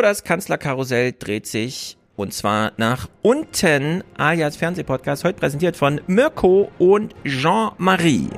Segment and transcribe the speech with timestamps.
[0.00, 7.14] Das Kanzlerkarussell dreht sich und zwar nach unten, alias Fernsehpodcast, heute präsentiert von Mirko und
[7.24, 8.28] Jean-Marie.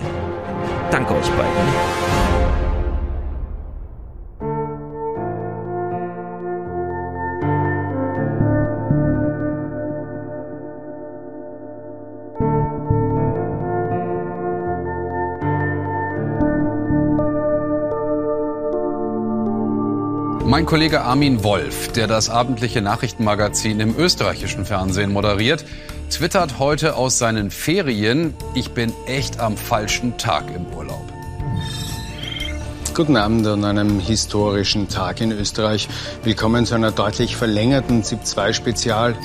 [0.91, 2.14] Danke euch beiden.
[20.65, 25.63] Mein Kollege Armin Wolf, der das abendliche Nachrichtenmagazin im österreichischen Fernsehen moderiert,
[26.09, 30.64] twittert heute aus seinen Ferien, ich bin echt am falschen Tag im.
[32.95, 35.89] Guten Abend an einem historischen Tag in Österreich.
[36.23, 39.17] Willkommen zu einer deutlich verlängerten ZIP-2-Spezial.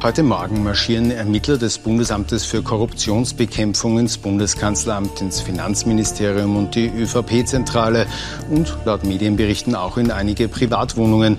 [0.00, 8.06] Heute Morgen marschieren Ermittler des Bundesamtes für Korruptionsbekämpfung ins Bundeskanzleramt, ins Finanzministerium und die ÖVP-Zentrale
[8.48, 11.36] und laut Medienberichten auch in einige Privatwohnungen.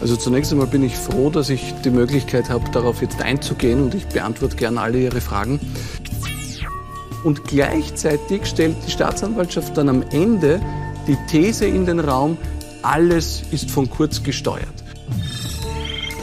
[0.00, 3.94] Also zunächst einmal bin ich froh, dass ich die Möglichkeit habe, darauf jetzt einzugehen und
[3.94, 5.60] ich beantworte gerne alle Ihre Fragen.
[7.24, 10.60] Und gleichzeitig stellt die Staatsanwaltschaft dann am Ende
[11.06, 12.36] die These in den Raum,
[12.82, 14.66] alles ist von Kurz gesteuert.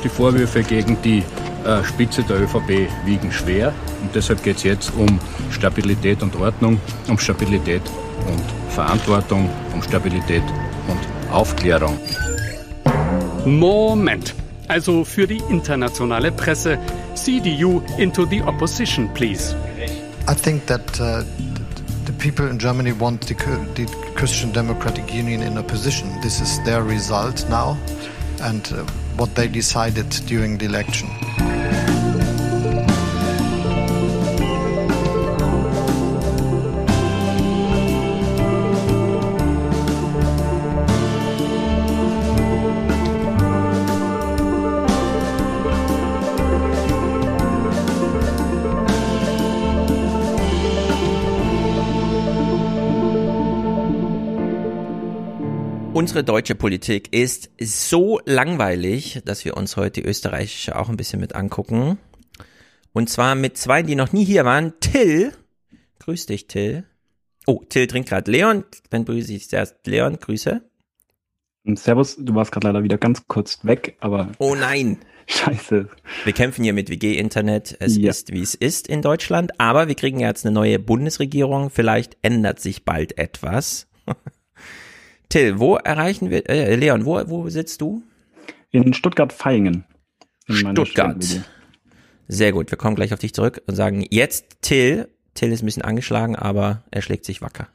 [0.03, 1.23] Die Vorwürfe gegen die
[1.65, 5.19] äh, Spitze der ÖVP wiegen schwer und deshalb geht es jetzt um
[5.49, 7.81] Stabilität und Ordnung, um Stabilität
[8.27, 10.43] und Verantwortung, um Stabilität
[10.87, 11.97] und Aufklärung.
[13.45, 14.33] Moment.
[14.67, 16.79] Also für die internationale Presse.
[17.15, 19.55] CDU into the opposition, please.
[20.25, 21.23] I think that uh,
[22.05, 23.33] the people in Germany want the,
[23.75, 26.07] the, Christian Democratic Union in opposition.
[26.21, 27.77] This is their result now
[28.41, 28.85] and uh,
[29.17, 31.09] what they decided during the election.
[55.93, 61.19] Unsere deutsche Politik ist so langweilig, dass wir uns heute die österreichische auch ein bisschen
[61.19, 61.99] mit angucken.
[62.93, 64.73] Und zwar mit zwei, die noch nie hier waren.
[64.79, 65.33] Till.
[65.99, 66.83] Grüß dich, Till.
[67.45, 68.31] Oh, Till trinkt gerade.
[68.31, 69.85] Leon, dann grüße ich zuerst.
[69.85, 70.61] Leon, Grüße.
[71.75, 74.31] Servus, du warst gerade leider wieder ganz kurz weg, aber.
[74.39, 74.97] Oh nein.
[75.27, 75.89] Scheiße.
[76.23, 77.77] Wir kämpfen hier mit WG-Internet.
[77.79, 78.09] Es ja.
[78.09, 79.59] ist, wie es ist in Deutschland.
[79.59, 81.69] Aber wir kriegen jetzt eine neue Bundesregierung.
[81.69, 83.87] Vielleicht ändert sich bald etwas.
[85.33, 88.03] Till, wo erreichen wir, äh, Leon, wo, wo sitzt du?
[88.69, 89.83] In Stuttgart-Vaihingen.
[90.47, 91.25] Stuttgart.
[92.27, 95.07] Sehr gut, wir kommen gleich auf dich zurück und sagen jetzt Till.
[95.33, 97.67] Till ist ein bisschen angeschlagen, aber er schlägt sich wacker.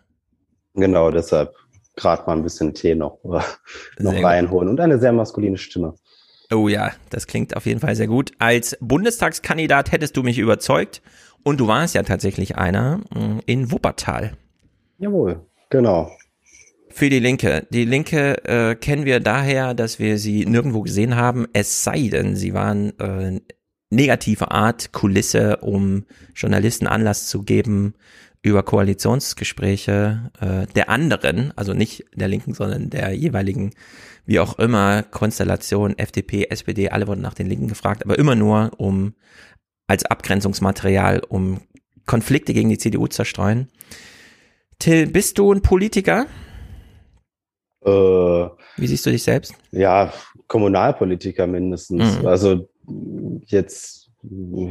[0.74, 1.52] Genau, deshalb
[1.96, 5.96] gerade mal ein bisschen Tee noch, noch reinholen und eine sehr maskuline Stimme.
[6.54, 8.30] Oh ja, das klingt auf jeden Fall sehr gut.
[8.38, 11.02] Als Bundestagskandidat hättest du mich überzeugt
[11.42, 14.36] und du warst ja tatsächlich einer mm, in Wuppertal.
[14.98, 16.08] Jawohl, genau.
[16.98, 17.64] Für die Linke.
[17.70, 22.34] Die Linke äh, kennen wir daher, dass wir sie nirgendwo gesehen haben, es sei denn,
[22.34, 23.40] sie waren äh,
[23.88, 27.94] negative Art Kulisse, um Journalisten Anlass zu geben,
[28.42, 33.74] über Koalitionsgespräche äh, der anderen, also nicht der Linken, sondern der jeweiligen,
[34.26, 38.72] wie auch immer, Konstellation, FDP, SPD, alle wurden nach den Linken gefragt, aber immer nur
[38.76, 39.14] um
[39.86, 41.60] als Abgrenzungsmaterial, um
[42.06, 43.68] Konflikte gegen die CDU zu zerstreuen.
[44.80, 46.26] Till, bist du ein Politiker?
[47.84, 47.90] Äh,
[48.76, 49.54] Wie siehst du dich selbst?
[49.70, 50.12] Ja,
[50.46, 52.20] Kommunalpolitiker mindestens.
[52.20, 52.26] Mhm.
[52.26, 52.68] Also
[53.46, 54.08] jetzt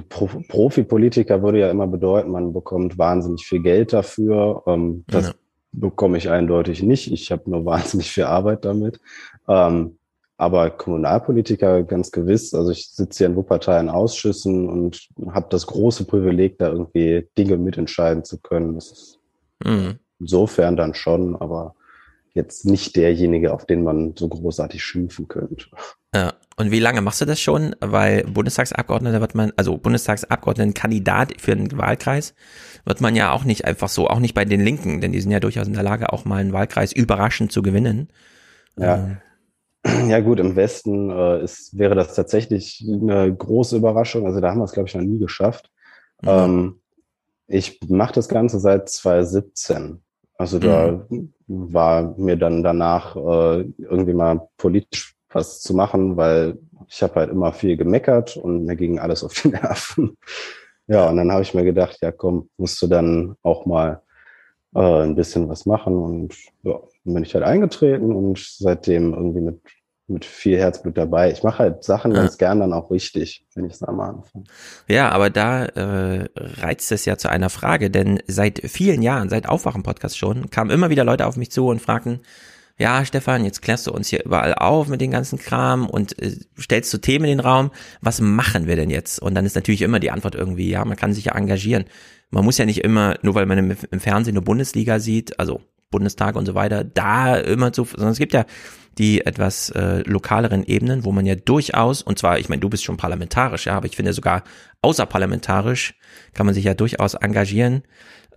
[0.09, 4.63] Pro Profipolitiker würde ja immer bedeuten, man bekommt wahnsinnig viel Geld dafür.
[4.67, 5.33] Ähm, das ja.
[5.71, 7.11] bekomme ich eindeutig nicht.
[7.11, 8.99] Ich habe nur wahnsinnig viel Arbeit damit.
[9.47, 9.97] Ähm,
[10.39, 12.53] aber Kommunalpolitiker ganz gewiss.
[12.53, 17.27] Also ich sitze hier in Wuppertal in Ausschüssen und habe das große Privileg, da irgendwie
[17.37, 18.75] Dinge mitentscheiden zu können.
[18.75, 19.19] Das ist
[19.65, 19.97] mhm.
[20.19, 21.73] insofern dann schon, aber
[22.37, 25.65] jetzt nicht derjenige, auf den man so großartig schimpfen könnte.
[26.15, 26.33] Ja.
[26.55, 27.75] Und wie lange machst du das schon?
[27.81, 32.33] Weil Bundestagsabgeordneter wird man, also Bundestagsabgeordnetenkandidat für einen Wahlkreis
[32.85, 35.31] wird man ja auch nicht einfach so, auch nicht bei den Linken, denn die sind
[35.31, 38.07] ja durchaus in der Lage, auch mal einen Wahlkreis überraschend zu gewinnen.
[38.77, 38.95] Ja.
[38.95, 39.17] Ähm.
[40.09, 44.25] Ja gut, im Westen äh, ist, wäre das tatsächlich eine große Überraschung.
[44.25, 45.71] Also da haben wir es, glaube ich, noch nie geschafft.
[46.23, 46.29] Mhm.
[46.29, 46.81] Ähm,
[47.47, 50.01] ich mache das Ganze seit 2017.
[50.37, 51.33] Also da mhm.
[51.47, 56.57] War mir dann danach äh, irgendwie mal politisch was zu machen, weil
[56.87, 60.17] ich habe halt immer viel gemeckert und mir ging alles auf die Nerven.
[60.87, 64.01] Ja, und dann habe ich mir gedacht, ja komm, musst du dann auch mal
[64.75, 65.95] äh, ein bisschen was machen.
[65.97, 69.61] Und ja, dann bin ich halt eingetreten und seitdem irgendwie mit
[70.07, 71.31] mit viel Herzblut dabei.
[71.31, 72.21] Ich mache halt Sachen Ja.
[72.21, 74.45] ganz gern dann auch richtig, wenn ich es einmal anfange.
[74.87, 79.49] Ja, aber da äh, reizt es ja zu einer Frage, denn seit vielen Jahren, seit
[79.49, 82.21] Aufwachen-Podcast schon, kamen immer wieder Leute auf mich zu und fragten,
[82.79, 86.37] ja, Stefan, jetzt klärst du uns hier überall auf mit den ganzen Kram und äh,
[86.59, 87.71] stellst du Themen in den Raum.
[88.01, 89.19] Was machen wir denn jetzt?
[89.19, 91.85] Und dann ist natürlich immer die Antwort irgendwie, ja, man kann sich ja engagieren.
[92.29, 95.61] Man muss ja nicht immer, nur weil man im, im Fernsehen eine Bundesliga sieht, also
[95.89, 98.45] Bundestag und so weiter, da immer zu, sondern es gibt ja
[98.97, 102.83] die etwas äh, lokaleren Ebenen, wo man ja durchaus, und zwar, ich meine, du bist
[102.83, 104.43] schon parlamentarisch, ja, aber ich finde sogar
[104.81, 105.95] außerparlamentarisch
[106.33, 107.83] kann man sich ja durchaus engagieren.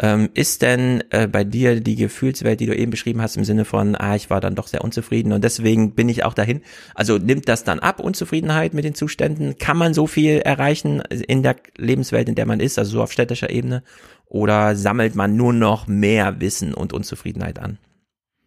[0.02, 3.66] Ähm, ist denn äh, bei dir die Gefühlswelt, die du eben beschrieben hast, im Sinne
[3.66, 6.62] von, ah, ich war dann doch sehr unzufrieden und deswegen bin ich auch dahin.
[6.94, 9.58] Also nimmt das dann ab, Unzufriedenheit mit den Zuständen?
[9.58, 13.12] Kann man so viel erreichen in der Lebenswelt, in der man ist, also so auf
[13.12, 13.82] städtischer Ebene?
[14.24, 17.78] Oder sammelt man nur noch mehr Wissen und Unzufriedenheit an?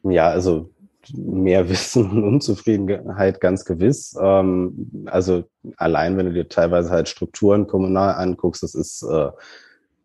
[0.04, 0.73] Ja, also
[1.14, 4.16] mehr Wissen und Unzufriedenheit ganz gewiss.
[4.20, 5.44] Ähm, also
[5.78, 9.30] allein, wenn du dir teilweise halt Strukturen kommunal anguckst, das ist äh,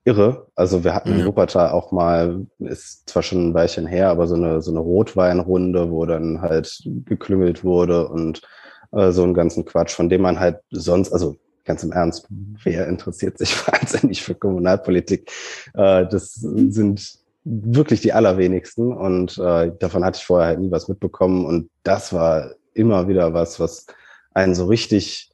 [0.04, 0.46] irre.
[0.54, 1.26] Also wir hatten in Ja.
[1.26, 5.90] Wuppertal auch mal, ist zwar schon ein Weilchen her, aber so eine, so eine Rotweinrunde,
[5.90, 8.42] wo dann halt geklüngelt wurde und
[8.92, 12.26] äh, so einen ganzen Quatsch, von dem man halt sonst, also ganz im Ernst,
[12.64, 15.30] wer interessiert sich wahnsinnig für Kommunalpolitik?
[15.74, 17.18] Äh, das sind
[17.50, 22.12] wirklich die allerwenigsten und äh, davon hatte ich vorher halt nie was mitbekommen und das
[22.12, 23.86] war immer wieder was, was
[24.34, 25.30] einen so richtig,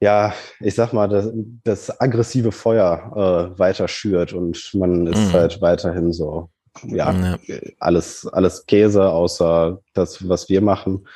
[0.00, 1.30] ja, ich sag mal, das,
[1.64, 5.32] das aggressive Feuer äh, weiter schürt und man ist Mhm.
[5.32, 6.50] halt weiterhin so,
[6.84, 7.38] ja, Ja.
[7.78, 11.06] alles, alles Käse, außer das, was wir machen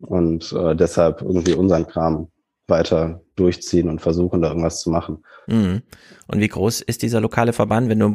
[0.00, 2.30] und äh, deshalb irgendwie unseren Kram
[2.68, 5.24] weiter durchziehen und versuchen, da irgendwas zu machen.
[5.48, 5.82] Mhm.
[6.28, 8.14] Und wie groß ist dieser lokale Verband, wenn du im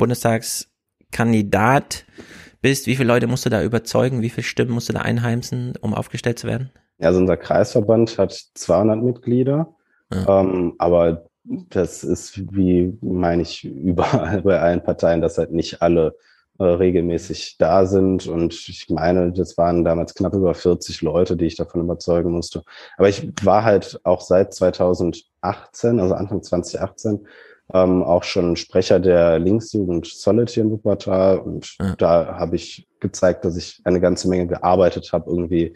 [1.14, 2.06] Bundestagskandidat
[2.62, 2.88] bist?
[2.88, 4.22] Wie viele Leute musst du da überzeugen?
[4.22, 6.72] Wie viele Stimmen musst du da einheimsen, um aufgestellt zu werden?
[7.00, 9.74] Ja, Also unser Kreisverband hat 200 Mitglieder,
[10.12, 10.42] Ja.
[10.42, 11.26] ähm, aber
[11.70, 16.16] das ist wie, meine ich, überall bei allen Parteien, dass halt nicht alle
[16.60, 18.28] äh, regelmäßig da sind.
[18.28, 22.64] Und ich meine, das waren damals knapp über 40 Leute, die ich davon überzeugen musste.
[22.98, 27.28] Aber ich war halt auch seit 2018, also Anfang 2018,
[27.74, 31.40] ähm, auch schon Sprecher der Linksjugend Solid hier in Wuppertal.
[31.40, 31.96] Und Ja.
[31.98, 35.74] da habe ich gezeigt, dass ich eine ganze Menge gearbeitet habe, irgendwie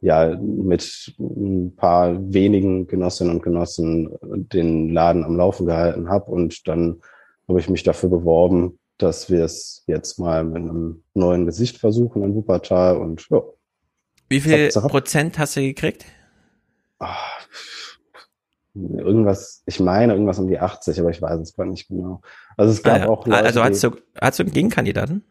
[0.00, 6.30] ja mit ein paar wenigen Genossinnen und Genossen den Laden am Laufen gehalten habe.
[6.30, 7.00] Und dann
[7.48, 12.22] habe ich mich dafür beworben, dass wir es jetzt mal mit einem neuen Gesicht versuchen
[12.22, 12.96] in Wuppertal.
[12.96, 13.42] Und ja,
[14.28, 14.68] Wie viel.
[14.70, 16.04] Prozent hast du gekriegt?
[17.00, 17.16] ah,
[18.74, 22.20] irgendwas, ich meine irgendwas um die 80, aber ich weiß es gar nicht genau.
[22.56, 23.08] Also es gab Ah, ja.
[23.08, 23.90] auch Leute, also hast du,
[24.20, 25.24] hast du einen Gegenkandidaten?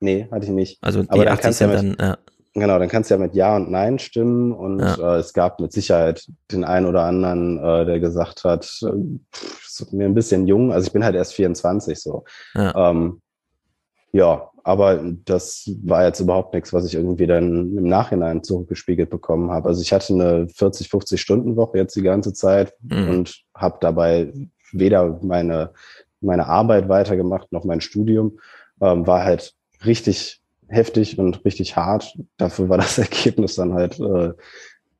[0.00, 0.78] nee, hatte ich nicht.
[0.82, 2.18] Also die Aber dann 80 kannst du sind ja dann, ja.
[2.54, 5.16] Genau, dann kannst du ja mit Ja und Nein stimmen und Ja.
[5.16, 8.90] äh, es gab mit Sicherheit den einen oder anderen, äh, der gesagt hat, äh,
[9.32, 12.24] pff, ist mir ein bisschen jung, also ich bin halt erst 24 so.
[12.54, 12.90] Ja.
[12.90, 13.20] Ähm,
[14.12, 19.50] ja, aber das war jetzt überhaupt nichts, was ich irgendwie dann im Nachhinein zurückgespiegelt bekommen
[19.50, 19.68] habe.
[19.68, 23.08] Also ich hatte eine 40, 50 Stunden Woche jetzt die ganze Zeit Mhm.
[23.08, 24.32] und habe dabei
[24.72, 25.72] weder meine
[26.22, 28.38] meine Arbeit weitergemacht noch mein Studium.
[28.80, 29.54] Ähm, war halt
[29.86, 32.14] richtig heftig und richtig hart.
[32.36, 34.32] Dafür war das Ergebnis dann halt äh,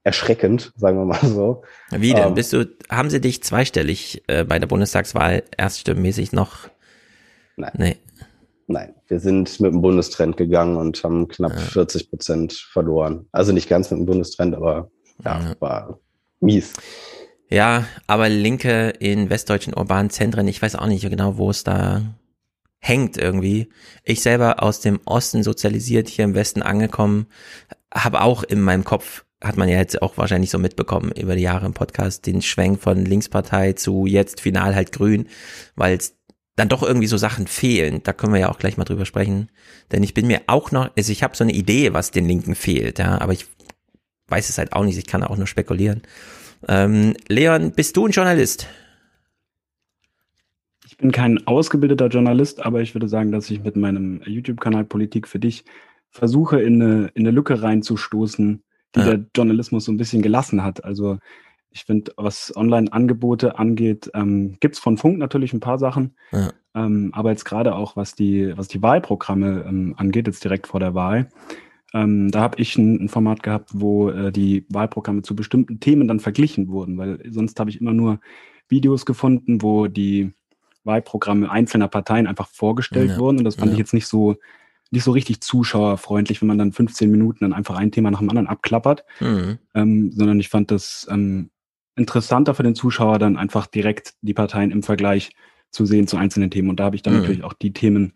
[0.02, 1.62] erschreckend, sagen wir mal so.
[1.90, 2.28] Wie denn?
[2.28, 6.68] Ähm, Bist du, haben sie dich zweistellig äh, bei der Bundestagswahl erststimmenmäßig noch?
[7.56, 7.72] Nein.
[7.76, 7.96] Nee.
[8.70, 11.58] Nein, wir sind mit dem Bundestrend gegangen und haben knapp Ja.
[11.58, 13.26] 40 Prozent verloren.
[13.32, 14.90] Also nicht ganz mit dem Bundestrend, aber
[15.24, 15.56] ja, Ja.
[15.58, 15.98] war
[16.38, 16.74] mies.
[17.48, 22.02] Ja, aber Linke in westdeutschen urbanen Zentren, ich weiß auch nicht genau, wo es da
[22.78, 23.70] hängt irgendwie.
[24.04, 27.26] Ich selber aus dem Osten sozialisiert, hier im Westen angekommen,
[27.92, 31.42] habe auch in meinem Kopf, hat man ja jetzt auch wahrscheinlich so mitbekommen über die
[31.42, 35.26] Jahre im Podcast, den Schwenk von Linkspartei zu jetzt final halt grün,
[35.74, 36.14] weil es
[36.60, 38.02] dann doch irgendwie so Sachen fehlen.
[38.04, 39.48] Da können wir ja auch gleich mal drüber sprechen.
[39.92, 42.54] Denn ich bin mir auch noch, also ich habe so eine Idee, was den Linken
[42.54, 43.46] fehlt, ja, aber ich
[44.28, 46.02] weiß es halt auch nicht, ich kann auch nur spekulieren.
[46.68, 48.66] Ähm, Leon, bist du ein Journalist?
[50.86, 55.28] Ich bin kein ausgebildeter Journalist, aber ich würde sagen, dass ich mit meinem YouTube-Kanal Politik
[55.28, 55.64] für dich
[56.10, 58.62] versuche, in eine, in eine Lücke reinzustoßen,
[58.94, 59.04] die Ja.
[59.16, 60.84] der Journalismus so ein bisschen gelassen hat.
[60.84, 61.18] Also
[61.70, 66.14] ich finde, was Online-Angebote angeht, ähm, gibt's von Funk natürlich ein paar Sachen.
[66.32, 66.52] Ja.
[66.74, 70.80] Ähm, aber jetzt gerade auch, was die, was die Wahlprogramme ähm, angeht, jetzt direkt vor
[70.80, 71.28] der Wahl,
[71.92, 76.06] ähm, da habe ich ein, ein Format gehabt, wo äh, die Wahlprogramme zu bestimmten Themen
[76.06, 78.20] dann verglichen wurden, weil sonst habe ich immer nur
[78.68, 80.32] Videos gefunden, wo die
[80.84, 83.18] Wahlprogramme einzelner Parteien einfach vorgestellt Ja.
[83.18, 83.72] wurden und das fand Ja.
[83.72, 84.36] ich jetzt nicht so
[84.92, 88.28] nicht so richtig zuschauerfreundlich, wenn man dann 15 Minuten dann einfach ein Thema nach dem
[88.28, 89.58] anderen abklappert, mhm.
[89.74, 91.50] ähm, sondern ich fand das ähm,
[92.00, 95.30] interessanter für den Zuschauer, dann einfach direkt die Parteien im Vergleich
[95.70, 96.70] zu sehen zu einzelnen Themen.
[96.70, 97.20] Und da habe ich dann mhm.
[97.20, 98.14] natürlich auch die Themen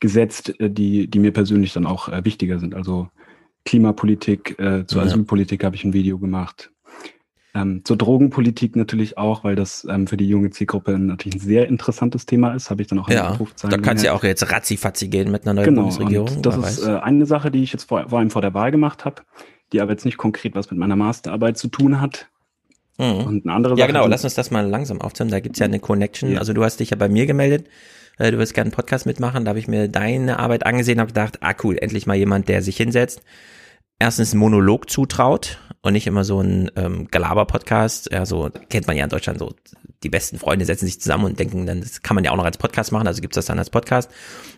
[0.00, 2.74] gesetzt, äh, die, die mir persönlich dann auch äh, wichtiger sind.
[2.74, 3.08] Also
[3.64, 5.08] Klimapolitik, äh, zur ja.
[5.08, 6.70] Asylpolitik habe ich ein Video gemacht.
[7.54, 11.68] Ähm, zur Drogenpolitik natürlich auch, weil das ähm, für die junge Zielgruppe natürlich ein sehr
[11.68, 15.08] interessantes Thema ist, habe ich dann auch ja, Da kann es ja auch jetzt ratzifatzi
[15.08, 16.40] gehen mit einer neuen genau, Bundesregierung.
[16.40, 19.04] das ist äh, eine Sache, die ich jetzt vor, vor allem vor der Wahl gemacht
[19.04, 19.22] habe,
[19.72, 22.30] die aber jetzt nicht konkret was mit meiner Masterarbeit zu tun hat.
[22.98, 23.26] Mhm.
[23.26, 23.80] Und eine andere Sache.
[23.80, 25.30] Ja, genau, lass uns das mal langsam aufzählen.
[25.30, 26.32] Da gibt's ja eine Connection.
[26.32, 26.38] Ja.
[26.38, 27.68] Also du hast dich ja bei mir gemeldet.
[28.18, 29.44] Äh, du wirst gerne einen Podcast mitmachen.
[29.44, 32.62] Da habe ich mir deine Arbeit angesehen und gedacht, ah cool, endlich mal jemand, der
[32.62, 33.22] sich hinsetzt
[34.02, 38.10] erstens einen Monolog zutraut und nicht immer so ein ähm, Gelaber-Podcast.
[38.10, 39.54] Ja, so kennt man ja in Deutschland so.
[40.02, 42.44] Die besten Freunde setzen sich zusammen und denken, dann das kann man ja auch noch
[42.44, 44.10] als Podcast machen, also gibt's das dann als Podcast.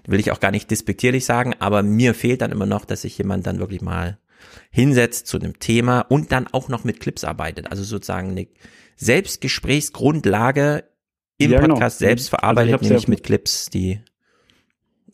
[0.06, 3.18] Will ich auch gar nicht despektierlich sagen, aber mir fehlt dann immer noch, dass sich
[3.18, 4.16] jemand dann wirklich mal
[4.70, 7.70] hinsetzt zu einem Thema und dann auch noch mit Clips arbeitet.
[7.70, 8.48] Also sozusagen eine
[8.96, 10.84] Selbstgesprächsgrundlage
[11.38, 11.74] im ja, genau.
[11.74, 14.00] Podcast selbst also verarbeitet, also nämlich mit Clips, die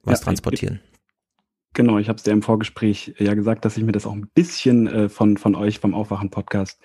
[0.02, 0.80] was ja, transportieren.
[1.72, 4.28] Genau, ich habe es dir im Vorgespräch ja gesagt, dass ich mir das auch ein
[4.34, 6.80] bisschen äh, von, von euch vom Aufwachen-Podcast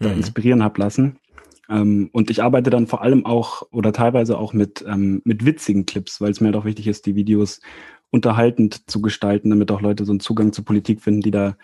[0.00, 0.08] mhm.
[0.12, 1.18] inspirieren habe lassen.
[1.68, 5.86] Ähm, und ich arbeite dann vor allem auch oder teilweise auch mit, ähm, mit witzigen
[5.86, 7.60] Clips, weil es mir doch wichtig ist, die Videos
[8.10, 11.56] unterhaltend zu gestalten, damit auch Leute so einen Zugang zur Politik finden, die da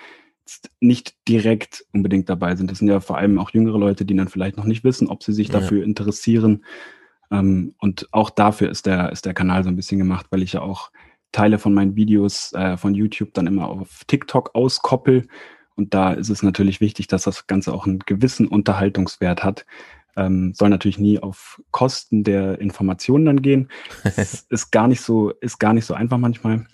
[0.81, 2.71] nicht direkt unbedingt dabei sind.
[2.71, 5.23] Das sind ja vor allem auch jüngere Leute, die dann vielleicht noch nicht wissen, ob
[5.23, 5.85] sie sich dafür ja.
[5.85, 6.65] interessieren.
[7.31, 10.55] Ähm, und auch dafür ist der, ist der Kanal so ein bisschen gemacht, weil ich
[10.55, 10.91] ja auch
[11.33, 15.27] Teile von meinen Videos äh, von YouTube dann immer auf TikTok auskoppel.
[15.75, 19.65] Und da ist es natürlich wichtig, dass das Ganze auch einen gewissen Unterhaltungswert hat.
[20.15, 23.71] Ähm, soll natürlich nie auf Kosten der Informationen dann gehen.
[24.05, 26.67] ist, ist gar nicht so, ist gar nicht so einfach manchmal.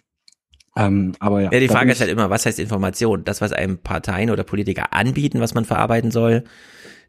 [0.79, 1.51] Ähm, aber ja.
[1.53, 3.25] ja die Frage ist halt immer, was heißt Information?
[3.25, 6.45] Das, was einem Parteien oder Politiker anbieten, was man verarbeiten soll,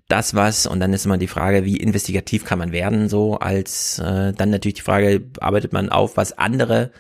[0.08, 4.00] das was und dann ist immer die Frage, wie investigativ kann man werden, so als
[4.00, 6.92] äh, dann natürlich die Frage, arbeitet man auf, was andere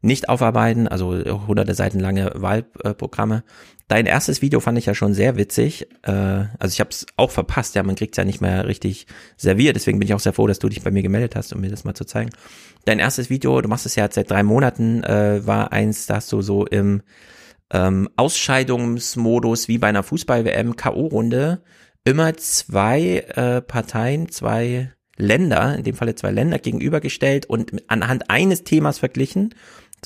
[0.00, 1.12] nicht aufarbeiten, also
[1.46, 3.44] hunderte Seiten lange Wahlprogramme.
[3.88, 5.86] Dein erstes Video fand ich ja schon sehr witzig.
[6.02, 9.76] Äh, also ich habe es auch verpasst, ja, man kriegt ja nicht mehr richtig serviert.
[9.76, 11.70] Deswegen bin ich auch sehr froh, dass du dich bei mir gemeldet hast, um mir
[11.70, 12.30] das mal zu zeigen.
[12.84, 16.42] Dein erstes Video, du machst es ja seit drei Monaten, äh, war eins, dass du
[16.42, 17.02] so im
[17.72, 21.58] ähm, Ausscheidungsmodus wie bei einer Fußball-WM K.O.-Runde
[22.04, 28.64] immer zwei äh, Parteien, zwei Länder, in dem Falle zwei Länder gegenübergestellt und anhand eines
[28.64, 29.54] Themas verglichen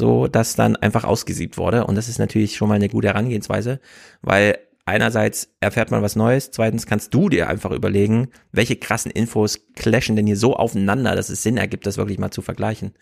[0.00, 1.86] so dass dann einfach ausgesiebt wurde.
[1.86, 3.78] Und das ist natürlich schon mal eine gute Herangehensweise,
[4.22, 9.60] weil einerseits erfährt man was Neues, zweitens kannst du dir einfach überlegen, welche krassen Infos
[9.76, 12.94] clashen denn hier so aufeinander, dass es Sinn ergibt, das wirklich mal zu vergleichen.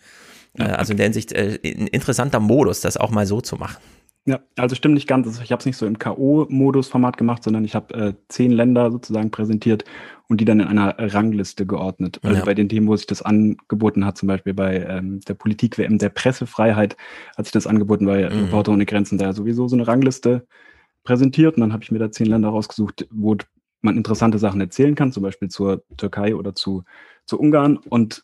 [0.57, 0.67] Ja.
[0.67, 3.77] Äh, also in der Hinsicht äh, ein interessanter Modus, das auch mal so zu machen.
[4.25, 5.25] Ja, also stimmt nicht ganz.
[5.25, 8.91] Also ich habe es nicht so im K.O.-Modus-Format gemacht, sondern ich habe äh, zehn Länder
[8.91, 9.85] sozusagen präsentiert
[10.27, 12.19] und die dann in einer Rangliste geordnet.
[12.21, 12.45] Also ja.
[12.45, 16.09] bei den Themen, wo sich das angeboten hat, zum Beispiel bei ähm, der Politik-WM der
[16.09, 16.95] Pressefreiheit,
[17.37, 18.45] hat sich das angeboten bei mhm.
[18.45, 20.45] Reporter ohne Grenzen da sowieso so eine Rangliste
[21.03, 23.35] präsentiert und dann habe ich mir da zehn Länder rausgesucht, wo
[23.81, 26.83] man interessante Sachen erzählen kann, zum Beispiel zur Türkei oder zu,
[27.25, 27.77] zu Ungarn.
[27.77, 28.23] Und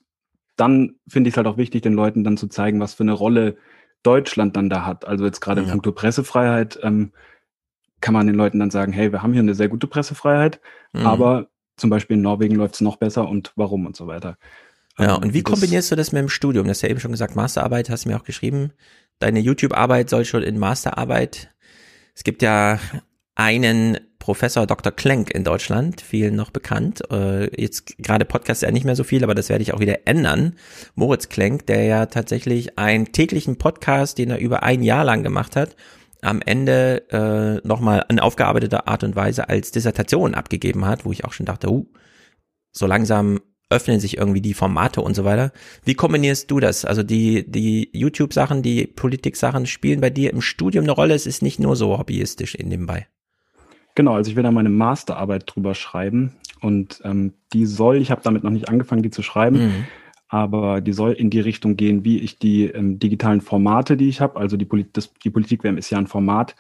[0.56, 3.14] dann finde ich es halt auch wichtig, den Leuten dann zu zeigen, was für eine
[3.14, 3.58] Rolle
[4.06, 5.06] Deutschland dann da hat.
[5.06, 5.66] Also jetzt gerade ja.
[5.66, 7.12] in puncto Pressefreiheit ähm,
[8.02, 10.60] kann man den Leuten dann sagen, hey, wir haben hier eine sehr gute Pressefreiheit,
[10.94, 11.08] mhm.
[11.08, 11.48] aber
[11.78, 14.38] zum Beispiel in Norwegen läuft es noch besser und warum und so weiter.
[14.98, 16.68] Ja, ähm, und wie kombinierst du das mit dem Studium?
[16.68, 18.72] Das hast ja eben schon gesagt, Masterarbeit hast du mir auch geschrieben.
[19.20, 21.54] Deine YouTube-Arbeit soll schon in Masterarbeit.
[22.14, 22.80] Es gibt ja
[23.36, 24.92] einen Professor Dr.
[24.92, 27.04] Klenk in Deutschland, vielen noch bekannt.
[27.12, 30.08] Äh, jetzt gerade Podcast ja nicht mehr so viel, aber das werde ich auch wieder
[30.08, 30.56] ändern.
[30.96, 35.56] Moritz Klenk, der ja tatsächlich einen täglichen Podcast, den er über ein Jahr lang gemacht
[35.56, 35.76] hat,
[36.24, 41.24] am Ende äh, nochmal in aufgearbeiteter Art und Weise als Dissertation abgegeben hat, wo ich
[41.24, 41.86] auch schon dachte, uh,
[42.72, 45.52] so langsam öffnen sich irgendwie die Formate und so weiter.
[45.84, 46.84] Wie kombinierst du das?
[46.84, 51.14] Also die, die YouTube-Sachen, die Politik-Sachen spielen bei dir im Studium eine Rolle.
[51.14, 53.06] Es ist nicht nur so hobbyistisch in nebenbei.
[53.96, 58.22] Genau, also ich will da meine Masterarbeit drüber schreiben und ähm, die soll, ich habe
[58.24, 59.86] damit noch nicht angefangen, die zu schreiben, mhm
[60.28, 64.22] aber die soll in die Richtung gehen, wie ich die ähm, digitalen Formate, die ich
[64.22, 66.56] habe, also die, Polit das, die Politikwärme ist ja ein Format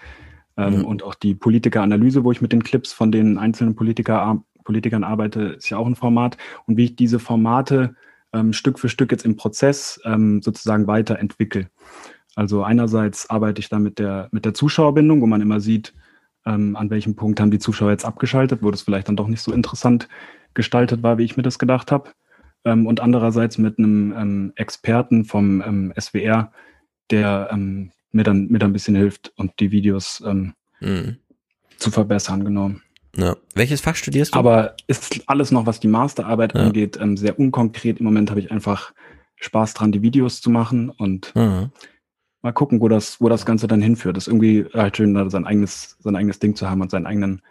[0.55, 0.85] ähm, mhm.
[0.85, 5.41] und auch die Politikeranalyse, wo ich mit den Clips von den einzelnen Politiker, Politikern arbeite,
[5.41, 6.37] ist ja auch ein Format
[6.67, 7.95] und wie ich diese Formate
[8.33, 11.67] ähm, Stück für Stück jetzt im Prozess ähm, sozusagen weiterentwickle.
[12.35, 15.93] Also einerseits arbeite ich da mit der, mit der Zuschauerbindung, wo man immer sieht,
[16.45, 19.41] ähm, an welchem Punkt haben die Zuschauer jetzt abgeschaltet, wo das vielleicht dann doch nicht
[19.41, 20.07] so interessant
[20.53, 22.11] gestaltet war, wie ich mir das gedacht habe
[22.65, 26.51] ähm, und andererseits mit einem ähm, Experten vom ähm, SWR,
[27.11, 30.23] der ähm, mir dann, mir dann ein bisschen hilft und die Videos
[30.79, 31.17] mhm.
[31.77, 32.71] zu verbessern, genau.
[33.15, 33.37] Ja.
[33.53, 34.39] Welches Fach studierst du?
[34.39, 36.61] Aber ist alles noch, was die Masterarbeit ja.
[36.61, 37.99] angeht, sehr unkonkret.
[37.99, 38.93] Im Moment habe ich einfach
[39.37, 41.71] Spaß dran, die Videos zu machen und mhm.
[42.45, 44.15] Mal gucken, wo das, wo das Ganze dann hinführt.
[44.15, 47.07] Das ist irgendwie halt schön, da sein eigenes, sein eigenes Ding zu haben und seinen
[47.07, 47.41] eigenen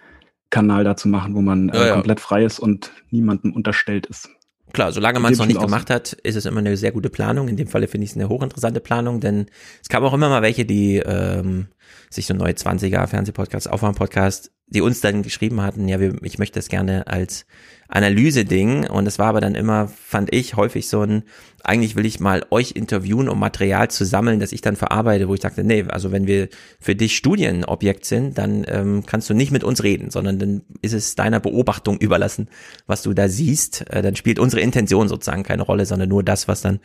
[0.51, 4.31] Kanal da zu machen, wo man äh, ja, komplett frei ist und niemandem unterstellt ist.
[4.73, 7.49] Klar, solange man es noch nicht gemacht hat, ist es immer eine sehr gute Planung.
[7.49, 9.47] In dem Falle finde ich es eine hochinteressante Planung, denn
[9.83, 11.67] es gab auch immer mal welche, die ähm,
[12.09, 16.59] sich so neue 20er Fernsehpodcasts, Aufwärmpodcast, die uns dann geschrieben hatten, ja, wir, ich möchte
[16.59, 17.47] das gerne als
[17.89, 18.89] Analyse-Ding.
[18.89, 21.25] Und es war aber dann immer, fand ich, häufig so ein,
[21.64, 25.35] eigentlich will ich mal euch interviewen, um Material zu sammeln, das ich dann verarbeite, wo
[25.35, 26.49] ich dachte, nee, also wenn wir
[26.80, 30.92] für dich Studienobjekt sind, dann ähm, kannst du nicht mit uns reden, sondern dann ist
[30.92, 32.49] es deiner Beobachtung überlassen,
[32.87, 33.90] was du da siehst.
[33.90, 36.80] Äh, dann spielt unsere Intention sozusagen keine Rolle, sondern nur das, was dann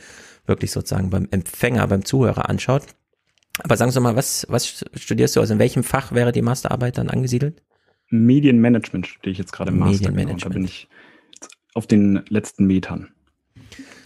[0.45, 2.83] wirklich sozusagen beim Empfänger, beim Zuhörer anschaut.
[3.61, 5.41] Aber sagen Sie mal, was, was studierst du?
[5.41, 7.61] Also in welchem Fach wäre die Masterarbeit dann angesiedelt?
[8.09, 10.11] Medienmanagement studiere ich jetzt gerade im Master.
[10.11, 10.87] Genau, und da bin ich
[11.73, 13.09] auf den letzten Metern.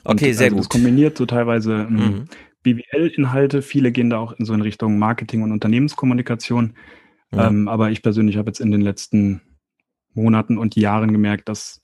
[0.04, 0.66] Okay, und, sehr also gut.
[0.66, 2.26] Das kombiniert so teilweise ähm, mhm.
[2.64, 3.62] BWL-Inhalte.
[3.62, 6.74] Viele gehen da auch in so in Richtung Marketing und Unternehmenskommunikation.
[7.32, 7.48] Ja.
[7.48, 9.42] Ähm, aber ich persönlich habe jetzt in den letzten
[10.14, 11.82] Monaten und Jahren gemerkt, dass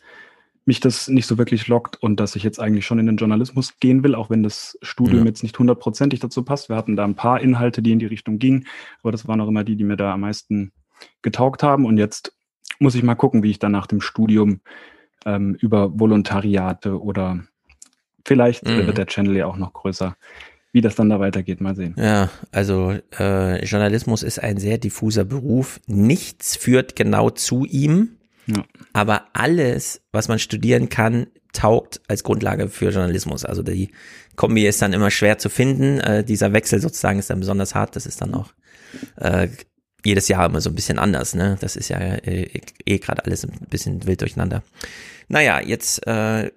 [0.66, 3.80] mich das nicht so wirklich lockt und dass ich jetzt eigentlich schon in den Journalismus
[3.80, 5.26] gehen will, auch wenn das Studium ja.
[5.26, 6.70] jetzt nicht hundertprozentig dazu passt.
[6.70, 8.68] Wir hatten da ein paar Inhalte, die in die Richtung gingen,
[9.02, 10.72] aber das waren auch immer die, die mir da am meisten
[11.24, 11.86] getaugt haben.
[11.86, 12.36] Und jetzt
[12.78, 14.62] muss ich mal gucken, wie ich dann nach dem Studium
[15.26, 17.44] ähm, über Volontariate oder
[18.26, 18.88] vielleicht mhm.
[18.88, 20.16] wird der Channel ja auch noch größer,
[20.72, 21.62] wie das dann da weitergeht.
[21.62, 21.96] Mal sehen.
[21.98, 25.80] Ja, also äh, Journalismus ist ein sehr diffuser Beruf.
[25.88, 28.18] Nichts führt genau zu ihm.
[28.48, 28.64] Ja.
[28.94, 33.46] Aber alles, was man studieren kann, taugt als Grundlage für Journalismus.
[33.46, 33.90] Also die
[34.36, 36.00] Kombi ist dann immer schwer zu finden.
[36.00, 37.96] Äh, dieser Wechsel sozusagen ist dann besonders hart.
[37.96, 38.54] Das ist dann auch
[39.18, 39.48] äh,
[40.06, 41.58] jedes Jahr immer so ein bisschen anders, ne?
[41.60, 44.64] Das ist ja äh, eh gerade alles ein bisschen wild durcheinander.
[45.28, 46.52] Naja, jetzt äh,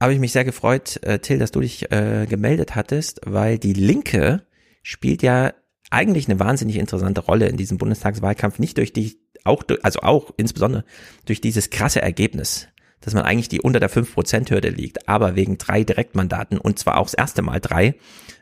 [0.00, 3.72] habe ich mich sehr gefreut, äh, Till, dass du dich äh, gemeldet hattest, weil die
[3.72, 4.42] Linke
[4.82, 5.52] spielt ja
[5.90, 10.84] eigentlich eine wahnsinnig interessante Rolle in diesem Bundestagswahlkampf, nicht durch die, auch, also auch insbesondere
[11.24, 12.68] durch dieses krasse Ergebnis,
[13.00, 17.06] dass man eigentlich die unter der 5%-Hürde liegt, aber wegen drei Direktmandaten und zwar auch
[17.06, 17.94] das erste Mal drei,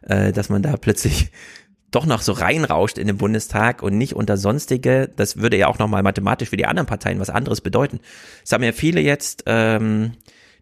[0.02, 1.30] äh, dass man da plötzlich
[1.90, 5.78] doch noch so reinrauscht in den Bundestag und nicht unter sonstige, das würde ja auch
[5.78, 8.00] nochmal mathematisch für die anderen Parteien was anderes bedeuten.
[8.44, 10.12] Es haben ja viele jetzt ähm,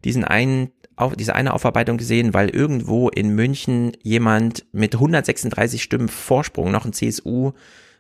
[0.05, 6.09] diesen einen auf diese eine Aufarbeitung gesehen, weil irgendwo in München jemand mit 136 Stimmen
[6.09, 7.53] Vorsprung noch ein CSU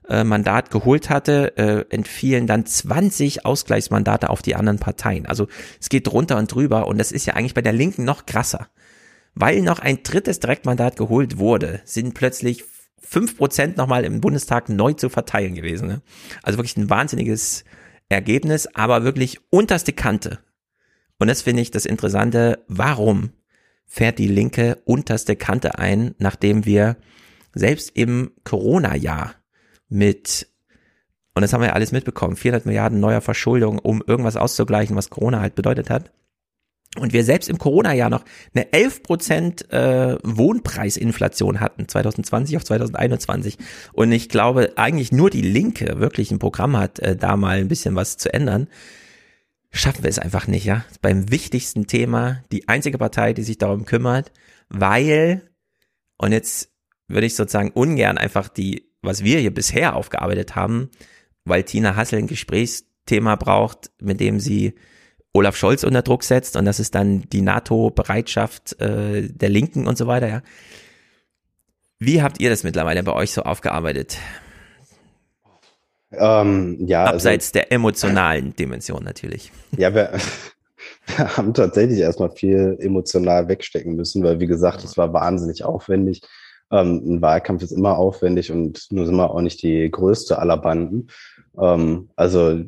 [0.06, 5.24] Mandat geholt hatte, äh, entfielen dann 20 Ausgleichsmandate auf die anderen Parteien.
[5.24, 5.48] Also
[5.80, 8.68] es geht drunter und drüber und das ist ja eigentlich bei der Linken noch krasser.
[9.34, 12.64] Weil noch ein drittes Direktmandat geholt wurde, sind plötzlich
[13.00, 15.88] fünf Prozent nochmal im Bundestag neu zu verteilen gewesen.
[15.88, 16.02] Ne?
[16.42, 17.64] Also wirklich ein wahnsinniges
[18.08, 20.38] Ergebnis, aber wirklich unterste Kante.
[21.24, 22.62] Und das finde ich das Interessante.
[22.68, 23.30] Warum
[23.86, 26.98] fährt die Linke unterste Kante ein, nachdem wir
[27.54, 29.34] selbst im Corona-Jahr
[29.88, 30.48] mit,
[31.34, 35.08] und das haben wir ja alles mitbekommen, 400 Milliarden neuer Verschuldung, um irgendwas auszugleichen, was
[35.08, 36.12] Corona halt bedeutet hat,
[37.00, 43.56] und wir selbst im Corona-Jahr noch eine 11% äh, Wohnpreisinflation hatten, 2020 auf 2021.
[43.94, 47.68] Und ich glaube, eigentlich nur die Linke wirklich ein Programm hat, äh, da mal ein
[47.68, 48.68] bisschen was zu ändern.
[49.76, 50.84] Schaffen wir es einfach nicht, ja.
[51.02, 54.30] Beim wichtigsten Thema, die einzige Partei, die sich darum kümmert,
[54.68, 55.50] weil,
[56.16, 56.70] und jetzt
[57.08, 60.90] würde ich sozusagen ungern einfach die, was wir hier bisher aufgearbeitet haben,
[61.44, 64.74] weil Tina Hassel ein Gesprächsthema braucht, mit dem sie
[65.32, 69.98] Olaf Scholz unter Druck setzt und das ist dann die NATO-Bereitschaft äh, der Linken und
[69.98, 70.42] so weiter, ja.
[71.98, 74.18] Wie habt ihr das mittlerweile bei euch so aufgearbeitet?
[76.18, 79.52] Ähm, ja, also Abseits also, der emotionalen Dimension natürlich.
[79.76, 80.12] Ja, wir,
[81.06, 86.22] wir haben tatsächlich erstmal viel emotional wegstecken müssen, weil wie gesagt, es war wahnsinnig aufwendig.
[86.70, 90.56] Ähm, ein Wahlkampf ist immer aufwendig und nur sind wir auch nicht die größte aller
[90.56, 91.08] Banden.
[91.60, 92.60] Ähm, also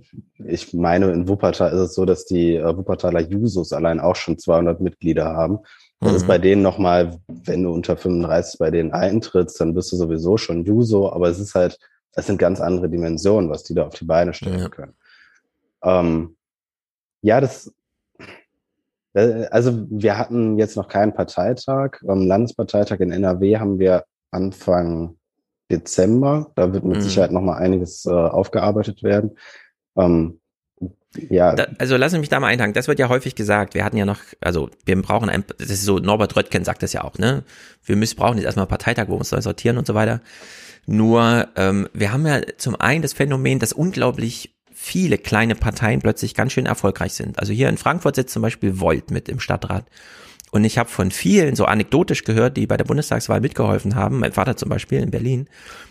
[0.45, 4.39] ich meine, in Wuppertal ist es so, dass die äh, Wuppertaler Jusos allein auch schon
[4.39, 5.59] 200 Mitglieder haben.
[6.01, 6.17] Das mhm.
[6.17, 10.37] ist bei denen nochmal, wenn du unter 35 bei denen eintrittst, dann bist du sowieso
[10.37, 11.79] schon Juso, aber es ist halt,
[12.17, 14.69] es sind ganz andere Dimensionen, was die da auf die Beine stellen ja.
[14.69, 14.95] können.
[15.85, 16.37] Ähm,
[17.21, 17.73] ja, das,
[19.13, 21.99] äh, also wir hatten jetzt noch keinen Parteitag.
[22.09, 25.17] Am Landesparteitag in NRW haben wir Anfang
[25.71, 26.53] Dezember.
[26.55, 27.03] Da wird mit mhm.
[27.03, 29.37] Sicherheit noch mal einiges äh, aufgearbeitet werden.
[29.97, 30.41] Ähm,
[31.31, 31.55] Ja.
[31.55, 32.75] Da, also lassen Sie mich da mal einhaken.
[32.75, 33.75] Das wird ja häufig gesagt.
[33.75, 36.93] Wir hatten ja noch, also wir brauchen ein, das ist so, Norbert Röttgen sagt das
[36.93, 37.43] ja auch, ne?
[37.85, 40.21] Wir müssen brauchen jetzt erstmal einen Parteitag, wo wir uns neu sortieren und so weiter.
[40.87, 46.35] Nur, ähm, wir haben ja zum einen das Phänomen, dass unglaublich viele kleine Parteien plötzlich
[46.35, 47.39] ganz schön erfolgreich sind.
[47.39, 49.87] Also hier in Frankfurt sitzt zum Beispiel Volt mit im Stadtrat.
[50.53, 54.33] Und ich habe von vielen so anekdotisch gehört, die bei der Bundestagswahl mitgeholfen haben, mein
[54.33, 55.49] Vater zum Beispiel in Berlin,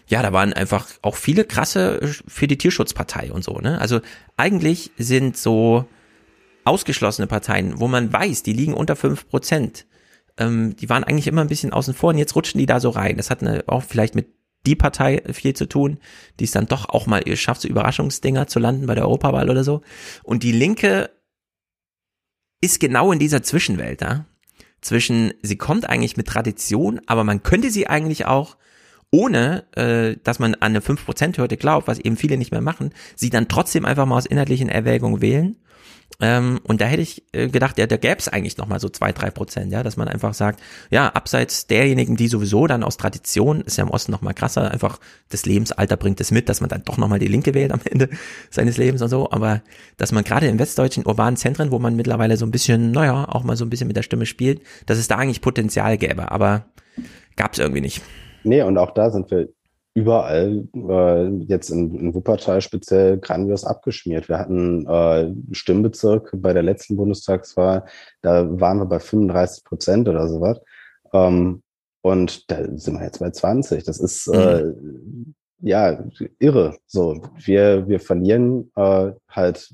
[0.08, 3.79] ja, da waren einfach auch viele krasse für die Tierschutzpartei und so, ne?
[3.81, 3.99] Also
[4.38, 5.86] eigentlich sind so
[6.63, 9.86] ausgeschlossene Parteien, wo man weiß, die liegen unter fünf Prozent,
[10.38, 12.89] ähm, die waren eigentlich immer ein bisschen außen vor und jetzt rutschen die da so
[12.89, 13.17] rein.
[13.17, 14.27] Das hat eine, auch vielleicht mit
[14.65, 15.99] die Partei viel zu tun,
[16.39, 19.63] die es dann doch auch mal schafft, so Überraschungsdinger zu landen bei der Europawahl oder
[19.63, 19.82] so.
[20.23, 21.10] Und die Linke
[22.62, 24.25] ist genau in dieser Zwischenwelt da.
[24.82, 28.58] Zwischen, sie kommt eigentlich mit Tradition, aber man könnte sie eigentlich auch,
[29.12, 33.30] ohne äh, dass man an eine 5%-Hürde glaubt, was eben viele nicht mehr machen, sie
[33.30, 35.58] dann trotzdem einfach mal aus inhaltlichen Erwägungen wählen
[36.22, 39.12] ähm, und da hätte ich äh, gedacht, ja, da gäbe es eigentlich nochmal so zwei,
[39.12, 43.62] drei Prozent, ja, dass man einfach sagt, ja, abseits derjenigen, die sowieso dann aus Tradition,
[43.62, 46.84] ist ja im Osten nochmal krasser, einfach das Lebensalter bringt es mit, dass man dann
[46.86, 48.10] doch nochmal die Linke wählt am Ende
[48.50, 49.62] seines Lebens und so, aber
[49.98, 53.44] dass man gerade in westdeutschen urbanen Zentren, wo man mittlerweile so ein bisschen, naja, auch
[53.44, 56.65] mal so ein bisschen mit der Stimme spielt, dass es da eigentlich Potenzial gäbe, aber
[57.36, 58.02] gab es irgendwie nicht.
[58.44, 59.50] Nee, und auch da sind wir
[59.95, 64.27] überall, äh, jetzt in, in Wuppertal speziell, grandios abgeschmiert.
[64.27, 67.86] Wir hatten äh, Stimmbezirk bei der letzten Bundestagswahl,
[68.21, 70.60] da waren wir bei 35 Prozent oder sowas.
[71.13, 71.63] Ähm,
[72.01, 73.86] und da sind wir jetzt bei 20.
[73.86, 75.34] Das ist äh, mhm.
[75.62, 76.03] ja
[76.39, 76.77] irre.
[76.86, 79.73] So, wir, wir verlieren äh, halt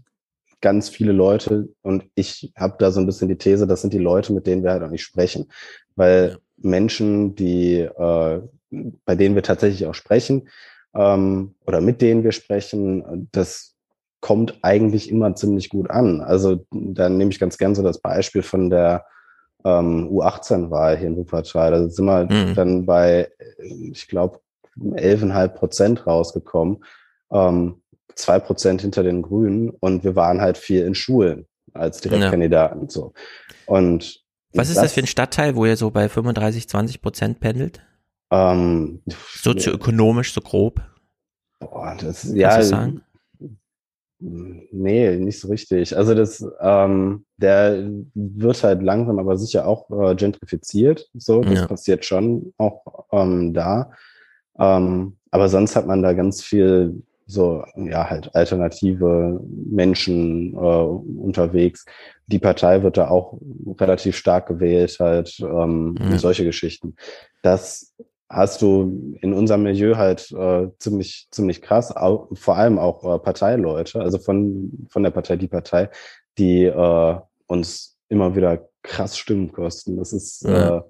[0.62, 3.98] ganz viele Leute und ich habe da so ein bisschen die These, das sind die
[3.98, 5.52] Leute, mit denen wir halt auch nicht sprechen.
[5.96, 6.38] Weil.
[6.64, 8.42] Menschen, die äh,
[9.06, 10.50] bei denen wir tatsächlich auch sprechen
[10.96, 13.76] ähm, oder mit denen wir sprechen, das
[14.20, 16.22] kommt eigentlich immer ziemlich gut an.
[16.22, 19.06] Also da nehme ich ganz gern so das Beispiel von der
[19.66, 21.72] ähm, U18-Wahl hier in Wuppertal.
[21.72, 22.56] Da sind wir mhm.
[22.56, 24.40] dann bei, ich glaube,
[24.80, 26.84] 11,5 Prozent rausgekommen.
[27.32, 27.82] Ähm,
[28.16, 32.84] zwei Prozent hinter den Grünen und wir waren halt viel in Schulen als Direktkandidaten.
[32.84, 32.90] Ja.
[32.90, 33.14] So.
[33.66, 34.22] Und
[34.54, 37.82] was ist das, das für ein Stadtteil, wo ihr so bei 35, 20 Prozent pendelt?
[38.32, 40.82] Ähm, Sozioökonomisch, so grob.
[41.60, 42.62] Boah, das, Kannst ja.
[42.64, 43.02] sagen?
[44.20, 45.98] Nee, nicht so richtig.
[45.98, 51.10] Also das, ähm, der wird halt langsam, aber sicher auch äh, gentrifiziert.
[51.16, 51.68] So, das ja.
[51.68, 53.92] passiert schon auch ähm, da.
[54.60, 61.86] Ähm, aber sonst hat man da ganz viel so, ja, halt alternative Menschen äh, unterwegs.
[62.28, 63.40] Die Partei wird da auch
[63.80, 66.18] relativ stark gewählt, halt ähm, ja.
[66.18, 66.96] solche Geschichten.
[67.42, 67.96] Das
[68.32, 73.20] hast du in unserem Milieu halt äh, ziemlich, ziemlich krass, auch, vor allem auch äh,
[73.20, 75.90] Parteileute, also von, von der Partei die Partei,
[76.38, 77.16] die äh,
[77.48, 79.98] uns immer wieder krass Stimmen kosten.
[79.98, 80.78] Das ist, ja.
[80.78, 80.82] äh,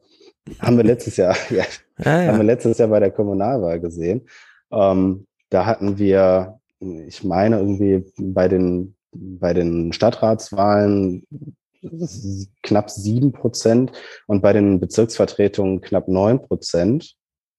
[0.60, 1.64] haben wir letztes Jahr, ja,
[1.98, 4.28] ja, haben wir letztes Jahr bei der Kommunalwahl gesehen.
[4.72, 11.26] Ähm, da hatten wir, ich meine irgendwie bei den, bei den Stadtratswahlen
[12.62, 13.92] knapp sieben Prozent
[14.28, 17.16] und bei den Bezirksvertretungen knapp neun Prozent.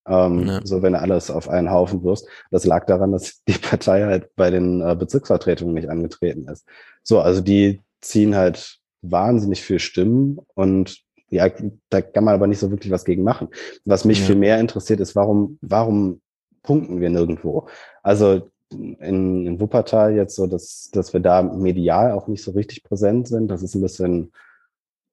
[0.06, 0.60] Ähm, ja.
[0.64, 2.26] So, wenn du alles auf einen Haufen wirst.
[2.50, 6.66] Das lag daran, dass die Partei halt bei den äh, Bezirksvertretungen nicht angetreten ist.
[7.02, 11.48] So, also die ziehen halt wahnsinnig viel Stimmen und ja,
[11.88, 13.48] da kann man aber nicht so wirklich was gegen machen.
[13.84, 14.26] Was mich ja.
[14.26, 16.20] viel mehr interessiert ist, warum, warum
[16.62, 17.68] punkten wir nirgendwo?
[18.02, 22.84] Also in, in Wuppertal jetzt so, dass, dass wir da medial auch nicht so richtig
[22.84, 23.48] präsent sind.
[23.48, 24.32] Das ist ein bisschen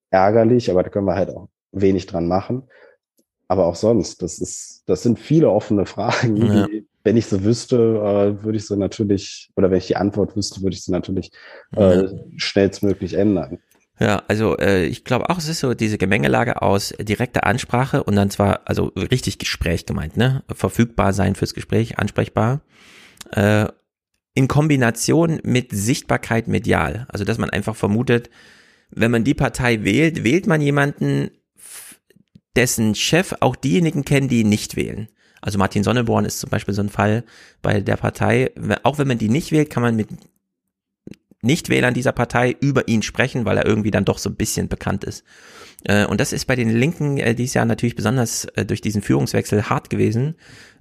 [0.10, 2.63] ärgerlich, aber da können wir halt auch wenig dran machen
[3.49, 6.67] aber auch sonst, das ist, das sind viele offene Fragen, ja.
[6.67, 10.35] die, wenn ich sie wüsste, äh, würde ich sie natürlich, oder wenn ich die Antwort
[10.38, 11.31] wüsste, würde ich sie natürlich
[11.75, 12.09] äh, ja.
[12.38, 13.59] schnellstmöglich ändern.
[13.99, 18.15] Ja, also äh, ich glaube auch, es ist so diese Gemengelage aus direkter Ansprache und
[18.15, 20.43] dann zwar, also richtig Gespräch gemeint, ne?
[20.53, 22.62] Verfügbar sein fürs Gespräch, ansprechbar.
[23.31, 23.65] Äh,
[24.35, 27.07] in Kombination mit Sichtbarkeit medial.
[27.09, 28.29] Also dass man einfach vermutet,
[28.91, 31.31] wenn man die Partei wählt, wählt man jemanden,
[32.59, 35.07] dessen Chef auch diejenigen kennen, die ihn nicht wählen.
[35.41, 37.23] Also Martin Sonneborn ist zum Beispiel so ein Fall
[37.61, 38.51] bei der Partei.
[38.83, 40.09] Auch wenn man die nicht wählt, kann man mit
[41.41, 45.05] Nichtwählern dieser Partei über ihn sprechen, weil er irgendwie dann doch so ein bisschen bekannt
[45.05, 45.23] ist.
[45.85, 49.01] Äh, und das ist bei den Linken äh, dieses Jahr natürlich besonders äh, durch diesen
[49.01, 50.35] Führungswechsel hart gewesen.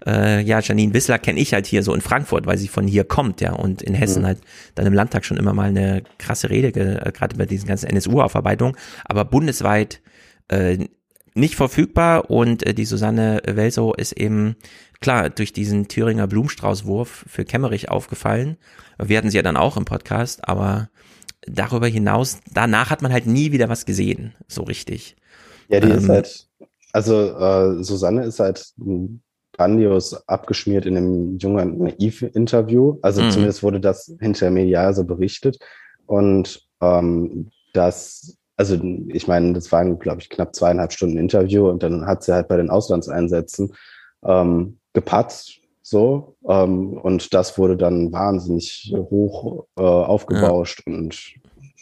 [0.07, 3.41] Ja, Janine Wissler kenne ich halt hier so in Frankfurt, weil sie von hier kommt,
[3.41, 4.27] ja, und in Hessen mhm.
[4.27, 4.39] halt
[4.77, 8.77] dann im Landtag schon immer mal eine krasse Rede, gerade bei diesen ganzen NSU-Aufarbeitungen.
[9.05, 10.01] Aber bundesweit
[11.39, 14.57] nicht verfügbar und äh, die Susanne Welso ist eben
[15.01, 18.57] klar durch diesen Thüringer Blumenstraußwurf für Kemmerich aufgefallen.
[19.03, 20.91] Wir hatten sie ja dann auch im Podcast, aber
[21.47, 25.17] darüber hinaus, danach hat man halt nie wieder was gesehen, so richtig.
[25.69, 26.49] Ja, die ähm, ist halt,
[26.93, 28.75] also äh, Susanne ist halt
[29.53, 32.99] grandios abgeschmiert in einem jungen Naiv-Interview.
[33.03, 33.31] Also mhm.
[33.31, 35.59] zumindest wurde das hinter medial so berichtet.
[36.07, 38.77] Und ähm, das, also
[39.09, 42.49] ich meine, das waren, glaube ich, knapp zweieinhalb Stunden Interview und dann hat sie halt
[42.49, 43.73] bei den Auslandseinsätzen
[44.25, 46.37] ähm, gepatzt, so.
[46.47, 50.93] Ähm, und das wurde dann wahnsinnig hoch äh, aufgebauscht ja.
[50.93, 51.35] und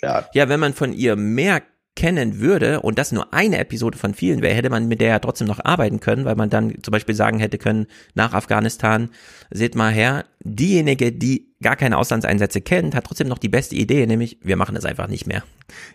[0.03, 0.25] ja.
[0.35, 1.63] Ja, wenn man von ihr mehr
[1.97, 5.19] kennen würde und das nur eine Episode von vielen wäre, hätte man mit der ja
[5.19, 9.11] trotzdem noch arbeiten können, weil man dann zum Beispiel sagen hätte können, nach Afghanistan,
[9.51, 14.07] seht mal her, diejenige, die gar keine Auslandseinsätze kennt, hat trotzdem noch die beste Idee,
[14.07, 15.43] nämlich wir machen es einfach nicht mehr.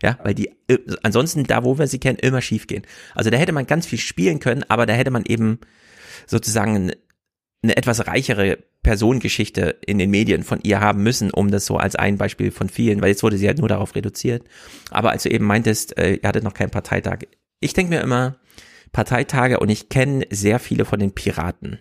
[0.01, 2.83] Ja, weil die äh, ansonsten da, wo wir sie kennen, immer schief gehen.
[3.15, 5.59] Also da hätte man ganz viel spielen können, aber da hätte man eben
[6.25, 6.91] sozusagen
[7.63, 11.95] eine etwas reichere Personengeschichte in den Medien von ihr haben müssen, um das so als
[11.95, 14.43] ein Beispiel von vielen, weil jetzt wurde sie halt nur darauf reduziert.
[14.89, 17.19] Aber als du eben meintest, äh, ihr hattet noch keinen Parteitag.
[17.59, 18.37] Ich denke mir immer,
[18.91, 21.79] Parteitage und ich kenne sehr viele von den Piraten.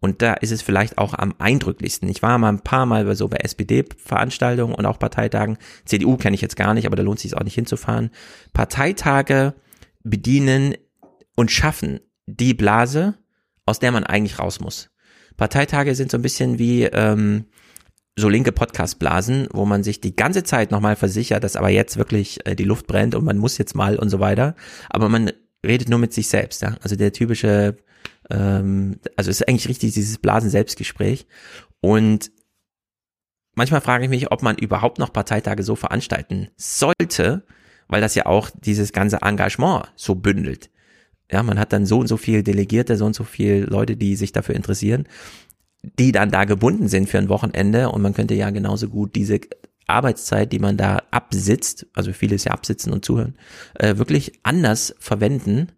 [0.00, 2.08] Und da ist es vielleicht auch am eindrücklichsten.
[2.08, 5.58] Ich war mal ein paar Mal so bei SPD-Veranstaltungen und auch Parteitagen.
[5.84, 8.10] CDU kenne ich jetzt gar nicht, aber da lohnt sich auch nicht hinzufahren.
[8.52, 9.54] Parteitage
[10.04, 10.76] bedienen
[11.34, 13.14] und schaffen die Blase,
[13.66, 14.90] aus der man eigentlich raus muss.
[15.38, 17.46] Parteitage sind so ein bisschen wie ähm,
[18.16, 22.44] so linke Podcastblasen, wo man sich die ganze Zeit nochmal versichert, dass aber jetzt wirklich
[22.44, 24.56] äh, die Luft brennt und man muss jetzt mal und so weiter.
[24.90, 25.30] Aber man
[25.64, 26.76] redet nur mit sich selbst, ja.
[26.82, 27.76] Also der typische,
[28.28, 31.26] ähm, also ist eigentlich richtig dieses Blasen-Selbstgespräch.
[31.80, 32.32] Und
[33.54, 37.46] manchmal frage ich mich, ob man überhaupt noch Parteitage so veranstalten sollte,
[37.86, 40.68] weil das ja auch dieses ganze Engagement so bündelt.
[41.30, 44.16] Ja, man hat dann so und so viel Delegierte, so und so viel Leute, die
[44.16, 45.06] sich dafür interessieren,
[45.82, 49.40] die dann da gebunden sind für ein Wochenende und man könnte ja genauso gut diese
[49.86, 53.36] Arbeitszeit, die man da absitzt, also vieles ja absitzen und zuhören,
[53.74, 55.68] äh, wirklich anders verwenden.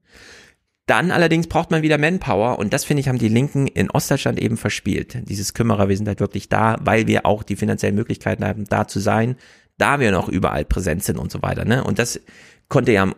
[0.86, 4.40] Dann allerdings braucht man wieder Manpower und das finde ich haben die Linken in Ostdeutschland
[4.40, 5.28] eben verspielt.
[5.28, 8.88] Dieses Kümmerer, wir sind halt wirklich da, weil wir auch die finanziellen Möglichkeiten haben, da
[8.88, 9.36] zu sein,
[9.78, 11.64] da wir noch überall präsent sind und so weiter.
[11.64, 11.84] Ne?
[11.84, 12.20] Und das
[12.68, 13.12] konnte ja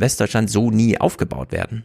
[0.00, 1.84] Westdeutschland so nie aufgebaut werden.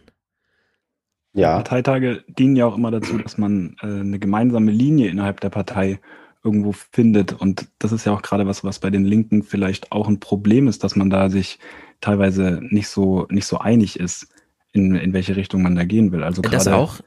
[1.33, 1.55] Ja.
[1.55, 5.99] Parteitage dienen ja auch immer dazu, dass man äh, eine gemeinsame Linie innerhalb der Partei
[6.43, 7.33] irgendwo findet.
[7.33, 10.67] Und das ist ja auch gerade was, was bei den Linken vielleicht auch ein Problem
[10.67, 11.59] ist, dass man da sich
[12.01, 14.33] teilweise nicht so, nicht so einig ist,
[14.71, 16.23] in, in welche Richtung man da gehen will.
[16.23, 17.01] Also das auch?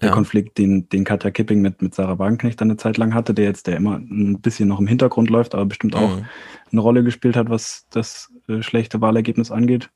[0.00, 0.14] Der ja.
[0.14, 3.66] Konflikt, den, den Katja Kipping mit, mit Sarah Wagenknecht eine Zeit lang hatte, der jetzt,
[3.66, 6.26] der immer ein bisschen noch im Hintergrund läuft, aber bestimmt auch mhm.
[6.70, 9.90] eine Rolle gespielt hat, was das äh, schlechte Wahlergebnis angeht.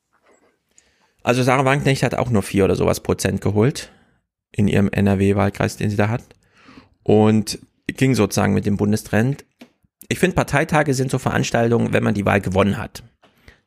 [1.22, 3.92] Also Sarah Wagenknecht hat auch nur vier oder sowas Prozent geholt
[4.52, 6.24] in ihrem NRW-Wahlkreis, den sie da hat.
[7.02, 9.44] Und ging sozusagen mit dem Bundestrend.
[10.08, 13.02] Ich finde, Parteitage sind so Veranstaltungen, wenn man die Wahl gewonnen hat.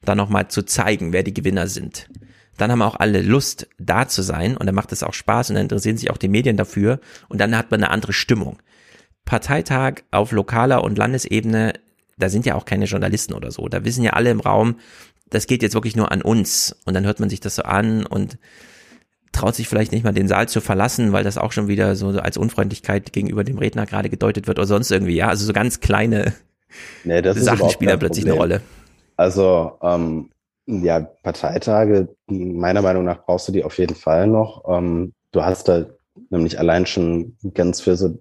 [0.01, 2.09] Dann nochmal zu zeigen, wer die Gewinner sind.
[2.57, 5.55] Dann haben auch alle Lust, da zu sein und dann macht es auch Spaß und
[5.55, 8.59] dann interessieren sich auch die Medien dafür und dann hat man eine andere Stimmung.
[9.25, 11.73] Parteitag auf lokaler und Landesebene,
[12.17, 13.67] da sind ja auch keine Journalisten oder so.
[13.69, 14.75] Da wissen ja alle im Raum,
[15.33, 16.75] das geht jetzt wirklich nur an uns.
[16.85, 18.37] Und dann hört man sich das so an und
[19.31, 22.09] traut sich vielleicht nicht mal den Saal zu verlassen, weil das auch schon wieder so
[22.09, 25.27] als Unfreundlichkeit gegenüber dem Redner gerade gedeutet wird oder sonst irgendwie, ja.
[25.27, 26.33] Also so ganz kleine
[27.03, 28.61] nee, Sachen spielen plötzlich eine Rolle.
[29.17, 30.29] Also ähm,
[30.65, 34.63] ja, Parteitage, meiner Meinung nach brauchst du die auf jeden Fall noch.
[34.67, 35.85] Ähm, du hast da
[36.29, 38.19] nämlich allein schon ganz für so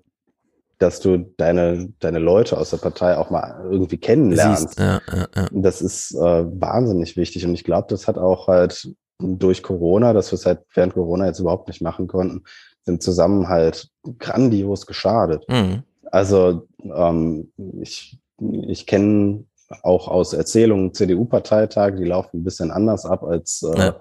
[0.83, 4.79] dass du deine, deine Leute aus der Partei auch mal irgendwie kennenlernst.
[4.79, 5.49] Ja, ja, ja.
[5.53, 7.47] Das ist äh, wahnsinnig wichtig.
[7.47, 11.27] Und ich glaube, das hat auch halt durch Corona, dass wir es halt während Corona
[11.27, 12.43] jetzt überhaupt nicht machen konnten,
[12.87, 15.45] im Zusammenhalt grandios geschadet.
[15.49, 15.85] Mhm.
[16.11, 19.45] Also ähm, ich, ich kenne
[19.85, 23.93] auch aus Erzählungen CDU-Parteitage, die laufen ein bisschen anders ab als, äh,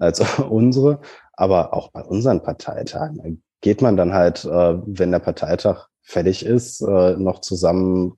[0.00, 0.98] als unsere.
[1.34, 6.80] Aber auch bei unseren Parteitagen geht man dann halt, äh, wenn der Parteitag fertig ist,
[6.80, 8.14] äh, noch zusammen,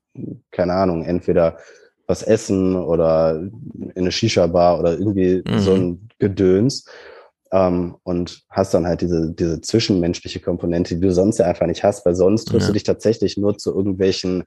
[0.52, 1.58] keine Ahnung, entweder
[2.06, 5.58] was essen oder in eine Shisha-Bar oder irgendwie mhm.
[5.58, 6.84] so ein Gedöns.
[7.50, 11.82] Ähm, und hast dann halt diese, diese zwischenmenschliche Komponente, die du sonst ja einfach nicht
[11.82, 12.72] hast, weil sonst triffst ja.
[12.72, 14.44] du dich tatsächlich nur zu irgendwelchen,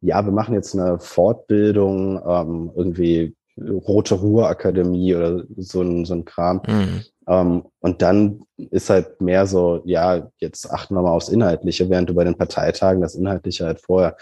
[0.00, 6.14] ja, wir machen jetzt eine Fortbildung, ähm, irgendwie Rote Ruhr Akademie oder so ein, so
[6.14, 6.62] ein Kram.
[6.66, 7.02] Mhm.
[7.26, 12.08] Ähm, und dann ist halt mehr so, ja, jetzt achten wir mal aufs Inhaltliche, während
[12.08, 14.16] du bei den Parteitagen das Inhaltliche halt vorher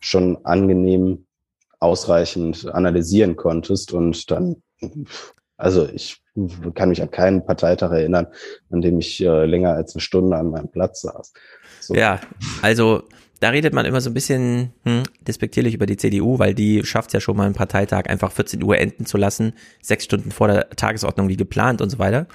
[0.00, 1.26] schon angenehm
[1.78, 4.62] ausreichend analysieren konntest und dann
[5.60, 6.22] Also ich
[6.74, 8.26] kann mich an keinen Parteitag erinnern,
[8.70, 11.32] an dem ich äh, länger als eine Stunde an meinem Platz saß.
[11.80, 11.94] So.
[11.94, 12.20] Ja,
[12.62, 13.02] also
[13.40, 17.08] da redet man immer so ein bisschen hm, despektierlich über die CDU, weil die schafft
[17.08, 20.48] es ja schon mal einen Parteitag einfach 14 Uhr enden zu lassen, sechs Stunden vor
[20.48, 22.26] der Tagesordnung wie geplant und so weiter.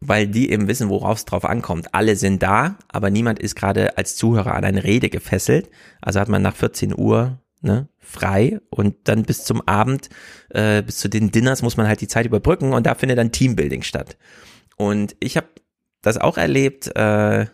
[0.00, 1.94] Weil die eben wissen, worauf es drauf ankommt.
[1.94, 5.70] Alle sind da, aber niemand ist gerade als Zuhörer an eine Rede gefesselt.
[6.02, 10.10] Also hat man nach 14 Uhr ne, frei und dann bis zum Abend,
[10.50, 13.32] äh, bis zu den Dinners muss man halt die Zeit überbrücken und da findet dann
[13.32, 14.18] Teambuilding statt.
[14.76, 15.48] Und ich habe
[16.02, 17.46] das auch erlebt, äh,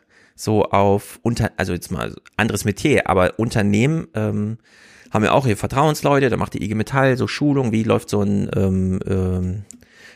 [0.43, 4.59] so auf unter, also jetzt mal anderes Metier, aber Unternehmen ähm,
[5.11, 8.23] haben ja auch hier Vertrauensleute, da macht die IG Metall so Schulung, wie läuft so
[8.23, 9.65] ein ähm, ähm,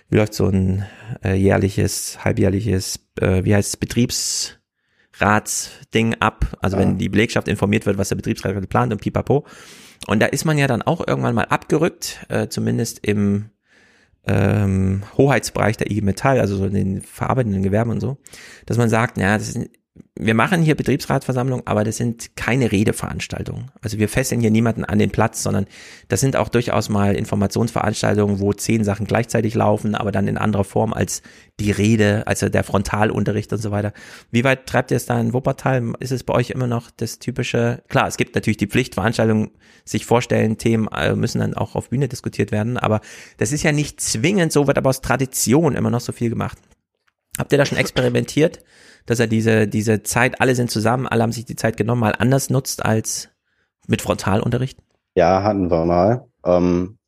[0.09, 0.87] wie läuft so ein
[1.25, 6.83] äh, jährliches, halbjährliches, äh, wie heißt es, Betriebsratsding ab, also ja.
[6.83, 9.47] wenn die Belegschaft informiert wird, was der Betriebsrat plant und pipapo.
[10.07, 13.51] Und da ist man ja dann auch irgendwann mal abgerückt, äh, zumindest im
[14.27, 18.19] ähm, Hoheitsbereich der IG Metall, also so in den verarbeitenden Gewerben und so,
[18.67, 19.71] dass man sagt, ja, das ist
[20.19, 23.71] wir machen hier Betriebsratsversammlung, aber das sind keine Redeveranstaltungen.
[23.83, 25.67] Also wir fesseln hier niemanden an den Platz, sondern
[26.09, 30.65] das sind auch durchaus mal Informationsveranstaltungen, wo zehn Sachen gleichzeitig laufen, aber dann in anderer
[30.65, 31.23] Form als
[31.61, 33.93] die Rede, also der Frontalunterricht und so weiter.
[34.31, 35.93] Wie weit treibt ihr es da in Wuppertal?
[36.01, 39.51] Ist es bei euch immer noch das typische, klar, es gibt natürlich die Pflichtveranstaltung,
[39.85, 43.01] sich vorstellen, Themen äh, müssen dann auch auf Bühne diskutiert werden, aber
[43.37, 46.59] das ist ja nicht zwingend so, wird aber aus Tradition immer noch so viel gemacht.
[47.39, 48.61] Habt ihr da schon experimentiert?
[49.07, 52.15] dass er diese, diese Zeit, alle sind zusammen, alle haben sich die Zeit genommen, mal
[52.19, 53.29] anders nutzt als
[53.87, 54.79] mit Frontalunterricht?
[55.15, 56.27] Ja, hatten wir mal.
[56.45, 56.99] Ähm,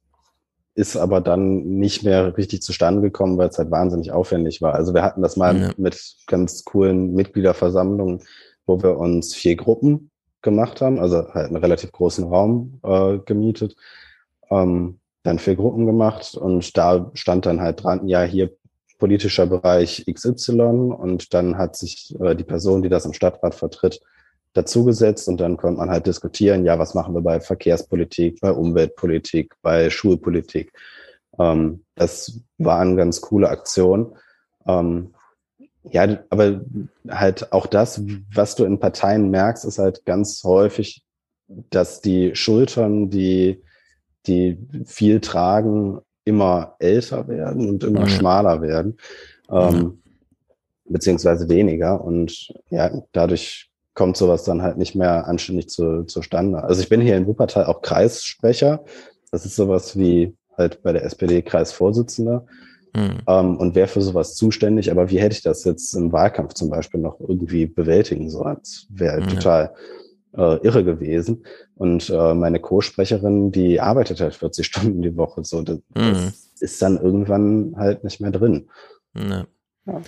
[0.74, 4.74] ist aber dann nicht mehr richtig zustande gekommen, weil es halt wahnsinnig aufwendig war.
[4.74, 5.70] Also wir hatten das mal ja.
[5.76, 8.22] mit ganz coolen Mitgliederversammlungen,
[8.64, 13.74] wo wir uns vier Gruppen gemacht haben, also halt einen relativ großen Raum äh, gemietet,
[14.50, 18.52] ähm, dann vier Gruppen gemacht und da stand dann halt dran, ja, hier
[18.98, 20.60] politischer Bereich XY
[20.98, 24.00] und dann hat sich äh, die Person, die das im Stadtrat vertritt,
[24.54, 29.54] dazugesetzt und dann konnte man halt diskutieren, ja, was machen wir bei Verkehrspolitik, bei Umweltpolitik,
[29.62, 30.72] bei Schulpolitik.
[31.38, 34.16] Ähm, das war eine ganz coole Aktion.
[34.66, 35.14] Ähm,
[35.84, 36.60] ja, aber
[37.08, 38.02] halt auch das,
[38.34, 41.04] was du in Parteien merkst, ist halt ganz häufig,
[41.46, 43.62] dass die Schultern, die,
[44.26, 48.08] die viel tragen, immer älter werden und immer ja.
[48.08, 48.98] schmaler werden,
[49.50, 49.92] ähm, ja.
[50.84, 52.04] beziehungsweise weniger.
[52.04, 56.62] Und ja, dadurch kommt sowas dann halt nicht mehr anständig zu, zustande.
[56.62, 58.84] Also ich bin hier in Wuppertal auch Kreissprecher.
[59.32, 62.46] Das ist sowas wie halt bei der SPD Kreisvorsitzender.
[62.94, 63.18] Mhm.
[63.26, 64.90] Ähm, und wäre für sowas zuständig.
[64.90, 68.58] Aber wie hätte ich das jetzt im Wahlkampf zum Beispiel noch irgendwie bewältigen sollen?
[68.60, 69.30] Das wäre halt mhm.
[69.30, 69.74] total
[70.36, 71.44] äh, irre gewesen.
[71.74, 75.44] Und äh, meine Co-Sprecherin, die arbeitet halt 40 Stunden die Woche.
[75.44, 76.32] So, das, mhm.
[76.60, 78.68] ist dann irgendwann halt nicht mehr drin.
[79.14, 79.46] Ja.
[79.86, 80.02] Ja.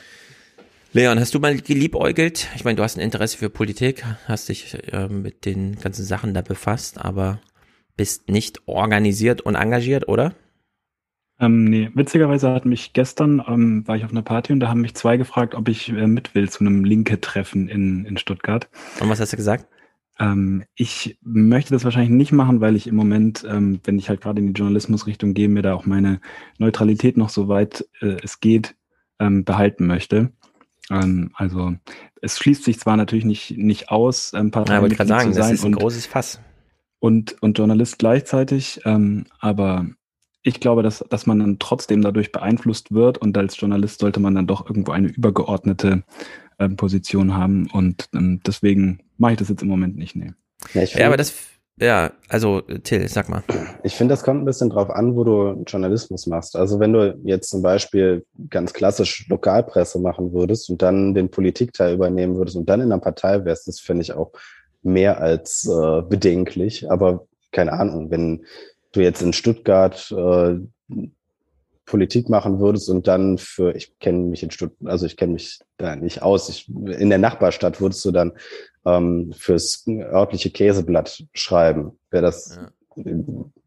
[0.92, 2.48] Leon, hast du mal geliebäugelt?
[2.56, 6.34] Ich meine, du hast ein Interesse für Politik, hast dich äh, mit den ganzen Sachen
[6.34, 7.40] da befasst, aber
[7.96, 10.34] bist nicht organisiert und engagiert, oder?
[11.38, 14.82] Ähm, nee, witzigerweise hat mich gestern, ähm, war ich auf einer Party und da haben
[14.82, 18.68] mich zwei gefragt, ob ich äh, mit will zu einem Linke-Treffen in, in Stuttgart.
[19.00, 19.66] Und was hast du gesagt?
[20.20, 24.20] Ähm, ich möchte das wahrscheinlich nicht machen, weil ich im Moment, ähm, wenn ich halt
[24.20, 26.20] gerade in die Journalismusrichtung gehe, mir da auch meine
[26.58, 28.76] Neutralität noch so weit äh, es geht
[29.18, 30.32] ähm, behalten möchte.
[30.90, 31.74] Ähm, also
[32.20, 35.64] es schließt sich zwar natürlich nicht, nicht aus, ein paar ja, gerade sagen, das ist
[35.64, 36.40] ein und, großes Fass.
[36.98, 39.86] Und, und Journalist gleichzeitig, ähm, aber
[40.42, 44.34] ich glaube, dass, dass man dann trotzdem dadurch beeinflusst wird und als Journalist sollte man
[44.34, 46.02] dann doch irgendwo eine übergeordnete
[46.58, 50.32] äh, Position haben und ähm, deswegen mache ich das jetzt im Moment nicht, nee.
[50.74, 51.32] Ja, ja aber das,
[51.78, 53.42] ja, also Till, sag mal.
[53.82, 56.56] Ich finde, das kommt ein bisschen drauf an, wo du Journalismus machst.
[56.56, 61.94] Also wenn du jetzt zum Beispiel ganz klassisch Lokalpresse machen würdest und dann den Politikteil
[61.94, 64.32] übernehmen würdest und dann in einer Partei wärst, das finde ich auch
[64.82, 66.90] mehr als äh, bedenklich.
[66.90, 68.44] Aber keine Ahnung, wenn
[68.92, 70.58] du jetzt in Stuttgart äh,
[71.90, 75.58] Politik machen würdest und dann für, ich kenne mich in Stuttgart, also ich kenne mich
[75.76, 78.32] da nicht aus, ich, in der Nachbarstadt würdest du dann
[78.84, 82.58] ähm, fürs örtliche Käseblatt schreiben, wäre das
[82.96, 83.14] ja.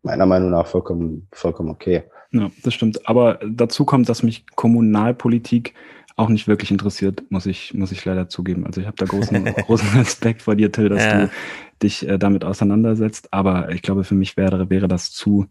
[0.02, 2.04] meiner Meinung nach vollkommen, vollkommen okay.
[2.32, 3.08] Ja, das stimmt.
[3.08, 5.74] Aber dazu kommt, dass mich Kommunalpolitik
[6.16, 8.66] auch nicht wirklich interessiert, muss ich, muss ich leider zugeben.
[8.66, 11.26] Also ich habe da großen, großen Respekt vor dir, Till, dass ja.
[11.26, 11.32] du
[11.82, 13.34] dich äh, damit auseinandersetzt.
[13.34, 15.48] Aber ich glaube, für mich wäre, wäre das zu,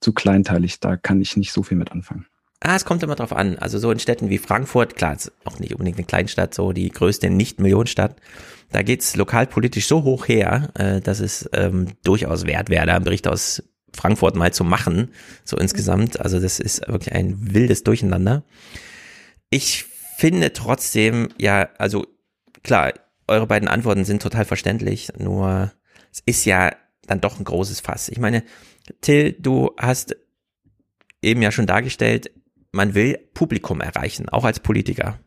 [0.00, 0.80] zu kleinteilig.
[0.80, 2.26] Da kann ich nicht so viel mit anfangen.
[2.60, 3.56] Ah, es kommt immer drauf an.
[3.58, 6.88] Also so in Städten wie Frankfurt, klar, ist auch nicht unbedingt eine Kleinstadt, so die
[6.88, 8.16] größte Nicht-Millionenstadt.
[8.70, 13.04] Da geht's lokalpolitisch so hoch her, äh, dass es ähm, durchaus wert wäre, da einen
[13.04, 13.62] Bericht aus
[13.94, 15.12] Frankfurt mal zu machen,
[15.44, 16.20] so insgesamt.
[16.20, 18.42] Also das ist wirklich ein wildes Durcheinander.
[19.50, 19.84] Ich
[20.16, 22.06] finde trotzdem, ja, also
[22.62, 22.92] klar,
[23.28, 25.72] eure beiden Antworten sind total verständlich, nur
[26.12, 26.72] es ist ja
[27.06, 28.08] dann doch ein großes Fass.
[28.08, 28.42] Ich meine,
[29.00, 30.16] Till, du hast
[31.22, 32.30] eben ja schon dargestellt,
[32.72, 35.18] man will Publikum erreichen, auch als Politiker.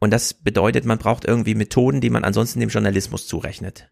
[0.00, 3.90] Und das bedeutet, man braucht irgendwie Methoden, die man ansonsten dem Journalismus zurechnet.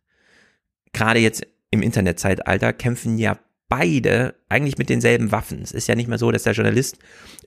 [0.93, 3.39] Gerade jetzt im Internetzeitalter kämpfen ja
[3.69, 5.61] beide eigentlich mit denselben Waffen.
[5.63, 6.99] Es ist ja nicht mehr so, dass der Journalist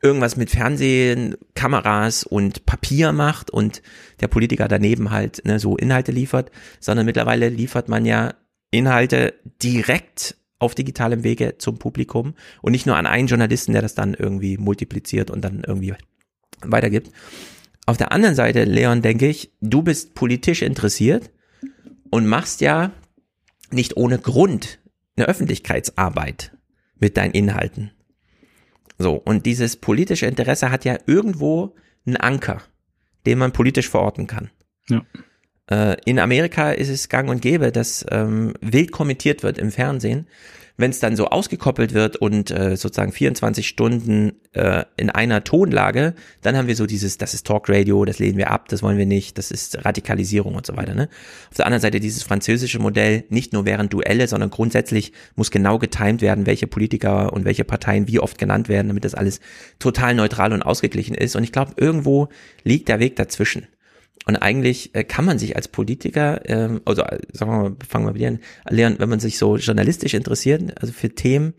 [0.01, 3.81] irgendwas mit Fernsehen, Kameras und Papier macht und
[4.19, 6.51] der Politiker daneben halt ne, so Inhalte liefert,
[6.81, 8.33] sondern mittlerweile liefert man ja
[8.71, 9.33] Inhalte
[9.63, 14.13] direkt auf digitalem Wege zum Publikum und nicht nur an einen Journalisten, der das dann
[14.13, 15.93] irgendwie multipliziert und dann irgendwie
[16.61, 17.11] weitergibt.
[17.85, 21.31] Auf der anderen Seite, Leon, denke ich, du bist politisch interessiert
[22.11, 22.91] und machst ja
[23.71, 24.79] nicht ohne Grund
[25.15, 26.51] eine Öffentlichkeitsarbeit
[26.99, 27.91] mit deinen Inhalten.
[28.97, 32.61] So, und dieses politische Interesse hat ja irgendwo einen Anker,
[33.25, 34.49] den man politisch verorten kann.
[34.89, 35.05] Ja.
[35.69, 40.27] Äh, in Amerika ist es gang und gäbe, dass ähm, wild kommentiert wird im Fernsehen.
[40.77, 46.13] Wenn es dann so ausgekoppelt wird und äh, sozusagen 24 Stunden äh, in einer Tonlage,
[46.41, 49.05] dann haben wir so dieses, das ist Talkradio, das lehnen wir ab, das wollen wir
[49.05, 50.95] nicht, das ist Radikalisierung und so weiter.
[50.95, 51.09] Ne?
[51.49, 55.79] Auf der anderen Seite dieses französische Modell, nicht nur während Duelle, sondern grundsätzlich muss genau
[55.79, 59.41] getimt werden, welche Politiker und welche Parteien wie oft genannt werden, damit das alles
[59.79, 61.35] total neutral und ausgeglichen ist.
[61.35, 62.29] Und ich glaube, irgendwo
[62.63, 63.67] liegt der Weg dazwischen.
[64.29, 68.05] Und eigentlich äh, kann man sich als Politiker, ähm, also äh, sagen wir mal, fangen
[68.05, 71.55] wir mal an, lernen, wenn man sich so journalistisch interessiert, also für Themen,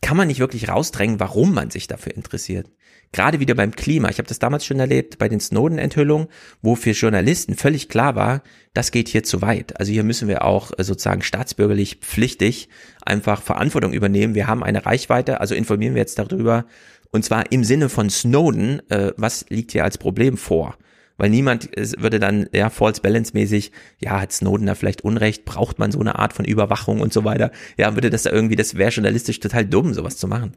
[0.00, 2.70] kann man nicht wirklich rausdrängen, warum man sich dafür interessiert.
[3.10, 4.08] Gerade wieder beim Klima.
[4.08, 6.28] Ich habe das damals schon erlebt bei den Snowden-Enthüllungen,
[6.62, 9.80] wo für Journalisten völlig klar war, das geht hier zu weit.
[9.80, 12.68] Also hier müssen wir auch äh, sozusagen staatsbürgerlich pflichtig
[13.04, 14.36] einfach Verantwortung übernehmen.
[14.36, 16.66] Wir haben eine Reichweite, also informieren wir jetzt darüber.
[17.10, 20.78] Und zwar im Sinne von Snowden, äh, was liegt hier als Problem vor?
[21.18, 25.78] Weil niemand würde dann, ja, false balance mäßig, ja, hat Snowden da vielleicht Unrecht, braucht
[25.78, 27.50] man so eine Art von Überwachung und so weiter.
[27.76, 30.52] Ja, würde das da irgendwie, das wäre journalistisch total dumm, sowas zu machen.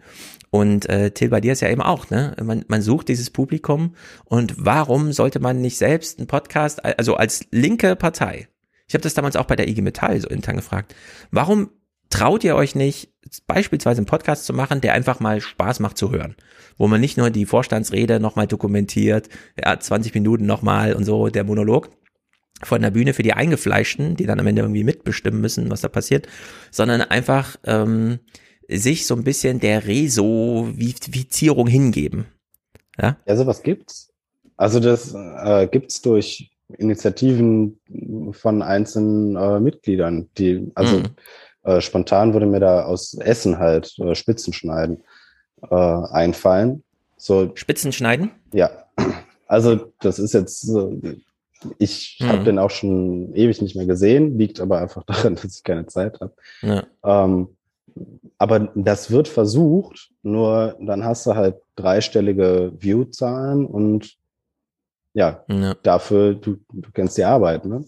[0.50, 2.36] Und äh, Till, bei dir ist ja eben auch, ne?
[2.42, 3.96] Man, man sucht dieses Publikum
[4.26, 8.48] und warum sollte man nicht selbst einen Podcast, also als linke Partei,
[8.88, 10.94] ich habe das damals auch bei der IG Metall so intern gefragt,
[11.32, 11.70] warum
[12.12, 13.10] traut ihr euch nicht,
[13.48, 16.36] beispielsweise einen Podcast zu machen, der einfach mal Spaß macht zu hören?
[16.78, 21.44] Wo man nicht nur die Vorstandsrede nochmal dokumentiert, ja, 20 Minuten nochmal und so, der
[21.44, 21.90] Monolog
[22.64, 25.88] von der Bühne für die Eingefleischten, die dann am Ende irgendwie mitbestimmen müssen, was da
[25.88, 26.28] passiert,
[26.70, 28.20] sondern einfach ähm,
[28.68, 32.26] sich so ein bisschen der Resovifizierung hingeben.
[33.02, 34.14] Ja, ja sowas gibt's.
[34.58, 37.80] Also das äh, gibt's durch Initiativen
[38.32, 41.16] von einzelnen äh, Mitgliedern, die, also mhm
[41.64, 45.04] äh, spontan würde mir da aus Essen halt äh, Spitzen schneiden
[45.70, 46.84] äh, einfallen.
[47.18, 48.32] So, Spitzen schneiden?
[48.54, 48.72] Ja.
[49.48, 50.72] Also das ist jetzt,
[51.78, 52.30] ich hm.
[52.30, 55.86] habe den auch schon ewig nicht mehr gesehen, liegt aber einfach daran, dass ich keine
[55.88, 56.34] Zeit habe.
[56.62, 56.84] Ja.
[57.04, 57.50] Ähm,
[58.38, 64.16] aber das wird versucht, nur dann hast du halt dreistellige View-Zahlen und
[65.14, 67.84] ja, ja, dafür, du, du kennst die Arbeit, ne?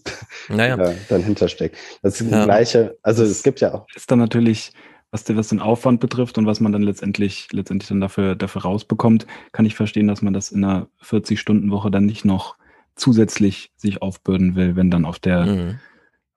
[0.48, 0.76] Naja.
[0.76, 1.76] Ja, dann hintersteckt.
[2.02, 3.86] Das ist das gleiche, also es gibt ja auch.
[3.94, 4.72] Ist dann natürlich,
[5.10, 9.26] was, was den Aufwand betrifft und was man dann letztendlich, letztendlich dann dafür, dafür rausbekommt,
[9.52, 12.56] kann ich verstehen, dass man das in einer 40-Stunden-Woche dann nicht noch
[12.94, 15.78] zusätzlich sich aufbürden will, wenn dann auf der mhm.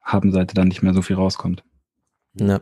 [0.02, 1.64] Habenseite dann nicht mehr so viel rauskommt.
[2.40, 2.62] Ja.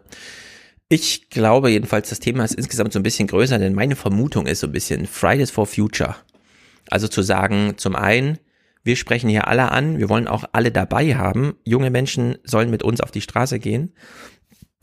[0.87, 4.59] Ich glaube jedenfalls, das Thema ist insgesamt so ein bisschen größer, denn meine Vermutung ist
[4.59, 6.15] so ein bisschen Fridays for Future.
[6.89, 8.39] Also zu sagen, zum einen,
[8.83, 12.83] wir sprechen hier alle an, wir wollen auch alle dabei haben, junge Menschen sollen mit
[12.83, 13.93] uns auf die Straße gehen.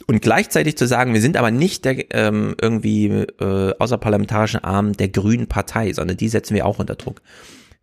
[0.09, 5.09] Und gleichzeitig zu sagen, wir sind aber nicht der ähm, irgendwie äh, außerparlamentarischen Arm der
[5.09, 7.23] Grünen Partei, sondern die setzen wir auch unter Druck.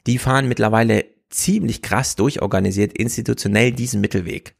[0.05, 4.55] Die fahren mittlerweile ziemlich krass durchorganisiert institutionell diesen Mittelweg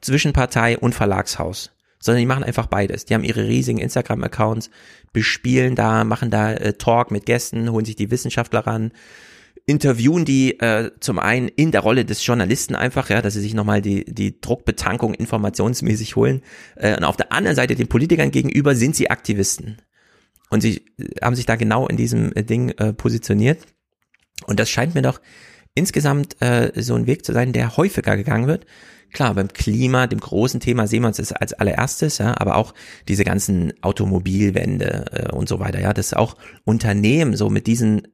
[0.00, 1.71] zwischen Partei und Verlagshaus
[2.02, 3.06] sondern die machen einfach beides.
[3.06, 4.70] Die haben ihre riesigen Instagram-Accounts,
[5.12, 8.92] bespielen da, machen da äh, Talk mit Gästen, holen sich die Wissenschaftler ran,
[9.66, 13.54] interviewen die äh, zum einen in der Rolle des Journalisten einfach, ja, dass sie sich
[13.54, 16.42] nochmal die, die Druckbetankung informationsmäßig holen.
[16.74, 19.80] Äh, und auf der anderen Seite den Politikern gegenüber sind sie Aktivisten.
[20.50, 23.60] Und sie äh, haben sich da genau in diesem äh, Ding äh, positioniert.
[24.46, 25.20] Und das scheint mir doch
[25.74, 28.66] insgesamt äh, so ein Weg zu sein, der häufiger gegangen wird.
[29.12, 32.72] Klar, beim Klima, dem großen Thema sehen wir uns das als allererstes, ja, aber auch
[33.08, 38.08] diese ganzen Automobilwände äh, und so weiter, ja, dass auch Unternehmen so mit diesen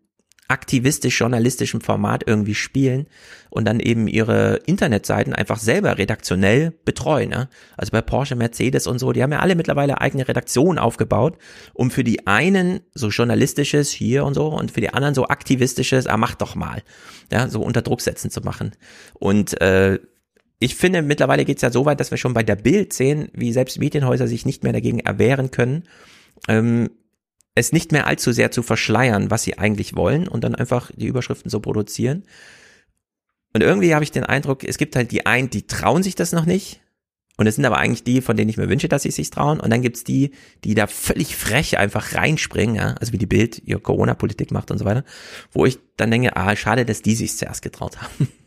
[0.49, 3.07] aktivistisch-journalistischem Format irgendwie spielen
[3.51, 7.29] und dann eben ihre Internetseiten einfach selber redaktionell betreuen.
[7.29, 7.49] Ne?
[7.77, 11.37] Also bei Porsche, Mercedes und so, die haben ja alle mittlerweile eigene Redaktionen aufgebaut,
[11.75, 16.07] um für die einen so journalistisches hier und so und für die anderen so aktivistisches,
[16.07, 16.83] ah, mach doch mal,
[17.31, 18.73] ja, so unter Druck setzen zu machen.
[19.15, 19.99] Und äh,
[20.61, 23.53] ich finde, mittlerweile geht's ja so weit, dass wir schon bei der Bild sehen, wie
[23.53, 25.85] selbst Medienhäuser sich nicht mehr dagegen erwehren können,
[26.49, 26.91] ähm,
[27.59, 31.07] es nicht mehr allzu sehr zu verschleiern, was sie eigentlich wollen und dann einfach die
[31.07, 32.25] Überschriften so produzieren.
[33.55, 36.33] Und irgendwie habe ich den Eindruck, es gibt halt die einen, die trauen sich das
[36.33, 36.81] noch nicht.
[37.39, 39.61] Und es sind aber eigentlich die, von denen ich mir wünsche, dass sie sich trauen.
[39.61, 40.33] Und dann gibt's die,
[40.65, 44.79] die da völlig frech einfach reinspringen, ja, also wie die Bild ihre Corona-Politik macht und
[44.79, 45.05] so weiter,
[45.53, 48.29] wo ich dann denke, ah, schade, dass die sich zuerst getraut haben.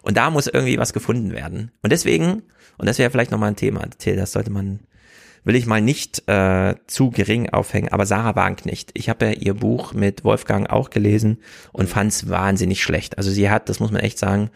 [0.00, 1.70] Und da muss irgendwie was gefunden werden.
[1.82, 2.42] Und deswegen,
[2.78, 4.80] und das wäre vielleicht nochmal ein Thema, Till, das sollte man
[5.48, 9.54] will ich mal nicht äh, zu gering aufhängen, aber Sarah Wagenknecht, ich habe ja ihr
[9.54, 11.38] Buch mit Wolfgang auch gelesen
[11.72, 13.16] und fand es wahnsinnig schlecht.
[13.16, 14.50] Also sie hat, das muss man echt sagen,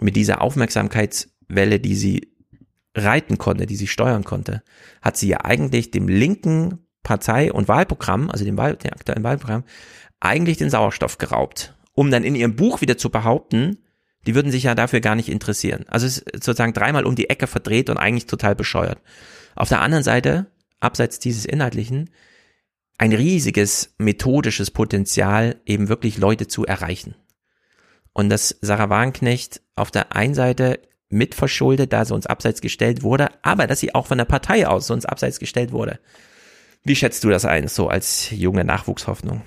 [0.00, 2.32] mit dieser Aufmerksamkeitswelle, die sie
[2.94, 4.62] reiten konnte, die sie steuern konnte,
[5.02, 9.64] hat sie ja eigentlich dem linken Partei- und Wahlprogramm, also dem, Wahl, dem aktuellen Wahlprogramm,
[10.20, 13.76] eigentlich den Sauerstoff geraubt, um dann in ihrem Buch wieder zu behaupten,
[14.26, 15.84] die würden sich ja dafür gar nicht interessieren.
[15.88, 19.02] Also es ist sozusagen dreimal um die Ecke verdreht und eigentlich total bescheuert.
[19.54, 20.46] Auf der anderen Seite,
[20.80, 22.10] abseits dieses Inhaltlichen,
[22.98, 27.14] ein riesiges methodisches Potenzial, eben wirklich Leute zu erreichen.
[28.12, 33.28] Und dass Sarah Wagenknecht auf der einen Seite mitverschuldet, da sie uns abseits gestellt wurde,
[33.42, 35.98] aber dass sie auch von der Partei aus so uns abseits gestellt wurde.
[36.84, 39.42] Wie schätzt du das ein, so als junge Nachwuchshoffnung?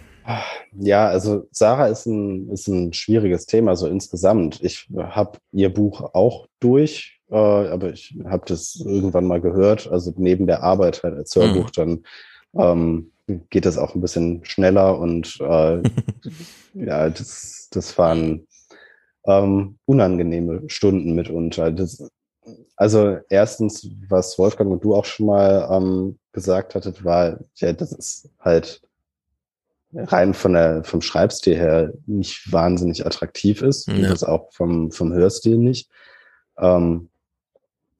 [0.74, 4.60] Ja, also Sarah ist ein, ist ein schwieriges Thema, so insgesamt.
[4.62, 9.92] Ich habe ihr Buch auch durch, äh, aber ich habe das irgendwann mal gehört.
[9.92, 11.72] Also neben der Arbeit halt als Hörbuch, mhm.
[11.76, 12.04] dann
[12.56, 13.12] ähm,
[13.50, 15.82] geht das auch ein bisschen schneller und äh,
[16.76, 18.48] ja, das, das waren
[19.26, 21.72] ähm, unangenehme Stunden mitunter.
[21.72, 22.08] Das,
[22.76, 27.94] also erstens, was Wolfgang und du auch schon mal ähm, gesagt hattet, war, ja, das
[27.94, 28.82] ist halt
[29.96, 33.96] rein von der, vom Schreibstil her nicht wahnsinnig attraktiv ist ja.
[33.96, 35.90] und das auch vom, vom Hörstil nicht.
[36.60, 37.10] Ähm,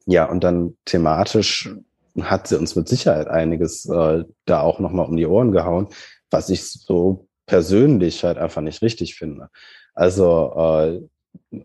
[0.06, 1.74] ja, und dann thematisch
[2.22, 5.88] hat sie uns mit Sicherheit einiges äh, da auch nochmal um die Ohren gehauen,
[6.30, 9.50] was ich so persönlich halt einfach nicht richtig finde.
[9.94, 11.02] Also, äh,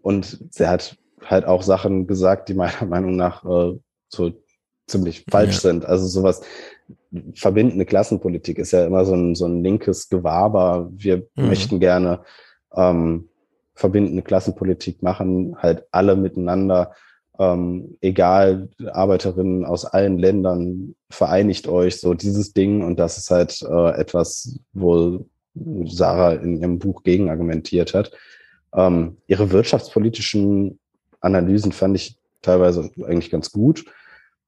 [0.02, 3.78] und sie hat halt auch Sachen gesagt, die meiner Meinung nach äh,
[4.08, 4.32] so
[4.86, 5.60] ziemlich falsch ja.
[5.60, 5.84] sind.
[5.84, 6.40] Also sowas,
[7.34, 10.88] verbindende Klassenpolitik ist ja immer so ein, so ein linkes Gewaber.
[10.90, 11.46] Wir mhm.
[11.46, 12.22] möchten gerne
[12.74, 13.28] ähm,
[13.74, 16.94] verbindende Klassenpolitik machen, halt alle miteinander,
[17.38, 22.82] ähm, egal, Arbeiterinnen aus allen Ländern, vereinigt euch, so dieses Ding.
[22.82, 25.24] Und das ist halt äh, etwas, wo
[25.54, 28.12] Sarah in ihrem Buch gegen argumentiert hat.
[28.74, 30.78] Ähm, ihre wirtschaftspolitischen
[31.20, 33.84] Analysen fand ich teilweise eigentlich ganz gut.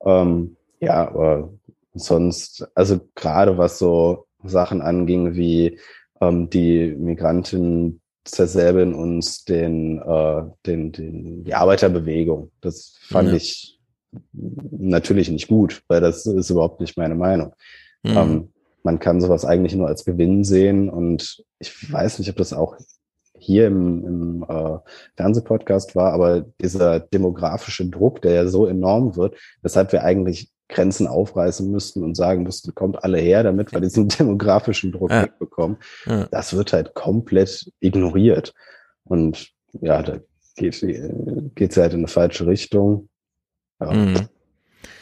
[0.04, 1.52] Ähm, ja, aber
[1.94, 5.78] sonst, also gerade was so Sachen anging wie
[6.20, 8.00] ähm, die Migranten
[8.30, 12.50] zersäbeln uns den, äh, den, den, die Arbeiterbewegung.
[12.60, 13.34] Das fand ja.
[13.34, 13.78] ich
[14.42, 17.52] natürlich nicht gut, weil das ist überhaupt nicht meine Meinung.
[18.02, 18.16] Mhm.
[18.16, 18.48] Ähm,
[18.82, 22.76] man kann sowas eigentlich nur als Gewinn sehen und ich weiß nicht, ob das auch
[23.40, 24.78] hier im, im äh,
[25.16, 31.06] Fernsehpodcast war, aber dieser demografische Druck, der ja so enorm wird, weshalb wir eigentlich Grenzen
[31.06, 35.24] aufreißen müssten und sagen müssten, kommt alle her, damit wir diesen demografischen Druck ja.
[35.24, 35.76] wegbekommen.
[36.06, 36.26] Ja.
[36.30, 38.54] Das wird halt komplett ignoriert.
[39.04, 39.50] Und
[39.80, 40.18] ja, da
[40.56, 43.08] geht es halt in eine falsche Richtung.
[43.80, 43.92] Ja.
[43.92, 44.28] Mhm.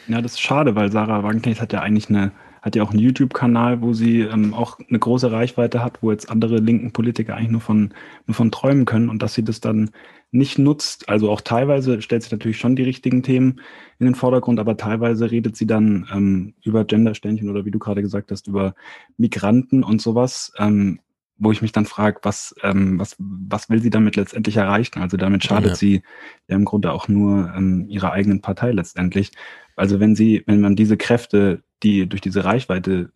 [0.07, 2.31] ja, das ist schade, weil Sarah Wagenknecht hat ja eigentlich eine
[2.61, 6.29] hat ja auch einen YouTube-Kanal, wo sie ähm, auch eine große Reichweite hat, wo jetzt
[6.29, 7.93] andere linken Politiker eigentlich nur von,
[8.27, 9.91] nur von träumen können und dass sie das dann
[10.31, 11.09] nicht nutzt.
[11.09, 13.61] Also auch teilweise stellt sie natürlich schon die richtigen Themen
[13.97, 18.01] in den Vordergrund, aber teilweise redet sie dann ähm, über Genderständchen oder wie du gerade
[18.01, 18.75] gesagt hast, über
[19.17, 20.51] Migranten und sowas.
[20.57, 20.99] Ähm,
[21.39, 24.99] wo ich mich dann frage, was, ähm, was, was will sie damit letztendlich erreichen?
[24.99, 25.75] Also damit schadet ja.
[25.75, 26.01] sie
[26.49, 29.31] ja im Grunde auch nur ähm, ihrer eigenen Partei letztendlich.
[29.77, 33.11] Also wenn sie, wenn man diese Kräfte die durch diese Reichweite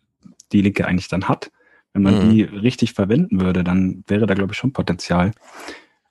[0.52, 1.50] die Linke eigentlich dann hat,
[1.92, 2.30] wenn man mhm.
[2.30, 5.32] die richtig verwenden würde, dann wäre da, glaube ich, schon Potenzial.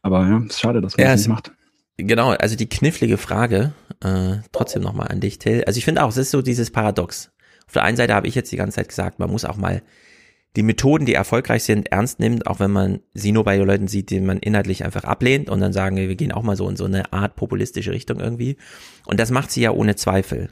[0.01, 1.51] Aber ja, ist schade, dass man ja, das nicht macht.
[1.97, 5.63] Genau, also die knifflige Frage, äh, trotzdem nochmal an dich, Till.
[5.65, 7.31] Also ich finde auch, es ist so dieses Paradox.
[7.67, 9.81] Auf der einen Seite habe ich jetzt die ganze Zeit gesagt, man muss auch mal
[10.55, 14.09] die Methoden, die erfolgreich sind, ernst nehmen, auch wenn man sie nur bei Leuten sieht,
[14.09, 16.85] die man inhaltlich einfach ablehnt und dann sagen, wir gehen auch mal so in so
[16.85, 18.57] eine Art populistische Richtung irgendwie.
[19.05, 20.51] Und das macht sie ja ohne Zweifel.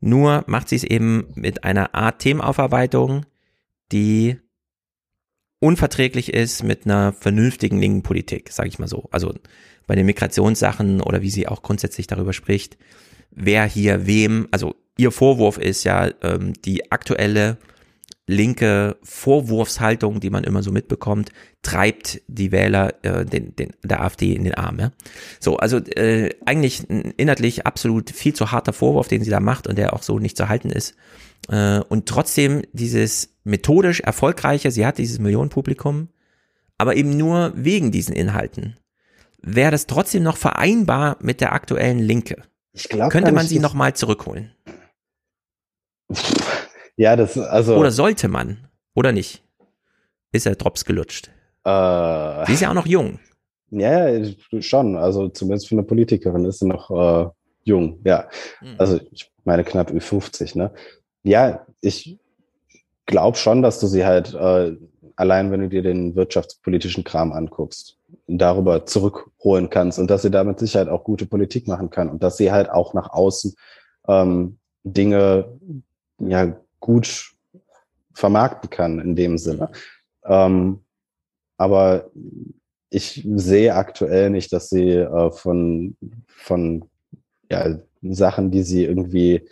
[0.00, 3.26] Nur macht sie es eben mit einer Art Themenaufarbeitung,
[3.90, 4.38] die
[5.60, 9.08] unverträglich ist mit einer vernünftigen linken Politik, sage ich mal so.
[9.10, 9.34] Also
[9.86, 12.78] bei den Migrationssachen oder wie sie auch grundsätzlich darüber spricht,
[13.30, 17.56] wer hier wem, also ihr Vorwurf ist ja ähm, die aktuelle
[18.28, 21.30] linke Vorwurfshaltung, die man immer so mitbekommt,
[21.62, 24.78] treibt die Wähler äh, den, den, der AfD in den Arm.
[24.78, 24.92] Ja?
[25.40, 29.78] So, also äh, eigentlich inhaltlich absolut viel zu harter Vorwurf, den sie da macht und
[29.78, 30.94] der auch so nicht zu halten ist.
[31.48, 36.10] Äh, und trotzdem dieses methodisch erfolgreiche, sie hat dieses Millionenpublikum,
[36.76, 38.76] aber eben nur wegen diesen Inhalten.
[39.40, 42.42] Wäre das trotzdem noch vereinbar mit der aktuellen Linke?
[42.72, 44.52] Ich glaub, Könnte man sie nochmal zurückholen?
[46.98, 47.76] Ja, das, also.
[47.76, 48.68] Oder sollte man?
[48.94, 49.42] Oder nicht?
[50.32, 51.30] Ist der Drops gelutscht?
[51.64, 53.20] Äh, sie ist ja auch noch jung.
[53.70, 54.08] Ja,
[54.60, 54.96] schon.
[54.96, 57.30] Also zumindest für eine Politikerin ist sie noch äh,
[57.62, 58.28] jung, ja.
[58.60, 58.74] Mhm.
[58.78, 60.72] Also ich meine knapp Ü50, ne?
[61.22, 62.18] Ja, ich
[63.06, 64.76] glaube schon, dass du sie halt, äh,
[65.14, 67.96] allein wenn du dir den wirtschaftspolitischen Kram anguckst,
[68.26, 72.36] darüber zurückholen kannst und dass sie damit Sicherheit auch gute Politik machen kann und dass
[72.36, 73.54] sie halt auch nach außen
[74.08, 75.58] ähm, Dinge
[76.18, 77.32] ja gut
[78.14, 79.70] vermarkten kann in dem Sinne.
[80.24, 80.80] Ähm,
[81.56, 82.10] aber
[82.90, 85.96] ich sehe aktuell nicht, dass sie äh, von,
[86.28, 86.84] von
[87.50, 89.48] ja, Sachen, die sie irgendwie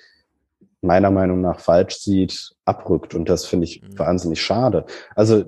[0.81, 3.15] meiner Meinung nach falsch sieht, abrückt.
[3.15, 3.99] Und das finde ich mhm.
[3.99, 4.87] wahnsinnig schade.
[5.15, 5.45] Also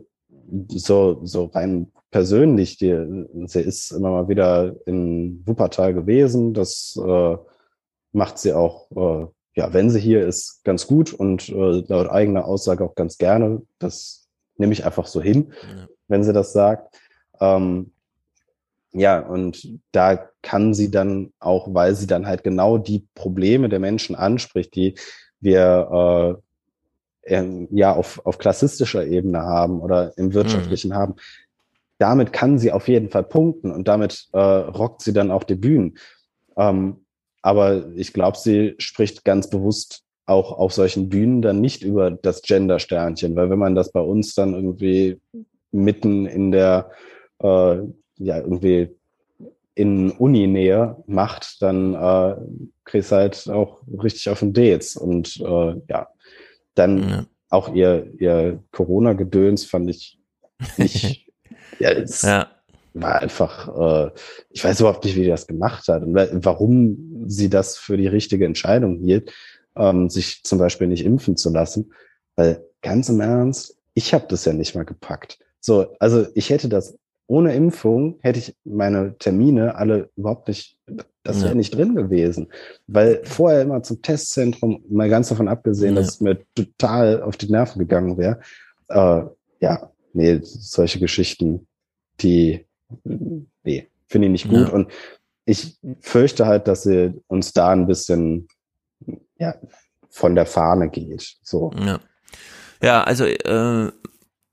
[0.68, 6.54] so, so rein persönlich, die, sie ist immer mal wieder in Wuppertal gewesen.
[6.54, 7.36] Das äh,
[8.12, 9.26] macht sie auch äh,
[9.58, 13.62] ja, wenn sie hier ist, ganz gut und äh, laut eigener Aussage auch ganz gerne.
[13.80, 15.88] Das nehme ich einfach so hin, ja.
[16.06, 16.96] wenn sie das sagt.
[17.40, 17.90] Ähm,
[18.92, 23.80] ja, und da kann sie dann auch, weil sie dann halt genau die Probleme der
[23.80, 24.94] Menschen anspricht, die
[25.40, 26.38] wir
[27.26, 30.94] äh, ja auf, auf klassistischer Ebene haben oder im wirtschaftlichen mhm.
[30.94, 31.14] haben,
[31.98, 35.56] damit kann sie auf jeden Fall punkten und damit äh, rockt sie dann auch die
[35.56, 35.98] Bühnen.
[36.56, 37.04] Ähm,
[37.42, 42.42] aber ich glaube, sie spricht ganz bewusst auch auf solchen Bühnen dann nicht über das
[42.42, 45.20] Gender-Sternchen, weil wenn man das bei uns dann irgendwie
[45.70, 46.90] mitten in der,
[47.38, 47.76] äh,
[48.16, 48.90] ja, irgendwie
[49.74, 52.36] in Uni-Nähe macht, dann äh,
[52.84, 54.96] kriegst du halt auch richtig auf den Dates.
[54.96, 56.08] Und äh, ja,
[56.74, 57.26] dann ja.
[57.48, 60.18] auch ihr, ihr Corona-Gedöns fand ich
[60.76, 61.30] nicht,
[61.78, 62.48] ja, ist, ja
[63.00, 63.68] war einfach,
[64.08, 64.10] äh,
[64.50, 68.06] ich weiß überhaupt nicht, wie die das gemacht hat und warum sie das für die
[68.06, 69.32] richtige Entscheidung hielt,
[69.76, 71.92] ähm, sich zum Beispiel nicht impfen zu lassen.
[72.36, 75.38] Weil ganz im Ernst, ich habe das ja nicht mal gepackt.
[75.60, 76.96] So, also ich hätte das
[77.28, 80.78] ohne Impfung hätte ich meine Termine alle überhaupt nicht,
[81.22, 81.54] das wäre ja.
[81.54, 82.48] nicht drin gewesen.
[82.86, 86.00] Weil vorher immer zum Testzentrum, mal ganz davon abgesehen, ja.
[86.00, 88.40] dass es mir total auf die Nerven gegangen wäre.
[88.88, 89.24] Äh,
[89.60, 91.66] ja, nee, solche Geschichten,
[92.20, 92.64] die
[93.04, 94.68] nee, finde ich nicht gut.
[94.68, 94.74] Ja.
[94.74, 94.90] Und
[95.44, 98.48] ich fürchte halt, dass sie uns da ein bisschen
[99.38, 99.54] ja,
[100.10, 101.36] von der Fahne geht.
[101.42, 101.70] So.
[101.78, 102.00] Ja,
[102.82, 103.90] ja also äh,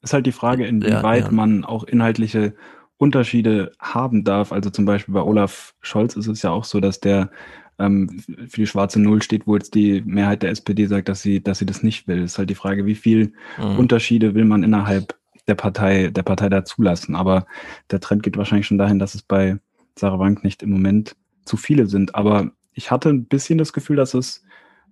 [0.02, 1.32] ist halt die Frage, inwieweit ja, ja.
[1.32, 2.54] man auch inhaltliche
[2.98, 4.52] Unterschiede haben darf.
[4.52, 7.30] Also zum Beispiel bei Olaf Scholz ist es ja auch so, dass der
[7.78, 11.44] ähm, für die schwarze Null steht, wo jetzt die Mehrheit der SPD sagt, dass sie,
[11.44, 12.24] dass sie das nicht will.
[12.24, 13.80] Ist halt die Frage, wie viel mhm.
[13.80, 15.18] Unterschiede will man innerhalb
[15.48, 17.16] der Partei, der Partei da zulassen.
[17.16, 17.46] Aber
[17.92, 19.58] der Trend geht wahrscheinlich schon dahin, dass es bei
[19.98, 21.16] Sarah Wank nicht im Moment
[21.46, 22.16] zu viele sind.
[22.16, 24.44] Aber ich hatte ein bisschen das Gefühl, dass es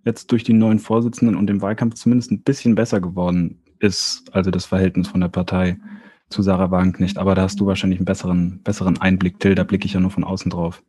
[0.05, 4.51] jetzt durch die neuen Vorsitzenden und den Wahlkampf zumindest ein bisschen besser geworden ist, also
[4.51, 5.77] das Verhältnis von der Partei
[6.29, 7.17] zu Sarah Wank nicht.
[7.17, 10.11] Aber da hast du wahrscheinlich einen besseren, besseren Einblick, Till, da blicke ich ja nur
[10.11, 10.83] von außen drauf.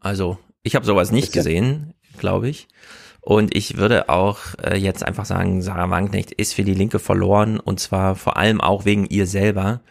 [0.00, 2.68] Also, ich habe sowas nicht gesehen, glaube ich.
[3.20, 7.60] Und ich würde auch äh, jetzt einfach sagen, Sarah Wagenknecht ist für die Linke verloren
[7.60, 9.82] und zwar vor allem auch wegen ihr selber.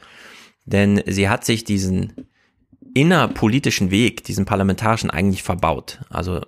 [0.65, 2.13] Denn sie hat sich diesen
[2.93, 5.99] innerpolitischen Weg, diesen parlamentarischen eigentlich verbaut.
[6.09, 6.41] Also,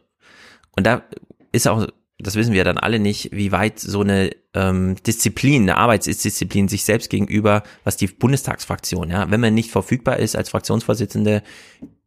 [0.75, 1.03] und da
[1.51, 1.87] ist auch,
[2.19, 6.83] das wissen wir dann alle nicht, wie weit so eine ähm, Disziplin, eine Arbeitsdisziplin sich
[6.83, 11.43] selbst gegenüber, was die Bundestagsfraktion, ja, wenn man nicht verfügbar ist als Fraktionsvorsitzende,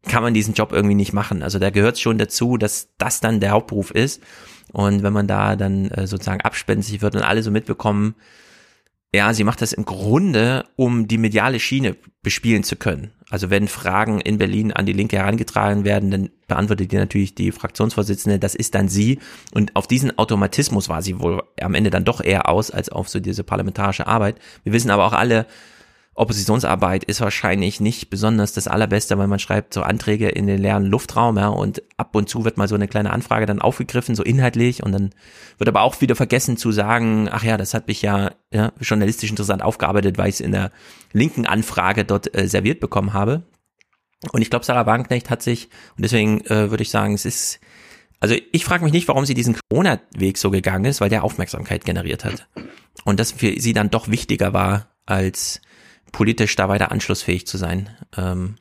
[0.06, 1.42] kann man diesen Job irgendwie nicht machen.
[1.42, 4.22] Also da gehört schon dazu, dass das dann der Hauptberuf ist.
[4.72, 8.14] Und wenn man da dann äh, sozusagen abspenstig wird und alle so mitbekommen,
[9.14, 13.12] ja, sie macht das im Grunde, um die mediale Schiene bespielen zu können.
[13.30, 17.52] Also wenn Fragen in Berlin an die Linke herangetragen werden, dann beantwortet die natürlich die
[17.52, 19.20] Fraktionsvorsitzende, das ist dann sie.
[19.52, 23.08] Und auf diesen Automatismus war sie wohl am Ende dann doch eher aus, als auf
[23.08, 24.36] so diese parlamentarische Arbeit.
[24.64, 25.46] Wir wissen aber auch alle,
[26.16, 30.84] Oppositionsarbeit ist wahrscheinlich nicht besonders das allerbeste, weil man schreibt so Anträge in den leeren
[30.84, 34.22] Luftraum, ja, und ab und zu wird mal so eine kleine Anfrage dann aufgegriffen, so
[34.22, 35.10] inhaltlich, und dann
[35.58, 39.30] wird aber auch wieder vergessen zu sagen, ach ja, das hat mich ja, ja journalistisch
[39.30, 40.70] interessant aufgearbeitet, weil ich es in der
[41.12, 43.42] linken Anfrage dort äh, serviert bekommen habe.
[44.32, 47.58] Und ich glaube, Sarah Wagenknecht hat sich, und deswegen äh, würde ich sagen, es ist,
[48.20, 51.84] also ich frage mich nicht, warum sie diesen Corona-Weg so gegangen ist, weil der Aufmerksamkeit
[51.84, 52.48] generiert hat.
[53.04, 55.60] Und das für sie dann doch wichtiger war, als
[56.14, 57.90] politisch da weiter anschlussfähig zu sein.
[58.16, 58.54] Ähm,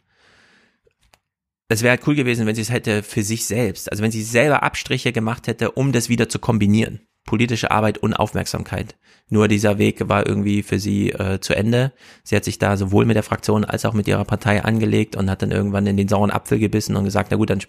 [1.70, 4.24] es wäre halt cool gewesen, wenn sie es hätte für sich selbst, also wenn sie
[4.24, 7.02] selber Abstriche gemacht hätte, um das wieder zu kombinieren.
[7.26, 8.96] Politische Arbeit und Aufmerksamkeit.
[9.30, 11.94] Nur dieser Weg war irgendwie für sie äh, zu Ende.
[12.24, 15.30] Sie hat sich da sowohl mit der Fraktion als auch mit ihrer Partei angelegt und
[15.30, 17.62] hat dann irgendwann in den sauren Apfel gebissen und gesagt, na gut, dann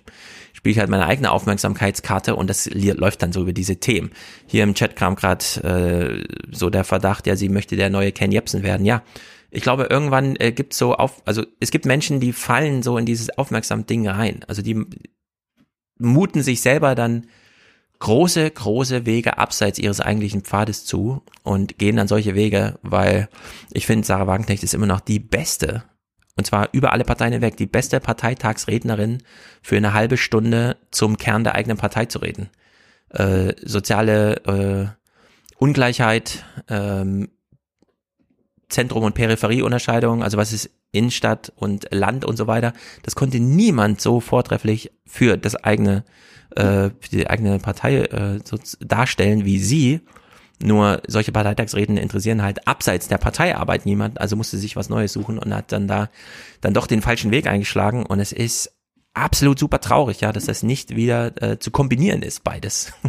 [0.54, 4.10] spiele ich halt meine eigene Aufmerksamkeitskarte und das läuft dann so über diese Themen.
[4.46, 8.32] Hier im Chat kam gerade äh, so der Verdacht, ja, sie möchte der neue Ken
[8.32, 8.86] Jebsen werden.
[8.86, 9.02] Ja,
[9.54, 13.06] ich glaube, irgendwann äh, gibt so auf, also es gibt Menschen, die fallen so in
[13.06, 14.44] dieses aufmerksam Ding rein.
[14.48, 14.84] Also die
[15.98, 17.26] muten sich selber dann
[18.00, 23.28] große, große Wege abseits ihres eigentlichen Pfades zu und gehen dann solche Wege, weil
[23.72, 25.84] ich finde, Sarah Wagenknecht ist immer noch die beste,
[26.36, 29.22] und zwar über alle Parteien hinweg, die beste Parteitagsrednerin
[29.62, 32.50] für eine halbe Stunde zum Kern der eigenen Partei zu reden.
[33.10, 34.86] Äh, soziale äh,
[35.58, 37.28] Ungleichheit, ähm,
[38.74, 42.72] Zentrum- und Peripherieunterscheidung, also was ist Innenstadt und Land und so weiter,
[43.02, 46.04] das konnte niemand so vortrefflich für das eigene,
[46.56, 50.00] äh, für die eigene Partei äh, so darstellen wie sie.
[50.62, 55.38] Nur solche Parteitagsreden interessieren halt abseits der Parteiarbeit niemand, also musste sich was Neues suchen
[55.38, 56.10] und hat dann da
[56.60, 58.72] dann doch den falschen Weg eingeschlagen und es ist
[59.14, 62.92] absolut super traurig, ja, dass das nicht wieder äh, zu kombinieren ist, beides.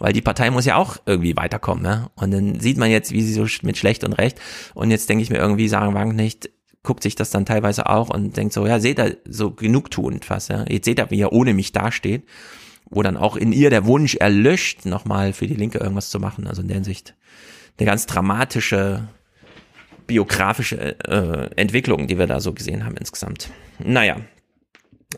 [0.00, 1.84] weil die Partei muss ja auch irgendwie weiterkommen.
[1.84, 2.10] Ja?
[2.16, 4.40] Und dann sieht man jetzt, wie sie so mit schlecht und recht.
[4.74, 6.50] Und jetzt denke ich mir irgendwie, Sarah Wagenknecht
[6.82, 10.48] guckt sich das dann teilweise auch und denkt so, ja, seht ihr, so genugtuend fast.
[10.48, 10.64] Ja?
[10.68, 12.24] Jetzt seht ihr, wie er ohne mich dasteht.
[12.92, 16.48] Wo dann auch in ihr der Wunsch erlöscht, nochmal für die Linke irgendwas zu machen.
[16.48, 17.14] Also in der Hinsicht
[17.78, 19.06] eine ganz dramatische
[20.08, 23.50] biografische äh, Entwicklung, die wir da so gesehen haben insgesamt.
[23.78, 24.16] Naja,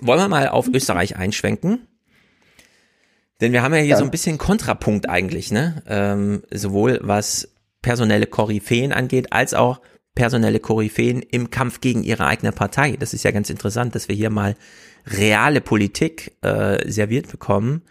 [0.03, 1.87] wollen wir mal auf Österreich einschwenken?
[3.43, 3.97] Denn wir haben ja hier ja.
[3.97, 5.83] so ein bisschen Kontrapunkt eigentlich, ne?
[5.89, 9.81] Ähm, sowohl was personelle Koryphäen angeht, als auch
[10.15, 12.97] personelle Koryphäen im Kampf gegen ihre eigene Partei.
[12.97, 14.55] Das ist ja ganz interessant, dass wir hier mal
[15.07, 17.83] reale Politik äh, serviert bekommen,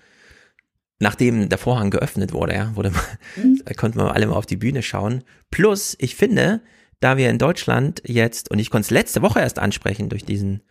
[0.99, 2.91] nachdem der Vorhang geöffnet wurde, ja, wurde
[3.35, 3.61] mhm.
[3.65, 5.25] da konnten wir alle mal auf die Bühne schauen.
[5.49, 6.61] Plus, ich finde,
[7.01, 10.61] da wir in Deutschland jetzt, und ich konnte es letzte Woche erst ansprechen durch diesen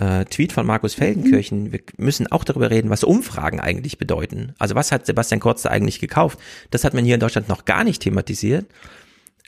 [0.00, 4.54] äh, Tweet von Markus Feldenkirchen, wir müssen auch darüber reden, was Umfragen eigentlich bedeuten.
[4.58, 6.38] Also was hat Sebastian Kurz da eigentlich gekauft?
[6.70, 8.66] Das hat man hier in Deutschland noch gar nicht thematisiert.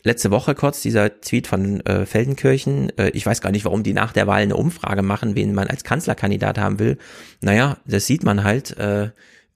[0.05, 2.96] Letzte Woche kurz dieser Tweet von äh, Feldenkirchen.
[2.98, 5.68] Äh, ich weiß gar nicht, warum die nach der Wahl eine Umfrage machen, wen man
[5.68, 6.98] als Kanzlerkandidat haben will.
[7.40, 9.11] Naja, das sieht man halt, äh,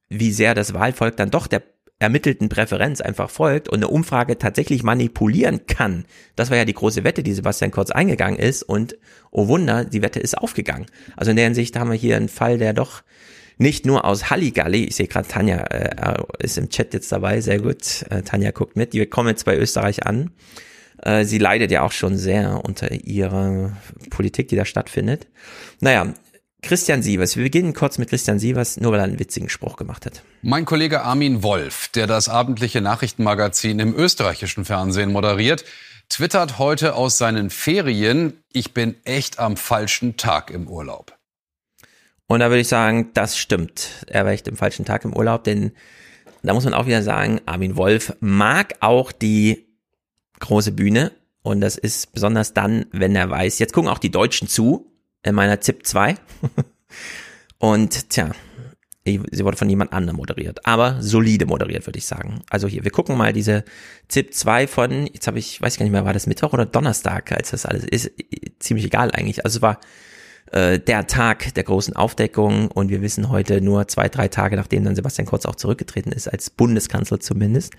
[0.08, 1.62] wie sehr das Wahlvolk dann doch der
[1.98, 6.04] ermittelten Präferenz einfach folgt und eine Umfrage tatsächlich manipulieren kann.
[6.34, 8.98] Das war ja die große Wette, die Sebastian Kurz eingegangen ist und
[9.30, 10.86] oh Wunder, die Wette ist aufgegangen.
[11.16, 13.02] Also in der Hinsicht haben wir hier einen Fall, der doch
[13.58, 17.60] nicht nur aus Halligalli, ich sehe gerade Tanja äh, ist im Chat jetzt dabei, sehr
[17.60, 20.30] gut, äh, Tanja guckt mit, die kommen jetzt bei Österreich an.
[21.02, 23.74] Äh, sie leidet ja auch schon sehr unter ihrer
[24.10, 25.28] Politik, die da stattfindet.
[25.80, 26.12] Naja,
[26.62, 27.36] Christian Sievers.
[27.36, 30.22] Wir beginnen kurz mit Christian Sievers, nur weil er einen witzigen Spruch gemacht hat.
[30.48, 35.64] Mein Kollege Armin Wolf, der das abendliche Nachrichtenmagazin im österreichischen Fernsehen moderiert,
[36.08, 41.18] twittert heute aus seinen Ferien, ich bin echt am falschen Tag im Urlaub.
[42.28, 44.06] Und da würde ich sagen, das stimmt.
[44.06, 45.72] Er war echt im falschen Tag im Urlaub, denn
[46.44, 49.66] da muss man auch wieder sagen, Armin Wolf mag auch die
[50.38, 51.10] große Bühne.
[51.42, 54.92] Und das ist besonders dann, wenn er weiß, jetzt gucken auch die Deutschen zu,
[55.24, 56.14] in meiner ZIP 2.
[57.58, 58.30] Und tja,
[59.06, 62.42] sie wurde von jemand anderem moderiert, aber solide moderiert, würde ich sagen.
[62.50, 63.64] Also hier, wir gucken mal diese
[64.08, 66.66] ZIP 2 von, jetzt habe ich, weiß ich gar nicht mehr, war das Mittwoch oder
[66.66, 68.10] Donnerstag, als das alles ist,
[68.58, 69.44] ziemlich egal eigentlich.
[69.44, 69.78] Also es war
[70.52, 74.84] äh, der Tag der großen Aufdeckung und wir wissen heute nur zwei, drei Tage, nachdem
[74.84, 77.74] dann Sebastian Kurz auch zurückgetreten ist, als Bundeskanzler zumindest.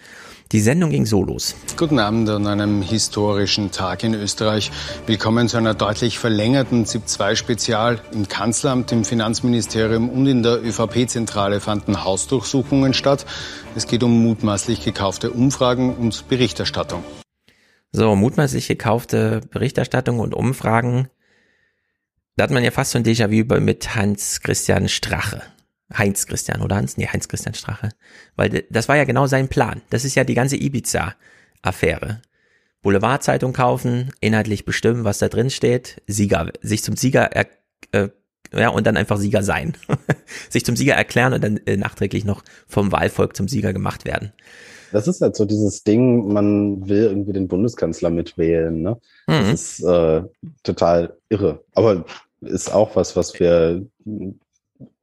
[0.52, 1.56] Die Sendung ging so los.
[1.78, 4.72] Guten Abend an einem historischen Tag in Österreich.
[5.06, 8.02] Willkommen zu einer deutlich verlängerten ZIP-2-Spezial.
[8.12, 13.26] Im Kanzleramt, im Finanzministerium und in der ÖVP-Zentrale fanden Hausdurchsuchungen statt.
[13.76, 17.04] Es geht um mutmaßlich gekaufte Umfragen und Berichterstattung.
[17.92, 21.08] So, mutmaßlich gekaufte Berichterstattung und Umfragen
[22.38, 25.42] da hat man ja fast so ein Déjà-vu mit Hans-Christian Strache.
[25.96, 26.96] Heinz Christian oder Hans?
[26.96, 27.90] Nee, Heinz Christian Strache.
[28.36, 29.82] Weil das war ja genau sein Plan.
[29.90, 32.22] Das ist ja die ganze Ibiza-Affäre.
[32.84, 37.48] Boulevardzeitung kaufen, inhaltlich bestimmen, was da drin steht, Sieger, sich zum Sieger er,
[37.92, 38.10] äh,
[38.54, 39.74] ja, und dann einfach Sieger sein.
[40.50, 44.32] sich zum Sieger erklären und dann äh, nachträglich noch vom Wahlvolk zum Sieger gemacht werden.
[44.92, 48.82] Das ist halt so dieses Ding, man will irgendwie den Bundeskanzler mitwählen.
[48.82, 48.98] Ne?
[49.28, 49.52] Mhm.
[49.52, 50.22] Das ist äh,
[50.64, 51.64] total irre.
[51.74, 52.06] Aber
[52.42, 53.86] ist auch was, was wir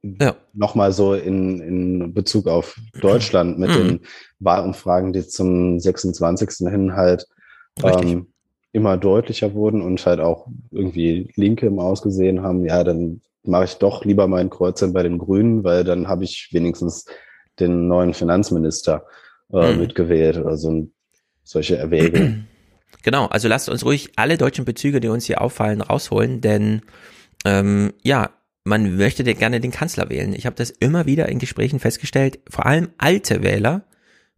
[0.01, 0.35] ja.
[0.53, 3.73] nochmal so in, in Bezug auf Deutschland mit mhm.
[3.73, 3.99] den
[4.39, 6.69] Wahlumfragen, die zum 26.
[6.69, 7.27] hin halt
[7.83, 8.27] ähm,
[8.71, 13.75] immer deutlicher wurden und halt auch irgendwie Linke im Ausgesehen haben, ja, dann mache ich
[13.75, 17.05] doch lieber meinen Kreuzern bei den Grünen, weil dann habe ich wenigstens
[17.59, 19.05] den neuen Finanzminister
[19.53, 19.79] äh, mhm.
[19.79, 20.87] mitgewählt oder so
[21.43, 22.47] solche Erwägungen.
[23.03, 26.81] Genau, also lasst uns ruhig alle deutschen Bezüge, die uns hier auffallen, rausholen, denn
[27.45, 28.31] ähm, ja,
[28.65, 30.33] man möchte gerne den Kanzler wählen.
[30.33, 33.85] Ich habe das immer wieder in Gesprächen festgestellt, vor allem alte Wähler,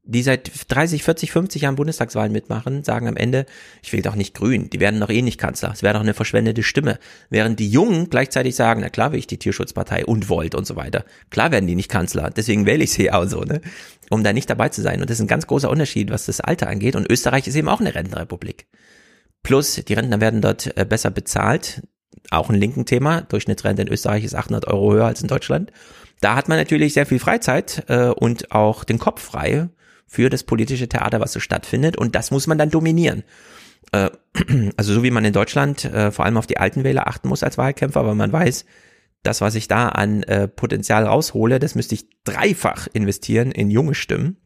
[0.03, 3.45] die seit 30, 40, 50 Jahren Bundestagswahlen mitmachen, sagen am Ende,
[3.83, 6.13] ich will doch nicht grün, die werden doch eh nicht Kanzler, es wäre doch eine
[6.13, 6.97] verschwendete Stimme.
[7.29, 10.75] Während die Jungen gleichzeitig sagen, na klar will ich die Tierschutzpartei und Volt und so
[10.75, 11.05] weiter.
[11.29, 13.61] Klar werden die nicht Kanzler, deswegen wähle ich sie auch so, ne?
[14.09, 15.01] um da nicht dabei zu sein.
[15.01, 16.95] Und das ist ein ganz großer Unterschied, was das Alter angeht.
[16.95, 18.67] Und Österreich ist eben auch eine Rentenrepublik.
[19.43, 21.81] Plus, die Rentner werden dort äh, besser bezahlt.
[22.31, 23.21] Auch ein linken Thema.
[23.21, 25.71] Durchschnittsrente in Österreich ist 800 Euro höher als in Deutschland.
[26.19, 29.69] Da hat man natürlich sehr viel Freizeit äh, und auch den Kopf frei
[30.07, 31.97] für das politische Theater, was so stattfindet.
[31.97, 33.23] Und das muss man dann dominieren.
[33.91, 34.09] Äh,
[34.77, 37.43] also so wie man in Deutschland äh, vor allem auf die alten Wähler achten muss
[37.43, 38.65] als Wahlkämpfer, weil man weiß,
[39.23, 43.93] das, was ich da an äh, Potenzial raushole, das müsste ich dreifach investieren in junge
[43.93, 44.37] Stimmen.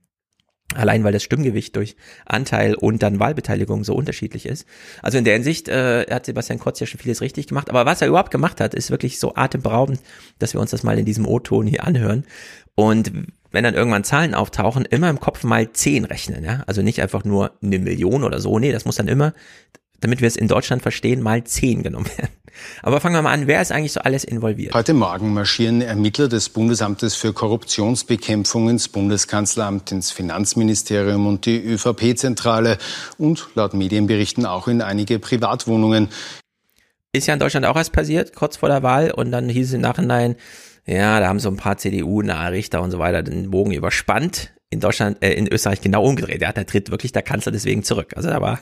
[0.76, 1.96] Allein weil das Stimmgewicht durch
[2.26, 4.66] Anteil und dann Wahlbeteiligung so unterschiedlich ist.
[5.02, 7.70] Also in der Hinsicht äh, hat Sebastian Kurz ja schon vieles richtig gemacht.
[7.70, 10.00] Aber was er überhaupt gemacht hat, ist wirklich so atemberaubend,
[10.40, 12.26] dass wir uns das mal in diesem O-Ton hier anhören.
[12.76, 13.12] Und
[13.52, 16.44] wenn dann irgendwann Zahlen auftauchen, immer im Kopf mal zehn rechnen.
[16.44, 16.64] Ja?
[16.68, 18.58] Also nicht einfach nur eine Million oder so.
[18.60, 19.34] Nee, das muss dann immer,
[20.02, 22.32] damit wir es in Deutschland verstehen, mal zehn genommen werden.
[22.84, 24.74] Aber fangen wir mal an, wer ist eigentlich so alles involviert?
[24.74, 32.78] Heute Morgen marschieren Ermittler des Bundesamtes für Korruptionsbekämpfung ins Bundeskanzleramt, ins Finanzministerium und die ÖVP-Zentrale
[33.18, 36.10] und laut Medienberichten auch in einige Privatwohnungen.
[37.14, 39.74] Ist ja in Deutschland auch erst passiert, kurz vor der Wahl und dann hieß es
[39.74, 40.36] im Nachhinein,
[40.86, 44.52] ja, da haben so ein paar CDU-nahe Richter und so weiter den Bogen überspannt.
[44.70, 46.42] In Deutschland, äh, in Österreich genau umgedreht.
[46.42, 48.14] Ja, da tritt wirklich der Kanzler deswegen zurück.
[48.16, 48.60] Also da war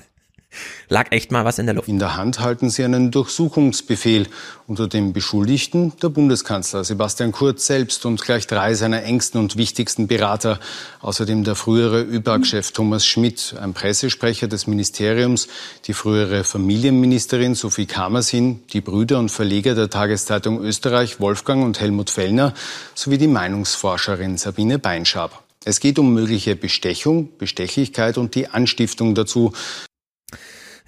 [0.87, 1.87] lag echt mal was in der Luft.
[1.87, 4.27] In der Hand halten sie einen Durchsuchungsbefehl.
[4.67, 10.07] Unter dem Beschuldigten der Bundeskanzler Sebastian Kurz selbst und gleich drei seiner engsten und wichtigsten
[10.07, 10.59] Berater.
[11.01, 15.47] Außerdem der frühere ÖBAG-Chef Thomas Schmidt, ein Pressesprecher des Ministeriums,
[15.85, 22.09] die frühere Familienministerin Sophie Kamersin, die Brüder und Verleger der Tageszeitung Österreich Wolfgang und Helmut
[22.09, 22.53] Fellner
[22.93, 25.43] sowie die Meinungsforscherin Sabine Beinschab.
[25.65, 29.51] Es geht um mögliche Bestechung, Bestechlichkeit und die Anstiftung dazu.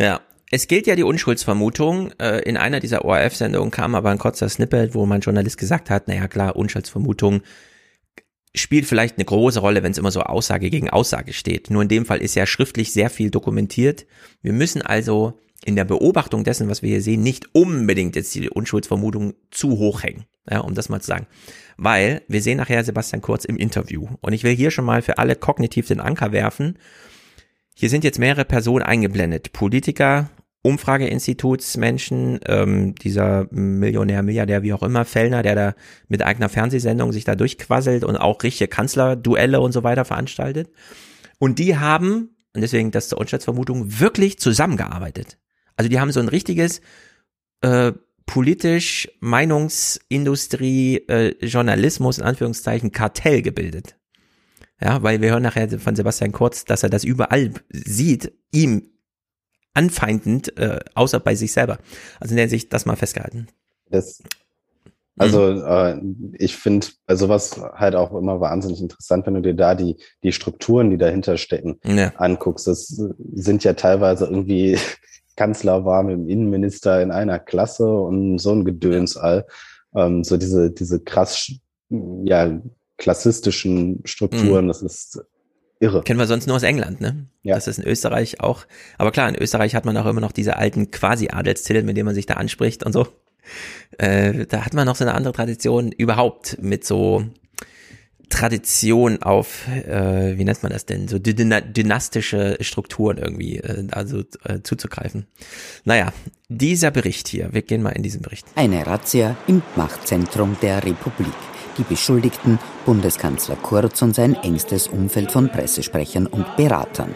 [0.01, 2.11] Ja, es gilt ja die Unschuldsvermutung.
[2.19, 6.07] Äh, in einer dieser ORF-Sendungen kam aber ein kurzer Snippet, wo mein Journalist gesagt hat,
[6.07, 7.41] naja klar, Unschuldsvermutung
[8.55, 11.69] spielt vielleicht eine große Rolle, wenn es immer so Aussage gegen Aussage steht.
[11.69, 14.07] Nur in dem Fall ist ja schriftlich sehr viel dokumentiert.
[14.41, 18.49] Wir müssen also in der Beobachtung dessen, was wir hier sehen, nicht unbedingt jetzt die
[18.49, 21.27] Unschuldsvermutung zu hoch hängen, ja, um das mal zu sagen.
[21.77, 24.07] Weil wir sehen nachher Sebastian Kurz im Interview.
[24.21, 26.79] Und ich will hier schon mal für alle kognitiv den Anker werfen.
[27.75, 29.53] Hier sind jetzt mehrere Personen eingeblendet.
[29.53, 30.29] Politiker,
[30.63, 35.75] Umfrageinstitutsmenschen, ähm, dieser Millionär, Milliardär, wie auch immer, Fellner, der da
[36.07, 40.69] mit eigener Fernsehsendung sich da durchquasselt und auch richtige Kanzlerduelle und so weiter veranstaltet.
[41.39, 45.39] Und die haben, und deswegen das zur Unschätzvermutung, wirklich zusammengearbeitet.
[45.75, 46.81] Also die haben so ein richtiges
[47.61, 47.93] äh,
[48.27, 53.95] politisch Meinungsindustrie, äh, Journalismus in Anführungszeichen Kartell gebildet.
[54.83, 58.89] Ja, weil wir hören nachher von Sebastian Kurz, dass er das überall sieht, ihm
[59.73, 61.77] anfeindend, äh, außer bei sich selber.
[62.19, 63.47] Also in der Sicht das mal festgehalten.
[63.89, 64.21] Das,
[65.17, 66.25] also mhm.
[66.31, 69.97] äh, ich finde bei sowas halt auch immer wahnsinnig interessant, wenn du dir da die,
[70.23, 72.11] die Strukturen, die dahinter stecken, ja.
[72.15, 72.67] anguckst.
[72.67, 72.87] Das
[73.33, 74.77] sind ja teilweise irgendwie
[75.35, 79.45] Kanzler war mit dem Innenminister in einer Klasse und so ein Gedöns all.
[79.95, 81.51] Ähm, so diese, diese krass,
[81.89, 82.59] ja,
[83.01, 84.65] klassistischen Strukturen.
[84.65, 84.67] Mhm.
[84.67, 85.19] Das ist
[85.79, 86.03] irre.
[86.03, 87.25] Kennen wir sonst nur aus England, ne?
[87.41, 87.55] Ja.
[87.55, 88.65] Das ist in Österreich auch.
[88.99, 92.15] Aber klar, in Österreich hat man auch immer noch diese alten Quasi-Adelstitel, mit denen man
[92.15, 93.07] sich da anspricht und so.
[93.97, 97.25] Äh, da hat man noch so eine andere Tradition überhaupt mit so
[98.29, 104.59] Tradition auf, äh, wie nennt man das denn, so dynastische Strukturen irgendwie, äh, also äh,
[104.61, 105.25] zuzugreifen.
[105.85, 106.13] Naja,
[106.49, 108.45] dieser Bericht hier, wir gehen mal in diesen Bericht.
[108.55, 111.33] Eine Razzia im Machtzentrum der Republik.
[111.77, 117.15] Die Beschuldigten Bundeskanzler Kurz und sein engstes Umfeld von Pressesprechern und Beratern.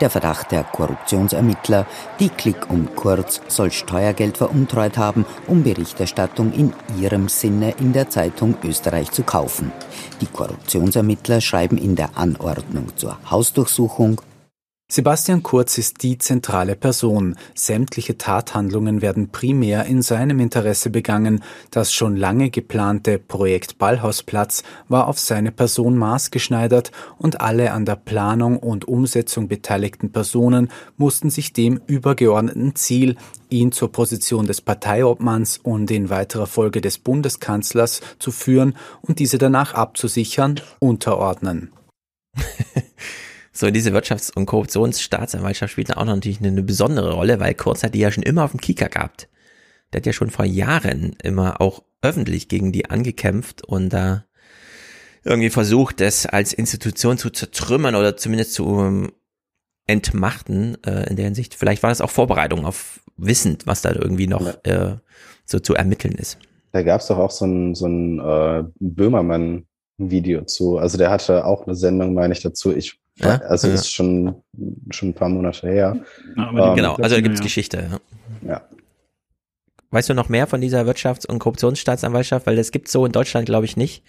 [0.00, 1.86] Der Verdacht der Korruptionsermittler,
[2.18, 8.08] die Klick um Kurz soll Steuergeld veruntreut haben, um Berichterstattung in ihrem Sinne in der
[8.08, 9.72] Zeitung Österreich zu kaufen.
[10.20, 14.20] Die Korruptionsermittler schreiben in der Anordnung zur Hausdurchsuchung
[14.92, 17.36] Sebastian Kurz ist die zentrale Person.
[17.54, 21.44] Sämtliche Tathandlungen werden primär in seinem Interesse begangen.
[21.70, 27.94] Das schon lange geplante Projekt Ballhausplatz war auf seine Person maßgeschneidert und alle an der
[27.94, 33.14] Planung und Umsetzung beteiligten Personen mussten sich dem übergeordneten Ziel,
[33.48, 39.38] ihn zur Position des Parteiobmanns und in weiterer Folge des Bundeskanzlers zu führen und diese
[39.38, 41.70] danach abzusichern, unterordnen.
[43.52, 47.82] So, diese Wirtschafts- und Korruptionsstaatsanwaltschaft spielt auch noch natürlich eine, eine, besondere Rolle, weil Kurz
[47.82, 49.28] hat die ja schon immer auf dem Kieker gehabt.
[49.92, 54.24] Der hat ja schon vor Jahren immer auch öffentlich gegen die angekämpft und da
[55.24, 59.12] irgendwie versucht, das als Institution zu zertrümmern oder zumindest zu um, ähm,
[59.86, 61.54] entmachten äh, in der Hinsicht.
[61.54, 64.96] Vielleicht war das auch Vorbereitung auf wissend, was da irgendwie noch äh,
[65.44, 66.38] so zu ermitteln ist.
[66.72, 70.78] Da gab es doch auch so ein, so ein äh, Böhmermann-Video zu.
[70.78, 72.74] Also der hatte auch eine Sendung, meine ich, dazu.
[72.74, 73.36] Ich ja?
[73.42, 73.74] Also ja.
[73.74, 74.42] ist schon,
[74.90, 75.96] schon ein paar Monate her.
[76.36, 78.00] Ja, ähm, genau, also da gibt's Geschichte.
[78.46, 78.62] Ja.
[79.90, 82.46] Weißt du noch mehr von dieser Wirtschafts- und Korruptionsstaatsanwaltschaft?
[82.46, 84.04] Weil das gibt's so in Deutschland, glaube ich, nicht.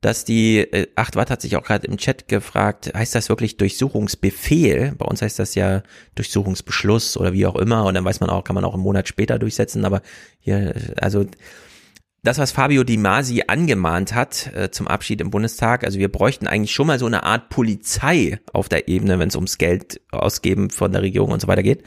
[0.00, 3.56] Dass die, äh, 8 Watt hat sich auch gerade im Chat gefragt, heißt das wirklich
[3.56, 4.94] Durchsuchungsbefehl?
[4.98, 5.82] Bei uns heißt das ja
[6.16, 7.84] Durchsuchungsbeschluss oder wie auch immer.
[7.84, 9.84] Und dann weiß man auch, kann man auch einen Monat später durchsetzen.
[9.84, 10.00] Aber
[10.40, 11.26] hier, also
[12.24, 16.46] das, was Fabio Di Masi angemahnt hat äh, zum Abschied im Bundestag, also wir bräuchten
[16.46, 20.70] eigentlich schon mal so eine Art Polizei auf der Ebene, wenn es ums Geld ausgeben
[20.70, 21.82] von der Regierung und so weiter geht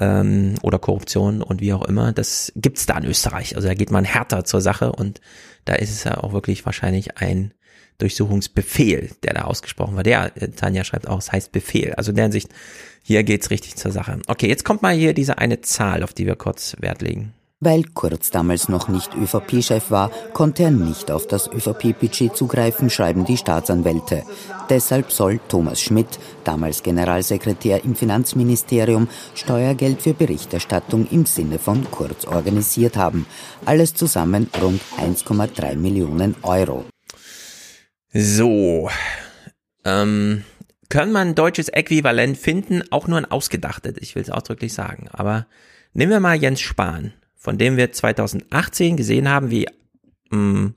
[0.00, 2.12] ähm, oder Korruption und wie auch immer.
[2.12, 3.56] Das gibt's da in Österreich.
[3.56, 5.20] Also da geht man härter zur Sache und
[5.66, 7.52] da ist es ja auch wirklich wahrscheinlich ein
[7.98, 10.02] Durchsuchungsbefehl, der da ausgesprochen war.
[10.02, 11.92] Der, äh, Tanja schreibt auch, es heißt Befehl.
[11.94, 12.48] Also in der Hinsicht,
[13.02, 14.18] hier geht's richtig zur Sache.
[14.28, 17.34] Okay, jetzt kommt mal hier diese eine Zahl, auf die wir kurz Wert legen.
[17.64, 23.24] Weil Kurz damals noch nicht ÖVP-Chef war, konnte er nicht auf das ÖVP-Budget zugreifen, schreiben
[23.24, 24.22] die Staatsanwälte.
[24.68, 32.26] Deshalb soll Thomas Schmidt, damals Generalsekretär im Finanzministerium, Steuergeld für Berichterstattung im Sinne von Kurz
[32.26, 33.24] organisiert haben.
[33.64, 36.84] Alles zusammen rund 1,3 Millionen Euro.
[38.12, 38.90] So,
[39.86, 40.44] ähm,
[40.90, 42.82] kann man deutsches Äquivalent finden?
[42.90, 45.08] Auch nur ein ausgedachtes, ich will es ausdrücklich sagen.
[45.10, 45.46] Aber
[45.94, 49.66] nehmen wir mal Jens Spahn von dem wir 2018 gesehen haben, wie
[50.30, 50.74] mh, mm,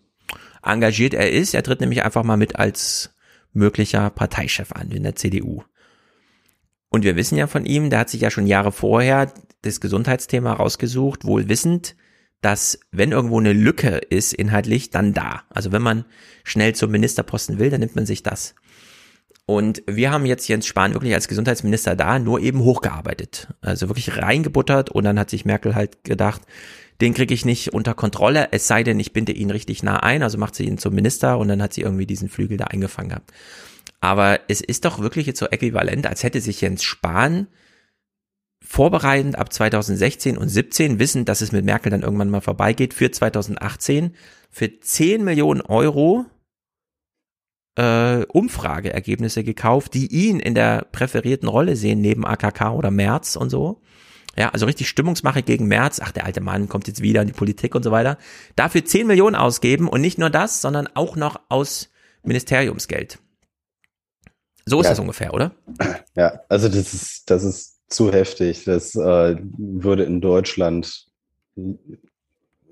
[0.61, 1.53] engagiert er ist.
[1.53, 3.15] Er tritt nämlich einfach mal mit als
[3.53, 5.63] möglicher Parteichef an in der CDU.
[6.89, 10.51] Und wir wissen ja von ihm, der hat sich ja schon Jahre vorher das Gesundheitsthema
[10.51, 11.95] rausgesucht, wohl wissend,
[12.41, 15.43] dass wenn irgendwo eine Lücke ist inhaltlich, dann da.
[15.49, 16.03] Also wenn man
[16.43, 18.55] schnell zum Ministerposten will, dann nimmt man sich das.
[19.49, 23.47] Und wir haben jetzt Jens Spahn wirklich als Gesundheitsminister da, nur eben hochgearbeitet.
[23.61, 26.41] Also wirklich reingebuttert und dann hat sich Merkel halt gedacht,
[26.99, 30.21] den kriege ich nicht unter Kontrolle, es sei denn, ich binde ihn richtig nah ein,
[30.21, 33.09] also macht sie ihn zum Minister und dann hat sie irgendwie diesen Flügel da eingefangen
[33.09, 33.31] gehabt.
[34.01, 37.47] Aber es ist doch wirklich jetzt so äquivalent, als hätte sich Jens Spahn
[38.61, 43.11] vorbereitend ab 2016 und 17 wissen, dass es mit Merkel dann irgendwann mal vorbeigeht, für
[43.11, 44.13] 2018
[44.49, 46.25] für 10 Millionen Euro
[47.77, 53.49] äh, Umfrageergebnisse gekauft, die ihn in der präferierten Rolle sehen, neben AKK oder Merz und
[53.49, 53.81] so.
[54.35, 55.99] Ja, also richtig Stimmungsmache gegen Merz.
[56.03, 58.17] Ach, der alte Mann kommt jetzt wieder in die Politik und so weiter.
[58.55, 61.89] Dafür 10 Millionen ausgeben und nicht nur das, sondern auch noch aus
[62.23, 63.19] Ministeriumsgeld.
[64.65, 64.91] So ist ja.
[64.91, 65.53] das ungefähr, oder?
[66.15, 68.65] Ja, also das ist, das ist zu heftig.
[68.65, 71.05] Das äh, würde in Deutschland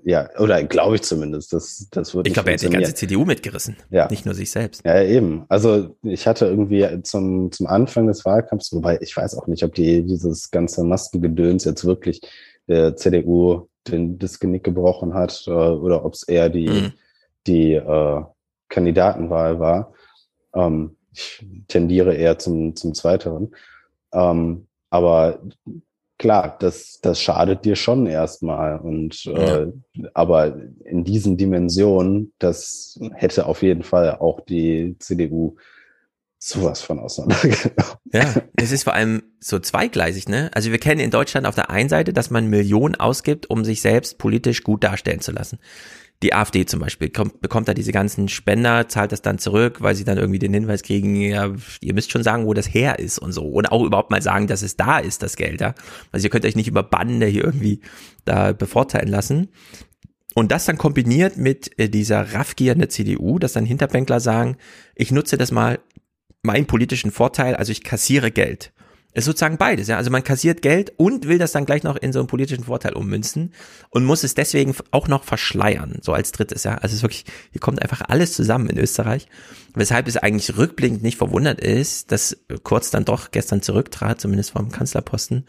[0.06, 1.52] ja, oder glaube ich zumindest.
[1.52, 3.76] Das, das wird ich glaube, er hat die ganze CDU mitgerissen.
[3.90, 4.06] Ja.
[4.08, 4.82] Nicht nur sich selbst.
[4.84, 5.44] Ja, eben.
[5.48, 9.74] Also ich hatte irgendwie zum, zum Anfang des Wahlkampfs, wobei ich weiß auch nicht, ob
[9.74, 12.20] die dieses ganze Maskengedöns jetzt wirklich
[12.68, 16.92] der CDU den, das Genick gebrochen hat äh, oder ob es eher die, mhm.
[17.48, 18.22] die äh,
[18.68, 19.92] Kandidatenwahl war.
[20.54, 23.56] Ähm, ich tendiere eher zum, zum Zweiteren.
[24.12, 25.40] Ähm, aber
[26.18, 28.78] klar, das, das schadet dir schon erstmal.
[28.78, 29.58] Und ja.
[29.58, 29.72] äh,
[30.14, 35.56] aber in diesen Dimensionen, das hätte auf jeden Fall auch die CDU
[36.38, 37.96] sowas von auseinandergenommen.
[38.12, 40.50] Ja, es ist vor allem so zweigleisig, ne?
[40.54, 43.80] Also wir kennen in Deutschland auf der einen Seite, dass man Millionen ausgibt, um sich
[43.80, 45.58] selbst politisch gut darstellen zu lassen
[46.22, 49.94] die AfD zum Beispiel kommt, bekommt da diese ganzen Spender, zahlt das dann zurück, weil
[49.94, 53.18] sie dann irgendwie den Hinweis kriegen, ja, ihr müsst schon sagen, wo das her ist
[53.18, 53.44] und so.
[53.44, 55.74] Und auch überhaupt mal sagen, dass es da ist, das Geld, ja.
[56.12, 57.80] Also ihr könnt euch nicht über Bande hier irgendwie
[58.24, 59.48] da bevorteilen lassen.
[60.34, 64.56] Und das dann kombiniert mit äh, dieser Raffgier in der CDU, dass dann Hinterbänkler sagen,
[64.94, 65.78] ich nutze das mal
[66.42, 68.72] meinen politischen Vorteil, also ich kassiere Geld.
[69.16, 69.96] Ist sozusagen beides, ja.
[69.96, 72.92] Also man kassiert Geld und will das dann gleich noch in so einen politischen Vorteil
[72.92, 73.54] ummünzen
[73.88, 76.74] und muss es deswegen auch noch verschleiern, so als drittes, ja.
[76.74, 79.26] Also es ist wirklich, hier kommt einfach alles zusammen in Österreich.
[79.72, 84.70] Weshalb es eigentlich rückblickend nicht verwundert ist, dass Kurz dann doch gestern zurücktrat, zumindest vom
[84.70, 85.46] Kanzlerposten.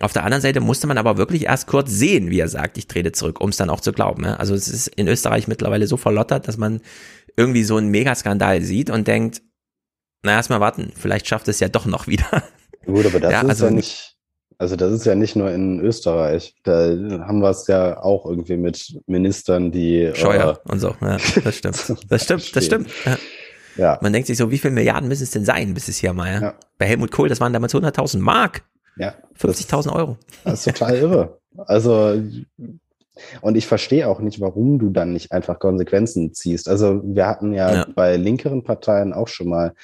[0.00, 2.88] Auf der anderen Seite musste man aber wirklich erst kurz sehen, wie er sagt, ich
[2.88, 4.24] trete zurück, um es dann auch zu glauben.
[4.24, 4.36] Ja?
[4.36, 6.80] Also es ist in Österreich mittlerweile so verlottert, dass man
[7.36, 9.42] irgendwie so einen Megaskandal sieht und denkt,
[10.22, 12.42] na erst mal warten, vielleicht schafft es ja doch noch wieder.
[12.86, 14.16] Gut, aber das ja, ist also, ja nicht,
[14.58, 16.54] also das ist ja nicht nur in Österreich.
[16.64, 20.94] Da haben wir es ja auch irgendwie mit Ministern, die Scheuer äh, und so.
[21.00, 21.94] Ja, das stimmt.
[22.08, 22.88] Das stimmt, das stimmt.
[23.04, 23.18] Ja.
[23.76, 23.98] ja.
[24.02, 26.32] Man denkt sich so, wie viele Milliarden müssen es denn sein, bis es hier mal,
[26.32, 26.40] ja?
[26.40, 26.54] ja.
[26.78, 28.62] Bei Helmut Kohl, das waren damals 100.000 Mark.
[28.96, 29.14] Ja.
[29.40, 30.18] 50.000 Euro.
[30.44, 31.38] Das ist total irre.
[31.56, 32.20] Also,
[33.40, 36.68] und ich verstehe auch nicht, warum du dann nicht einfach Konsequenzen ziehst.
[36.68, 37.86] Also wir hatten ja, ja.
[37.94, 39.74] bei linkeren Parteien auch schon mal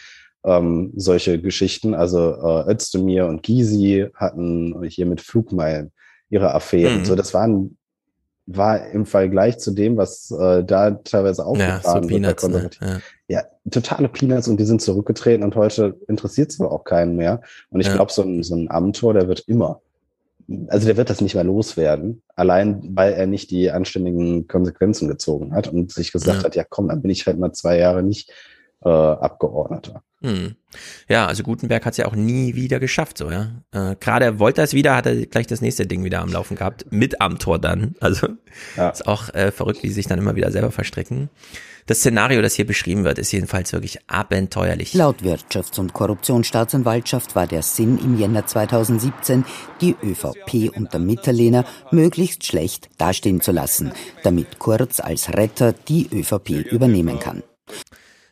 [0.45, 1.95] ähm, solche Geschichten.
[1.95, 5.93] Also äh, Özdemir und Gysi hatten hier mit Flugmeilen
[6.31, 7.01] ihre Affären.
[7.01, 7.05] Mhm.
[7.05, 7.79] So, das waren
[8.49, 12.41] war im Fall gleich zu dem, was äh, da teilweise aufgefahren ja, so wird.
[12.41, 13.01] Peanuts, ne?
[13.29, 13.41] ja.
[13.43, 13.71] ja.
[13.71, 17.43] totale Peanuts und die sind zurückgetreten und heute interessiert es auch keinen mehr.
[17.69, 17.95] Und ich ja.
[17.95, 19.83] glaube, so ein, so ein Amtor, der wird immer,
[20.69, 25.55] also der wird das nicht mehr loswerden, allein weil er nicht die anständigen Konsequenzen gezogen
[25.55, 26.45] hat und sich gesagt ja.
[26.45, 28.33] hat, ja komm, dann bin ich halt mal zwei Jahre nicht
[28.85, 30.03] äh, Abgeordneter.
[30.21, 30.57] Hm.
[31.09, 33.63] Ja, also Gutenberg hat es ja auch nie wieder geschafft, so, ja.
[33.71, 36.57] Äh, Gerade wollte er es wieder, hat er gleich das nächste Ding wieder am Laufen
[36.57, 37.95] gehabt, mit am Tor dann.
[38.01, 38.29] Also
[38.77, 38.91] ja.
[38.91, 41.29] ist auch äh, verrückt, wie sie sich dann immer wieder selber verstricken.
[41.87, 44.95] Das Szenario, das hier beschrieben wird, ist jedenfalls wirklich abenteuerlich.
[44.95, 49.45] Laut Wirtschafts- und Korruptionsstaatsanwaltschaft war der Sinn im Jänner 2017,
[49.81, 56.71] die ÖVP unter Mitterlehner möglichst schlecht dastehen zu lassen, damit Kurz als Retter die ÖVP
[56.71, 57.43] übernehmen kann.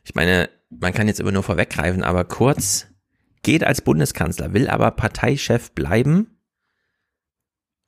[0.07, 2.87] Ich meine, man kann jetzt immer nur vorweggreifen, aber Kurz
[3.43, 6.39] geht als Bundeskanzler, will aber Parteichef bleiben.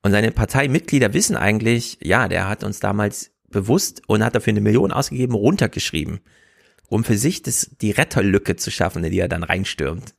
[0.03, 4.61] Und seine Parteimitglieder wissen eigentlich, ja, der hat uns damals bewusst und hat dafür eine
[4.61, 6.19] Million ausgegeben, runtergeschrieben,
[6.89, 10.15] um für sich das, die Retterlücke zu schaffen, in die er dann reinstürmt.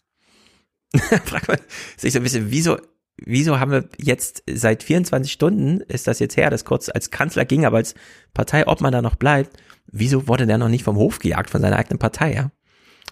[1.25, 1.57] Fragt man
[1.97, 2.77] sich so ein bisschen, wieso,
[3.17, 7.43] wieso haben wir jetzt seit 24 Stunden, ist das jetzt her, dass Kurz als Kanzler
[7.43, 7.93] ging, aber als
[8.33, 9.57] Partei, ob man da noch bleibt,
[9.91, 12.51] wieso wurde der noch nicht vom Hof gejagt von seiner eigenen Partei, ja?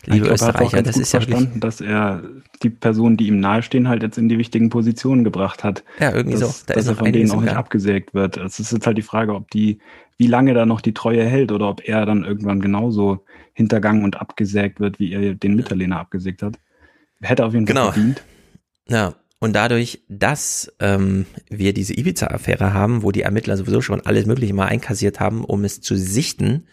[0.06, 2.24] Liebe ich Österreicher, das ist ja verstanden, dass er
[2.62, 5.84] die Personen, die ihm nahestehen, halt jetzt in die wichtigen Positionen gebracht hat.
[6.00, 6.66] Ja, irgendwie dass, so.
[6.68, 8.38] Da dass ist er von denen auch nicht abgesägt wird.
[8.38, 9.80] Es ist jetzt halt die Frage, ob die,
[10.18, 14.22] wie lange da noch die Treue hält oder ob er dann irgendwann genauso hintergangen und
[14.22, 16.58] abgesägt wird, wie er den Mitterlehner abgesägt hat.
[17.22, 17.92] Hätte auf jeden Fall genau.
[17.92, 18.24] verdient.
[18.88, 24.26] Ja, und dadurch, dass ähm, wir diese Ibiza-Affäre haben, wo die Ermittler sowieso schon alles
[24.26, 26.64] Mögliche mal einkassiert haben, um es zu sichten,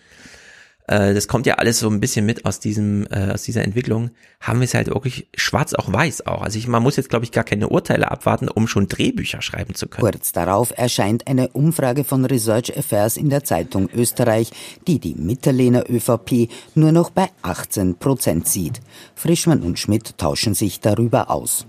[0.87, 4.11] äh, das kommt ja alles so ein bisschen mit aus diesem, äh, aus dieser Entwicklung,
[4.41, 6.43] haben wir es halt wirklich schwarz auch weiß auch.
[6.43, 9.75] Also ich, man muss jetzt, glaube ich, gar keine Urteile abwarten, um schon Drehbücher schreiben
[9.75, 10.11] zu können.
[10.11, 14.51] Kurz darauf erscheint eine Umfrage von Research Affairs in der Zeitung Österreich,
[14.87, 18.81] die die Mitterlehner ÖVP nur noch bei 18 Prozent sieht.
[19.15, 21.67] Frischmann und Schmidt tauschen sich darüber aus.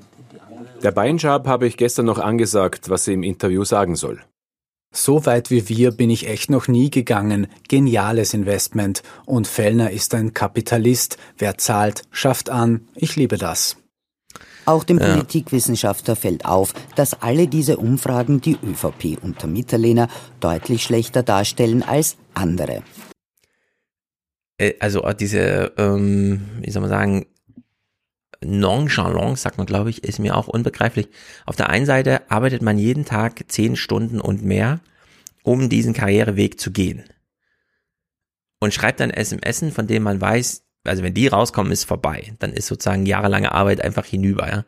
[0.83, 4.21] Der Beinschab habe ich gestern noch angesagt, was sie im Interview sagen soll.
[4.91, 7.47] So weit wie wir bin ich echt noch nie gegangen.
[7.67, 9.03] Geniales Investment.
[9.25, 11.17] Und Fellner ist ein Kapitalist.
[11.37, 12.87] Wer zahlt, schafft an.
[12.95, 13.77] Ich liebe das.
[14.65, 15.13] Auch dem ja.
[15.13, 20.07] Politikwissenschaftler fällt auf, dass alle diese Umfragen die ÖVP unter Mitterlehner
[20.39, 22.81] deutlich schlechter darstellen als andere.
[24.57, 27.25] Äh, also diese, ähm, wie soll man sagen,
[28.45, 31.09] Nonchalance, sagt man, glaube ich, ist mir auch unbegreiflich.
[31.45, 34.79] Auf der einen Seite arbeitet man jeden Tag zehn Stunden und mehr,
[35.43, 37.03] um diesen Karriereweg zu gehen.
[38.59, 42.33] Und schreibt dann SMS, von denen man weiß, also wenn die rauskommen, ist vorbei.
[42.39, 44.65] Dann ist sozusagen jahrelange Arbeit einfach hinüber, ja.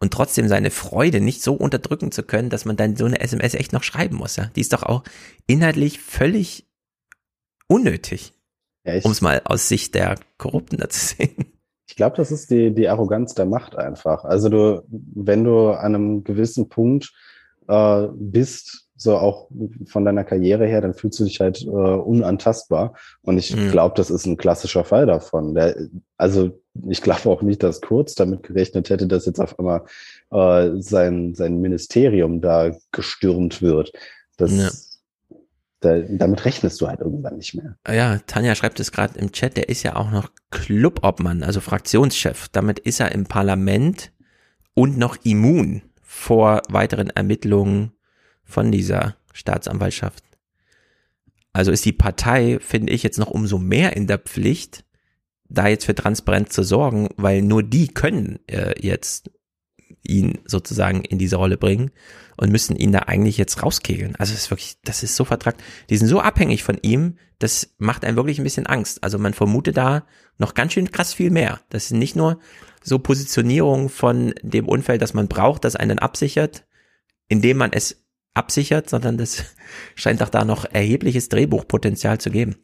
[0.00, 3.54] Und trotzdem seine Freude nicht so unterdrücken zu können, dass man dann so eine SMS
[3.54, 4.46] echt noch schreiben muss, ja.
[4.54, 5.02] Die ist doch auch
[5.46, 6.66] inhaltlich völlig
[7.66, 8.32] unnötig.
[8.84, 11.57] Ja, um es mal aus Sicht der Korrupten da zu sehen.
[11.88, 14.24] Ich glaube, das ist die, die Arroganz der Macht einfach.
[14.24, 17.12] Also du, wenn du an einem gewissen Punkt
[17.66, 19.48] äh, bist, so auch
[19.86, 22.94] von deiner Karriere her, dann fühlst du dich halt äh, unantastbar.
[23.22, 23.70] Und ich mhm.
[23.70, 25.54] glaube, das ist ein klassischer Fall davon.
[25.54, 25.76] Der,
[26.16, 29.84] also ich glaube auch nicht, dass Kurz damit gerechnet hätte, dass jetzt auf einmal
[30.30, 33.92] äh, sein, sein Ministerium da gestürmt wird.
[34.36, 34.68] Das, ja.
[35.80, 37.76] Da, damit rechnest du halt irgendwann nicht mehr.
[37.86, 42.48] Ja, Tanja schreibt es gerade im Chat, der ist ja auch noch Clubobmann, also Fraktionschef.
[42.48, 44.10] Damit ist er im Parlament
[44.74, 47.92] und noch immun vor weiteren Ermittlungen
[48.42, 50.24] von dieser Staatsanwaltschaft.
[51.52, 54.84] Also ist die Partei, finde ich, jetzt noch umso mehr in der Pflicht,
[55.48, 59.30] da jetzt für Transparenz zu sorgen, weil nur die können äh, jetzt
[60.02, 61.90] ihn sozusagen in diese Rolle bringen
[62.36, 64.16] und müssen ihn da eigentlich jetzt rauskegeln.
[64.16, 65.62] Also es ist wirklich, das ist so vertragt.
[65.90, 69.02] Die sind so abhängig von ihm, das macht einem wirklich ein bisschen Angst.
[69.02, 70.06] Also man vermutet da
[70.38, 71.60] noch ganz schön krass viel mehr.
[71.68, 72.38] Das sind nicht nur
[72.82, 76.66] so Positionierungen von dem Unfall, dass man braucht, das einen absichert,
[77.28, 78.04] indem man es
[78.34, 79.44] absichert, sondern das
[79.94, 82.56] scheint doch da noch erhebliches Drehbuchpotenzial zu geben.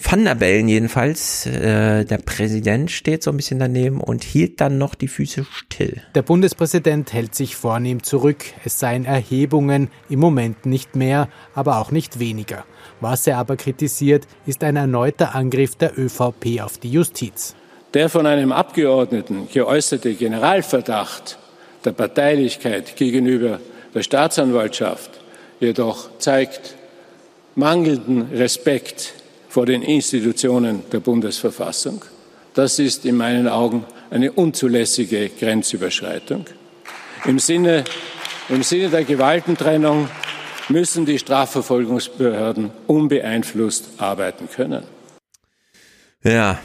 [0.00, 4.78] Van der Bellen jedenfalls, äh, der Präsident steht so ein bisschen daneben und hielt dann
[4.78, 6.00] noch die Füße still.
[6.14, 8.44] Der Bundespräsident hält sich vornehm zurück.
[8.64, 12.64] Es seien Erhebungen, im Moment nicht mehr, aber auch nicht weniger.
[13.00, 17.56] Was er aber kritisiert, ist ein erneuter Angriff der ÖVP auf die Justiz.
[17.92, 21.38] Der von einem Abgeordneten geäußerte Generalverdacht
[21.84, 23.60] der Parteilichkeit gegenüber
[23.94, 25.10] der Staatsanwaltschaft
[25.58, 26.76] jedoch zeigt
[27.56, 29.14] mangelnden Respekt
[29.48, 32.04] vor den Institutionen der Bundesverfassung.
[32.54, 36.46] Das ist in meinen Augen eine unzulässige Grenzüberschreitung.
[37.24, 37.84] Im Sinne,
[38.48, 40.08] im Sinne der Gewaltentrennung
[40.68, 44.84] müssen die Strafverfolgungsbehörden unbeeinflusst arbeiten können.
[46.22, 46.58] Ja,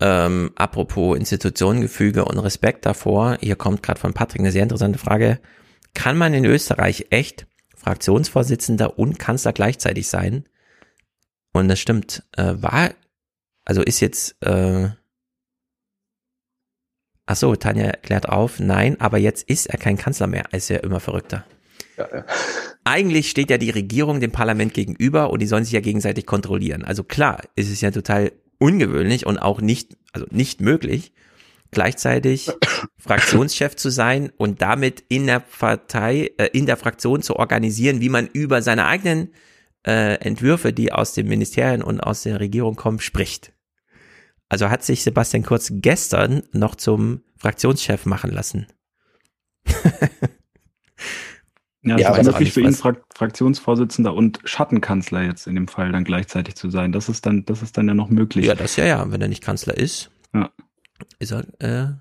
[0.00, 5.40] ähm, apropos Institutionengefüge und Respekt davor, hier kommt gerade von Patrick eine sehr interessante Frage.
[5.94, 10.44] Kann man in Österreich echt Fraktionsvorsitzender und Kanzler gleichzeitig sein?
[11.58, 12.90] Und das stimmt, äh, war,
[13.64, 14.88] also ist jetzt, äh,
[17.26, 20.78] ach so, Tanja klärt auf, nein, aber jetzt ist er kein Kanzler mehr, ist ja
[20.78, 21.44] immer verrückter.
[21.96, 22.24] Ja, ja.
[22.84, 26.84] Eigentlich steht ja die Regierung dem Parlament gegenüber und die sollen sich ja gegenseitig kontrollieren.
[26.84, 31.12] Also klar, ist es ja total ungewöhnlich und auch nicht, also nicht möglich,
[31.70, 32.50] gleichzeitig
[32.98, 38.08] Fraktionschef zu sein und damit in der Partei, äh, in der Fraktion zu organisieren, wie
[38.08, 39.32] man über seine eigenen
[39.86, 43.52] äh, Entwürfe, die aus den Ministerien und aus der Regierung kommen, spricht.
[44.48, 48.66] Also hat sich Sebastian Kurz gestern noch zum Fraktionschef machen lassen.
[51.82, 55.92] ja, das ja, ist wirklich für ihn Frak Fraktionsvorsitzender und Schattenkanzler jetzt in dem Fall
[55.92, 56.92] dann gleichzeitig zu sein.
[56.92, 58.46] Das ist dann, das ist dann ja noch möglich.
[58.46, 59.10] Ja, das ja, ja.
[59.10, 60.50] Wenn er nicht Kanzler ist, ja.
[61.18, 61.92] ist er äh,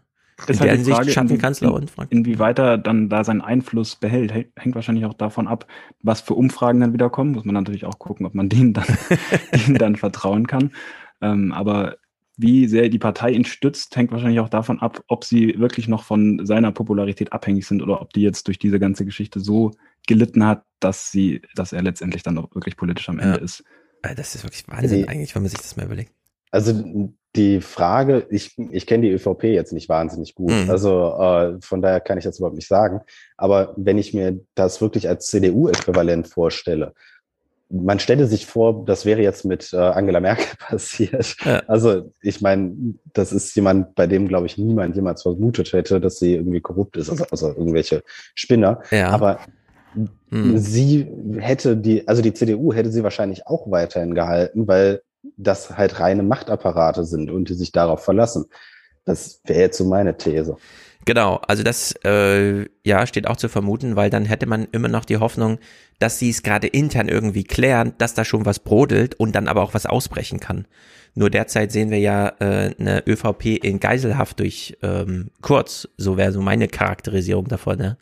[0.46, 2.12] ist halt die Frage, Schattenkanzler und Frank.
[2.12, 5.66] Inwieweit er dann da seinen Einfluss behält, hängt wahrscheinlich auch davon ab,
[6.04, 7.32] was für Umfragen dann wieder kommen.
[7.32, 8.86] Muss man natürlich auch gucken, ob man denen dann,
[9.54, 10.72] denen dann vertrauen kann.
[11.22, 11.98] Ähm, aber
[12.38, 16.04] wie sehr die Partei ihn stützt, hängt wahrscheinlich auch davon ab, ob sie wirklich noch
[16.04, 19.72] von seiner Popularität abhängig sind oder ob die jetzt durch diese ganze Geschichte so
[20.06, 23.44] gelitten hat, dass sie, dass er letztendlich dann auch wirklich politisch am Ende ja.
[23.44, 23.64] ist.
[24.16, 26.12] Das ist wirklich Wahnsinn die, eigentlich, wenn man sich das mal überlegt.
[26.52, 30.70] Also die Frage, ich, ich kenne die ÖVP jetzt nicht wahnsinnig gut, mhm.
[30.70, 33.02] also äh, von daher kann ich das überhaupt nicht sagen.
[33.38, 36.94] Aber wenn ich mir das wirklich als CDU-Äquivalent vorstelle,
[37.70, 41.36] man stelle sich vor, das wäre jetzt mit äh, Angela Merkel passiert.
[41.44, 41.64] Ja.
[41.68, 46.20] Also ich meine, das ist jemand, bei dem, glaube ich, niemand jemals vermutet hätte, dass
[46.20, 48.04] sie irgendwie korrupt ist, also, also irgendwelche
[48.36, 48.82] Spinner.
[48.92, 49.10] Ja.
[49.10, 49.40] Aber
[50.30, 50.58] hm.
[50.58, 51.08] sie
[51.40, 55.02] hätte die, also die CDU hätte sie wahrscheinlich auch weiterhin gehalten, weil
[55.36, 58.46] das halt reine Machtapparate sind und die sich darauf verlassen.
[59.06, 60.58] Das wäre jetzt so meine These.
[61.06, 65.06] Genau, also das äh, ja steht auch zu vermuten, weil dann hätte man immer noch
[65.06, 65.58] die Hoffnung,
[66.00, 69.62] dass sie es gerade intern irgendwie klären, dass da schon was brodelt und dann aber
[69.62, 70.68] auch was ausbrechen kann.
[71.16, 76.34] Nur derzeit sehen wir ja äh, eine ÖVP in Geiselhaft durch ähm, Kurz, so wäre
[76.34, 77.98] so meine Charakterisierung davon, ne?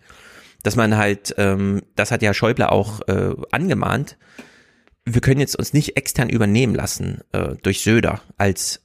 [0.63, 4.17] dass man halt, ähm, das hat ja Schäuble auch äh, angemahnt,
[5.06, 8.82] wir können jetzt uns nicht extern übernehmen lassen äh, durch Söder als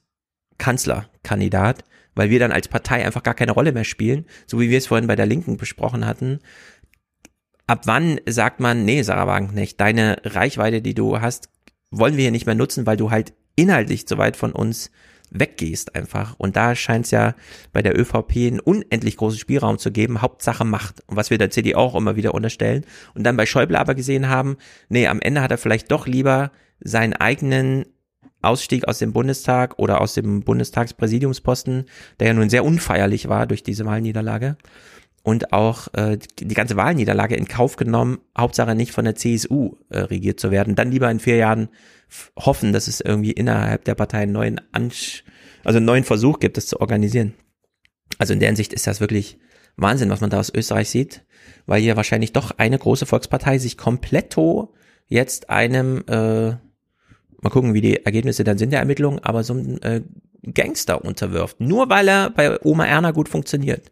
[0.59, 1.83] Kanzlerkandidat,
[2.13, 4.87] weil wir dann als Partei einfach gar keine Rolle mehr spielen, so wie wir es
[4.87, 6.39] vorhin bei der Linken besprochen hatten.
[7.65, 11.49] Ab wann sagt man, nee, Sarah Wagenknecht, deine Reichweite, die du hast,
[11.89, 14.91] wollen wir hier nicht mehr nutzen, weil du halt inhaltlich so weit von uns
[15.31, 16.35] weggehst einfach.
[16.37, 17.33] Und da scheint es ja
[17.73, 21.03] bei der ÖVP einen unendlich großen Spielraum zu geben, Hauptsache Macht.
[21.07, 22.85] Und was wir der CDU auch immer wieder unterstellen.
[23.15, 24.57] Und dann bei Schäuble aber gesehen haben,
[24.89, 27.85] nee, am Ende hat er vielleicht doch lieber seinen eigenen
[28.41, 31.85] Ausstieg aus dem Bundestag oder aus dem Bundestagspräsidiumsposten,
[32.19, 34.57] der ja nun sehr unfeierlich war durch diese Wahlniederlage
[35.23, 39.99] und auch äh, die ganze Wahlniederlage in Kauf genommen, Hauptsache nicht von der CSU äh,
[39.99, 41.69] regiert zu werden, dann lieber in vier Jahren
[42.37, 45.23] hoffen, dass es irgendwie innerhalb der Partei einen neuen, Ansch
[45.63, 47.33] also einen neuen Versuch gibt, das zu organisieren.
[48.17, 49.37] Also in der Hinsicht ist das wirklich
[49.77, 51.23] Wahnsinn, was man da aus Österreich sieht,
[51.65, 54.73] weil hier wahrscheinlich doch eine große Volkspartei sich kompletto
[55.07, 59.81] jetzt einem, äh, mal gucken, wie die Ergebnisse dann sind der Ermittlungen, aber so ein
[59.81, 60.01] äh,
[60.53, 63.91] Gangster unterwirft, nur weil er bei Oma Erna gut funktioniert.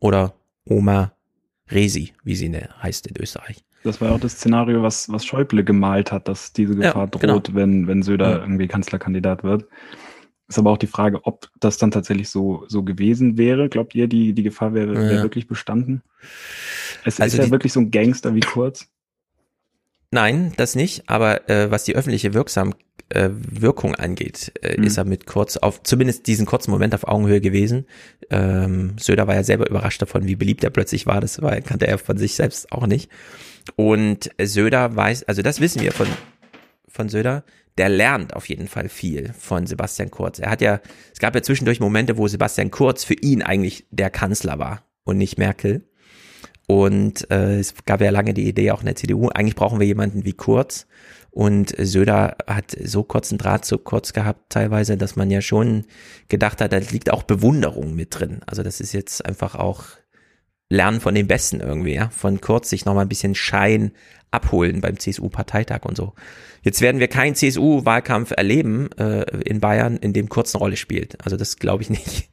[0.00, 0.34] Oder
[0.64, 1.12] Oma
[1.70, 2.52] Resi, wie sie
[2.82, 3.64] heißt in Österreich.
[3.84, 7.34] Das war auch das Szenario, was, was Schäuble gemalt hat, dass diese Gefahr ja, genau.
[7.34, 8.38] droht, wenn, wenn Söder ja.
[8.38, 9.66] irgendwie Kanzlerkandidat wird.
[10.48, 13.68] Ist aber auch die Frage, ob das dann tatsächlich so, so gewesen wäre.
[13.68, 15.00] Glaubt ihr, die, die Gefahr wäre, ja.
[15.00, 16.02] wäre wirklich bestanden?
[17.04, 18.88] Es also ist ja wirklich so ein Gangster wie Kurz.
[20.10, 21.08] Nein, das nicht.
[21.08, 22.74] Aber äh, was die öffentliche Wirksam
[23.10, 24.84] äh, Wirkung angeht, äh, mhm.
[24.84, 27.86] ist er mit kurz auf, zumindest diesen kurzen Moment auf Augenhöhe gewesen.
[28.30, 31.20] Ähm, Söder war ja selber überrascht davon, wie beliebt er plötzlich war.
[31.20, 33.10] Das war, kannte er von sich selbst auch nicht.
[33.76, 36.06] Und Söder weiß, also das wissen wir von,
[36.86, 37.44] von Söder,
[37.78, 40.38] der lernt auf jeden Fall viel von Sebastian Kurz.
[40.38, 40.80] Er hat ja,
[41.12, 45.16] es gab ja zwischendurch Momente, wo Sebastian Kurz für ihn eigentlich der Kanzler war und
[45.16, 45.84] nicht Merkel.
[46.66, 49.86] Und äh, es gab ja lange die Idee auch in der CDU, eigentlich brauchen wir
[49.86, 50.86] jemanden wie Kurz.
[51.38, 55.84] Und Söder hat so kurzen Draht so kurz gehabt teilweise, dass man ja schon
[56.28, 58.40] gedacht hat, da liegt auch Bewunderung mit drin.
[58.44, 59.84] Also das ist jetzt einfach auch
[60.68, 62.08] Lernen von den Besten irgendwie, ja.
[62.08, 63.92] Von Kurz sich nochmal ein bisschen Schein
[64.32, 66.12] abholen beim CSU-Parteitag und so.
[66.62, 71.24] Jetzt werden wir keinen CSU-Wahlkampf erleben äh, in Bayern, in dem kurz eine Rolle spielt.
[71.24, 72.30] Also das glaube ich nicht.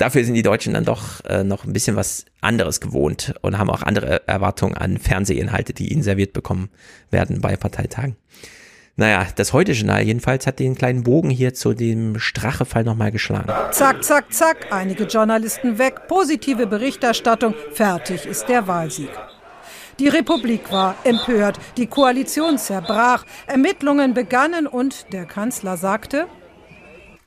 [0.00, 3.68] Dafür sind die Deutschen dann doch äh, noch ein bisschen was anderes gewohnt und haben
[3.68, 6.70] auch andere Erwartungen an Fernsehinhalte, die ihnen serviert bekommen
[7.10, 8.16] werden bei Parteitagen.
[8.96, 13.52] Naja, das Heute-Journal jedenfalls hat den kleinen Bogen hier zu dem Strache-Fall nochmal geschlagen.
[13.72, 19.10] Zack, zack, zack, einige Journalisten weg, positive Berichterstattung, fertig ist der Wahlsieg.
[19.98, 26.26] Die Republik war empört, die Koalition zerbrach, Ermittlungen begannen und der Kanzler sagte,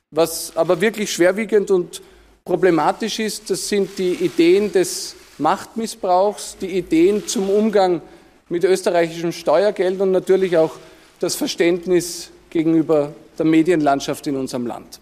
[0.09, 2.01] was aber wirklich schwerwiegend und
[2.45, 8.01] problematisch ist, das sind die Ideen des Machtmissbrauchs, die Ideen zum Umgang
[8.49, 10.75] mit österreichischem Steuergeld und natürlich auch
[11.19, 14.99] das Verständnis gegenüber der Medienlandschaft in unserem Land.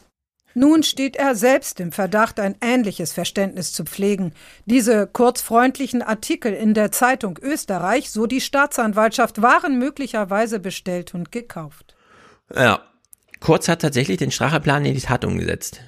[0.54, 4.34] Nun steht er selbst im Verdacht, ein ähnliches Verständnis zu pflegen.
[4.66, 11.96] Diese kurzfreundlichen Artikel in der Zeitung Österreich, so die Staatsanwaltschaft, waren möglicherweise bestellt und gekauft.
[12.54, 12.82] Ja,
[13.42, 15.82] Kurz hat tatsächlich den Stracheplan in die Tat umgesetzt.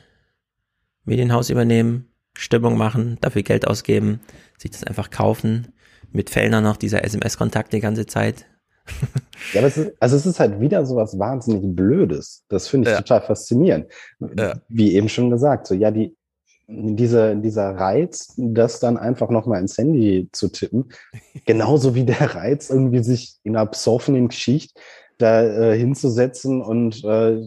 [1.06, 4.22] Medienhaus übernehmen, Stimmung machen, dafür Geld ausgeben,
[4.58, 5.74] sich das einfach kaufen,
[6.12, 8.46] mit Fellner noch dieser SMS-Kontakt die ganze Zeit.
[9.54, 12.44] ja, aber es ist, also es ist halt wieder so was wahnsinnig Blödes.
[12.50, 13.02] Das finde ich ja.
[13.02, 13.88] total faszinierend.
[14.38, 14.56] Ja.
[14.68, 16.16] Wie eben schon gesagt, so ja, die,
[16.68, 20.90] diese, dieser Reiz, das dann einfach nochmal ins Handy zu tippen,
[21.46, 24.80] genauso wie der Reiz, irgendwie sich in einer besoffenen Geschichte
[25.18, 27.42] da äh, hinzusetzen und äh,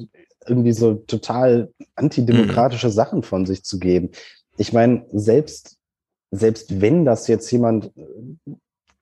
[0.49, 2.93] irgendwie so total antidemokratische mhm.
[2.93, 4.11] Sachen von sich zu geben.
[4.57, 5.77] Ich meine, selbst,
[6.31, 7.93] selbst wenn das jetzt jemand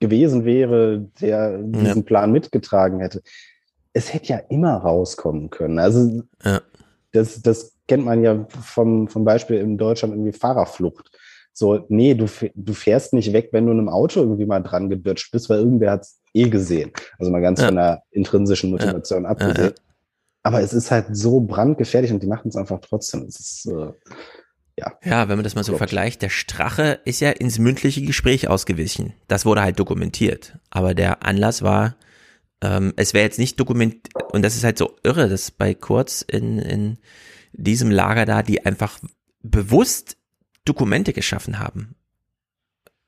[0.00, 2.02] gewesen wäre, der diesen ja.
[2.02, 3.22] Plan mitgetragen hätte,
[3.92, 5.78] es hätte ja immer rauskommen können.
[5.78, 6.60] Also ja.
[7.12, 11.10] das, das kennt man ja vom, vom Beispiel in Deutschland irgendwie Fahrerflucht.
[11.52, 14.90] So, nee, du, du fährst nicht weg, wenn du in einem Auto irgendwie mal dran
[14.90, 16.90] gebirtscht bist, weil irgendwer hat es eh gesehen.
[17.18, 17.66] Also mal ganz ja.
[17.66, 19.72] von der intrinsischen Motivation abgesehen.
[20.44, 23.22] Aber es ist halt so brandgefährlich und die machen es einfach trotzdem.
[23.22, 23.92] Es ist, äh,
[24.78, 24.92] ja.
[25.02, 29.14] Ja, wenn man das mal so vergleicht, der Strache ist ja ins mündliche Gespräch ausgewichen.
[29.26, 30.58] Das wurde halt dokumentiert.
[30.68, 31.96] Aber der Anlass war,
[32.60, 36.22] ähm, es wäre jetzt nicht dokumentiert, und das ist halt so irre, dass bei Kurz
[36.22, 36.98] in, in
[37.52, 38.98] diesem Lager da, die einfach
[39.42, 40.18] bewusst
[40.66, 41.94] Dokumente geschaffen haben.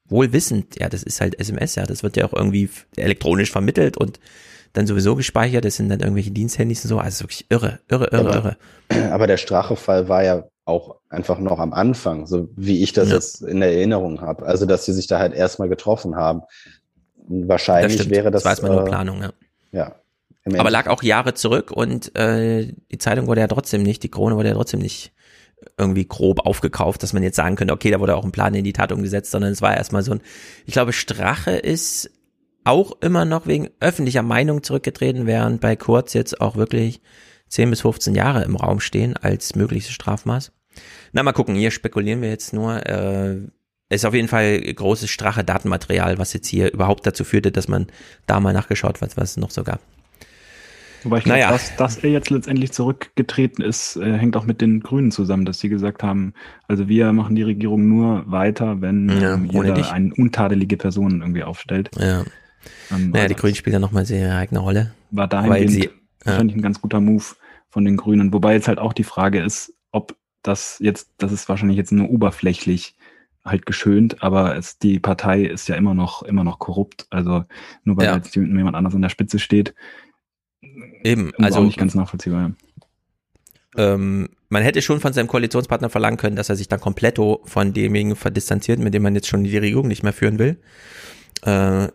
[0.08, 3.96] Wohl wissend, ja, das ist halt SMS, ja, das wird ja auch irgendwie elektronisch vermittelt
[3.96, 4.20] und
[4.76, 8.28] dann sowieso gespeichert, das sind dann irgendwelche Diensthandys und so, also wirklich irre, irre, irre,
[8.28, 8.56] aber,
[8.90, 9.12] irre.
[9.12, 13.14] Aber der Strache-Fall war ja auch einfach noch am Anfang, so wie ich das ja.
[13.14, 14.44] jetzt in der Erinnerung habe.
[14.44, 16.42] Also, dass sie sich da halt erstmal getroffen haben.
[17.28, 18.42] Wahrscheinlich das wäre das.
[18.42, 19.32] Das weiß man nur äh, Planung, ja.
[19.72, 19.94] Ja.
[20.58, 24.36] Aber lag auch Jahre zurück und äh, die Zeitung wurde ja trotzdem nicht, die Krone
[24.36, 25.12] wurde ja trotzdem nicht
[25.76, 28.62] irgendwie grob aufgekauft, dass man jetzt sagen könnte, okay, da wurde auch ein Plan in
[28.62, 30.20] die Tat umgesetzt, sondern es war erstmal so ein,
[30.66, 32.10] ich glaube, Strache ist
[32.66, 37.00] auch immer noch wegen öffentlicher Meinung zurückgetreten, während bei Kurz jetzt auch wirklich
[37.48, 40.52] 10 bis 15 Jahre im Raum stehen als mögliches Strafmaß.
[41.12, 42.84] Na, mal gucken, hier spekulieren wir jetzt nur.
[42.86, 43.38] Äh,
[43.88, 47.86] ist auf jeden Fall großes Strache Datenmaterial, was jetzt hier überhaupt dazu führte, dass man
[48.26, 49.78] da mal nachgeschaut hat, was es noch so gab.
[51.04, 51.52] Wobei ich glaube, naja.
[51.52, 55.60] dass, dass er jetzt letztendlich zurückgetreten ist, äh, hängt auch mit den Grünen zusammen, dass
[55.60, 56.34] sie gesagt haben,
[56.66, 61.44] also wir machen die Regierung nur weiter, wenn ja, ähm, jeder eine untadelige Person irgendwie
[61.44, 61.90] aufstellt.
[61.96, 62.24] Ja.
[62.90, 64.94] Ähm, naja, die Grünen spielen ja nochmal sehr ihre eigene Rolle.
[65.10, 65.90] War dahingehend sie,
[66.24, 66.60] wahrscheinlich ja.
[66.60, 67.24] ein ganz guter Move
[67.68, 68.32] von den Grünen.
[68.32, 72.10] Wobei jetzt halt auch die Frage ist, ob das jetzt, das ist wahrscheinlich jetzt nur
[72.10, 72.96] oberflächlich
[73.44, 77.06] halt geschönt, aber es, die Partei ist ja immer noch, immer noch korrupt.
[77.10, 77.44] Also
[77.84, 78.16] nur weil ja.
[78.16, 79.74] jetzt jemand anders an der Spitze steht,
[81.04, 81.60] Eben, also.
[81.60, 82.52] Auch nicht ganz nachvollziehbar, ja.
[83.78, 87.72] Ähm, man hätte schon von seinem Koalitionspartner verlangen können, dass er sich dann komplett von
[87.72, 90.58] demjenigen verdistanziert, mit dem man jetzt schon die Regierung nicht mehr führen will.
[91.42, 91.88] Äh,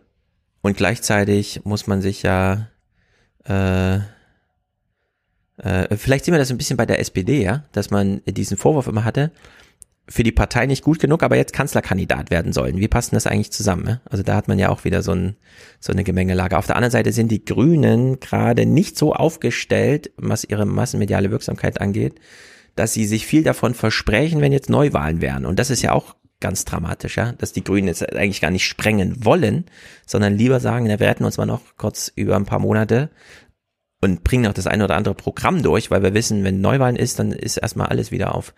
[0.62, 2.68] und gleichzeitig muss man sich ja,
[3.46, 3.96] äh,
[5.58, 8.88] äh, vielleicht sehen wir das ein bisschen bei der SPD, ja, dass man diesen Vorwurf
[8.88, 9.32] immer hatte,
[10.08, 12.78] für die Partei nicht gut genug, aber jetzt Kanzlerkandidat werden sollen.
[12.78, 13.84] Wie passt denn das eigentlich zusammen?
[13.84, 14.02] Ne?
[14.06, 15.38] Also da hat man ja auch wieder so, ein,
[15.80, 16.58] so eine Gemengelage.
[16.58, 21.80] Auf der anderen Seite sind die Grünen gerade nicht so aufgestellt, was ihre massenmediale Wirksamkeit
[21.80, 22.16] angeht,
[22.76, 25.46] dass sie sich viel davon versprechen, wenn jetzt Neuwahlen wären.
[25.46, 28.66] Und das ist ja auch ganz dramatisch, ja, dass die Grünen jetzt eigentlich gar nicht
[28.66, 29.66] sprengen wollen,
[30.06, 33.10] sondern lieber sagen, na, wir retten uns mal noch kurz über ein paar Monate
[34.02, 37.20] und bringen noch das eine oder andere Programm durch, weil wir wissen, wenn Neuwahlen ist,
[37.20, 38.54] dann ist erstmal alles wieder auf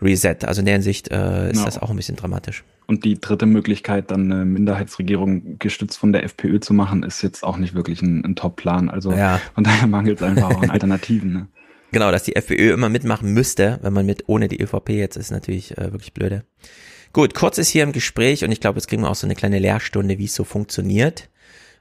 [0.00, 0.36] Reset.
[0.44, 1.64] Also in der Hinsicht äh, ist ja.
[1.64, 2.64] das auch ein bisschen dramatisch.
[2.86, 7.42] Und die dritte Möglichkeit, dann eine Minderheitsregierung gestützt von der FPÖ zu machen, ist jetzt
[7.42, 8.90] auch nicht wirklich ein, ein Top-Plan.
[8.90, 9.40] Also ja.
[9.54, 11.32] von daher mangelt es einfach auch an Alternativen.
[11.32, 11.48] Ne?
[11.94, 15.30] Genau, dass die FPÖ immer mitmachen müsste, wenn man mit ohne die ÖVP jetzt ist,
[15.30, 16.42] natürlich äh, wirklich blöde.
[17.14, 19.36] Gut, Kurz ist hier im Gespräch und ich glaube, jetzt kriegen wir auch so eine
[19.36, 21.28] kleine Lehrstunde, wie es so funktioniert.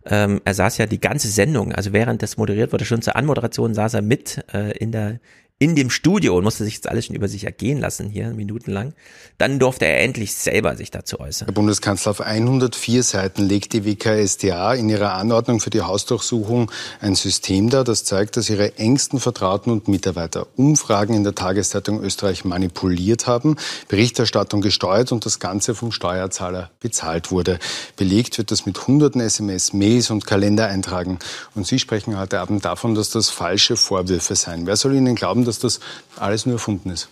[0.05, 3.73] Ähm, er saß ja die ganze Sendung, also während das moderiert wurde, schon zur Anmoderation
[3.73, 5.19] saß er mit äh, in der
[5.64, 8.94] in dem Studio und musste sich jetzt alles schon über sich ergehen lassen hier, minutenlang.
[9.38, 11.48] Dann durfte er endlich selber sich dazu äußern.
[11.48, 16.69] Herr Bundeskanzler, auf 104 Seiten legt die WKSDA in ihrer Anordnung für die Hausdurchsuchung
[16.99, 22.03] ein System dar, das zeigt, dass ihre engsten Vertrauten und Mitarbeiter Umfragen in der Tageszeitung
[22.03, 23.56] Österreich manipuliert haben,
[23.88, 27.57] Berichterstattung gesteuert und das Ganze vom Steuerzahler bezahlt wurde.
[27.95, 31.19] Belegt wird das mit hunderten SMS, Mails und Kalendereintragen.
[31.56, 34.68] Und Sie sprechen heute Abend davon, dass das falsche Vorwürfe seien.
[34.68, 35.80] Wer soll Ihnen glauben, dass das
[36.18, 37.10] alles nur erfunden ist?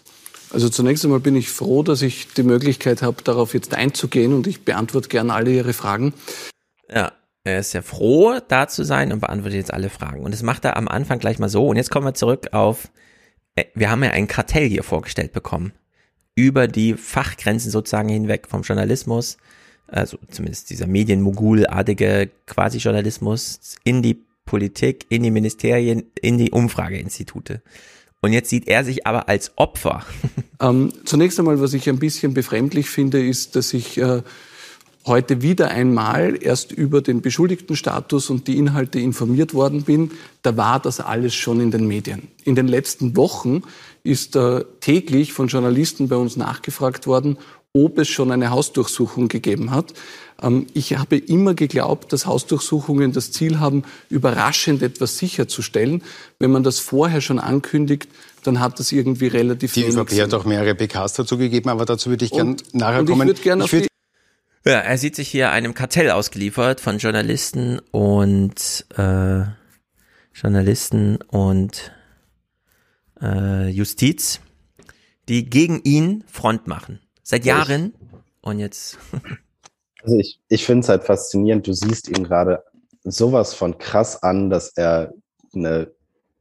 [0.54, 4.48] Also zunächst einmal bin ich froh, dass ich die Möglichkeit habe, darauf jetzt einzugehen und
[4.48, 6.14] ich beantworte gerne alle Ihre Fragen.
[6.90, 7.14] Ja,
[7.44, 10.24] er ist ja froh, da zu sein und beantwortet jetzt alle Fragen.
[10.24, 11.68] Und das macht er am Anfang gleich mal so.
[11.68, 12.92] Und jetzt kommen wir zurück auf,
[13.56, 15.74] äh, wir haben ja ein Kartell hier vorgestellt bekommen.
[16.36, 19.38] Über die Fachgrenzen sozusagen hinweg vom Journalismus,
[19.88, 27.62] also zumindest dieser Medienmogulartige Quasi-Journalismus in die Politik, in die Ministerien, in die Umfrageinstitute.
[28.22, 30.06] Und jetzt sieht er sich aber als Opfer.
[30.64, 34.22] Ähm, zunächst einmal, was ich ein bisschen befremdlich finde, ist, dass ich äh,
[35.08, 40.12] heute wieder einmal erst über den Beschuldigtenstatus und die Inhalte informiert worden bin.
[40.44, 42.28] Da war das alles schon in den Medien.
[42.44, 43.64] In den letzten Wochen
[44.04, 47.38] ist äh, täglich von Journalisten bei uns nachgefragt worden,
[47.74, 49.94] ob es schon eine Hausdurchsuchung gegeben hat.
[50.42, 56.04] Ähm, ich habe immer geglaubt, dass Hausdurchsuchungen das Ziel haben, überraschend etwas sicherzustellen.
[56.40, 58.10] Wenn man das vorher schon ankündigt,
[58.44, 62.10] dann hat das irgendwie relativ Die ÖVP hat auch mehrere PKs dazu gegeben, aber dazu
[62.10, 63.30] würde ich gerne nachher kommen.
[63.30, 63.88] Ich gern ich würd
[64.64, 69.42] ja, er sieht sich hier einem Kartell ausgeliefert von Journalisten und äh,
[70.36, 71.92] Journalisten und
[73.20, 74.40] äh, Justiz,
[75.28, 77.00] die gegen ihn Front machen.
[77.32, 77.94] Seit Jahren.
[78.42, 78.98] Und jetzt.
[80.04, 81.68] Also ich, ich finde es halt faszinierend.
[81.68, 82.64] Du siehst ihn gerade
[83.04, 85.14] sowas von krass an, dass er
[85.54, 85.92] eine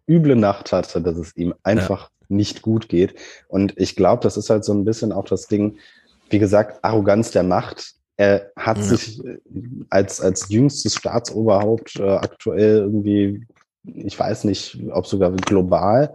[0.09, 2.27] üble Nacht hatte, dass es ihm einfach ja.
[2.31, 3.17] nicht gut geht.
[3.49, 5.77] Und ich glaube, das ist halt so ein bisschen auch das Ding,
[6.31, 7.97] wie gesagt, Arroganz der Macht.
[8.17, 8.85] Er hat ja.
[8.85, 9.21] sich
[9.91, 13.47] als, als jüngstes Staatsoberhaupt äh, aktuell irgendwie,
[13.85, 16.15] ich weiß nicht, ob sogar global,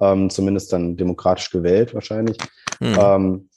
[0.00, 2.38] ähm, zumindest dann demokratisch gewählt wahrscheinlich,
[2.78, 2.96] mhm.
[3.00, 3.48] ähm,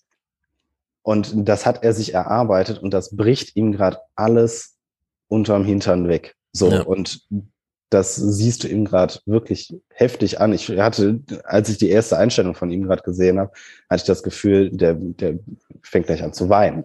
[1.07, 4.75] und das hat er sich erarbeitet und das bricht ihm gerade alles
[5.29, 6.35] unterm Hintern weg.
[6.51, 6.81] So, ja.
[6.81, 7.21] und
[7.89, 10.51] das siehst du ihm gerade wirklich heftig an.
[10.51, 13.53] Ich hatte, als ich die erste Einstellung von ihm gerade gesehen habe,
[13.89, 15.39] hatte ich das Gefühl, der, der
[15.81, 16.83] fängt gleich an zu weinen.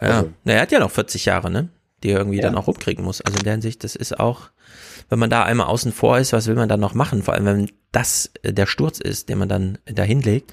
[0.00, 1.68] Ja, also, er hat ja noch 40 Jahre, ne?
[2.04, 2.42] Die er irgendwie ja.
[2.42, 3.20] dann auch rumkriegen muss.
[3.20, 4.50] Also in der Hinsicht, das ist auch,
[5.08, 7.24] wenn man da einmal außen vor ist, was will man dann noch machen?
[7.24, 10.52] Vor allem, wenn das der Sturz ist, den man dann da hinlegt.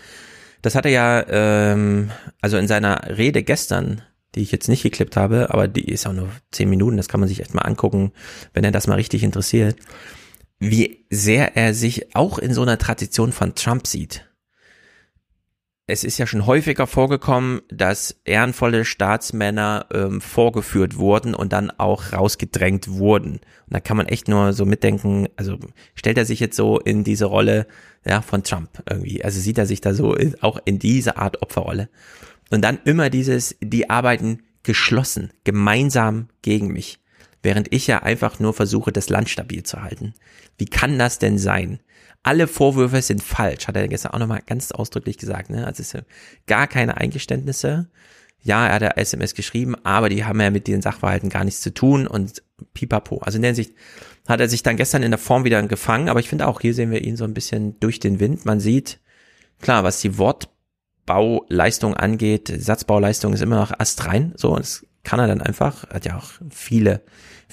[0.63, 2.09] Das hat er ja, ähm,
[2.41, 4.01] also in seiner Rede gestern,
[4.33, 7.19] die ich jetzt nicht geklippt habe, aber die ist auch nur zehn Minuten, das kann
[7.19, 8.13] man sich echt mal angucken,
[8.53, 9.75] wenn er das mal richtig interessiert,
[10.59, 14.25] wie sehr er sich auch in so einer Tradition von Trump sieht.
[15.85, 22.13] Es ist ja schon häufiger vorgekommen, dass ehrenvolle Staatsmänner ähm, vorgeführt wurden und dann auch
[22.13, 23.33] rausgedrängt wurden.
[23.33, 25.57] Und da kann man echt nur so mitdenken, also
[25.93, 27.67] stellt er sich jetzt so in diese Rolle,
[28.05, 29.25] ja, von Trump irgendwie.
[29.25, 31.89] Also sieht er sich da so auch in diese Art Opferrolle.
[32.49, 36.99] Und dann immer dieses, die arbeiten geschlossen, gemeinsam gegen mich.
[37.41, 40.13] Während ich ja einfach nur versuche, das Land stabil zu halten.
[40.57, 41.81] Wie kann das denn sein?
[42.23, 45.49] Alle Vorwürfe sind falsch, hat er gestern auch nochmal ganz ausdrücklich gesagt.
[45.49, 45.67] Ne?
[45.67, 46.05] Also es sind
[46.47, 47.89] gar keine Eingeständnisse.
[48.41, 51.61] Ja, er hat ja SMS geschrieben, aber die haben ja mit den Sachverhalten gar nichts
[51.61, 52.43] zu tun und
[52.73, 53.19] pipapo.
[53.19, 53.73] Also in der Hinsicht
[54.27, 56.73] hat er sich dann gestern in der Form wieder gefangen, aber ich finde auch, hier
[56.73, 58.45] sehen wir ihn so ein bisschen durch den Wind.
[58.45, 58.99] Man sieht,
[59.61, 65.41] klar, was die Wortbauleistung angeht, Satzbauleistung ist immer noch astrein, so, es kann er dann
[65.41, 67.01] einfach, hat ja auch viele,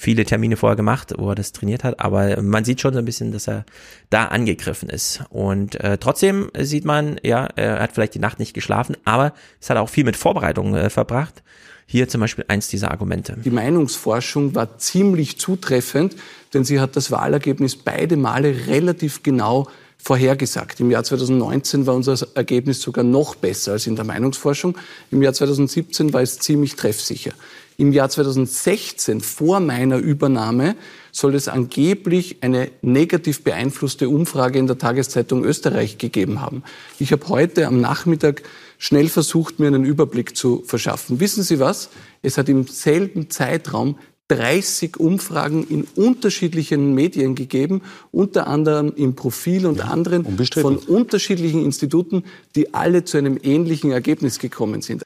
[0.01, 3.05] viele Termine vorher gemacht, wo er das trainiert hat, aber man sieht schon so ein
[3.05, 3.65] bisschen, dass er
[4.09, 5.21] da angegriffen ist.
[5.29, 9.69] Und äh, trotzdem sieht man, ja, er hat vielleicht die Nacht nicht geschlafen, aber es
[9.69, 11.43] hat auch viel mit Vorbereitungen äh, verbracht.
[11.85, 13.37] Hier zum Beispiel eins dieser Argumente.
[13.43, 16.15] Die Meinungsforschung war ziemlich zutreffend,
[16.53, 19.67] denn sie hat das Wahlergebnis beide Male relativ genau
[19.99, 20.79] vorhergesagt.
[20.79, 24.75] Im Jahr 2019 war unser Ergebnis sogar noch besser als in der Meinungsforschung.
[25.11, 27.33] Im Jahr 2017 war es ziemlich treffsicher.
[27.77, 30.75] Im Jahr 2016, vor meiner Übernahme,
[31.11, 36.63] soll es angeblich eine negativ beeinflusste Umfrage in der Tageszeitung Österreich gegeben haben.
[36.99, 38.43] Ich habe heute am Nachmittag
[38.77, 41.19] schnell versucht, mir einen Überblick zu verschaffen.
[41.19, 41.89] Wissen Sie was?
[42.21, 43.97] Es hat im selben Zeitraum
[44.31, 47.81] 30 Umfragen in unterschiedlichen Medien gegeben,
[48.11, 52.23] unter anderem im Profil und anderen von unterschiedlichen Instituten,
[52.55, 55.03] die alle zu einem ähnlichen Ergebnis gekommen sind.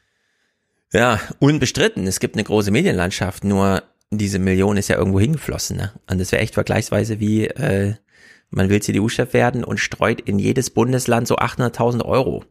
[0.93, 2.07] Ja, unbestritten.
[2.07, 5.77] Es gibt eine große Medienlandschaft, nur diese Million ist ja irgendwo hingeflossen.
[5.77, 5.91] Ne?
[6.09, 7.95] Und das wäre echt vergleichsweise wie, äh,
[8.49, 12.45] man will CDU-Chef werden und streut in jedes Bundesland so 800.000 Euro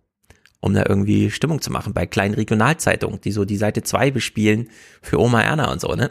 [0.64, 4.70] um da irgendwie Stimmung zu machen bei kleinen Regionalzeitungen, die so die Seite 2 bespielen
[5.02, 6.08] für Oma Erna und so, ne?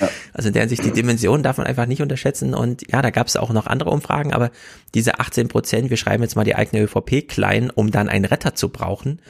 [0.00, 0.08] Ja.
[0.32, 3.26] Also in der Hinsicht, die Dimension darf man einfach nicht unterschätzen und ja, da gab
[3.26, 4.52] es auch noch andere Umfragen, aber
[4.94, 8.54] diese 18 Prozent, wir schreiben jetzt mal die eigene ÖVP klein, um dann einen Retter
[8.54, 9.20] zu brauchen,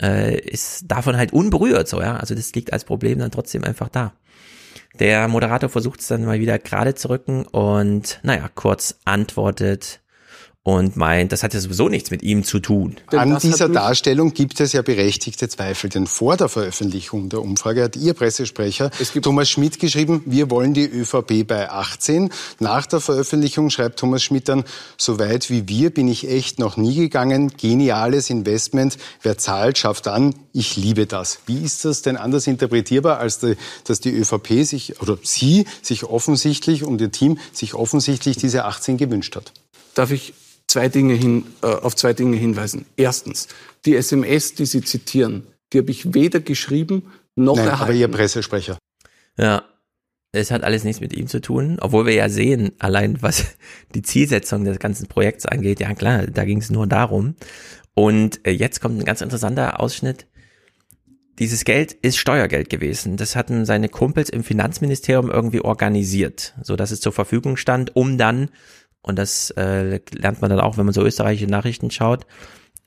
[0.00, 2.16] äh, ist davon halt unberührt, so, ja.
[2.16, 4.12] Also das liegt als Problem dann trotzdem einfach da.
[4.98, 9.99] Der Moderator versucht es dann mal wieder gerade zu rücken und naja, kurz antwortet,
[10.76, 12.96] und meint, das hat ja sowieso nichts mit ihm zu tun.
[13.08, 17.96] An dieser Darstellung gibt es ja berechtigte Zweifel, denn vor der Veröffentlichung der Umfrage hat
[17.96, 18.90] Ihr Pressesprecher
[19.20, 22.30] Thomas Schmidt geschrieben, wir wollen die ÖVP bei 18.
[22.60, 24.64] Nach der Veröffentlichung schreibt Thomas Schmidt dann,
[24.96, 30.08] so weit wie wir bin ich echt noch nie gegangen, geniales Investment, wer zahlt, schafft
[30.08, 31.40] an, ich liebe das.
[31.46, 36.04] Wie ist das denn anders interpretierbar, als die, dass die ÖVP sich, oder Sie sich
[36.04, 39.52] offensichtlich und Ihr Team sich offensichtlich diese 18 gewünscht hat?
[39.94, 40.34] Darf ich
[40.70, 42.86] zwei Dinge hin, äh, auf zwei Dinge hinweisen.
[42.96, 43.48] Erstens,
[43.84, 47.82] die SMS, die Sie zitieren, die habe ich weder geschrieben noch Nein, erhalten.
[47.82, 48.78] aber Ihr Pressesprecher.
[49.36, 49.64] Ja,
[50.32, 53.46] es hat alles nichts mit ihm zu tun, obwohl wir ja sehen, allein was
[53.94, 57.34] die Zielsetzung des ganzen Projekts angeht, ja klar, da ging es nur darum.
[57.94, 60.26] Und äh, jetzt kommt ein ganz interessanter Ausschnitt.
[61.40, 63.16] Dieses Geld ist Steuergeld gewesen.
[63.16, 68.18] Das hatten seine Kumpels im Finanzministerium irgendwie organisiert, so dass es zur Verfügung stand, um
[68.18, 68.50] dann
[69.02, 72.26] und das äh, lernt man dann auch, wenn man so österreichische Nachrichten schaut.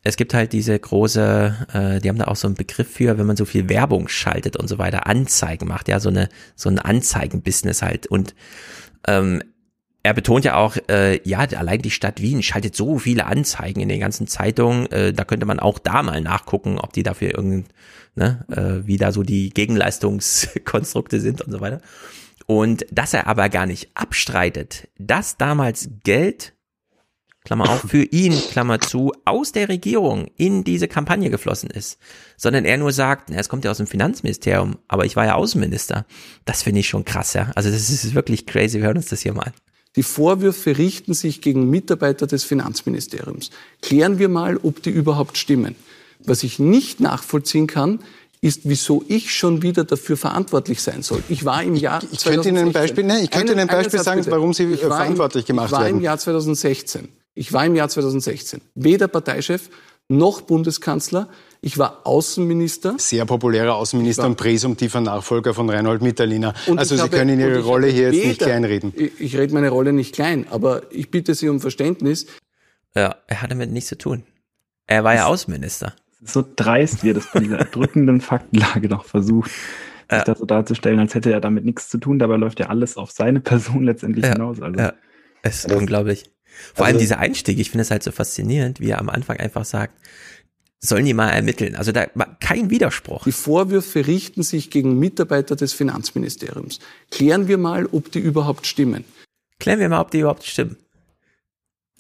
[0.04, 3.26] Es gibt halt diese große, äh, die haben da auch so einen Begriff für, wenn
[3.26, 6.78] man so viel Werbung schaltet und so weiter, Anzeigen macht, ja, so eine so ein
[6.78, 8.08] Anzeigenbusiness halt.
[8.08, 8.36] Und
[9.08, 9.42] ähm,
[10.04, 13.88] er betont ja auch, äh, ja, allein die Stadt Wien schaltet so viele Anzeigen in
[13.88, 17.70] den ganzen Zeitungen, äh, da könnte man auch da mal nachgucken, ob die dafür irgend,
[18.16, 21.80] ne, äh, wie da so die Gegenleistungskonstrukte sind und so weiter.
[22.46, 26.54] Und dass er aber gar nicht abstreitet, dass damals Geld,
[27.46, 32.00] Klammer auf, für ihn, Klammer zu, aus der Regierung in diese Kampagne geflossen ist,
[32.38, 36.06] sondern er nur sagt, es kommt ja aus dem Finanzministerium, aber ich war ja Außenminister.
[36.46, 37.52] Das finde ich schon krass, ja.
[37.56, 39.52] Also das ist wirklich crazy, wir hören uns das hier mal.
[39.96, 43.52] Die Vorwürfe richten sich gegen Mitarbeiter des Finanzministeriums.
[43.82, 45.76] Klären wir mal, ob die überhaupt stimmen.
[46.26, 48.00] Was ich nicht nachvollziehen kann,
[48.44, 51.24] ist, wieso ich schon wieder dafür verantwortlich sein soll.
[51.30, 53.68] Ich war im Jahr Ich, ich könnte Ihnen ein Beispiel, ne, ich könnte Ihnen ein
[53.68, 54.32] Beispiel sagen, bitte.
[54.32, 55.76] warum Sie verantwortlich im, gemacht werden.
[55.76, 55.98] Ich war werden.
[55.98, 57.08] im Jahr 2016.
[57.36, 59.70] Ich war im Jahr 2016 weder Parteichef
[60.10, 61.30] noch Bundeskanzler.
[61.62, 62.96] Ich war Außenminister.
[62.98, 66.54] Sehr populärer Außenminister und präsumtiver Nachfolger von Reinhold Mitterlehner.
[66.76, 68.94] also Sie habe, können Ihre Rolle hier jetzt weder, nicht kleinreden.
[68.98, 72.26] Ich, ich rede meine Rolle nicht klein, aber ich bitte Sie um Verständnis.
[72.94, 74.24] Ja, er hat damit nichts zu tun.
[74.86, 75.94] Er war ja Außenminister
[76.26, 80.24] so dreist, wie er das bei dieser erdrückenden Faktenlage noch versucht, sich ja.
[80.24, 82.20] das so darzustellen, als hätte er damit nichts zu tun.
[82.20, 84.34] Dabei läuft ja alles auf seine Person letztendlich ja.
[84.34, 84.62] hinaus.
[84.62, 84.80] Also.
[84.80, 84.94] Ja,
[85.42, 86.32] es ist also, unglaublich.
[86.74, 89.38] Vor also, allem dieser Einstieg, ich finde es halt so faszinierend, wie er am Anfang
[89.38, 89.98] einfach sagt,
[90.80, 91.76] sollen die mal ermitteln.
[91.76, 92.06] Also da
[92.42, 93.24] kein Widerspruch.
[93.24, 96.80] Die Vorwürfe richten sich gegen Mitarbeiter des Finanzministeriums.
[97.10, 99.06] Klären wir mal, ob die überhaupt stimmen.
[99.60, 100.76] Klären wir mal, ob die überhaupt stimmen.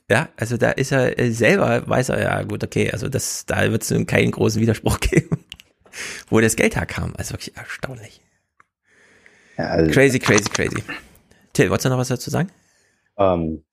[0.09, 3.71] Ja, also da ist er äh, selber, weiß er ja, gut, okay, also das, da
[3.71, 5.45] wird es keinen großen Widerspruch geben,
[6.29, 7.13] wo das Geld herkam.
[7.17, 8.21] Also wirklich erstaunlich.
[9.57, 10.83] Ja, also, crazy, crazy, crazy.
[11.53, 12.49] Till, wolltest du noch was dazu sagen?
[13.17, 13.63] Ähm,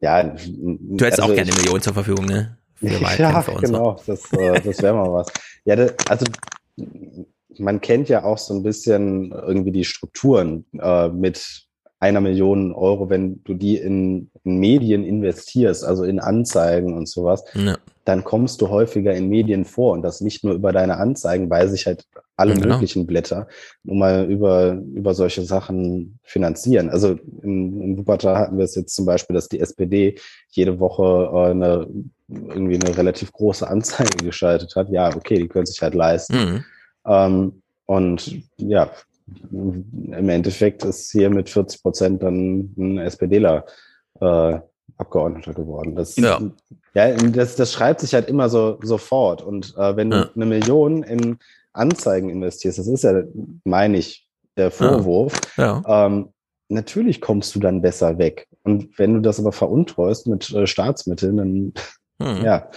[0.00, 0.22] ja.
[0.24, 2.56] Du hättest also, auch gerne eine Million zur Verfügung, ne?
[2.80, 4.12] ja, genau, so.
[4.12, 5.26] das, äh, das wäre mal was.
[5.64, 6.24] Ja, das, also
[7.58, 11.68] man kennt ja auch so ein bisschen irgendwie die Strukturen äh, mit
[12.00, 17.44] einer Million Euro, wenn du die in, in Medien investierst, also in Anzeigen und sowas,
[17.54, 17.76] ja.
[18.06, 21.68] dann kommst du häufiger in Medien vor und das nicht nur über deine Anzeigen, weil
[21.68, 22.06] sich halt
[22.36, 22.74] alle Genau.
[22.74, 23.48] möglichen Blätter,
[23.84, 26.88] nun mal über, über solche Sachen finanzieren.
[26.88, 30.18] Also in, in Wuppertal hatten wir es jetzt zum Beispiel, dass die SPD
[30.48, 31.86] jede Woche äh, eine,
[32.28, 34.88] irgendwie eine relativ große Anzeige geschaltet hat.
[34.88, 36.34] Ja, okay, die können sich halt leisten.
[36.34, 36.64] Mhm.
[37.04, 38.90] Ähm, und ja,
[39.52, 43.64] im Endeffekt ist hier mit 40 Prozent dann ein SPDler
[44.20, 44.58] äh,
[44.98, 45.94] Abgeordneter geworden.
[45.96, 46.40] Das, Ja.
[46.94, 49.42] ja, das, das schreibt sich halt immer so sofort.
[49.42, 50.30] Und äh, wenn du Ja.
[50.34, 51.38] eine Million in
[51.72, 53.22] Anzeigen investierst, das ist ja,
[53.64, 55.82] meine ich, der Vorwurf, Ja.
[55.86, 56.28] ähm,
[56.68, 58.46] natürlich kommst du dann besser weg.
[58.64, 61.72] Und wenn du das aber veruntreust mit äh, Staatsmitteln, dann
[62.22, 62.44] Mhm.
[62.44, 62.68] ja.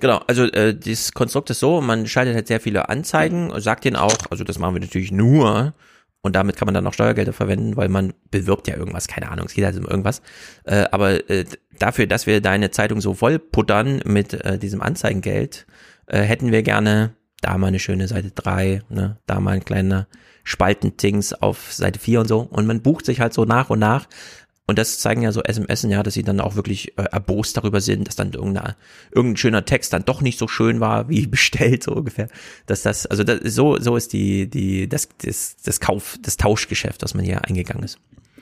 [0.00, 3.96] Genau, also äh, das Konstrukt ist so, man schaltet halt sehr viele Anzeigen, sagt denen
[3.96, 5.74] auch, also das machen wir natürlich nur
[6.22, 9.46] und damit kann man dann auch Steuergelder verwenden, weil man bewirbt ja irgendwas, keine Ahnung,
[9.46, 10.22] es geht halt um irgendwas.
[10.64, 11.44] Äh, aber äh,
[11.78, 15.66] dafür, dass wir deine Zeitung so voll puttern mit äh, diesem Anzeigengeld,
[16.06, 20.06] äh, hätten wir gerne da mal eine schöne Seite 3, ne, da mal ein kleiner
[20.44, 22.40] Spaltentings auf Seite 4 und so.
[22.40, 24.06] Und man bucht sich halt so nach und nach.
[24.70, 27.80] Und das zeigen ja so SMS, ja, dass sie dann auch wirklich äh, erbost darüber
[27.80, 28.74] sind, dass dann irgendein,
[29.12, 32.28] irgendein schöner Text dann doch nicht so schön war, wie bestellt, so ungefähr.
[32.66, 37.02] Dass das, also das, so, so ist die, die, das, das, das Kauf, das Tauschgeschäft,
[37.02, 37.98] was man hier eingegangen ist.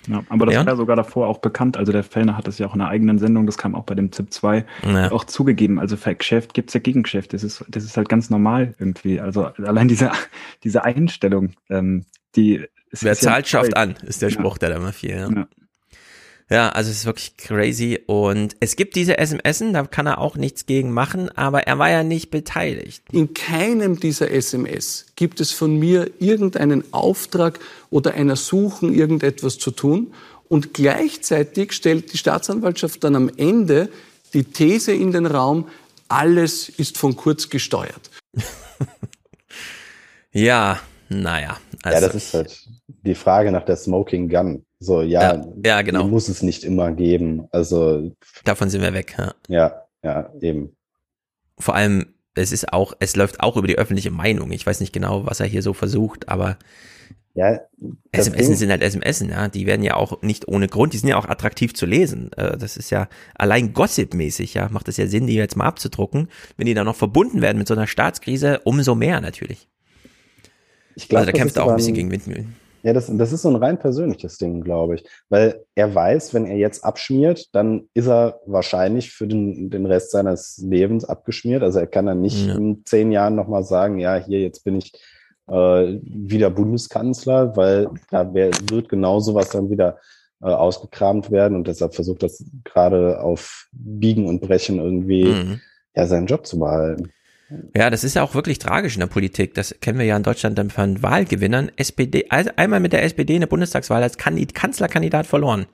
[0.07, 0.61] Ja, aber das Ja?
[0.61, 1.79] war ja sogar davor auch bekannt.
[1.79, 3.95] Also der Fellner hat das ja auch in einer eigenen Sendung, das kam auch bei
[3.95, 5.11] dem ZIP 2 Ja.
[5.11, 5.79] auch zugegeben.
[5.81, 7.33] Also Geschäft gibt's ja Gegengeschäft.
[7.33, 9.19] Das ist, das ist halt ganz normal irgendwie.
[9.19, 10.11] Also allein diese,
[10.63, 12.05] diese Einstellung, ähm,
[12.37, 14.29] die es Wer zahlt, schafft an, ist der.
[14.29, 15.17] Spruch, der da immer viel.
[15.17, 15.49] Ja.
[16.49, 16.71] Ja.
[16.71, 18.01] also es ist wirklich crazy.
[18.07, 21.91] Und es gibt diese SMS, da kann er auch nichts gegen machen, aber er war
[21.91, 23.03] ja nicht beteiligt.
[23.13, 27.61] In keinem dieser SMS gibt es von mir irgendeinen Auftrag
[27.91, 30.13] oder ein Ersuchen, irgendetwas zu tun.
[30.49, 33.91] Und gleichzeitig stellt die Staatsanwaltschaft dann am Ende
[34.35, 35.69] die These in den Raum,
[36.09, 38.11] alles ist von Kurz gesteuert.
[40.33, 41.59] Ja, naja.
[41.83, 44.65] Also, ja, das ist halt die Frage nach der Smoking Gun.
[44.81, 46.07] So, ja, Ja, ja, genau.
[46.07, 47.49] muss es nicht immer geben.
[47.51, 48.13] Also,
[48.45, 49.17] Davon sind wir weg.
[49.19, 49.35] Ja.
[49.49, 50.77] ja, ja, eben.
[51.59, 54.53] Vor allem, es ist auch, es läuft auch über die öffentliche Meinung.
[54.53, 56.57] Ich weiß nicht genau, was er hier so versucht, aber
[57.35, 57.59] Ja,
[58.13, 59.49] das SMS Ding- sind halt SMS, ja.
[59.49, 62.31] Die werden ja auch nicht ohne Grund, die sind ja auch attraktiv zu lesen.
[62.35, 64.69] Äh, Das ist ja allein Gossip-mäßig, ja.
[64.69, 66.29] Macht es ja Sinn, die jetzt mal abzudrucken.
[66.57, 69.69] Wenn die dann noch verbunden werden mit so einer Staatskrise, umso mehr natürlich.
[70.95, 72.55] Ich glaub, also da kämpft er auch ein bisschen gegen Windmühlen.
[72.83, 75.05] Ja, das, das ist so ein rein persönliches Ding, glaube ich.
[75.29, 80.13] Weil er weiß, wenn er jetzt abschmiert, dann ist er wahrscheinlich für den, den Rest
[80.13, 81.63] seines Lebens abgeschmiert.
[81.63, 82.55] Also er kann dann nicht Ja.
[82.55, 84.93] in zehn Jahren nochmal sagen, ja, hier, jetzt bin ich
[85.49, 89.99] äh, wieder Bundeskanzler, weil da wär, wird genau sowas dann wieder
[90.43, 95.61] äh, ausgekramt werden und deshalb versucht das gerade auf Biegen und Brechen irgendwie Mhm.
[95.97, 97.11] ja, seinen Job zu behalten.
[97.75, 99.55] Ja, das ist ja auch wirklich tragisch in der Politik.
[99.55, 101.71] Das kennen wir ja in Deutschland dann von Wahlgewinnern.
[101.77, 105.67] SPD, also einmal mit der SPD eine Bundestagswahl als Kandid Kanzlerkandidat verloren.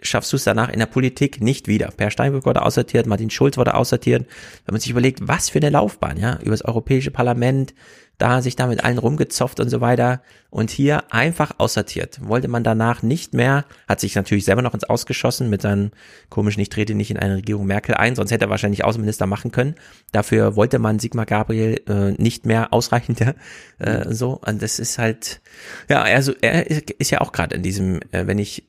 [0.00, 1.88] Schaffst du es danach in der Politik nicht wieder.
[1.88, 4.26] Per Steinbrück wurde aussortiert, Martin Schulz wurde aussortiert.
[4.64, 7.74] Wenn man sich überlegt, was für eine Laufbahn, ja, übers Europäische Parlament,
[8.18, 10.20] da sich da mit allen rumgezopft und so weiter
[10.50, 12.18] und hier einfach aussortiert.
[12.22, 15.92] Wollte man danach nicht mehr, hat sich natürlich selber noch ins Ausgeschossen mit seinem
[16.28, 19.52] komischen, ich trete nicht in eine Regierung Merkel ein, sonst hätte er wahrscheinlich Außenminister machen
[19.52, 19.76] können.
[20.10, 23.20] Dafür wollte man Sigmar Gabriel äh, nicht mehr ausreichend,
[23.78, 24.40] äh, so.
[24.44, 25.40] Und das ist halt,
[25.88, 28.64] ja, also er ist, ist ja auch gerade in diesem, äh, wenn ich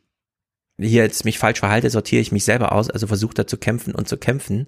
[0.80, 3.94] hier jetzt mich falsch verhalte, sortiere ich mich selber aus, also versuche da zu kämpfen
[3.94, 4.68] und zu kämpfen.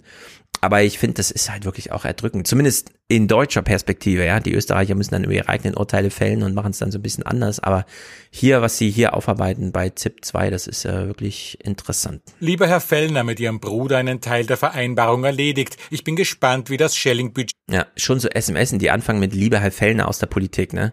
[0.60, 2.46] Aber ich finde, das ist halt wirklich auch erdrückend.
[2.46, 4.38] Zumindest in deutscher Perspektive, ja.
[4.38, 7.02] Die Österreicher müssen dann über ihre eigenen Urteile fällen und machen es dann so ein
[7.02, 7.58] bisschen anders.
[7.58, 7.84] Aber
[8.30, 12.22] hier, was sie hier aufarbeiten bei ZIP 2, das ist äh, wirklich interessant.
[12.38, 15.76] Lieber Herr Fellner, mit Ihrem Bruder einen Teil der Vereinbarung erledigt.
[15.90, 19.72] Ich bin gespannt, wie das Schelling-Budget Ja, schon so SMS, die anfangen mit Lieber Herr
[19.72, 20.92] Fellner aus der Politik, ne?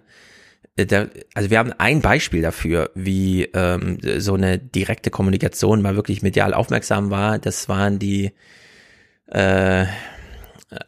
[0.75, 6.21] Äh, also wir haben ein Beispiel dafür, wie ähm, so eine direkte Kommunikation mal wirklich
[6.21, 7.39] medial aufmerksam war.
[7.39, 8.31] Das waren die
[9.27, 9.85] äh,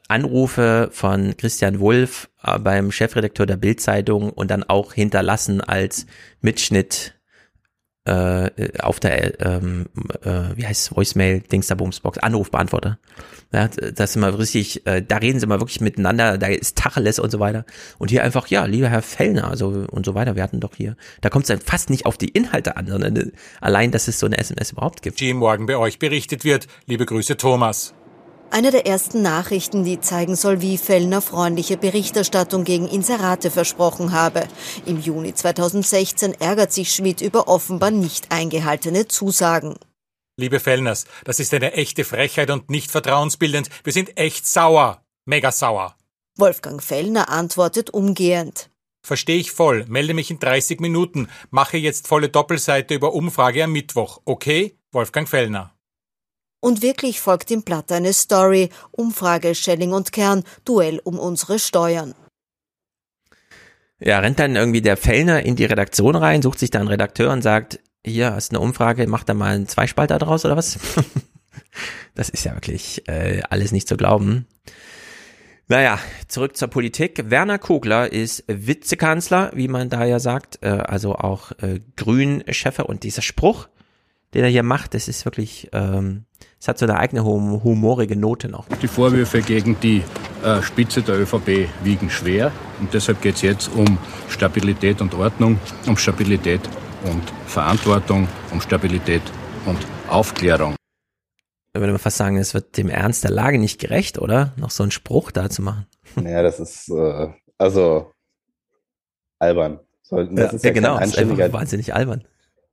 [0.07, 6.05] Anrufe von Christian Wulff äh, beim Chefredakteur der Bildzeitung und dann auch hinterlassen als
[6.41, 7.15] Mitschnitt
[8.05, 8.49] äh,
[8.79, 9.87] auf der ähm,
[10.23, 12.99] äh, wie heißt es, Voicemail Dings der Bumsbox Anrufbeantworter
[13.51, 17.19] ja das ist immer richtig äh, da reden sie mal wirklich miteinander da ist Tacheles
[17.19, 17.65] und so weiter
[17.97, 20.95] und hier einfach ja lieber Herr Fellner also und so weiter wir hatten doch hier
[21.21, 24.19] da kommt es dann fast nicht auf die Inhalte an sondern äh, allein dass es
[24.19, 26.67] so eine SMS überhaupt gibt morgen bei euch berichtet wird.
[26.85, 27.93] Liebe Grüße, Thomas.
[28.51, 34.43] Eine der ersten Nachrichten, die zeigen soll, wie Fellner freundliche Berichterstattung gegen Inserate versprochen habe.
[34.85, 39.75] Im Juni 2016 ärgert sich Schmidt über offenbar nicht eingehaltene Zusagen.
[40.37, 43.69] Liebe Fellners, das ist eine echte Frechheit und nicht vertrauensbildend.
[43.83, 45.03] Wir sind echt sauer.
[45.25, 45.95] Mega sauer.
[46.37, 48.69] Wolfgang Fellner antwortet umgehend.
[49.03, 49.85] Verstehe ich voll.
[49.87, 51.27] Melde mich in 30 Minuten.
[51.49, 54.21] Mache jetzt volle Doppelseite über Umfrage am Mittwoch.
[54.25, 54.77] Okay?
[54.91, 55.73] Wolfgang Fellner.
[56.61, 58.69] Und wirklich folgt im Blatt eine Story.
[58.91, 60.43] Umfrage Schelling und Kern.
[60.63, 62.13] Duell um unsere Steuern.
[63.99, 67.31] Ja, rennt dann irgendwie der Fellner in die Redaktion rein, sucht sich da einen Redakteur
[67.31, 70.79] und sagt, hier hast eine Umfrage, mach da mal einen Zweispalter draus oder was?
[72.15, 74.47] das ist ja wirklich äh, alles nicht zu glauben.
[75.67, 77.29] Naja, zurück zur Politik.
[77.29, 82.83] Werner Kogler ist Vizekanzler, wie man da ja sagt, äh, also auch äh, Grün-Chefe.
[82.83, 83.69] Und dieser Spruch,
[84.33, 86.25] den er hier macht, das ist wirklich, ähm,
[86.59, 88.67] es hat so eine eigene hum humorige Note noch.
[88.81, 90.03] Die Vorwürfe gegen die
[90.43, 92.51] äh, Spitze der ÖVP wiegen schwer.
[92.81, 93.97] Und deshalb geht es jetzt um
[94.27, 95.57] Stabilität und Ordnung,
[95.87, 96.59] um Stabilität
[97.03, 99.23] und Verantwortung, um Stabilität
[99.65, 100.75] und Aufklärung
[101.73, 104.53] würde man fast sagen, es wird dem Ernst der Lage nicht gerecht, oder?
[104.57, 105.85] Noch so einen Spruch da zu machen.
[106.15, 108.11] Naja, das ist äh, also
[109.39, 109.79] albern.
[110.01, 112.25] So, das ja, ist ja, ja genau, das ist wahnsinnig albern.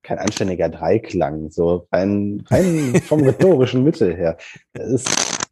[0.03, 4.39] Kein anständiger Dreiklang, so rein, rein vom rhetorischen Mittel her.
[4.73, 5.49] Das ist,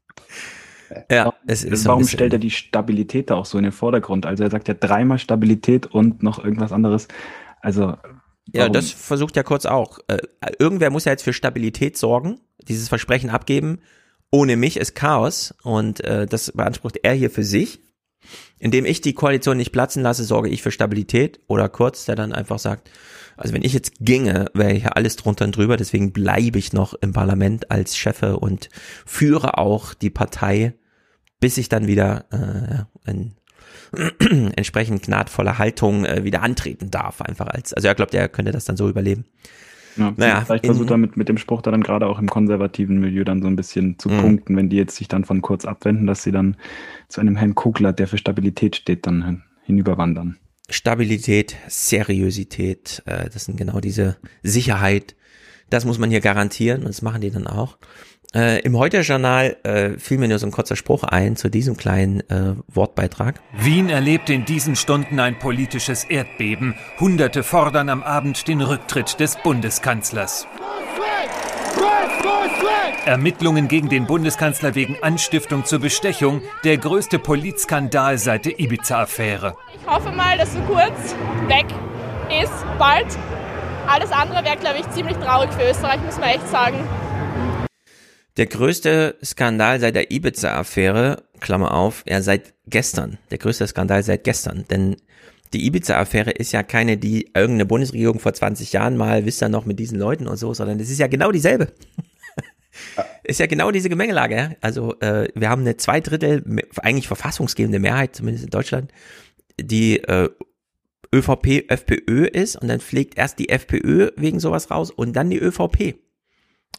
[1.08, 4.26] ja, es ist Warum so stellt er die Stabilität da auch so in den Vordergrund?
[4.26, 7.06] Also er sagt ja dreimal Stabilität und noch irgendwas anderes.
[7.60, 7.94] Also
[8.52, 9.98] ja, das versucht ja kurz auch.
[10.08, 10.18] Äh,
[10.58, 13.80] irgendwer muss ja jetzt für Stabilität sorgen, dieses Versprechen abgeben.
[14.30, 17.80] Ohne mich ist Chaos und äh, das beansprucht er hier für sich.
[18.58, 21.40] Indem ich die Koalition nicht platzen lasse, sorge ich für Stabilität.
[21.46, 22.90] Oder Kurz, der dann einfach sagt,
[23.36, 25.76] also wenn ich jetzt ginge, wäre hier alles drunter und drüber.
[25.76, 28.68] Deswegen bleibe ich noch im Parlament als Chefe und
[29.04, 30.74] führe auch die Partei,
[31.38, 33.34] bis ich dann wieder äh, in
[34.56, 37.20] entsprechend gnadvoller Haltung äh, wieder antreten darf.
[37.20, 39.24] Einfach als, also er glaubt, er könnte das dann so überleben.
[39.96, 43.00] Ja, naja, vielleicht versucht er mit, mit dem Spruch da dann gerade auch im konservativen
[43.00, 44.20] Milieu dann so ein bisschen zu mhm.
[44.20, 46.56] punkten, wenn die jetzt sich dann von kurz abwenden, dass sie dann
[47.08, 50.36] zu einem Herrn Kugler, der für Stabilität steht, dann hin, hinüberwandern.
[50.68, 55.16] Stabilität, Seriosität, äh, das sind genau diese Sicherheit.
[55.70, 57.78] Das muss man hier garantieren und das machen die dann auch.
[58.36, 62.20] Äh, Im Heute-Journal äh, fiel mir nur so ein kurzer Spruch ein zu diesem kleinen
[62.28, 63.40] äh, Wortbeitrag.
[63.56, 66.74] Wien erlebt in diesen Stunden ein politisches Erdbeben.
[67.00, 70.46] Hunderte fordern am Abend den Rücktritt des Bundeskanzlers.
[73.06, 76.42] Ermittlungen gegen den Bundeskanzler wegen Anstiftung zur Bestechung.
[76.62, 79.56] Der größte Politskandal seit der Ibiza-Affäre.
[79.80, 81.14] Ich hoffe mal, dass so kurz
[81.48, 81.66] weg
[82.42, 83.06] ist, bald.
[83.86, 86.76] Alles andere wäre, glaube ich, ziemlich traurig für Österreich, muss man echt sagen.
[88.36, 94.24] Der größte Skandal seit der Ibiza-Affäre, Klammer auf, ja seit gestern, der größte Skandal seit
[94.24, 94.96] gestern, denn
[95.54, 99.64] die Ibiza-Affäre ist ja keine, die irgendeine Bundesregierung vor 20 Jahren mal, wisst ihr noch,
[99.64, 101.72] mit diesen Leuten und so, sondern es ist ja genau dieselbe.
[103.24, 104.36] ist ja genau diese Gemengelage.
[104.36, 104.50] Ja?
[104.60, 106.44] Also äh, wir haben eine zwei Drittel,
[106.82, 108.92] eigentlich verfassungsgebende Mehrheit, zumindest in Deutschland,
[109.58, 110.28] die äh,
[111.14, 115.38] ÖVP, FPÖ ist und dann pflegt erst die FPÖ wegen sowas raus und dann die
[115.38, 115.94] ÖVP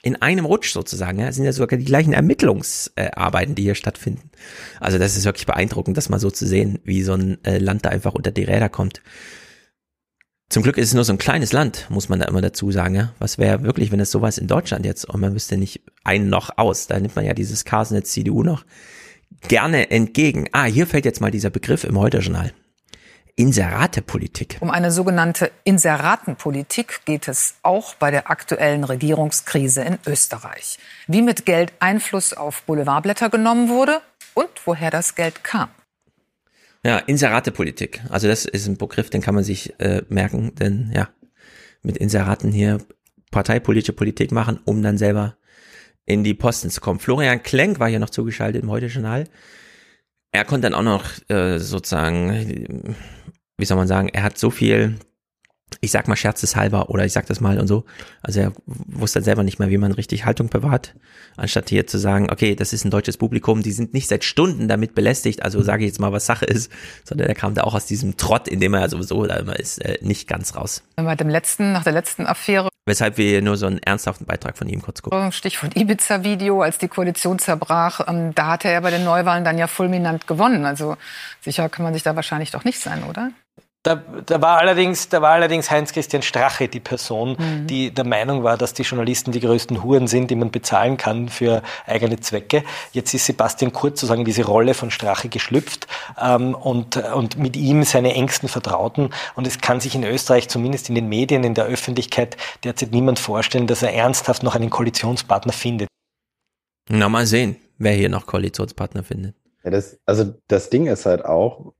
[0.02, 1.20] in einem Rutsch sozusagen.
[1.20, 4.30] Ja, sind ja sogar die gleichen Ermittlungsarbeiten, die hier stattfinden.
[4.80, 7.86] Also das ist wirklich beeindruckend, das mal so zu sehen, wie so ein äh, Land
[7.86, 9.02] da einfach unter die Räder kommt.
[10.50, 12.96] Zum Glück ist es nur so ein kleines Land, muss man da immer dazu sagen.
[12.96, 13.14] Ja?
[13.20, 16.58] Was wäre wirklich, wenn es sowas in Deutschland jetzt und man wüsste nicht einen noch
[16.58, 16.88] aus.
[16.88, 18.66] Da nimmt man ja dieses der CDU noch
[19.42, 20.48] gerne entgegen.
[20.54, 22.54] Ah, hier fällt jetzt mal dieser Begriff im Heute-Journal.
[23.40, 24.58] Inseratepolitik.
[24.62, 30.80] Um eine sogenannte Inseratenpolitik geht es auch bei der aktuellen Regierungskrise in Österreich.
[31.06, 34.02] Wie mit Geld Einfluss auf Boulevardblätter genommen wurde
[34.34, 35.70] und woher das Geld kam.
[36.84, 38.02] Ja, Inseratepolitik.
[38.10, 41.10] Also das ist ein Begriff, den kann man sich äh, merken, denn ja,
[41.84, 42.80] mit Inseraten hier
[43.30, 45.38] parteipolitische Politik machen, um dann selber
[46.06, 47.00] in die Posten zu kommen.
[47.00, 49.26] Florian Klenk war hier noch zugeschaltet im Heute-Journal.
[50.32, 52.96] Er konnte dann auch noch äh, sozusagen
[53.58, 54.96] wie soll man sagen, er hat so viel,
[55.82, 57.86] ich sag mal scherzeshalber oder ich sag das mal und so.
[58.22, 60.96] Also er wusste selber nicht mehr, wie man richtig Haltung bewahrt,
[61.36, 64.68] anstatt hier zu sagen, okay, das ist ein deutsches Publikum, die sind nicht seit Stunden
[64.68, 66.72] damit belästigt, also sage ich jetzt mal, was Sache ist,
[67.04, 69.84] sondern er kam da auch aus diesem Trott, in dem er sowieso da immer ist,
[69.84, 70.84] äh, nicht ganz raus.
[70.96, 74.70] Bei dem letzten, nach der letzten Affäre Weshalb wir nur so einen ernsthaften Beitrag von
[74.70, 75.34] ihm kurz gucken.
[75.34, 79.68] Stichwort Ibiza-Video, als die Koalition zerbrach, ähm, da hatte er bei den Neuwahlen dann ja
[79.68, 80.64] fulminant gewonnen.
[80.64, 80.96] Also
[81.42, 83.32] sicher kann man sich da wahrscheinlich doch nicht sein, oder?
[83.88, 87.68] Da, da, war allerdings, da war allerdings Heinz-Christian Strache die Person, mhm.
[87.68, 91.30] die der Meinung war, dass die Journalisten die größten Huren sind, die man bezahlen kann
[91.30, 92.66] für eigene Zwecke.
[92.92, 95.88] Jetzt ist Sebastian Kurz sozusagen diese Rolle von Strache geschlüpft
[96.22, 99.12] ähm, und, und mit ihm seine engsten Vertrauten.
[99.36, 102.36] Und es kann sich in Österreich, zumindest in den Medien, in der Öffentlichkeit,
[102.66, 105.88] derzeit niemand vorstellen, dass er ernsthaft noch einen Koalitionspartner findet.
[106.90, 109.36] Na, mal sehen, wer hier noch Koalitionspartner findet.
[109.64, 111.74] Ja, das, also das Ding ist halt auch,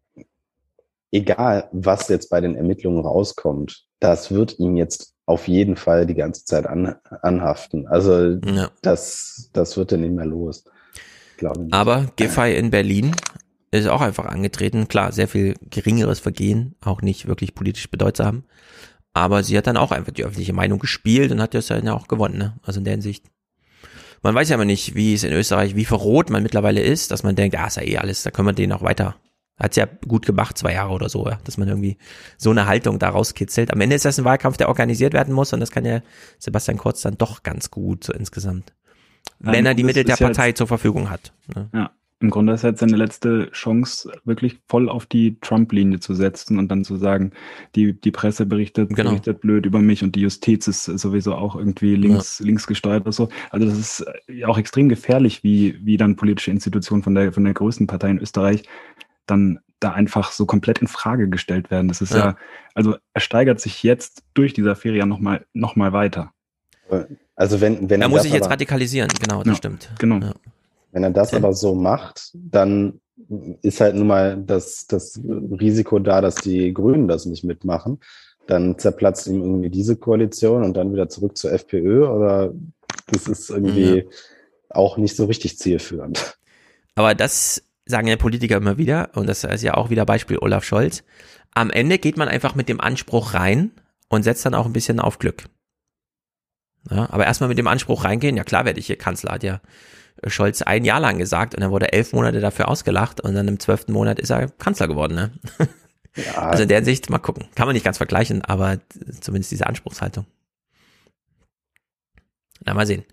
[1.12, 6.16] egal was jetzt bei den Ermittlungen rauskommt, das wird ihm jetzt auf jeden Fall die
[6.16, 7.88] ganze Zeit an, anhaften.
[7.88, 8.70] Also ja.
[8.82, 10.64] das, das wird er nicht mehr los.
[11.72, 13.16] Aber Giffey in Berlin
[13.72, 14.88] ist auch einfach angetreten.
[14.88, 18.44] Klar, sehr viel geringeres Vergehen, auch nicht wirklich politisch bedeutsam.
[19.14, 22.08] Aber sie hat dann auch einfach die öffentliche Meinung gespielt und hat das ja auch
[22.08, 22.38] gewonnen.
[22.38, 22.56] Ne?
[22.64, 23.26] Also in der Hinsicht.
[24.24, 27.24] Man weiß ja immer nicht, wie es in Österreich, wie verrot man mittlerweile ist, dass
[27.24, 29.16] man denkt, ah, ist ja eh alles, da können wir den auch weiter.
[29.58, 31.98] Hat's ja gut gemacht, zwei Jahre oder so, ja, dass man irgendwie
[32.38, 33.72] so eine Haltung da rauskitzelt.
[33.72, 36.02] Am Ende ist das ein Wahlkampf, der organisiert werden muss und das kann ja
[36.38, 38.74] Sebastian Kurz dann doch ganz gut so insgesamt.
[39.40, 41.32] Wenn er die Mittel der Partei zur Verfügung hat.
[41.54, 41.70] Ne?
[41.74, 46.58] Ja, im Grunde ist jetzt seine letzte Chance, wirklich voll auf die Trump-Linie zu setzen
[46.58, 47.32] und dann zu sagen,
[47.76, 49.12] die, die Presse berichtet, genau.
[49.12, 52.46] berichtet blöd über mich und die Justiz ist sowieso auch irgendwie links, ja.
[52.48, 53.30] links gesteuert oder so.
[53.52, 54.06] Also das ist
[54.48, 58.20] auch extrem gefährlich, wie, wie dann politische Institutionen von der, von der größten Partei in
[58.20, 58.64] Österreich
[59.28, 61.88] dann da einfach so komplett in Frage gestellt werden.
[61.88, 62.38] Das ist ja, ja
[62.74, 66.32] also er steigert sich jetzt durch diese Affäre ja nochmal noch mal weiter.
[67.36, 69.90] Also wenn, wenn er muss sich jetzt radikalisieren, genau, das ja, stimmt.
[70.00, 70.26] Genau.
[70.26, 70.34] Ja.
[70.92, 73.00] Wenn er das aber so macht, dann
[73.62, 78.00] ist halt nun mal das, das Risiko da, dass die Grünen das nicht mitmachen.
[78.48, 82.54] Dann zerplatzt ihm irgendwie diese Koalition und dann wieder zurück zur FPÖ oder
[83.08, 84.04] das ist irgendwie ja.
[84.70, 86.38] auch nicht so richtig zielführend.
[86.96, 90.64] Aber das sagen ja Politiker immer wieder, und das ist ja auch wieder Beispiel Olaf
[90.64, 91.04] Scholz.
[91.54, 93.72] Am Ende geht man einfach mit dem Anspruch rein
[94.10, 95.46] und setzt dann auch ein bisschen auf Glück.
[96.90, 99.62] Ja, aber erstmal mit dem Anspruch reingehen, ja klar werde ich hier Kanzler, hat ja
[100.26, 103.60] Scholz ein Jahr lang gesagt und dann wurde elf Monate dafür ausgelacht und dann im
[103.60, 105.16] zwölften Monat ist er Kanzler geworden.
[105.16, 105.32] Ne?
[105.60, 105.68] Ja.
[106.36, 107.46] Also in der Sicht, mal gucken.
[107.54, 108.80] Kann man nicht ganz vergleichen, aber
[109.22, 110.26] zumindest diese Anspruchshaltung.
[112.66, 113.06] Na, mal sehen.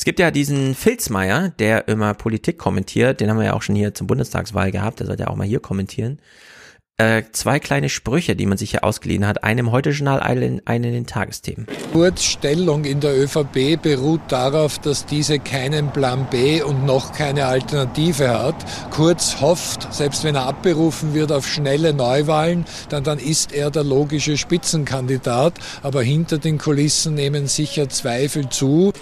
[0.00, 3.74] Es gibt ja diesen Filzmeier, der immer Politik kommentiert, den haben wir ja auch schon
[3.74, 6.22] hier zum Bundestagswahl gehabt, der sollte ja auch mal hier kommentieren
[6.96, 9.44] äh, zwei kleine Sprüche, die man sich hier ausgeliehen hat.
[9.44, 11.66] Einen im Heute-Journal, einen, einen in den Tagesthemen.
[11.92, 17.44] Kurz Stellung in der ÖVP beruht darauf, dass diese keinen Plan B und noch keine
[17.46, 18.54] Alternative hat.
[18.90, 23.84] Kurz hofft, selbst wenn er abberufen wird auf schnelle Neuwahlen, dann, dann ist er der
[23.84, 25.54] logische Spitzenkandidat.
[25.82, 28.92] Aber hinter den Kulissen nehmen sicher Zweifel zu.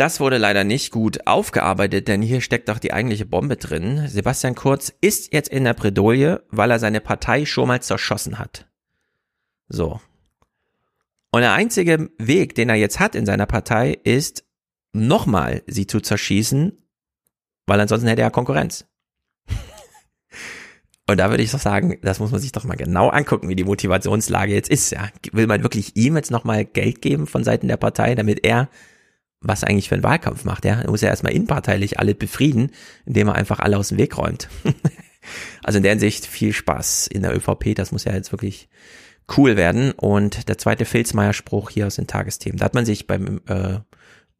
[0.00, 4.08] Das wurde leider nicht gut aufgearbeitet, denn hier steckt doch die eigentliche Bombe drin.
[4.08, 8.66] Sebastian Kurz ist jetzt in der Bredouille, weil er seine Partei schon mal zerschossen hat.
[9.68, 10.00] So.
[11.30, 14.42] Und der einzige Weg, den er jetzt hat in seiner Partei, ist
[14.94, 16.78] nochmal sie zu zerschießen,
[17.66, 18.86] weil ansonsten hätte er Konkurrenz.
[21.10, 23.56] Und da würde ich doch sagen, das muss man sich doch mal genau angucken, wie
[23.56, 24.92] die Motivationslage jetzt ist.
[24.92, 28.70] Ja, will man wirklich ihm jetzt nochmal Geld geben von Seiten der Partei, damit er
[29.40, 30.64] was eigentlich für einen Wahlkampf macht.
[30.64, 30.80] Ja?
[30.80, 32.72] Er muss ja erstmal inparteilich alle befrieden,
[33.06, 34.48] indem er einfach alle aus dem Weg räumt.
[35.62, 37.74] also in der Hinsicht viel Spaß in der ÖVP.
[37.74, 38.68] Das muss ja jetzt wirklich
[39.36, 39.92] cool werden.
[39.92, 42.58] Und der zweite Filzmeier-Spruch hier aus den Tagesthemen.
[42.58, 43.78] Da hat man sich beim äh,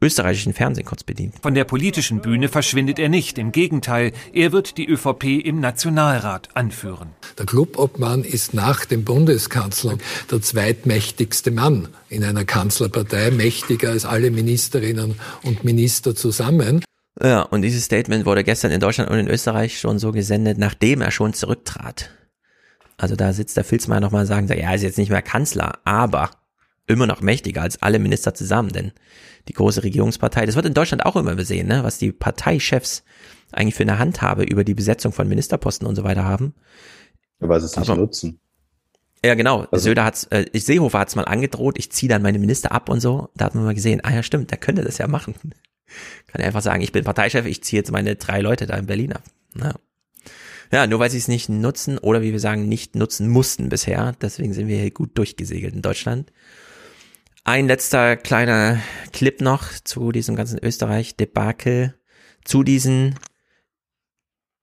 [0.00, 1.34] österreichischen Fernsehen kurz bedient.
[1.42, 3.38] Von der politischen Bühne verschwindet er nicht.
[3.38, 7.10] Im Gegenteil, er wird die ÖVP im Nationalrat anführen.
[7.38, 9.98] Der Clubobmann ist nach dem Bundeskanzler
[10.30, 16.82] der zweitmächtigste Mann in einer Kanzlerpartei, mächtiger als alle Ministerinnen und Minister zusammen.
[17.22, 21.02] Ja, und dieses Statement wurde gestern in Deutschland und in Österreich schon so gesendet, nachdem
[21.02, 22.10] er schon zurücktrat.
[22.96, 25.78] Also da sitzt der Filzmeier nochmal und sagt, ja, er ist jetzt nicht mehr Kanzler,
[25.84, 26.30] aber
[26.86, 28.92] immer noch mächtiger als alle Minister zusammen, denn
[29.48, 33.04] die große Regierungspartei, das wird in Deutschland auch immer besehen, ne, was die Parteichefs
[33.52, 36.54] eigentlich für eine Handhabe über die Besetzung von Ministerposten und so weiter haben.
[37.40, 38.40] Weil sie es nicht Aber, nutzen.
[39.24, 39.66] Ja, genau.
[39.70, 43.00] Also, Söder hat's, äh, Seehofer hat's mal angedroht, ich ziehe dann meine Minister ab und
[43.00, 43.28] so.
[43.36, 45.34] Da hat man mal gesehen, ah ja, stimmt, der könnte das ja machen.
[46.28, 48.86] Kann er einfach sagen, ich bin Parteichef, ich ziehe jetzt meine drei Leute da in
[48.86, 49.24] Berlin ab.
[49.58, 49.74] Ja.
[50.72, 54.14] Ja, nur weil sie es nicht nutzen oder wie wir sagen, nicht nutzen mussten bisher.
[54.20, 56.32] Deswegen sind wir hier gut durchgesegelt in Deutschland.
[57.44, 58.80] Ein letzter kleiner
[59.12, 61.94] Clip noch zu diesem ganzen Österreich-Debakel,
[62.44, 63.18] zu diesen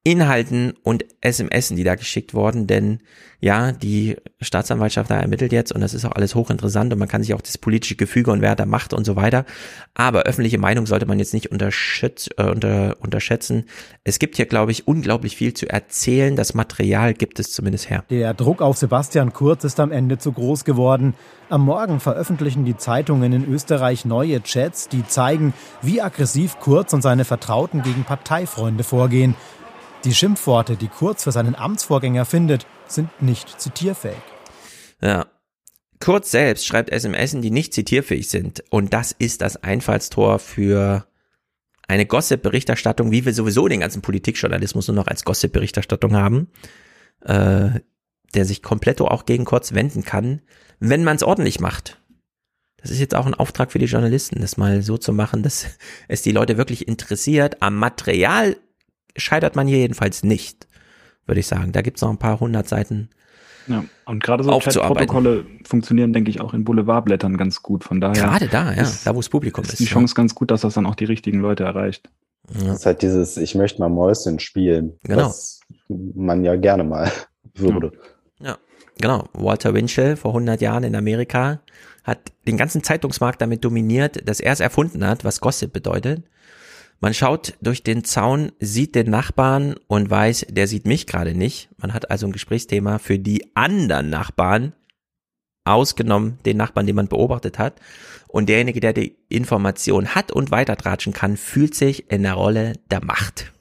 [0.07, 2.99] Inhalten und SMSen, die da geschickt wurden, denn
[3.41, 7.21] ja, die Staatsanwaltschaft da ermittelt jetzt und das ist auch alles hochinteressant und man kann
[7.21, 9.43] sich auch das politische Gefüge und wer da macht und so weiter.
[9.95, 13.65] Aber öffentliche Meinung sollte man jetzt nicht unterschätz, äh, unter, unterschätzen.
[14.05, 16.37] Es gibt hier, glaube ich, unglaublich viel zu erzählen.
[16.37, 18.05] Das Material gibt es zumindest her.
[18.09, 21.15] Der Druck auf Sebastian Kurz ist am Ende zu groß geworden.
[21.49, 27.01] Am Morgen veröffentlichen die Zeitungen in Österreich neue Chats, die zeigen, wie aggressiv Kurz und
[27.01, 29.35] seine Vertrauten gegen Parteifreunde vorgehen.
[30.07, 34.15] Die Schimpfworte, die Kurz für seinen Amtsvorgänger findet, sind nicht zitierfähig.
[35.01, 35.25] Ja.
[35.99, 38.63] Kurz selbst schreibt SMS, die nicht zitierfähig sind.
[38.69, 41.05] Und das ist das Einfallstor für
[41.89, 46.51] eine Gossip-Berichterstattung, wie wir sowieso den ganzen Politikjournalismus nur noch als Gossip-Berichterstattung haben,
[47.25, 47.71] äh,
[48.33, 50.41] der sich komplett auch gegen Kurz wenden kann,
[50.79, 52.01] wenn man es ordentlich macht.
[52.77, 55.65] Das ist jetzt auch ein Auftrag für die Journalisten, das mal so zu machen, dass
[56.07, 57.61] es die Leute wirklich interessiert.
[57.61, 58.55] Am Material
[59.17, 60.67] scheitert man hier jedenfalls nicht,
[61.25, 61.71] würde ich sagen.
[61.71, 63.09] Da gibt's noch ein paar hundert Seiten.
[63.67, 67.83] Ja, und gerade so Chat-Protokolle funktionieren, denke ich, auch in Boulevardblättern ganz gut.
[67.83, 68.23] Von daher.
[68.23, 69.73] Gerade da, ja, da wo es Publikum ist.
[69.73, 70.15] Ist die Chance ja.
[70.15, 72.09] ganz gut, dass das dann auch die richtigen Leute erreicht.
[72.53, 72.67] Ja.
[72.67, 74.97] Das ist halt dieses, ich möchte mal Mäuschen spielen.
[75.03, 75.25] Genau.
[75.25, 77.11] Was man ja gerne mal
[77.55, 77.91] würde.
[78.39, 78.51] Ja.
[78.51, 78.57] ja,
[79.01, 79.27] genau.
[79.33, 81.59] Walter Winchell vor 100 Jahren in Amerika
[82.03, 86.23] hat den ganzen Zeitungsmarkt damit dominiert, dass er es erfunden hat, was Gossip bedeutet.
[86.99, 91.69] Man schaut durch den Zaun, sieht den Nachbarn und weiß, der sieht mich gerade nicht.
[91.77, 94.73] Man hat also ein Gesprächsthema für die anderen Nachbarn,
[95.63, 97.79] ausgenommen den Nachbarn, den man beobachtet hat.
[98.27, 103.03] Und derjenige, der die Information hat und weitertratschen kann, fühlt sich in der Rolle der
[103.03, 103.51] Macht.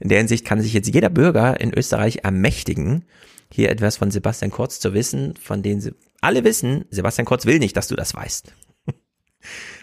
[0.00, 3.04] In der Hinsicht kann sich jetzt jeder Bürger in Österreich ermächtigen,
[3.52, 7.58] hier etwas von Sebastian Kurz zu wissen, von denen sie alle wissen, Sebastian Kurz will
[7.58, 8.54] nicht, dass du das weißt.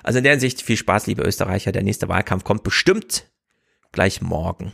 [0.03, 1.71] Also in der Hinsicht viel Spaß, liebe Österreicher.
[1.71, 3.25] Der nächste Wahlkampf kommt bestimmt
[3.91, 4.73] gleich morgen.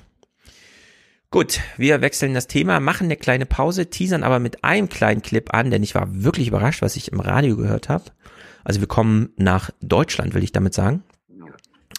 [1.32, 5.52] Gut, wir wechseln das Thema, machen eine kleine Pause, teasern aber mit einem kleinen Clip
[5.54, 8.06] an, denn ich war wirklich überrascht, was ich im Radio gehört habe.
[8.64, 11.04] Also wir kommen nach Deutschland, will ich damit sagen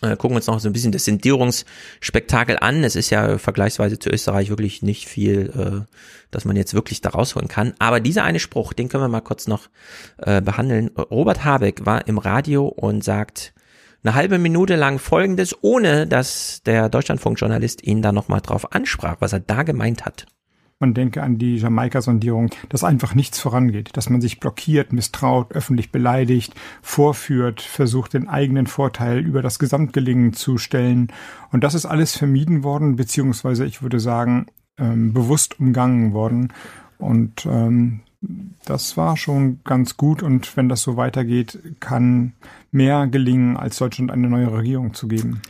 [0.03, 2.85] äh, gucken uns noch so ein bisschen das Sendierungsspektakel an.
[2.85, 5.95] Es ist ja vergleichsweise zu Österreich wirklich nicht viel, äh,
[6.31, 7.75] dass man jetzt wirklich da rausholen kann.
[7.79, 9.69] Aber dieser eine Spruch, den können wir mal kurz noch
[10.19, 10.91] äh, behandeln.
[10.97, 13.55] Robert Habeck war im Radio und sagt
[14.03, 19.33] eine halbe Minute lang Folgendes, ohne dass der Deutschlandfunkjournalist ihn da nochmal drauf ansprach, was
[19.33, 20.27] er da gemeint hat.
[20.81, 25.93] Man denke an die Jamaika-Sondierung, dass einfach nichts vorangeht, dass man sich blockiert, misstraut, öffentlich
[25.93, 31.09] beleidigt, vorführt, versucht, den eigenen Vorteil über das Gesamtgelingen zu stellen.
[31.53, 34.47] Und das ist alles vermieden worden, beziehungsweise ich würde sagen,
[34.77, 36.53] ähm, bewusst umgangen worden.
[36.99, 38.01] Und ähm,
[38.65, 42.33] das war schon ganz gut und wenn das so weitergeht, kann
[42.73, 45.41] mehr gelingen, als Deutschland eine neue Regierung zu geben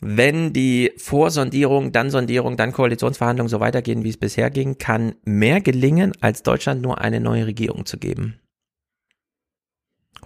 [0.00, 5.60] wenn die Vorsondierung, dann Sondierung, dann Koalitionsverhandlungen so weitergehen, wie es bisher ging, kann mehr
[5.60, 8.38] gelingen, als Deutschland nur eine neue Regierung zu geben.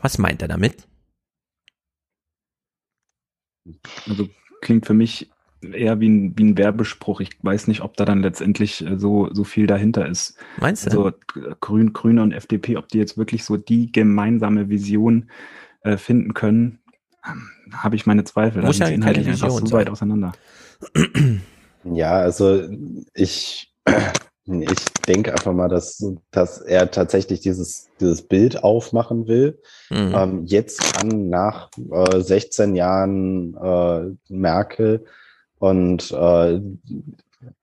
[0.03, 0.89] Was meint er damit?
[4.09, 4.29] Also
[4.61, 5.31] klingt für mich
[5.63, 7.21] eher wie ein, wie ein Werbespruch.
[7.21, 10.37] Ich weiß nicht, ob da dann letztendlich äh, so, so viel dahinter ist.
[10.59, 11.05] Meinst du?
[11.05, 11.13] Also
[11.61, 15.31] Grün, Grüne und FDP, ob die jetzt wirklich so die gemeinsame Vision
[15.83, 16.80] äh, finden können,
[17.73, 18.63] habe ich meine Zweifel.
[18.63, 20.33] Muss ja inhaltlich einfach so weit auseinander.
[21.85, 22.69] Ja, also
[23.15, 23.73] ich,
[24.45, 29.61] ich denke einfach mal, dass, dass er tatsächlich dieses, dieses Bild aufmachen will.
[29.91, 30.15] Mhm.
[30.15, 35.07] Ähm, jetzt kann nach äh, 16 Jahren äh, Merkel
[35.59, 36.61] und äh,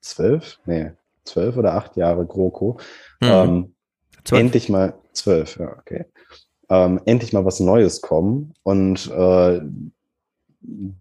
[0.02, 0.92] 12, nee,
[1.26, 2.80] 12 oder 8 Jahre GroKo,
[3.22, 3.28] mhm.
[3.28, 3.76] ähm,
[4.32, 6.06] endlich mal 12, ja, okay
[6.70, 8.54] ähm, endlich mal was Neues kommen.
[8.64, 9.62] Und äh,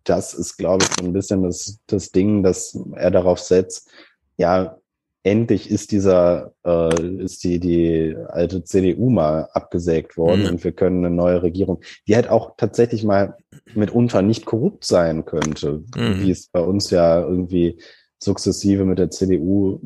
[0.04, 3.90] das ist, glaube ich, so ein bisschen das, das Ding, dass er darauf setzt,
[4.36, 4.78] ja,
[5.26, 10.48] endlich ist dieser, äh, ist die, die alte CDU mal abgesägt worden mhm.
[10.50, 13.36] und wir können eine neue Regierung, die halt auch tatsächlich mal
[13.74, 16.20] mitunter nicht korrupt sein könnte, mhm.
[16.20, 17.80] wie es bei uns ja irgendwie
[18.22, 19.80] sukzessive mit der CDU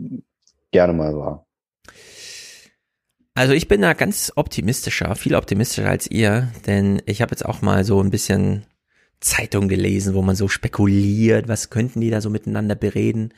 [0.73, 1.47] gerne mal war.
[3.35, 7.63] Also ich bin da ganz optimistischer, viel optimistischer als ihr, denn ich habe jetzt auch
[7.63, 8.67] mal so ein bisschen
[9.21, 13.35] Zeitung gelesen, wo man so spekuliert, was könnten die da so miteinander bereden.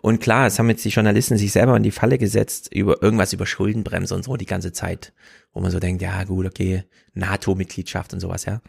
[0.00, 3.34] Und klar, es haben jetzt die Journalisten sich selber in die Falle gesetzt, über irgendwas
[3.34, 5.12] über Schuldenbremse und so die ganze Zeit,
[5.52, 8.62] wo man so denkt, ja gut, okay, NATO-Mitgliedschaft und sowas, ja.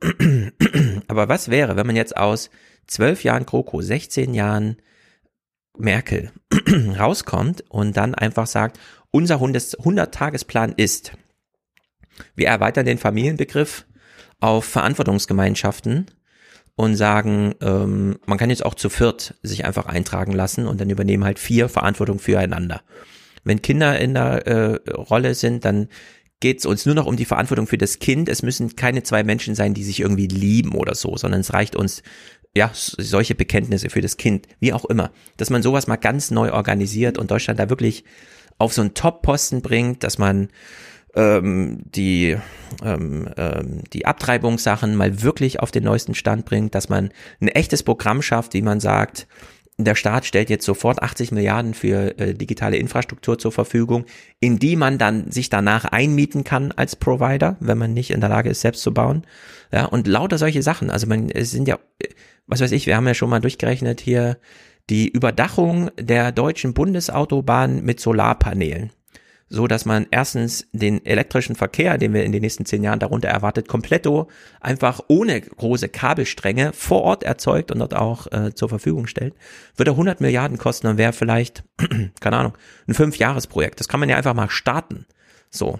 [1.08, 2.50] Aber was wäre, wenn man jetzt aus
[2.86, 4.76] zwölf Jahren Kroko, 16 Jahren
[5.78, 6.32] Merkel
[6.98, 8.78] rauskommt und dann einfach sagt,
[9.10, 11.12] unser 100-Tagesplan ist,
[12.34, 13.86] wir erweitern den Familienbegriff
[14.40, 16.06] auf Verantwortungsgemeinschaften
[16.76, 20.90] und sagen, ähm, man kann jetzt auch zu viert sich einfach eintragen lassen und dann
[20.90, 22.82] übernehmen halt vier Verantwortung füreinander.
[23.44, 25.88] Wenn Kinder in der äh, Rolle sind, dann
[26.40, 28.28] geht es uns nur noch um die Verantwortung für das Kind.
[28.28, 31.76] Es müssen keine zwei Menschen sein, die sich irgendwie lieben oder so, sondern es reicht
[31.76, 32.02] uns
[32.54, 36.52] ja, solche Bekenntnisse für das Kind, wie auch immer, dass man sowas mal ganz neu
[36.52, 38.04] organisiert und Deutschland da wirklich
[38.58, 40.48] auf so einen Top-Posten bringt, dass man
[41.14, 42.36] ähm, die,
[42.84, 47.10] ähm, ähm, die Abtreibungssachen mal wirklich auf den neuesten Stand bringt, dass man
[47.40, 49.26] ein echtes Programm schafft, wie man sagt,
[49.78, 54.06] der Staat stellt jetzt sofort 80 Milliarden für äh, digitale Infrastruktur zur Verfügung,
[54.40, 58.30] in die man dann sich danach einmieten kann als Provider, wenn man nicht in der
[58.30, 59.26] Lage ist, selbst zu bauen.
[59.72, 60.90] Ja, und lauter solche Sachen.
[60.90, 61.78] Also man, es sind ja,
[62.46, 64.38] was weiß ich, wir haben ja schon mal durchgerechnet hier
[64.90, 68.90] die Überdachung der deutschen Bundesautobahn mit Solarpanelen
[69.48, 73.28] so dass man erstens den elektrischen Verkehr, den wir in den nächsten zehn Jahren darunter
[73.28, 74.28] erwartet, kompletto
[74.60, 79.34] einfach ohne große Kabelstränge vor Ort erzeugt und dort auch äh, zur Verfügung stellt,
[79.76, 81.62] würde 100 Milliarden kosten und wäre vielleicht,
[82.20, 82.54] keine Ahnung,
[82.88, 83.78] ein Fünfjahresprojekt.
[83.78, 85.06] Das kann man ja einfach mal starten.
[85.50, 85.78] So.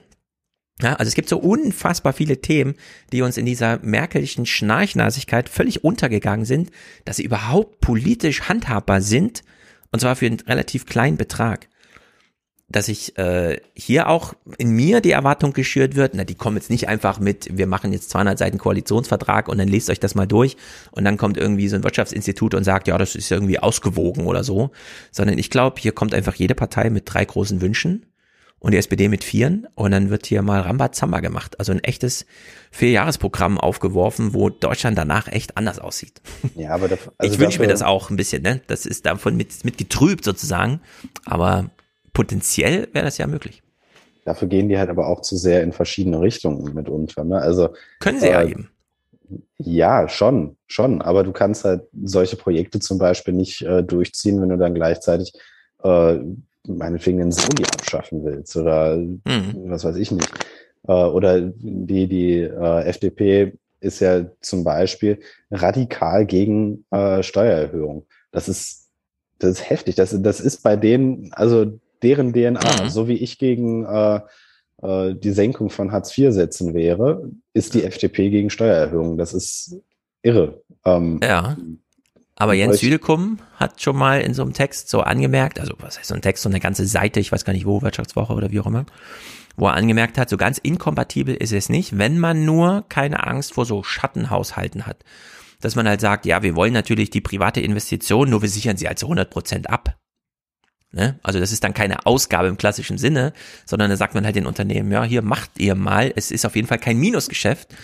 [0.83, 2.75] Ja, also es gibt so unfassbar viele Themen,
[3.11, 6.71] die uns in dieser merkelischen Schnarchnasigkeit völlig untergegangen sind,
[7.07, 9.43] dass sie überhaupt politisch handhabbar sind,
[9.91, 11.69] und zwar für einen relativ kleinen Betrag.
[12.69, 16.69] Dass ich äh, hier auch in mir die Erwartung geschürt wird, na, die kommen jetzt
[16.69, 20.27] nicht einfach mit, wir machen jetzt 200 Seiten Koalitionsvertrag und dann lest euch das mal
[20.27, 20.57] durch
[20.91, 24.45] und dann kommt irgendwie so ein Wirtschaftsinstitut und sagt, ja, das ist irgendwie ausgewogen oder
[24.45, 24.73] so,
[25.11, 28.05] sondern ich glaube, hier kommt einfach jede Partei mit drei großen Wünschen
[28.67, 32.27] und die SPD mit vieren und dann wird hier mal Rambazamba gemacht, also ein echtes
[32.73, 36.21] Vierjahresprogramm aufgeworfen, wo Deutschland danach echt anders aussieht.
[36.57, 38.61] Ja, aber das, also ich wünsche mir das auch ein bisschen, ne?
[38.67, 40.81] Das ist davon mit, mit getrübt sozusagen,
[41.25, 41.71] aber
[42.13, 43.63] potenziell wäre das ja möglich.
[44.25, 47.23] Dafür gehen die halt aber auch zu sehr in verschiedene Richtungen mitunter.
[47.23, 47.39] Ne?
[47.39, 47.69] Also
[48.01, 48.71] können sie äh, ja eben.
[49.59, 51.03] Ja, schon, schon.
[51.03, 55.35] Aber du kannst halt solche Projekte zum Beispiel nicht äh, durchziehen, wenn du dann gleichzeitig
[55.85, 56.19] äh,
[56.69, 59.65] meinetwegen den Soli abschaffen willst oder mhm.
[59.67, 60.31] was weiß ich nicht.
[60.87, 65.21] Äh, oder die, die äh, FDP ist ja zum Beispiel
[65.51, 68.07] radikal gegen äh, Steuererhöhung.
[68.31, 68.89] Das ist,
[69.39, 69.95] das ist heftig.
[69.95, 72.85] Das, das ist bei denen, also deren DNA.
[72.85, 72.89] Mhm.
[72.89, 74.21] So wie ich gegen äh,
[74.83, 79.19] äh, die Senkung von Hartz-IV-Sätzen wäre, ist die FDP gegen Steuererhöhungen.
[79.19, 79.77] Das ist
[80.23, 80.63] irre.
[80.85, 81.57] Ähm, ja.
[82.39, 86.09] Aber Jens Südekum hat schon mal in so einem Text so angemerkt, also was heißt
[86.09, 88.61] so ein Text, so eine ganze Seite, ich weiß gar nicht wo, Wirtschaftswoche oder wie
[88.61, 88.85] auch immer,
[89.57, 93.55] wo er angemerkt hat, so ganz inkompatibel ist es nicht, wenn man nur keine Angst
[93.55, 95.03] vor so Schattenhaushalten hat.
[95.63, 98.87] Dass man halt sagt, ja, wir wollen natürlich die private Investition, nur wir sichern sie
[98.87, 99.97] als 100 Prozent ab.
[100.93, 101.19] Ne?
[101.23, 103.33] Also das ist dann keine Ausgabe im klassischen Sinne,
[103.65, 106.55] sondern da sagt man halt den Unternehmen, ja, hier macht ihr mal, es ist auf
[106.55, 107.75] jeden Fall kein Minusgeschäft,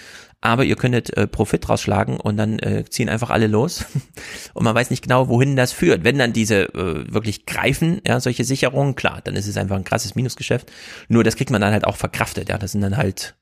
[0.42, 3.86] aber ihr könntet äh, Profit rausschlagen und dann äh, ziehen einfach alle los
[4.54, 6.04] und man weiß nicht genau, wohin das führt.
[6.04, 9.84] Wenn dann diese äh, wirklich greifen, ja, solche Sicherungen, klar, dann ist es einfach ein
[9.84, 10.70] krasses Minusgeschäft.
[11.08, 13.34] Nur das kriegt man dann halt auch verkraftet, ja, das sind dann halt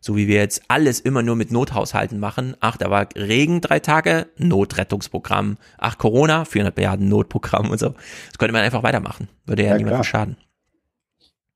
[0.00, 2.56] so wie wir jetzt alles immer nur mit Nothaushalten machen.
[2.60, 5.58] Ach, da war Regen drei Tage, Notrettungsprogramm.
[5.76, 7.88] Ach, Corona, 400 Milliarden Notprogramm und so.
[8.28, 9.28] Das könnte man einfach weitermachen.
[9.44, 10.36] Würde ja, ja niemandem schaden.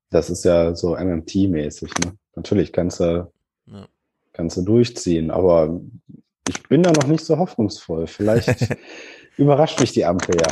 [0.09, 1.91] Das ist ja so MMT-mäßig.
[2.03, 2.17] Ne?
[2.35, 3.31] Natürlich kannst du.
[4.33, 5.79] Kannst du durchziehen, aber
[6.47, 8.07] ich bin da noch nicht so hoffnungsvoll.
[8.07, 8.75] Vielleicht
[9.37, 10.47] überrascht mich die Ampel ja.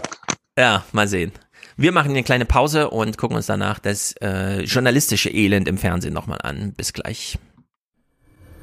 [0.58, 1.32] Ja, mal sehen.
[1.78, 6.14] Wir machen eine kleine Pause und gucken uns danach das äh, journalistische Elend im Fernsehen
[6.14, 6.74] nochmal an.
[6.74, 7.40] Bis gleich.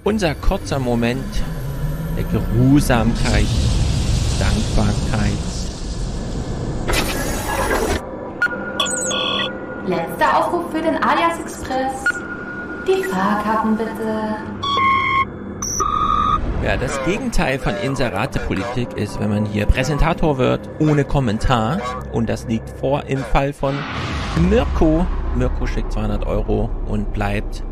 [0.05, 1.25] Unser kurzer Moment
[2.17, 3.47] der Geruhsamkeit,
[4.39, 5.33] Dankbarkeit.
[9.87, 11.93] Letzter Aufruf für den Alias Express.
[12.87, 14.58] Die Fahrkarten bitte.
[16.63, 21.81] Ja, das Gegenteil von Inseratepolitik ist, wenn man hier Präsentator wird ohne Kommentar.
[22.13, 23.79] Und das liegt vor im Fall von
[24.51, 25.07] Mirko.
[25.37, 27.63] Mirko schickt 200 Euro und bleibt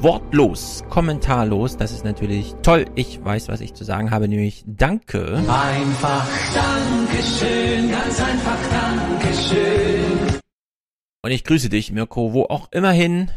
[0.00, 1.78] wortlos, kommentarlos.
[1.78, 2.84] Das ist natürlich toll.
[2.94, 5.42] Ich weiß, was ich zu sagen habe, nämlich Danke.
[5.48, 10.40] Einfach Dankeschön, ganz einfach Dankeschön.
[11.22, 13.30] Und ich grüße dich, Mirko, wo auch immerhin.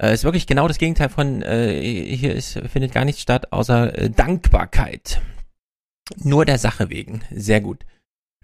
[0.00, 1.80] Äh, ist wirklich genau das Gegenteil von äh,
[2.16, 5.20] hier ist, findet gar nichts statt, außer äh, Dankbarkeit.
[6.22, 7.22] Nur der Sache wegen.
[7.30, 7.84] Sehr gut.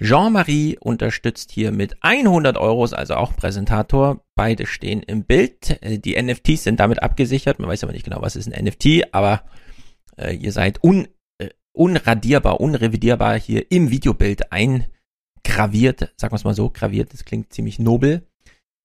[0.01, 4.25] Jean-Marie unterstützt hier mit 100 Euros, also auch Präsentator.
[4.35, 5.83] Beide stehen im Bild.
[5.83, 7.59] Äh, die NFTs sind damit abgesichert.
[7.59, 9.45] Man weiß aber nicht genau, was ist ein NFT, aber
[10.17, 11.07] äh, ihr seid un,
[11.39, 16.13] äh, unradierbar, unrevidierbar hier im Videobild eingraviert.
[16.17, 17.13] Sagen wir es mal so, graviert.
[17.13, 18.27] Das klingt ziemlich nobel.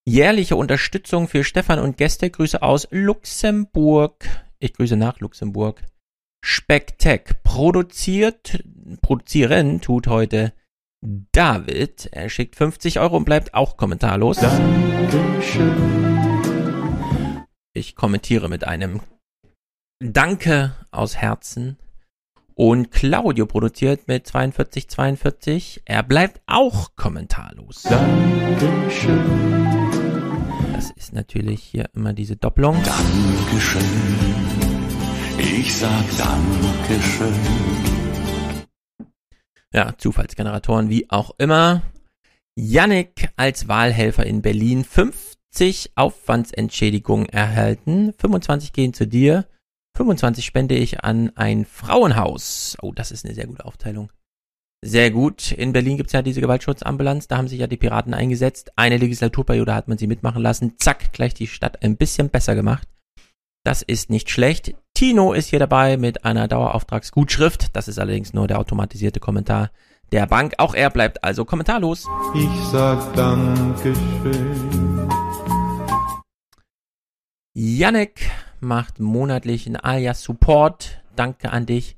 [0.07, 2.29] Jährliche Unterstützung für Stefan und Gäste.
[2.29, 4.25] Grüße aus Luxemburg.
[4.57, 5.83] Ich grüße nach Luxemburg.
[6.41, 8.63] Specktech produziert,
[9.01, 10.53] produzieren tut heute
[11.33, 14.37] David, er schickt 50 Euro und bleibt auch kommentarlos.
[14.37, 15.75] Dankeschön.
[17.73, 19.01] Ich kommentiere mit einem
[19.99, 21.79] Danke aus Herzen.
[22.55, 25.81] Und Claudio produziert mit 4242.
[25.83, 27.83] Er bleibt auch kommentarlos.
[27.83, 29.57] Dankeschön.
[30.77, 32.75] Das ist natürlich hier immer diese Doppelung.
[32.83, 33.81] Dankeschön.
[35.39, 37.33] Ich sag Dankeschön.
[39.73, 41.81] Ja, Zufallsgeneratoren, wie auch immer.
[42.55, 48.13] Yannick als Wahlhelfer in Berlin 50 Aufwandsentschädigungen erhalten.
[48.19, 49.47] 25 gehen zu dir.
[49.95, 52.77] 25 spende ich an ein Frauenhaus.
[52.83, 54.11] Oh, das ist eine sehr gute Aufteilung.
[54.83, 55.51] Sehr gut.
[55.51, 57.27] In Berlin gibt's ja diese Gewaltschutzambulanz.
[57.27, 58.71] Da haben sich ja die Piraten eingesetzt.
[58.75, 60.75] Eine Legislaturperiode hat man sie mitmachen lassen.
[60.77, 62.87] Zack, gleich die Stadt ein bisschen besser gemacht.
[63.63, 64.75] Das ist nicht schlecht.
[64.93, 67.75] Tino ist hier dabei mit einer Dauerauftragsgutschrift.
[67.75, 69.71] Das ist allerdings nur der automatisierte Kommentar
[70.11, 70.53] der Bank.
[70.57, 72.07] Auch er bleibt also kommentarlos.
[72.35, 75.09] Ich sag Dankeschön.
[77.53, 78.29] Yannick
[78.59, 81.01] macht monatlichen Alias Support.
[81.15, 81.97] Danke an dich.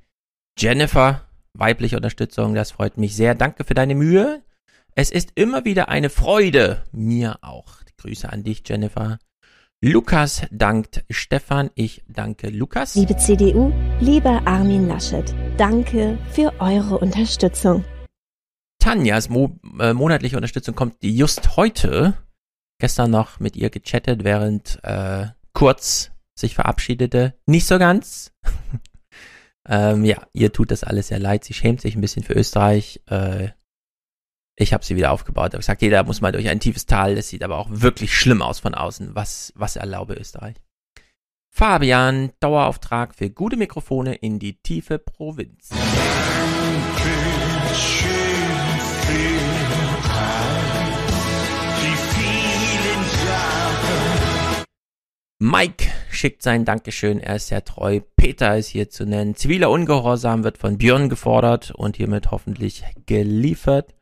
[0.57, 3.35] Jennifer, weibliche Unterstützung, das freut mich sehr.
[3.35, 4.41] Danke für deine Mühe.
[4.95, 6.83] Es ist immer wieder eine Freude.
[6.91, 7.77] Mir auch.
[7.97, 9.19] Grüße an dich, Jennifer.
[9.81, 11.69] Lukas dankt Stefan.
[11.75, 12.95] Ich danke Lukas.
[12.95, 13.71] Liebe CDU,
[14.01, 17.85] lieber Armin Laschet, danke für eure Unterstützung.
[18.79, 22.13] Tanjas mo äh, monatliche Unterstützung kommt just heute.
[22.77, 27.35] Gestern noch mit ihr gechattet, während äh, Kurz sich verabschiedete.
[27.45, 28.33] Nicht so ganz.
[29.67, 31.43] ähm, ja, ihr tut das alles sehr leid.
[31.43, 33.01] Sie schämt sich ein bisschen für Österreich.
[33.07, 33.49] Äh,
[34.55, 35.49] ich habe sie wieder aufgebaut.
[35.49, 37.15] Ich habe gesagt, jeder muss mal durch ein tiefes Tal.
[37.15, 39.15] Das sieht aber auch wirklich schlimm aus von außen.
[39.15, 40.55] Was, was erlaube Österreich?
[41.49, 45.69] Fabian, Dauerauftrag für gute Mikrofone in die tiefe Provinz.
[55.41, 58.01] Mike schickt sein Dankeschön, er ist sehr treu.
[58.17, 59.35] Peter ist hier zu nennen.
[59.35, 63.95] Ziviler Ungehorsam wird von Björn gefordert und hiermit hoffentlich geliefert.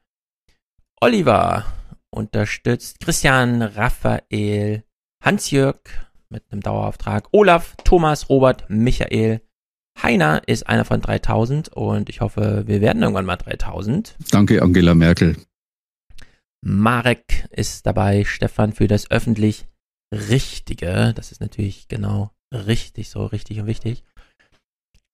[0.99, 1.65] Oliver
[2.09, 4.83] unterstützt Christian, Raphael,
[5.23, 5.77] Hans-Jörg
[6.29, 9.41] mit einem Dauerauftrag, Olaf, Thomas, Robert, Michael.
[10.01, 14.15] Heiner ist einer von 3000 und ich hoffe, wir werden irgendwann mal 3000.
[14.31, 15.37] Danke, Angela Merkel.
[16.61, 19.66] Marek ist dabei, Stefan für das öffentlich
[20.13, 21.13] Richtige.
[21.15, 24.03] Das ist natürlich genau richtig, so richtig und wichtig.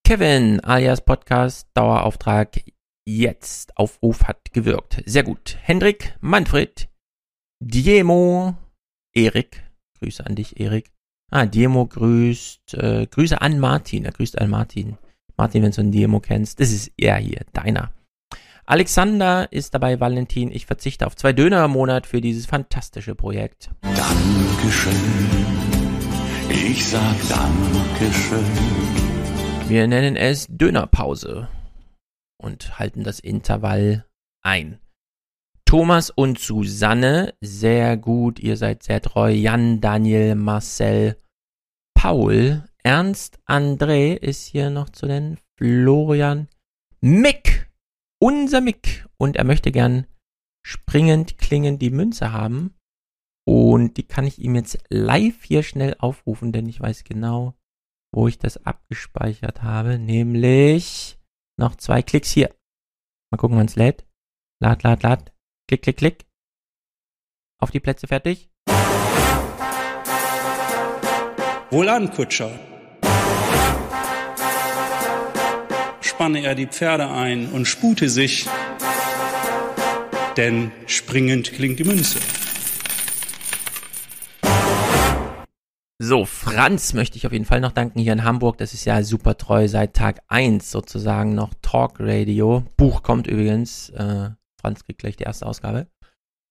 [0.06, 2.64] Kevin alias Podcast Dauerauftrag
[3.06, 3.78] jetzt.
[3.78, 5.02] Aufruf hat gewirkt.
[5.06, 5.58] Sehr gut.
[5.62, 6.90] Hendrik, Manfred,
[7.60, 8.56] Diemo,
[9.14, 9.64] Erik.
[10.00, 10.92] Grüße an dich, Erik.
[11.32, 14.06] Ah, Diemo grüßt, äh, Grüße an Martin.
[14.06, 14.98] Er grüßt an Martin.
[15.38, 17.92] Martin, wenn du einen Diemo kennst, das ist er hier, deiner.
[18.66, 20.50] Alexander ist dabei, Valentin.
[20.50, 23.72] Ich verzichte auf zwei Döner im Monat für dieses fantastische Projekt.
[23.82, 24.94] Dankeschön.
[26.50, 28.46] Ich sag Dankeschön.
[29.68, 31.50] Wir nennen es Dönerpause
[32.38, 34.06] und halten das Intervall
[34.42, 34.80] ein.
[35.66, 39.32] Thomas und Susanne, sehr gut, ihr seid sehr treu.
[39.32, 41.18] Jan, Daniel, Marcel,
[41.94, 45.38] Paul, Ernst, André ist hier noch zu nennen.
[45.58, 46.48] Florian,
[47.02, 47.73] Mick,
[48.24, 49.06] unser Mick.
[49.18, 50.08] Und er möchte gern
[50.66, 52.74] springend klingend die Münze haben.
[53.46, 57.54] Und die kann ich ihm jetzt live hier schnell aufrufen, denn ich weiß genau,
[58.14, 60.00] wo ich das abgespeichert habe.
[60.00, 61.20] Nämlich
[61.60, 62.56] noch zwei Klicks hier.
[63.30, 64.06] Mal gucken, wann es lädt.
[64.62, 65.34] Lad, lad, lad.
[65.68, 66.26] Klick, klick, klick.
[67.62, 68.50] Auf die Plätze fertig.
[71.72, 72.73] Wohlan, Kutscher.
[76.24, 78.48] Spanne er die Pferde ein und spute sich,
[80.38, 82.18] denn springend klingt die Münze.
[86.00, 88.58] So, Franz möchte ich auf jeden Fall noch danken hier in Hamburg.
[88.58, 92.64] Das ist ja super treu seit Tag 1 sozusagen noch Talk Radio.
[92.78, 93.90] Buch kommt übrigens.
[93.90, 94.30] Äh,
[94.62, 95.88] Franz kriegt gleich die erste Ausgabe.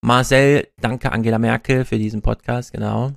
[0.03, 3.13] Marcel, danke Angela Merkel für diesen Podcast, genau.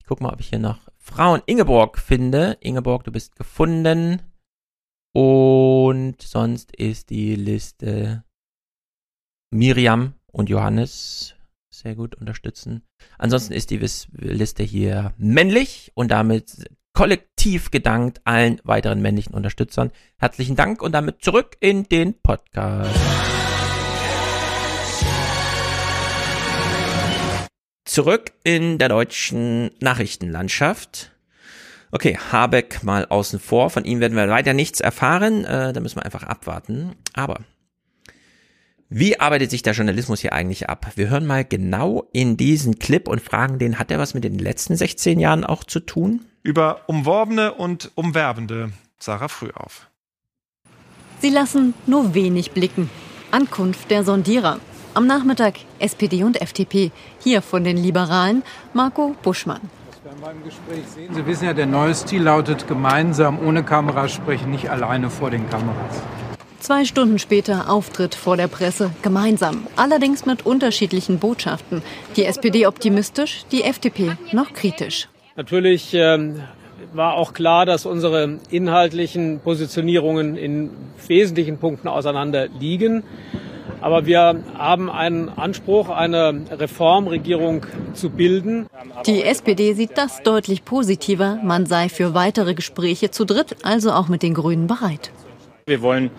[0.00, 2.56] Ich guck mal, ob ich hier noch Frauen Ingeborg finde.
[2.60, 4.22] Ingeborg, du bist gefunden.
[5.14, 8.24] Und sonst ist die Liste
[9.50, 11.34] Miriam und Johannes
[11.70, 12.82] sehr gut unterstützen.
[13.18, 13.78] Ansonsten ist die
[14.12, 19.92] Liste hier männlich und damit kollektiv gedankt allen weiteren männlichen Unterstützern.
[20.18, 22.98] Herzlichen Dank und damit zurück in den Podcast.
[27.84, 31.17] Zurück in der deutschen Nachrichtenlandschaft.
[31.90, 33.70] Okay, Habeck mal außen vor.
[33.70, 35.44] Von ihm werden wir weiter nichts erfahren.
[35.44, 36.94] Äh, da müssen wir einfach abwarten.
[37.14, 37.40] Aber
[38.90, 40.92] wie arbeitet sich der Journalismus hier eigentlich ab?
[40.96, 44.38] Wir hören mal genau in diesen Clip und fragen den, hat er was mit den
[44.38, 46.24] letzten 16 Jahren auch zu tun?
[46.42, 48.72] Über Umworbene und Umwerbende.
[48.98, 49.88] Sarah Frühauf.
[51.20, 52.88] Sie lassen nur wenig blicken.
[53.30, 54.58] Ankunft der Sondierer.
[54.94, 56.90] Am Nachmittag SPD und FDP.
[57.18, 58.42] Hier von den Liberalen
[58.72, 59.60] Marco Buschmann.
[60.22, 64.70] Beim Gespräch sehen Sie wissen ja, der neue Stil lautet gemeinsam ohne Kamera sprechen, nicht
[64.70, 66.02] alleine vor den Kameras.
[66.60, 71.82] Zwei Stunden später Auftritt vor der Presse, gemeinsam, allerdings mit unterschiedlichen Botschaften.
[72.16, 75.08] Die SPD optimistisch, die FDP noch kritisch.
[75.36, 76.42] Natürlich ähm,
[76.92, 80.70] war auch klar, dass unsere inhaltlichen Positionierungen in
[81.06, 83.02] wesentlichen Punkten auseinander liegen.
[83.80, 88.66] Aber wir haben einen Anspruch, eine Reformregierung zu bilden.
[89.06, 91.38] Die SPD sieht das deutlich positiver.
[91.44, 95.12] Man sei für weitere Gespräche zu dritt, also auch mit den Grünen bereit.
[95.66, 96.10] Wir wollen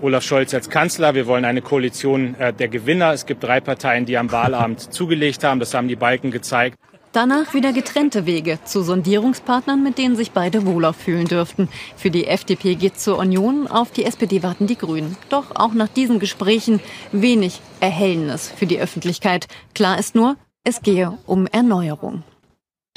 [0.00, 1.14] Olaf Scholz als Kanzler.
[1.14, 3.12] Wir wollen eine Koalition äh, der Gewinner.
[3.12, 5.58] Es gibt drei Parteien, die am Wahlabend zugelegt haben.
[5.58, 6.78] Das haben die Balken gezeigt.
[7.12, 11.68] Danach wieder getrennte Wege zu Sondierungspartnern, mit denen sich beide wohler fühlen dürften.
[11.96, 15.16] Für die FDP geht zur Union, auf die SPD warten die Grünen.
[15.30, 16.80] Doch auch nach diesen Gesprächen
[17.10, 19.48] wenig Erhellendes für die Öffentlichkeit.
[19.74, 22.24] Klar ist nur, es gehe um Erneuerung.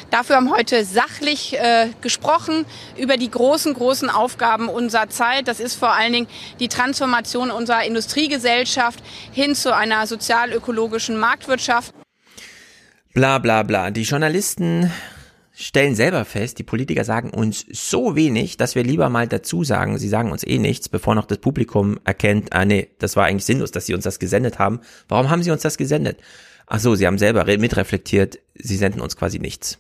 [0.09, 2.65] Dafür haben heute sachlich äh, gesprochen
[2.97, 5.47] über die großen, großen Aufgaben unserer Zeit.
[5.47, 6.27] Das ist vor allen Dingen
[6.59, 9.01] die Transformation unserer Industriegesellschaft
[9.31, 11.93] hin zu einer sozial-ökologischen Marktwirtschaft.
[13.13, 13.91] Bla bla bla.
[13.91, 14.89] Die Journalisten
[15.51, 19.97] stellen selber fest, die Politiker sagen uns so wenig, dass wir lieber mal dazu sagen,
[19.97, 23.45] sie sagen uns eh nichts, bevor noch das Publikum erkennt, ah nee, das war eigentlich
[23.45, 24.79] sinnlos, dass sie uns das gesendet haben.
[25.09, 26.21] Warum haben sie uns das gesendet?
[26.67, 29.77] Ach so, sie haben selber mitreflektiert, sie senden uns quasi nichts.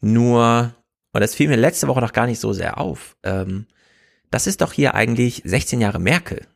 [0.00, 0.72] Nur,
[1.12, 3.66] und das fiel mir letzte Woche noch gar nicht so sehr auf, ähm,
[4.30, 6.46] das ist doch hier eigentlich 16 Jahre Merkel.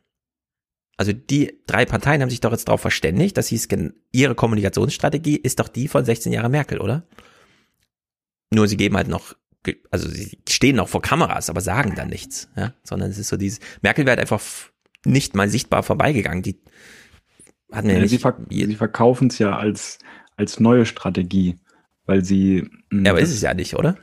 [0.97, 3.67] Also die drei Parteien haben sich doch jetzt darauf verständigt, dass hieß,
[4.11, 7.03] ihre Kommunikationsstrategie ist doch die von 16 Jahre Merkel, oder?
[8.53, 9.35] Nur sie geben halt noch,
[9.89, 13.37] also sie stehen noch vor Kameras, aber sagen dann nichts, ja, sondern es ist so
[13.37, 14.41] dieses, Merkel wird einfach
[15.05, 16.43] nicht mal sichtbar vorbeigegangen.
[16.43, 16.61] Die
[17.71, 19.99] hatten ja, ja nicht, sie, verk sie verkaufen es ja als,
[20.35, 21.55] als neue Strategie,
[22.05, 22.69] weil sie.
[22.91, 23.97] Ja, aber ist es ja nicht, oder?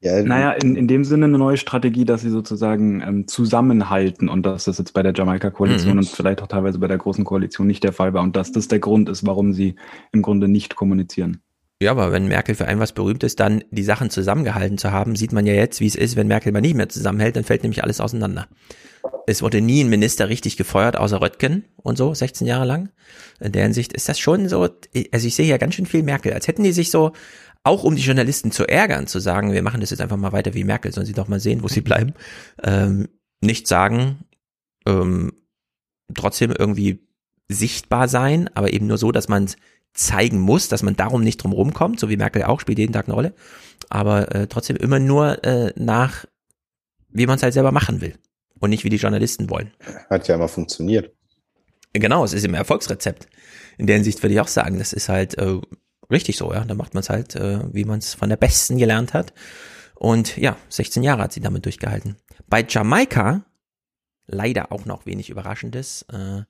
[0.00, 4.46] Ja, naja, in, in dem Sinne eine neue Strategie, dass sie sozusagen ähm, zusammenhalten und
[4.46, 5.98] dass das jetzt bei der Jamaika-Koalition mhm.
[5.98, 8.68] und vielleicht auch teilweise bei der Großen Koalition nicht der Fall war und dass das
[8.68, 9.74] der Grund ist, warum sie
[10.12, 11.42] im Grunde nicht kommunizieren.
[11.80, 15.14] Ja, aber wenn Merkel für ein was berühmt ist, dann die Sachen zusammengehalten zu haben,
[15.14, 17.62] sieht man ja jetzt, wie es ist, wenn Merkel mal nicht mehr zusammenhält, dann fällt
[17.62, 18.48] nämlich alles auseinander.
[19.26, 22.90] Es wurde nie ein Minister richtig gefeuert, außer Röttgen und so, 16 Jahre lang.
[23.40, 26.32] In der Hinsicht ist das schon so, also ich sehe ja ganz schön viel Merkel,
[26.32, 27.12] als hätten die sich so
[27.64, 30.54] auch um die Journalisten zu ärgern, zu sagen, wir machen das jetzt einfach mal weiter
[30.54, 32.14] wie Merkel, sollen sie doch mal sehen, wo sie bleiben,
[32.62, 33.08] ähm,
[33.40, 34.24] nicht sagen,
[34.86, 35.32] ähm,
[36.14, 37.06] trotzdem irgendwie
[37.48, 39.48] sichtbar sein, aber eben nur so, dass man
[39.94, 43.06] zeigen muss, dass man darum nicht drum rumkommt, so wie Merkel auch, spielt jeden Tag
[43.06, 43.34] eine Rolle,
[43.88, 46.24] aber äh, trotzdem immer nur äh, nach,
[47.10, 48.14] wie man es halt selber machen will
[48.60, 49.72] und nicht wie die Journalisten wollen.
[50.08, 51.12] Hat ja immer funktioniert.
[51.94, 53.28] Genau, es ist im Erfolgsrezept.
[53.78, 55.60] In der Hinsicht würde ich auch sagen, das ist halt äh,
[56.10, 56.64] richtig so, ja.
[56.64, 59.32] Da macht man es halt, äh, wie man es von der Besten gelernt hat.
[59.94, 62.16] Und ja, 16 Jahre hat sie damit durchgehalten.
[62.48, 63.42] Bei Jamaika,
[64.26, 66.42] leider auch noch wenig Überraschendes, äh,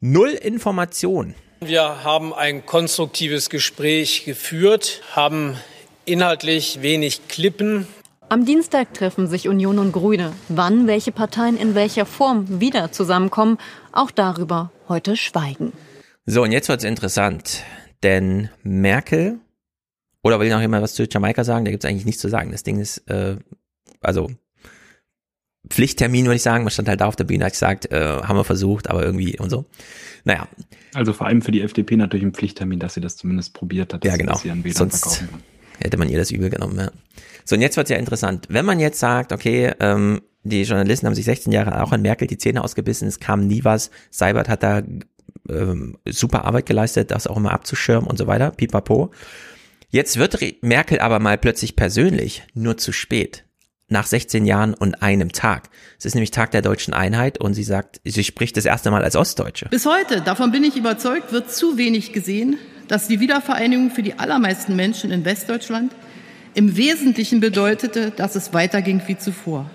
[0.00, 1.34] null Information.
[1.60, 5.56] Wir haben ein konstruktives Gespräch geführt, haben
[6.04, 7.86] inhaltlich wenig Klippen.
[8.28, 10.32] Am Dienstag treffen sich Union und Grüne.
[10.48, 13.58] Wann welche Parteien in welcher Form wieder zusammenkommen,
[13.92, 15.72] auch darüber heute schweigen.
[16.26, 17.62] So, und jetzt wird's interessant.
[18.02, 19.40] Denn Merkel,
[20.22, 21.64] oder will ich noch jemand was zu Jamaika sagen?
[21.64, 22.52] Da gibt es eigentlich nichts zu sagen.
[22.52, 23.36] Das Ding ist, äh,
[24.00, 24.30] also
[25.68, 26.64] Pflichttermin, würde ich sagen.
[26.64, 29.38] Man stand halt da auf der Bühne, hat gesagt, äh, haben wir versucht, aber irgendwie
[29.38, 29.66] und so.
[30.24, 30.48] Naja.
[30.94, 34.04] Also vor allem für die FDP natürlich ein Pflichttermin, dass sie das zumindest probiert hat,
[34.04, 34.38] dass ja, genau.
[34.72, 35.24] Sonst
[35.78, 36.90] hätte man ihr das übel genommen, ja.
[37.44, 38.46] So, und jetzt wird's ja interessant.
[38.50, 42.26] Wenn man jetzt sagt, okay, ähm, die Journalisten haben sich 16 Jahre auch an Merkel
[42.26, 44.82] die Zähne ausgebissen, es kam nie was, Seibert hat da
[45.48, 49.10] ähm, super Arbeit geleistet, das auch immer abzuschirmen und so weiter, pipapo.
[49.90, 53.44] Jetzt wird Merkel aber mal plötzlich persönlich, nur zu spät.
[53.90, 55.70] Nach 16 Jahren und einem Tag.
[55.98, 59.02] Es ist nämlich Tag der deutschen Einheit und sie sagt, sie spricht das erste Mal
[59.02, 59.68] als Ostdeutsche.
[59.70, 64.18] Bis heute, davon bin ich überzeugt, wird zu wenig gesehen, dass die Wiedervereinigung für die
[64.18, 65.92] allermeisten Menschen in Westdeutschland
[66.52, 69.70] im Wesentlichen bedeutete, dass es weiterging wie zuvor.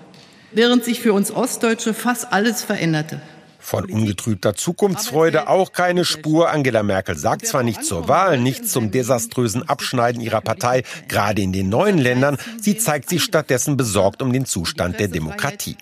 [0.52, 3.20] Während sich für uns Ostdeutsche fast alles veränderte.
[3.64, 6.50] Von ungetrübter Zukunftsfreude auch keine Spur.
[6.50, 11.54] Angela Merkel sagt zwar nichts zur Wahl, nichts zum desaströsen Abschneiden ihrer Partei, gerade in
[11.54, 12.36] den neuen Ländern.
[12.60, 15.78] Sie zeigt sich stattdessen besorgt um den Zustand der Demokratie.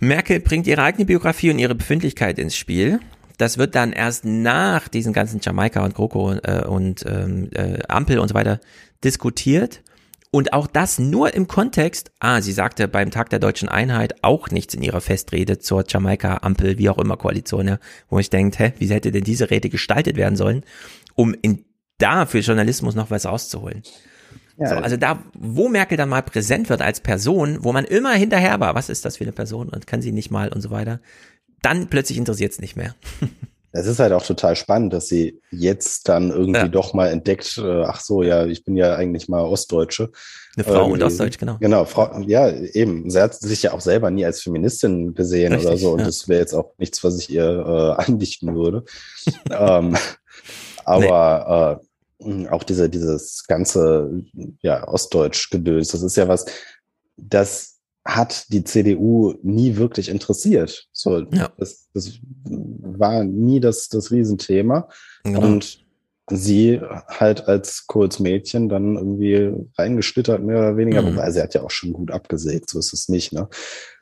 [0.00, 2.98] Merkel bringt ihre eigene Biografie und ihre Befindlichkeit ins Spiel.
[3.38, 8.18] Das wird dann erst nach diesen ganzen Jamaika und GroKo äh, und ähm, äh, Ampel
[8.18, 8.58] und so weiter
[9.04, 9.82] diskutiert.
[10.32, 14.50] Und auch das nur im Kontext, ah, sie sagte beim Tag der deutschen Einheit auch
[14.50, 17.78] nichts in ihrer Festrede zur Jamaika-Ampel, wie auch immer Koalition, ja,
[18.08, 20.62] wo ich denke, hä, wie hätte denn diese Rede gestaltet werden sollen,
[21.16, 21.64] um in,
[21.98, 23.82] da für Journalismus noch was rauszuholen?
[24.56, 24.68] Ja.
[24.68, 28.60] So, also da, wo Merkel dann mal präsent wird als Person, wo man immer hinterher
[28.60, 31.00] war, was ist das für eine Person und kann sie nicht mal und so weiter,
[31.60, 32.94] dann plötzlich interessiert es nicht mehr.
[33.72, 36.68] Es ist halt auch total spannend, dass sie jetzt dann irgendwie ja.
[36.68, 40.10] doch mal entdeckt, äh, ach so, ja, ich bin ja eigentlich mal Ostdeutsche.
[40.56, 41.56] Eine Frau irgendwie, und Ostdeutsch, genau.
[41.60, 43.08] Genau, Frau, ja, eben.
[43.10, 45.92] Sie hat sich ja auch selber nie als Feministin gesehen Richtig, oder so.
[45.92, 46.06] Und ja.
[46.06, 48.84] das wäre jetzt auch nichts, was ich ihr äh, andichten würde.
[49.50, 49.96] ähm,
[50.84, 51.80] aber
[52.18, 52.44] nee.
[52.44, 54.24] äh, auch diese, dieses ganze
[54.62, 56.44] ja, Ostdeutsch-Gedöns, das ist ja was,
[57.16, 57.69] das
[58.04, 60.88] hat die CDU nie wirklich interessiert.
[60.92, 61.50] So, ja.
[61.58, 64.88] das, das war nie das, das Riesenthema.
[65.24, 65.40] Genau.
[65.40, 65.84] Und
[66.30, 71.16] sie halt als Kohls Mädchen dann irgendwie reingeschlittert, mehr oder weniger, mhm.
[71.16, 73.48] wobei sie hat ja auch schon gut abgesägt, so ist es nicht, ne?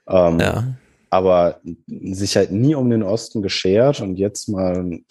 [0.08, 0.74] Ähm, ja.
[1.10, 5.04] Aber sich halt nie um den Osten geschert und jetzt mal mhm.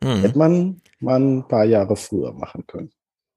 [0.00, 2.90] hätte man mal ein paar Jahre früher machen können.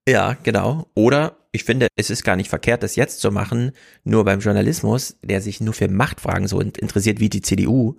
[0.08, 0.88] Ja, genau.
[0.96, 3.72] Oder ich finde, es ist gar nicht verkehrt, das jetzt zu machen,
[4.04, 7.96] nur beim Journalismus, der sich nur für Machtfragen so interessiert wie die CDU.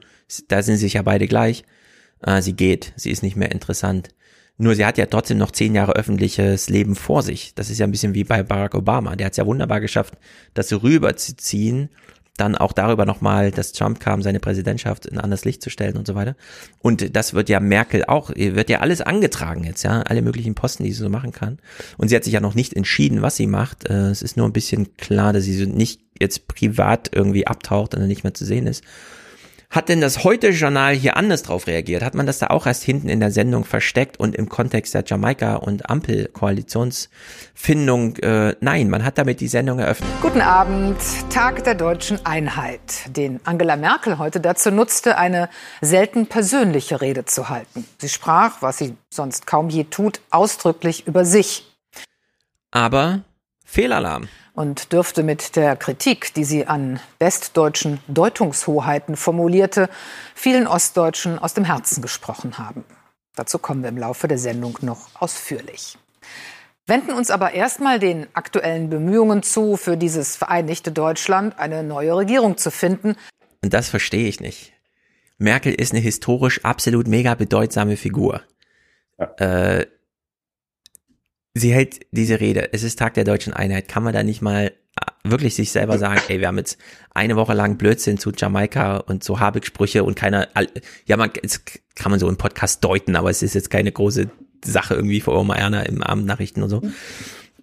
[0.49, 1.65] Da sind sich ja beide gleich.
[2.21, 4.11] Äh, sie geht, sie ist nicht mehr interessant.
[4.57, 7.55] Nur sie hat ja trotzdem noch zehn Jahre öffentliches Leben vor sich.
[7.55, 9.17] Das ist ja ein bisschen wie bei Barack Obama.
[9.17, 10.15] Der hat es ja wunderbar geschafft,
[10.53, 11.91] das rüberzuziehen
[12.37, 16.07] dann auch darüber nochmal, dass Trump kam, seine Präsidentschaft in anderes Licht zu stellen und
[16.07, 16.35] so weiter.
[16.81, 20.83] Und das wird ja Merkel auch, wird ja alles angetragen jetzt, ja, alle möglichen Posten,
[20.83, 21.59] die sie so machen kann.
[21.97, 23.89] Und sie hat sich ja noch nicht entschieden, was sie macht.
[23.89, 28.01] Äh, es ist nur ein bisschen klar, dass sie nicht jetzt privat irgendwie abtaucht und
[28.01, 28.83] dann nicht mehr zu sehen ist.
[29.75, 32.05] Hat denn das Heute-Journal hier anders drauf reagiert?
[32.05, 35.05] Hat man das da auch erst hinten in der Sendung versteckt und im Kontext der
[35.05, 38.15] Jamaika- und Ampel-Koalitionsfindung?
[38.19, 40.09] Äh, nein, man hat damit die Sendung eröffnet.
[40.23, 40.99] Guten Abend,
[41.29, 45.49] Tag der deutschen Einheit, den Angela Merkel heute dazu nutzte, eine
[45.81, 47.85] selten persönliche Rede zu halten.
[47.99, 51.67] Sie sprach, was sie sonst kaum je tut, ausdrücklich über sich.
[52.71, 53.23] Aber
[53.65, 59.91] Fehlalarm und dürfte mit der Kritik, die sie an westdeutschen Deutungshoheiten formulierte,
[60.35, 62.85] vielen Ostdeutschen aus dem Herzen gesprochen haben.
[63.35, 65.99] Dazu kommen wir im Laufe der Sendung noch ausführlich.
[66.87, 72.57] Wenden uns aber erstmal den aktuellen Bemühungen zu, für dieses vereinigte Deutschland eine neue Regierung
[72.57, 73.17] zu finden.
[73.63, 74.73] Und das verstehe ich nicht.
[75.39, 78.43] Merkel ist eine historisch absolut mega bedeutsame Figur.
[79.19, 79.27] Ja.
[79.39, 79.87] Äh,
[81.55, 84.67] sie hält diese Rede, es ist Tag der deutschen Einheit, kann man da nicht mal
[84.67, 86.79] äh, wirklich sich selber sagen, ey, wir haben jetzt
[87.15, 90.49] eine Woche lang Blödsinn zu Jamaika und so Habeck-Sprüche und keiner,
[91.07, 91.31] ja, man,
[91.95, 94.29] kann man so im Podcast deuten, aber es ist jetzt keine große
[94.65, 96.83] Sache irgendwie für Oma Erna im Abendnachrichten und so.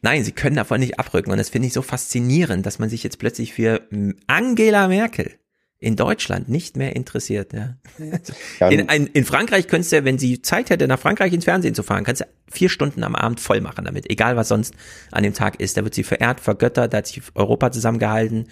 [0.03, 3.03] Nein, sie können davon nicht abrücken und das finde ich so faszinierend, dass man sich
[3.03, 3.81] jetzt plötzlich für
[4.26, 5.35] Angela Merkel
[5.81, 7.53] in Deutschland nicht mehr interessiert.
[7.53, 8.69] Ja.
[8.69, 11.81] In, in, in Frankreich könntest du, wenn sie Zeit hätte, nach Frankreich ins Fernsehen zu
[11.81, 14.75] fahren, kannst du vier Stunden am Abend voll machen damit, egal was sonst
[15.11, 15.77] an dem Tag ist.
[15.77, 18.47] Da wird sie verehrt, vergöttert, da hat sich Europa zusammengehalten,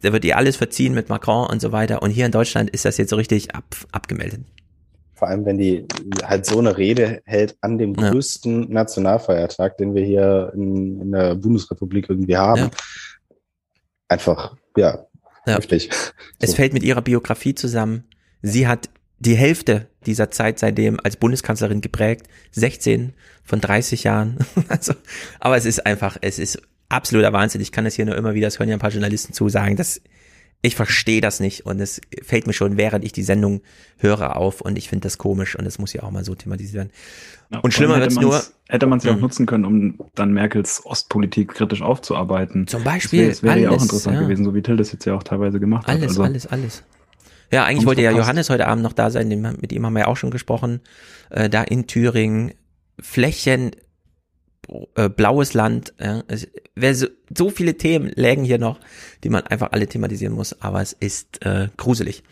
[0.00, 2.02] da wird ihr alles verziehen mit Macron und so weiter.
[2.02, 4.40] Und hier in Deutschland ist das jetzt so richtig ab, abgemeldet.
[5.12, 5.86] Vor allem, wenn die
[6.24, 8.10] halt so eine Rede hält an dem ja.
[8.10, 12.60] größten Nationalfeiertag, den wir hier in, in der Bundesrepublik irgendwie haben.
[12.62, 12.70] Ja.
[14.08, 15.06] Einfach, ja,
[15.46, 15.56] ja.
[15.56, 15.90] Heftig.
[16.40, 16.56] Es so.
[16.56, 18.04] fällt mit ihrer Biografie zusammen.
[18.42, 18.88] Sie hat
[19.18, 24.38] die Hälfte dieser Zeit seitdem als Bundeskanzlerin geprägt, 16 von 30 Jahren.
[24.68, 24.94] also,
[25.40, 27.60] aber es ist einfach, es ist absoluter Wahnsinn.
[27.60, 29.76] Ich kann das hier nur immer wieder, das hören ja ein paar Journalisten zu, sagen,
[29.76, 30.00] dass
[30.64, 33.60] ich verstehe das nicht und es fällt mir schon, während ich die Sendung
[33.98, 36.74] höre, auf und ich finde das komisch und es muss ja auch mal so thematisiert
[36.74, 36.90] werden.
[37.50, 38.42] Ja, und schlimmer wird es nur.
[38.68, 39.22] Hätte man es ja auch mhm.
[39.22, 42.66] nutzen können, um dann Merkels Ostpolitik kritisch aufzuarbeiten.
[42.66, 43.28] Zum Beispiel.
[43.28, 44.22] Das wäre wär ja auch interessant ja.
[44.22, 46.08] gewesen, so wie Till das jetzt ja auch teilweise gemacht alles, hat.
[46.08, 46.82] Also, alles, alles.
[47.50, 49.28] Ja, eigentlich wollte ja Johannes heute Abend noch da sein,
[49.60, 50.80] mit ihm haben wir ja auch schon gesprochen,
[51.30, 52.52] äh, da in Thüringen.
[53.00, 53.72] Flächen,
[54.94, 55.94] äh, blaues Land.
[56.00, 56.22] Ja.
[56.28, 56.48] Es
[56.98, 58.78] so, so viele Themen lägen hier noch,
[59.22, 62.22] die man einfach alle thematisieren muss, aber es ist äh, gruselig.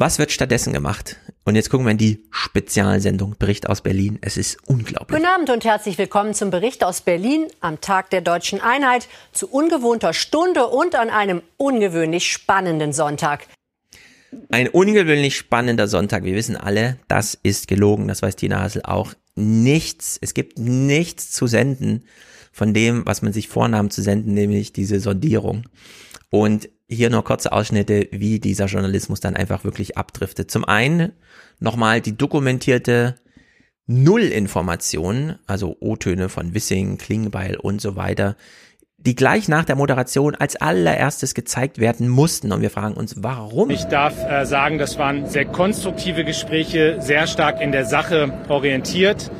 [0.00, 1.16] Was wird stattdessen gemacht?
[1.44, 4.18] Und jetzt gucken wir in die Spezialsendung Bericht aus Berlin.
[4.20, 5.18] Es ist unglaublich.
[5.18, 9.48] Guten Abend und herzlich willkommen zum Bericht aus Berlin am Tag der deutschen Einheit zu
[9.48, 13.48] ungewohnter Stunde und an einem ungewöhnlich spannenden Sonntag.
[14.50, 16.22] Ein ungewöhnlich spannender Sonntag.
[16.22, 18.06] Wir wissen alle, das ist gelogen.
[18.06, 19.14] Das weiß Tina Hassel auch.
[19.38, 22.04] Nichts, es gibt nichts zu senden
[22.52, 25.64] von dem, was man sich vornahm zu senden, nämlich diese Sondierung.
[26.30, 30.50] Und hier nur kurze Ausschnitte, wie dieser Journalismus dann einfach wirklich abdriftet.
[30.50, 31.12] Zum einen
[31.60, 33.14] nochmal die dokumentierte
[33.86, 38.36] Nullinformation, also O-Töne von Wissing, Klingbeil und so weiter,
[38.98, 42.52] die gleich nach der Moderation als allererstes gezeigt werden mussten.
[42.52, 43.70] Und wir fragen uns, warum?
[43.70, 49.30] Ich darf äh, sagen, das waren sehr konstruktive Gespräche, sehr stark in der Sache orientiert.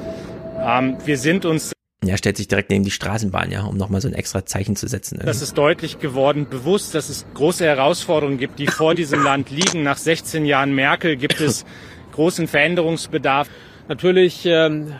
[0.61, 1.73] Ähm, wir sind uns
[2.05, 4.87] Ja, stellt sich direkt neben die Straßenbahn, ja, um nochmal so ein extra Zeichen zu
[4.87, 5.17] setzen.
[5.17, 5.27] Irgendwie.
[5.27, 9.83] Das ist deutlich geworden, bewusst, dass es große Herausforderungen gibt, die vor diesem Land liegen.
[9.83, 11.65] Nach 16 Jahren Merkel gibt es
[12.13, 13.49] großen Veränderungsbedarf.
[13.89, 14.93] Natürlich ähm,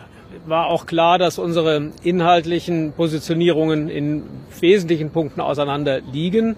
[0.45, 4.23] war auch klar, dass unsere inhaltlichen Positionierungen in
[4.59, 6.55] wesentlichen Punkten auseinander liegen.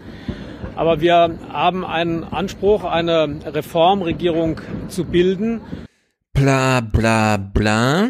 [0.76, 5.62] Aber wir haben einen Anspruch, eine Reformregierung zu bilden.
[6.34, 8.10] Bla bla bla.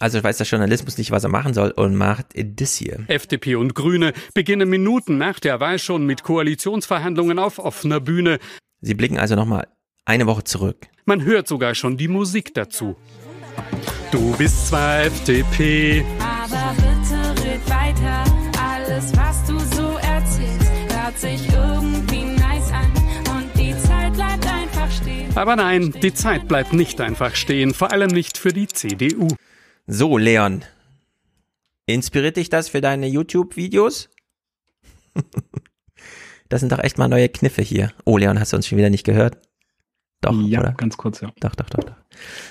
[0.00, 3.04] Also weiß der Journalismus nicht, was er machen soll und macht das hier.
[3.08, 8.38] FDP und Grüne beginnen Minuten nach der Wahl schon mit Koalitionsverhandlungen auf offener Bühne.
[8.80, 9.68] Sie blicken also nochmal
[10.06, 10.86] eine Woche zurück.
[11.04, 12.96] Man hört sogar schon die Musik dazu.
[14.10, 18.24] Du bist zwar FDP, aber bitte red weiter.
[18.60, 22.90] Alles, was du so erzählst, hört sich irgendwie nice an.
[23.32, 25.36] Und die Zeit bleibt einfach stehen.
[25.36, 29.28] aber nein, die Zeit bleibt nicht einfach stehen, vor allem nicht für die CDU.
[29.86, 30.64] So, Leon.
[31.86, 34.10] Inspiriert dich das für deine YouTube-Videos?
[36.48, 37.92] das sind doch echt mal neue Kniffe hier.
[38.04, 39.38] Oh, Leon, hast du uns schon wieder nicht gehört?
[40.20, 40.72] Doch, ja, oder?
[40.72, 41.32] ganz kurz, ja.
[41.38, 41.96] Doch, doch, doch, doch.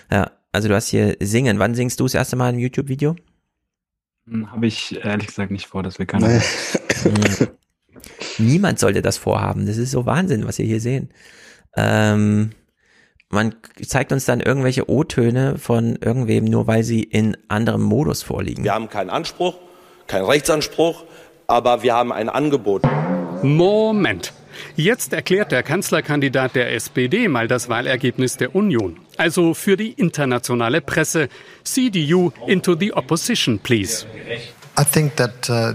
[0.10, 1.60] Ja, also du hast hier Singen.
[1.60, 3.16] Wann singst du das erste Mal im YouTube-Video?
[4.28, 6.42] Hm, Habe ich ehrlich gesagt nicht vor, dass wir keine.
[7.02, 7.48] Hm.
[8.38, 9.66] Niemand sollte das vorhaben.
[9.66, 11.10] Das ist so Wahnsinn, was wir hier sehen.
[11.76, 12.52] Ähm,
[13.30, 13.56] man
[13.86, 18.64] zeigt uns dann irgendwelche O-Töne von irgendwem, nur weil sie in anderem Modus vorliegen.
[18.64, 19.56] Wir haben keinen Anspruch,
[20.08, 21.04] keinen Rechtsanspruch,
[21.48, 22.84] aber wir haben ein Angebot.
[23.44, 24.34] Moment.
[24.76, 29.00] Jetzt erklärt der Kanzlerkandidat der SPD mal das Wahlergebnis der Union.
[29.20, 31.28] Also für die internationale Presse.
[31.66, 34.06] CDU into the opposition, please.
[34.78, 35.74] I think that uh,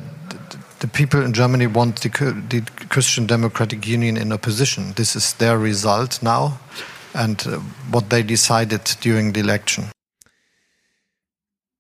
[0.81, 2.09] the people in Germany want the,
[2.49, 4.95] the Christian Democratic Union in opposition.
[4.95, 6.59] This is their result now
[7.12, 7.59] and uh,
[7.93, 9.91] what they decided during the election.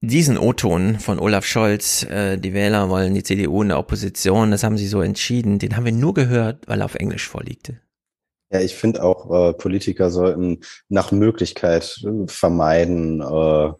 [0.02, 4.62] Diesen O-Ton von Olaf Scholz, äh, die Wähler wollen die CDU in der Opposition, das
[4.62, 7.80] haben sie so entschieden, den haben wir nur gehört, weil er auf Englisch vorliegte.
[8.54, 13.72] Ja, ich finde auch, äh, Politiker sollten nach Möglichkeit äh, vermeiden, äh,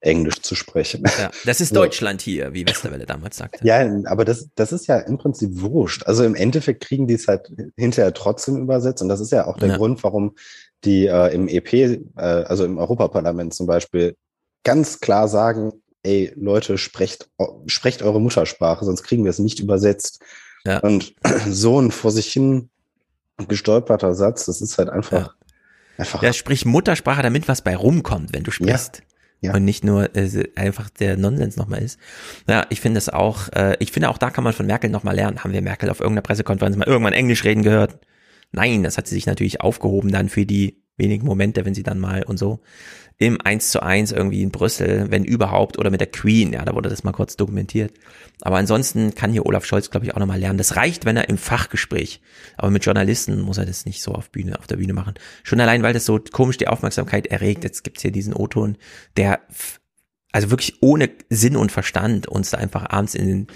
[0.00, 1.04] Englisch zu sprechen.
[1.18, 1.74] Ja, das ist.
[1.76, 3.66] Deutschland hier, wie Westerwelle damals sagte.
[3.66, 6.02] Ja, aber das, das ist ja im Prinzip wurscht.
[6.06, 9.00] Also im Endeffekt kriegen die es halt hinterher trotzdem übersetzt.
[9.00, 9.76] Und das ist ja auch der Ja.
[9.78, 10.36] Grund, warum
[10.84, 14.16] die äh, im EP, äh, also im Europaparlament zum Beispiel,
[14.64, 15.72] ganz klar sagen,
[16.02, 17.30] ey Leute, sprecht,
[17.66, 20.22] sprecht eure Muttersprache, sonst kriegen wir es nicht übersetzt.
[20.66, 20.80] Ja.
[20.80, 21.14] Und
[21.48, 22.68] so ein vor sich hin
[23.48, 25.34] gestolperter Satz, das ist halt einfach,
[25.96, 29.02] einfach Ja, sprich Muttersprache, damit was bei rumkommt, wenn du sprichst.
[29.42, 29.54] Ja.
[29.54, 31.98] Und nicht nur äh, einfach der Nonsens nochmal ist.
[32.46, 35.14] Ja, ich finde es auch, äh, ich finde auch da kann man von Merkel nochmal
[35.14, 35.42] lernen.
[35.42, 37.98] Haben wir Merkel auf irgendeiner Pressekonferenz mal irgendwann Englisch reden gehört?
[38.52, 41.98] Nein, das hat sie sich natürlich aufgehoben dann für die wenigen Momente, wenn sie dann
[41.98, 42.60] mal und so
[43.20, 46.74] im 1 zu 1 irgendwie in Brüssel, wenn überhaupt, oder mit der Queen, ja, da
[46.74, 47.92] wurde das mal kurz dokumentiert.
[48.40, 50.56] Aber ansonsten kann hier Olaf Scholz, glaube ich, auch nochmal lernen.
[50.56, 52.22] Das reicht, wenn er im Fachgespräch,
[52.56, 55.14] aber mit Journalisten muss er das nicht so auf Bühne, auf der Bühne machen.
[55.42, 57.62] Schon allein, weil das so komisch die Aufmerksamkeit erregt.
[57.62, 58.78] Jetzt gibt's hier diesen O-Ton,
[59.18, 59.40] der
[60.32, 63.46] also wirklich ohne Sinn und Verstand uns da einfach abends in den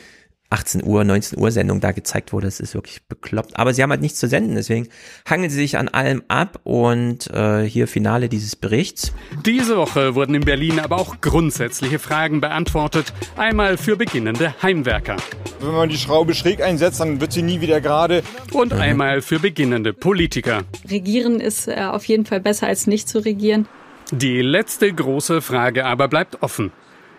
[0.54, 3.58] 18 Uhr, 19 Uhr Sendung da gezeigt wurde, das ist wirklich bekloppt.
[3.58, 4.88] Aber sie haben halt nichts zu senden, deswegen
[5.28, 9.12] hangeln sie sich an allem ab und äh, hier Finale dieses Berichts.
[9.44, 13.12] Diese Woche wurden in Berlin aber auch grundsätzliche Fragen beantwortet.
[13.36, 15.16] Einmal für beginnende Heimwerker
[15.60, 18.22] Wenn man die Schraube schräg einsetzt, dann wird sie nie wieder gerade.
[18.52, 20.62] und einmal für beginnende Politiker.
[20.88, 23.66] Regieren ist äh, auf jeden Fall besser als nicht zu regieren.
[24.12, 26.70] Die letzte große Frage aber bleibt offen.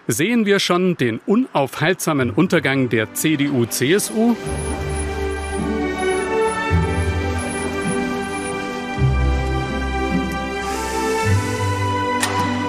[0.08, 4.36] Sehen wir schon den unaufhaltsamen Untergang der CDU-CSU?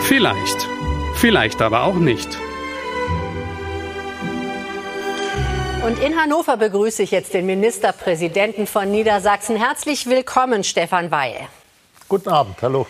[0.01, 0.69] Vielleicht.
[1.17, 2.39] Vielleicht aber auch nicht.
[5.85, 9.57] Und in Hannover begrüße ich jetzt den Ministerpräsidenten von Niedersachsen.
[9.57, 11.49] Herzlich willkommen, Stefan Weil.
[12.09, 12.87] Guten Abend, hallo.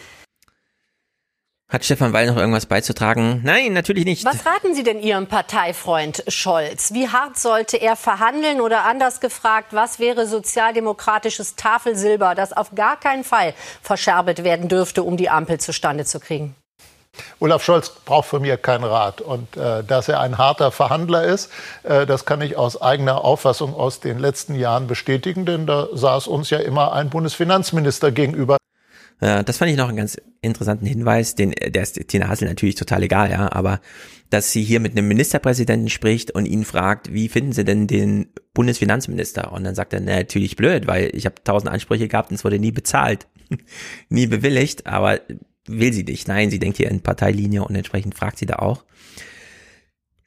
[1.69, 3.41] Hat Stefan Weil noch irgendwas beizutragen?
[3.43, 4.25] Nein, natürlich nicht.
[4.25, 6.93] Was raten Sie denn Ihrem Parteifreund Scholz?
[6.93, 13.01] Wie hart sollte er verhandeln oder anders gefragt, was wäre sozialdemokratisches Tafelsilber, das auf gar
[13.01, 13.53] keinen Fall
[13.83, 16.55] verscherbelt werden dürfte, um die Ampel zustande zu kriegen?
[17.41, 19.21] Olaf Scholz braucht von mir keinen Rat.
[19.21, 21.51] Und äh, dass er ein harter Verhandler ist,
[21.83, 26.29] äh, das kann ich aus eigener Auffassung aus den letzten Jahren bestätigen, denn da saß
[26.29, 28.57] uns ja immer ein Bundesfinanzminister gegenüber.
[29.21, 32.75] Ja, das fand ich noch einen ganz interessanten Hinweis, den der ist Tina Hassel natürlich
[32.75, 33.81] total egal, ja, aber
[34.29, 38.27] dass sie hier mit einem Ministerpräsidenten spricht und ihn fragt, wie finden Sie denn den
[38.55, 39.53] Bundesfinanzminister?
[39.53, 42.45] Und dann sagt er, na, natürlich blöd, weil ich habe tausend Ansprüche gehabt und es
[42.45, 43.27] wurde nie bezahlt,
[44.09, 45.21] nie bewilligt, aber
[45.67, 46.29] will sie nicht.
[46.29, 48.85] Nein, sie denkt hier in Parteilinie und entsprechend fragt sie da auch.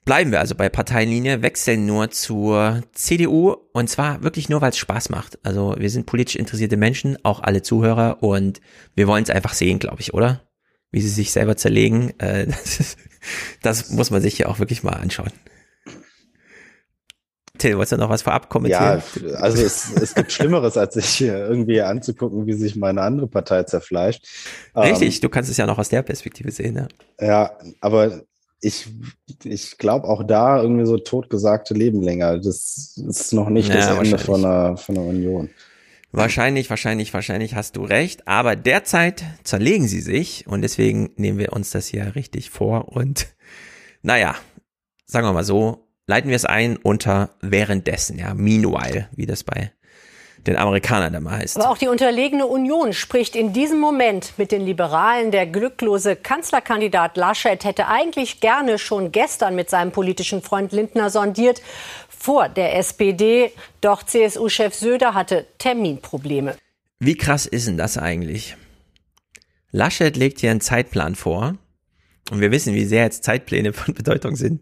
[0.09, 4.77] Bleiben wir also bei Parteienlinie, wechseln nur zur CDU und zwar wirklich nur, weil es
[4.79, 5.37] Spaß macht.
[5.43, 8.59] Also wir sind politisch interessierte Menschen, auch alle Zuhörer und
[8.95, 10.41] wir wollen es einfach sehen, glaube ich, oder?
[10.89, 12.97] Wie sie sich selber zerlegen, äh, das, ist,
[13.61, 15.31] das muss man sich ja auch wirklich mal anschauen.
[17.59, 19.03] Till, wolltest du noch was vorab kommentieren?
[19.21, 23.61] Ja, also es, es gibt Schlimmeres, als sich irgendwie anzugucken, wie sich meine andere Partei
[23.61, 24.25] zerfleischt.
[24.75, 26.87] Richtig, ähm, du kannst es ja noch aus der Perspektive sehen, ja.
[27.23, 28.23] Ja, aber
[28.61, 28.87] ich,
[29.43, 32.37] ich glaube auch da irgendwie so totgesagte Leben länger.
[32.39, 35.49] Das ist noch nicht ja, das Ende von einer, von einer Union.
[36.11, 38.27] Wahrscheinlich, wahrscheinlich, wahrscheinlich hast du recht.
[38.27, 42.89] Aber derzeit zerlegen sie sich und deswegen nehmen wir uns das hier richtig vor.
[42.89, 43.27] Und
[44.01, 44.35] naja,
[45.05, 49.71] sagen wir mal so, leiten wir es ein unter währenddessen, ja, meanwhile, wie das bei
[50.47, 51.57] den Amerikanern da mal heißt.
[51.57, 55.31] Aber auch die unterlegene Union spricht in diesem Moment mit den Liberalen.
[55.31, 61.61] Der glücklose Kanzlerkandidat Laschet hätte eigentlich gerne schon gestern mit seinem politischen Freund Lindner sondiert
[62.07, 63.51] vor der SPD.
[63.81, 66.55] Doch CSU-Chef Söder hatte Terminprobleme.
[66.99, 68.57] Wie krass ist denn das eigentlich?
[69.71, 71.55] Laschet legt hier einen Zeitplan vor.
[72.31, 74.61] Und wir wissen, wie sehr jetzt Zeitpläne von Bedeutung sind.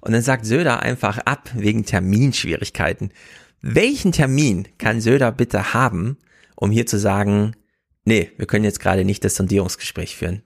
[0.00, 3.12] Und dann sagt Söder einfach ab wegen Terminschwierigkeiten.
[3.62, 6.18] Welchen Termin kann Söder bitte haben,
[6.56, 7.56] um hier zu sagen,
[8.04, 10.42] nee, wir können jetzt gerade nicht das Sondierungsgespräch führen?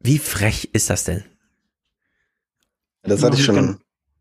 [0.00, 1.24] Wie frech ist das denn?
[3.02, 3.78] Das hatte ich schon.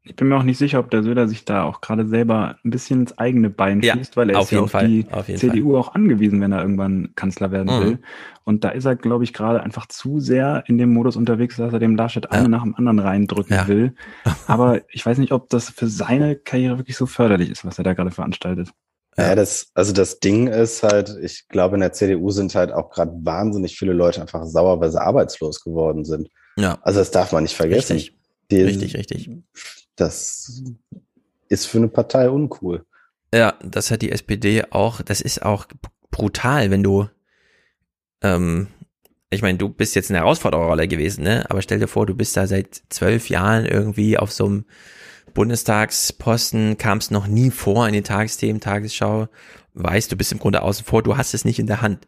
[0.08, 2.70] Ich bin mir auch nicht sicher, ob der Söder sich da auch gerade selber ein
[2.72, 5.72] bisschen ins eigene Bein ja, schießt, weil er ist ja auf Fall, die auf CDU
[5.72, 5.80] Fall.
[5.82, 7.84] auch angewiesen, wenn er irgendwann Kanzler werden Mhm.
[7.84, 8.00] will.
[8.46, 11.74] Und da ist er, glaube ich, gerade einfach zu sehr in dem Modus unterwegs, dass
[11.74, 13.68] er dem Laschet eine nach dem anderen reindrücken Ja.
[13.68, 13.94] will.
[14.48, 17.84] Aber ich weiß nicht, ob das für seine Karriere wirklich so förderlich ist, was er
[17.84, 18.70] da gerade veranstaltet.
[19.18, 22.92] Ja, das, also das Ding ist halt, ich glaube, in der CDU sind halt auch
[22.92, 26.30] gerade wahnsinnig viele Leute einfach sauer, weil sie arbeitslos geworden sind.
[26.56, 26.78] Ja.
[26.84, 27.94] Also das darf man nicht vergessen.
[27.94, 28.16] Richtig.
[28.50, 29.30] Die, Richtig, richtig.
[29.98, 30.64] Das
[31.50, 32.86] ist für eine Partei uncool.
[33.34, 35.02] Ja, das hat die SPD auch.
[35.02, 35.66] Das ist auch
[36.12, 37.10] brutal, wenn du,
[38.22, 38.68] ähm,
[39.30, 41.46] ich meine, du bist jetzt eine Herausfordererrolle gewesen, ne?
[41.50, 44.66] Aber stell dir vor, du bist da seit zwölf Jahren irgendwie auf so einem
[45.34, 49.28] Bundestagsposten, kamst noch nie vor in den Tagesthemen, Tagesschau,
[49.74, 52.08] weißt, du bist im Grunde außen vor, du hast es nicht in der Hand.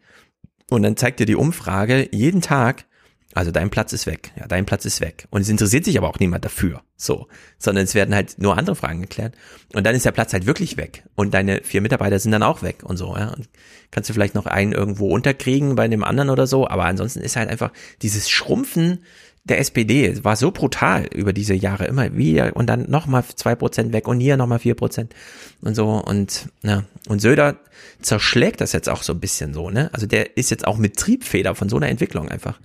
[0.70, 2.86] Und dann zeigt dir die Umfrage jeden Tag,
[3.34, 5.26] also dein Platz ist weg, ja, dein Platz ist weg.
[5.30, 7.28] Und es interessiert sich aber auch niemand dafür, so,
[7.58, 9.34] sondern es werden halt nur andere Fragen geklärt.
[9.72, 11.04] Und dann ist der Platz halt wirklich weg.
[11.14, 13.28] Und deine vier Mitarbeiter sind dann auch weg und so, ja.
[13.28, 13.48] Und
[13.92, 17.36] kannst du vielleicht noch einen irgendwo unterkriegen bei dem anderen oder so, aber ansonsten ist
[17.36, 19.04] halt einfach dieses Schrumpfen
[19.44, 21.86] der SPD war so brutal über diese Jahre.
[21.86, 25.14] Immer wieder und dann nochmal zwei Prozent weg und hier nochmal vier Prozent
[25.62, 25.88] und so.
[25.88, 26.84] Und ja.
[27.08, 27.56] Und Söder
[28.02, 29.90] zerschlägt das jetzt auch so ein bisschen so ne?
[29.92, 32.60] Also der ist jetzt auch mit Triebfeder von so einer Entwicklung einfach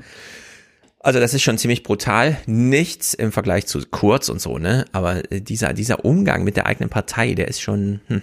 [1.05, 5.31] also das ist schon ziemlich brutal nichts im Vergleich zu Kurz und so ne aber
[5.31, 8.21] äh, dieser dieser Umgang mit der eigenen Partei der ist schon hm,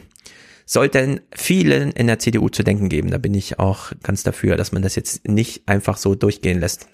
[0.66, 4.72] sollten vielen in der CDU zu denken geben da bin ich auch ganz dafür dass
[4.72, 6.88] man das jetzt nicht einfach so durchgehen lässt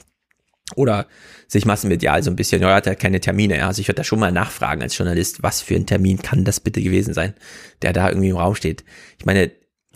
[0.77, 1.06] oder
[1.47, 3.56] sich massenmedial so ein bisschen, ja, er hat ja keine Termine.
[3.56, 3.69] Ja.
[3.69, 6.60] Also ich würde da schon mal nachfragen als Journalist, was für ein Termin kann das
[6.60, 7.32] bitte gewesen sein,
[7.81, 8.84] der da irgendwie im Raum steht.
[9.18, 9.50] Ich meine,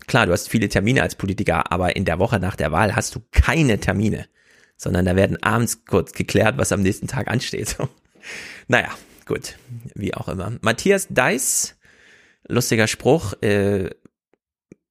[0.07, 3.15] klar, du hast viele Termine als Politiker, aber in der Woche nach der Wahl hast
[3.15, 4.27] du keine Termine,
[4.83, 7.77] sondern da werden abends kurz geklärt, was am nächsten Tag ansteht.
[8.69, 8.89] naja,
[9.27, 9.57] gut,
[9.95, 10.53] wie auch immer.
[10.61, 11.77] Matthias Deiss,
[12.49, 13.91] lustiger Spruch, äh,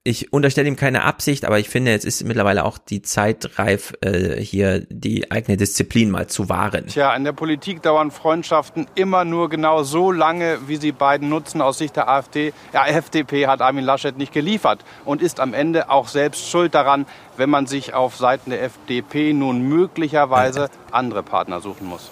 [0.03, 3.93] ich unterstelle ihm keine Absicht, aber ich finde, jetzt ist mittlerweile auch die Zeit reif,
[4.01, 6.87] äh, hier die eigene Disziplin mal zu wahren.
[6.87, 11.61] Tja, in der Politik dauern Freundschaften immer nur genau so lange, wie sie beiden nutzen.
[11.61, 15.91] Aus Sicht der AfD, ja, FDP hat Armin Laschet nicht geliefert und ist am Ende
[15.91, 17.05] auch selbst schuld daran,
[17.37, 22.09] wenn man sich auf Seiten der FDP nun möglicherweise andere Partner suchen muss.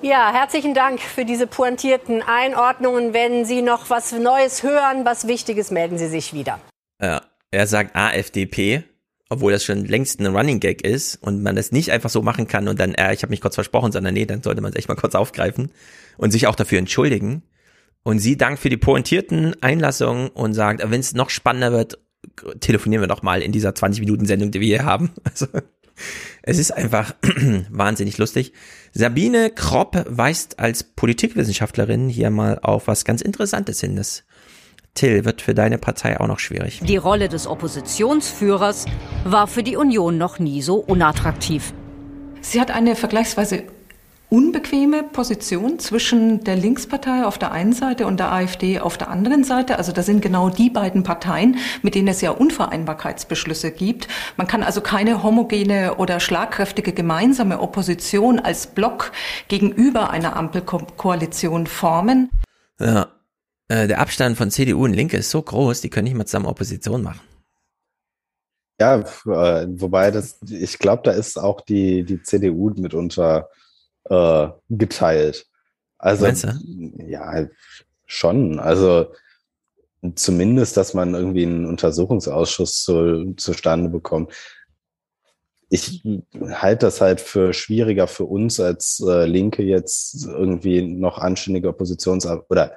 [0.00, 3.12] Ja, herzlichen Dank für diese pointierten Einordnungen.
[3.12, 6.58] Wenn Sie noch was Neues hören, was Wichtiges, melden Sie sich wieder.
[7.00, 8.84] Ja, er sagt AFDP,
[9.28, 12.46] obwohl das schon längst ein Running Gag ist und man das nicht einfach so machen
[12.46, 14.76] kann und dann, äh, ich habe mich kurz versprochen, sondern nee, dann sollte man es
[14.76, 15.70] echt mal kurz aufgreifen
[16.18, 17.42] und sich auch dafür entschuldigen.
[18.02, 21.98] Und sie dankt für die pointierten Einlassungen und sagt, wenn es noch spannender wird,
[22.60, 25.10] telefonieren wir doch mal in dieser 20-Minuten-Sendung, die wir hier haben.
[25.24, 25.46] Also,
[26.42, 27.14] es ist einfach
[27.70, 28.54] wahnsinnig lustig.
[28.92, 33.96] Sabine Kropp weist als Politikwissenschaftlerin hier mal auf was ganz Interessantes hin.
[33.96, 34.24] Das
[34.94, 36.80] Till wird für deine Partei auch noch schwierig.
[36.82, 38.86] Die Rolle des Oppositionsführers
[39.24, 41.72] war für die Union noch nie so unattraktiv.
[42.40, 43.64] Sie hat eine vergleichsweise
[44.30, 49.42] unbequeme Position zwischen der Linkspartei auf der einen Seite und der AfD auf der anderen
[49.42, 49.76] Seite.
[49.76, 54.06] Also da sind genau die beiden Parteien, mit denen es ja Unvereinbarkeitsbeschlüsse gibt.
[54.36, 59.10] Man kann also keine homogene oder schlagkräftige gemeinsame Opposition als Block
[59.48, 62.30] gegenüber einer Ampelkoalition formen.
[62.78, 63.08] Ja,
[63.70, 66.46] äh, der Abstand von CDU und Linke ist so groß, die können nicht mal zusammen
[66.46, 67.20] Opposition machen.
[68.80, 73.48] Ja, äh, wobei das, ich glaube, da ist auch die, die CDU mitunter
[74.08, 75.46] äh, geteilt.
[75.98, 76.48] Also, Meinst du?
[77.06, 77.46] ja,
[78.06, 78.58] schon.
[78.58, 79.12] Also,
[80.16, 84.32] zumindest, dass man irgendwie einen Untersuchungsausschuss zu, zustande bekommt.
[85.68, 86.02] Ich
[86.50, 92.50] halte das halt für schwieriger für uns als äh, Linke jetzt irgendwie noch anständige Oppositionsarbeit
[92.50, 92.76] oder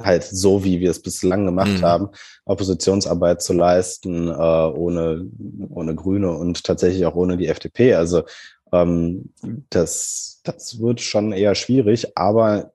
[0.00, 1.82] halt so, wie wir es bislang gemacht Mhm.
[1.82, 2.08] haben,
[2.44, 5.26] Oppositionsarbeit zu leisten, äh, ohne,
[5.70, 7.94] ohne Grüne und tatsächlich auch ohne die FDP.
[7.94, 8.22] Also
[8.72, 9.30] ähm,
[9.70, 12.72] das, das wird schon eher schwierig, aber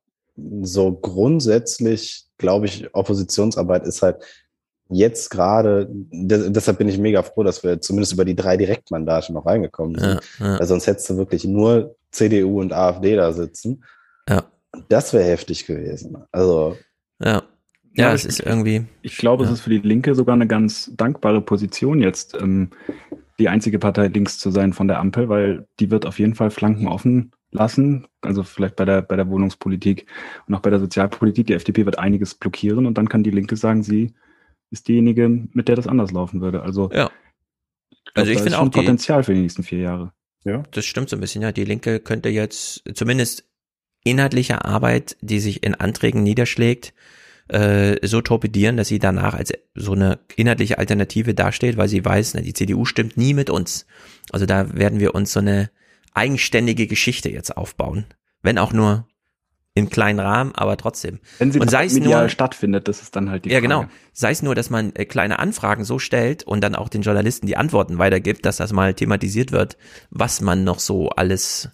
[0.61, 4.17] so grundsätzlich glaube ich, Oppositionsarbeit ist halt
[4.89, 9.33] jetzt gerade, de- deshalb bin ich mega froh, dass wir zumindest über die drei Direktmandate
[9.33, 10.21] noch reingekommen sind.
[10.39, 10.59] Ja, ja.
[10.59, 13.83] Weil sonst hättest du wirklich nur CDU und AfD da sitzen.
[14.29, 14.43] Ja.
[14.87, 16.17] Das wäre heftig gewesen.
[16.31, 16.77] Also
[17.21, 17.43] Ja.
[17.93, 18.85] Ja, es ist irgendwie.
[19.01, 19.49] Ich glaube, ja.
[19.49, 22.69] es ist für die Linke sogar eine ganz dankbare Position jetzt, ähm,
[23.39, 26.51] die einzige Partei links zu sein von der Ampel, weil die wird auf jeden Fall
[26.51, 28.05] Flanken offen lassen.
[28.21, 30.05] Also vielleicht bei der, bei der Wohnungspolitik
[30.47, 31.47] und auch bei der Sozialpolitik.
[31.47, 34.13] Die FDP wird einiges blockieren und dann kann die Linke sagen, sie
[34.69, 36.61] ist diejenige, mit der das anders laufen würde.
[36.61, 37.09] Also, Ja.
[37.89, 40.13] ich Also ich finde auch die- Potenzial für die nächsten vier Jahre.
[40.43, 40.61] Ja.
[40.71, 41.51] Das stimmt so ein bisschen, ja.
[41.51, 43.46] Die Linke könnte jetzt zumindest
[44.09, 46.93] inhaltliche Arbeit, die sich in Anträgen niederschlägt,
[47.47, 52.33] äh, so torpedieren, dass sie danach als so eine inhaltliche Alternative dasteht, weil sie weiß,
[52.33, 53.85] na, die CDU stimmt nie mit uns.
[54.31, 55.69] Also da werden wir uns so eine
[56.13, 58.05] eigenständige Geschichte jetzt aufbauen.
[58.41, 59.07] Wenn auch nur
[59.77, 61.19] im kleinen Rahmen, aber trotzdem.
[61.37, 63.67] Wenn sie und sei es nur, stattfindet, das ist dann halt die ja, Frage.
[63.67, 63.85] genau.
[64.11, 67.45] Sei es nur, dass man äh, kleine Anfragen so stellt und dann auch den Journalisten
[67.45, 69.77] die Antworten weitergibt, dass das mal thematisiert wird,
[70.09, 71.69] was man noch so alles.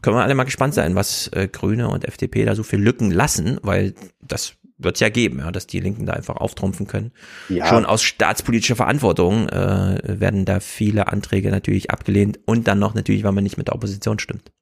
[0.00, 3.10] Können wir alle mal gespannt sein, was äh, Grüne und FDP da so für Lücken
[3.10, 7.12] lassen, weil das wird es ja geben, ja, dass die Linken da einfach auftrumpfen können.
[7.48, 7.66] Ja.
[7.66, 13.24] Schon aus staatspolitischer Verantwortung äh, werden da viele Anträge natürlich abgelehnt und dann noch natürlich,
[13.24, 14.52] weil man nicht mit der Opposition stimmt.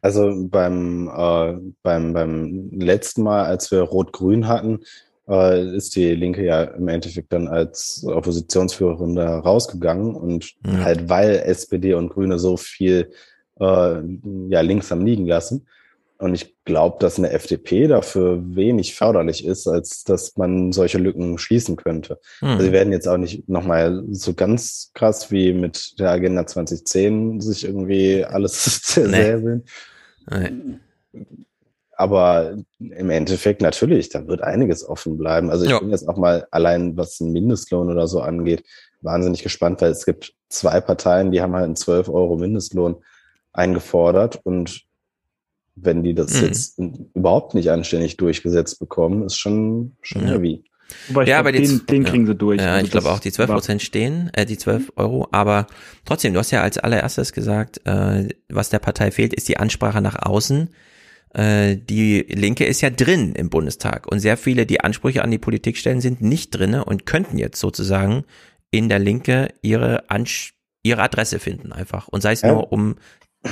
[0.00, 4.80] Also beim, äh, beim, beim letzten Mal, als wir Rot-Grün hatten,
[5.28, 10.78] äh, ist die Linke ja im Endeffekt dann als Oppositionsführerin da rausgegangen und Ja.
[10.84, 13.10] halt weil SPD und Grüne so viel
[13.60, 14.02] äh,
[14.50, 15.66] ja, links haben liegen lassen.
[16.20, 21.38] Und ich glaube, dass eine FDP dafür wenig förderlich ist, als dass man solche Lücken
[21.38, 22.18] schließen könnte.
[22.40, 22.48] Hm.
[22.48, 27.40] Also sie werden jetzt auch nicht nochmal so ganz krass wie mit der Agenda 2010
[27.40, 29.62] sich irgendwie alles zersäbeln.
[31.96, 35.50] Aber im Endeffekt natürlich, da wird einiges offen bleiben.
[35.50, 35.78] Also ich Ja.
[35.80, 38.64] bin jetzt auch mal allein, was den Mindestlohn oder so angeht,
[39.02, 42.96] wahnsinnig gespannt, weil es gibt zwei Parteien, die haben halt einen 12 Euro Mindestlohn
[43.58, 44.82] eingefordert und
[45.74, 46.46] wenn die das Mhm.
[46.46, 46.78] jetzt
[47.14, 50.28] überhaupt nicht anständig durchgesetzt bekommen, ist schon, schon Ja.
[50.34, 50.64] heavy.
[51.08, 52.60] Wobei ich ja, glaub, aber die, den, den kriegen sie durch.
[52.60, 55.66] Ja, Also ich glaube auch, die 12 war- Prozent stehen, äh, die 12 Euro, aber
[56.06, 60.00] trotzdem, du hast ja als allererstes gesagt, äh, was der Partei fehlt, ist die Ansprache
[60.00, 60.70] nach außen.
[61.34, 65.36] Äh, die Linke ist ja drin im Bundestag und sehr viele, die Ansprüche an die
[65.38, 68.24] Politik stellen, sind nicht drinne und könnten jetzt sozusagen
[68.70, 72.52] in der Linke ihre, Ansch ihre Adresse finden einfach und sei es Ja.
[72.52, 72.96] nur um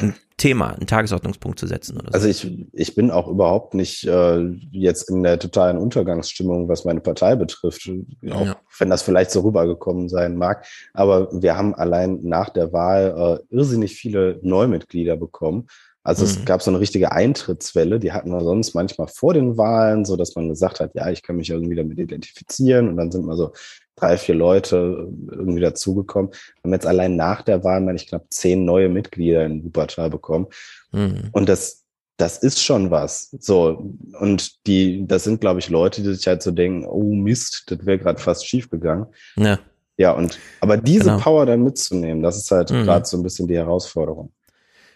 [0.02, 2.15] ein Thema, einen Tagesordnungspunkt zu setzen oder so.
[2.15, 7.00] Also ich, ich bin auch überhaupt nicht äh, jetzt in der totalen Untergangsstimmung, was meine
[7.00, 7.89] Partei betrifft,
[8.31, 8.57] auch Ja.
[8.78, 10.66] wenn das vielleicht so rübergekommen sein mag.
[10.92, 15.68] Aber wir haben allein nach der Wahl äh, irrsinnig viele Neumitglieder bekommen.
[16.02, 16.44] Also es Mhm.
[16.44, 20.36] gab so eine richtige Eintrittswelle, die hatten wir sonst manchmal vor den Wahlen, so dass
[20.36, 23.52] man gesagt hat, ja, ich kann mich irgendwie damit identifizieren und dann sind mal so
[23.97, 26.31] drei, vier Leute irgendwie dazugekommen.
[26.31, 30.10] Wir haben jetzt allein nach der Wahl, meine ich, knapp zehn neue Mitglieder in Wuppertal
[30.10, 30.47] bekommen.
[30.92, 31.31] Mhm.
[31.33, 31.84] Und das,
[32.18, 33.31] das ist schon was.
[33.41, 33.91] So.
[34.20, 37.84] Und die, das sind, glaube ich, Leute, die sich halt so denken, oh Mist, das
[37.84, 39.07] wäre gerade fast schief gegangen.
[39.36, 39.58] Ja.
[39.99, 41.18] Ja, und aber diese Genau.
[41.18, 42.84] Power dann mitzunehmen, das ist halt Mhm.
[42.84, 44.31] gerade so ein bisschen die Herausforderung.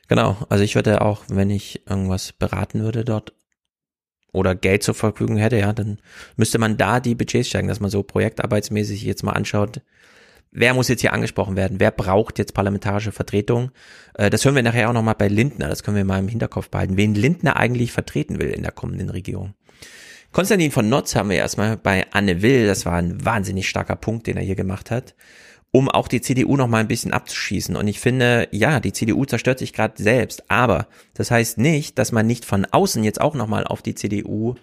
[0.08, 3.32] Genau, also ich würde auch, wenn ich irgendwas beraten würde dort
[4.32, 5.98] oder Geld zur Verfügung hätte, ja, dann
[6.36, 9.80] müsste man da die Budgets steigen, dass man so projektarbeitsmäßig jetzt mal anschaut,
[10.52, 13.70] wer muss jetzt hier angesprochen werden, wer braucht jetzt parlamentarische Vertretung.
[14.14, 16.70] Äh, Das hören wir nachher auch nochmal bei Lindner, das können wir mal im Hinterkopf
[16.70, 19.54] behalten, wen Lindner eigentlich vertreten will in der kommenden Regierung.
[20.32, 24.28] Konstantin von Notz haben wir erstmal bei Anne Will, das war ein wahnsinnig starker Punkt,
[24.28, 25.14] den er hier gemacht hat.
[25.72, 27.76] Um auch die CDU noch mal ein bisschen abzuschießen.
[27.76, 32.12] Und ich finde, ja, die CDU zerstört sich gerade selbst, aber das heißt nicht, dass
[32.12, 34.56] man nicht von außen jetzt auch noch mal auf die CDU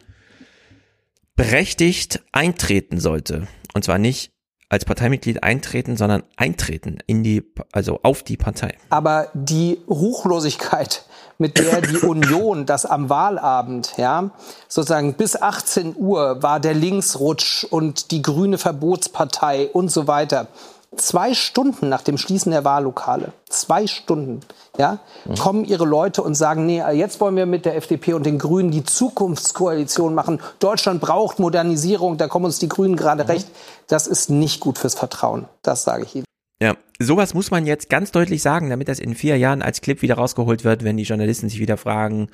[1.35, 3.47] berechtigt eintreten sollte.
[3.73, 4.31] Und zwar nicht
[4.69, 8.75] als Parteimitglied eintreten, sondern eintreten in die, also auf die Partei.
[8.89, 11.05] Aber die Ruchlosigkeit,
[11.37, 14.31] mit der die Union das am Wahlabend, ja,
[14.67, 20.49] sozusagen bis 18 Uhr war der Linksrutsch und die grüne Verbotspartei und so weiter
[20.97, 24.41] zwei Stunden nach dem Schließen der Wahllokale, zwei Stunden,
[24.77, 24.99] ja,
[25.39, 28.71] kommen ihre Leute und sagen, nee, jetzt wollen wir mit der FDP und den Grünen
[28.71, 30.41] die Zukunftskoalition machen.
[30.59, 33.29] Deutschland braucht Modernisierung, da kommen uns die Grünen gerade mhm.
[33.29, 33.47] recht.
[33.87, 35.45] Das ist nicht gut fürs Vertrauen.
[35.61, 36.25] Das sage ich Ihnen.
[36.61, 40.01] Ja, sowas muss man jetzt ganz deutlich sagen, damit das in vier Jahren als Clip
[40.01, 42.29] wieder rausgeholt wird, wenn die Journalisten sich wieder fragen,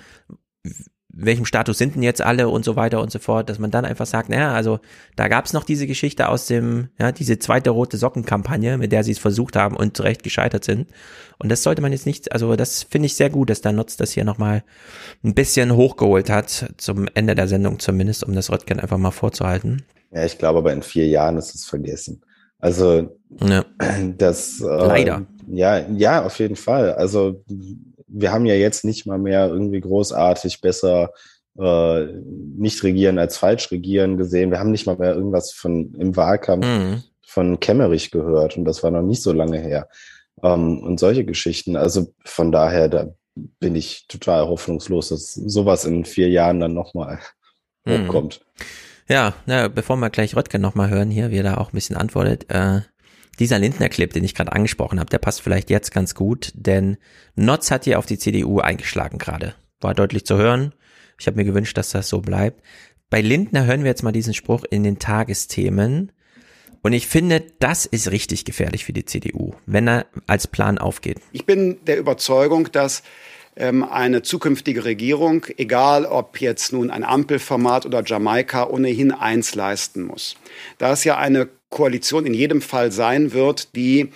[1.13, 3.85] welchem Status sind denn jetzt alle und so weiter und so fort, dass man dann
[3.85, 4.79] einfach sagt, naja, also
[5.15, 9.03] da gab es noch diese Geschichte aus dem, ja, diese zweite rote Sockenkampagne, mit der
[9.03, 10.89] sie es versucht haben und zu Recht gescheitert sind.
[11.37, 13.95] Und das sollte man jetzt nicht, also das finde ich sehr gut, dass der Nutz
[13.95, 14.63] das hier nochmal
[15.23, 19.83] ein bisschen hochgeholt hat, zum Ende der Sendung zumindest, um das Röttgen einfach mal vorzuhalten.
[20.11, 22.23] Ja, ich glaube aber in vier Jahren ist es vergessen.
[22.59, 23.65] Also ja.
[24.17, 25.27] das äh, leider.
[25.47, 26.93] Ja, ja, auf jeden Fall.
[26.93, 27.43] Also
[28.13, 31.11] wir haben ja jetzt nicht mal mehr irgendwie großartig besser
[31.59, 32.05] äh,
[32.57, 34.51] nicht regieren als falsch regieren gesehen.
[34.51, 37.03] Wir haben nicht mal mehr irgendwas von im Wahlkampf mhm.
[37.25, 39.87] von Kemmerich gehört und das war noch nicht so lange her.
[40.41, 41.75] Ähm, und solche Geschichten.
[41.75, 47.19] Also von daher, da bin ich total hoffnungslos, dass sowas in vier Jahren dann nochmal
[47.85, 48.05] mhm.
[48.05, 48.41] hochkommt.
[49.09, 51.97] Ja, na, bevor wir gleich Röttgen nochmal hören hier, wie er da auch ein bisschen
[51.97, 52.81] antwortet, äh,
[53.39, 56.97] dieser Lindner-Clip, den ich gerade angesprochen habe, der passt vielleicht jetzt ganz gut, denn
[57.35, 59.55] Notz hat hier auf die CDU eingeschlagen gerade.
[59.81, 60.73] War deutlich zu hören.
[61.19, 62.61] Ich habe mir gewünscht, dass das so bleibt.
[63.09, 66.11] Bei Lindner hören wir jetzt mal diesen Spruch in den Tagesthemen.
[66.81, 71.19] Und ich finde, das ist richtig gefährlich für die CDU, wenn er als Plan aufgeht.
[71.31, 73.03] Ich bin der Überzeugung, dass
[73.55, 80.03] ähm, eine zukünftige Regierung, egal ob jetzt nun ein Ampelformat oder Jamaika, ohnehin eins leisten
[80.03, 80.35] muss.
[80.77, 84.09] Da es ja eine Koalition in jedem Fall sein wird, die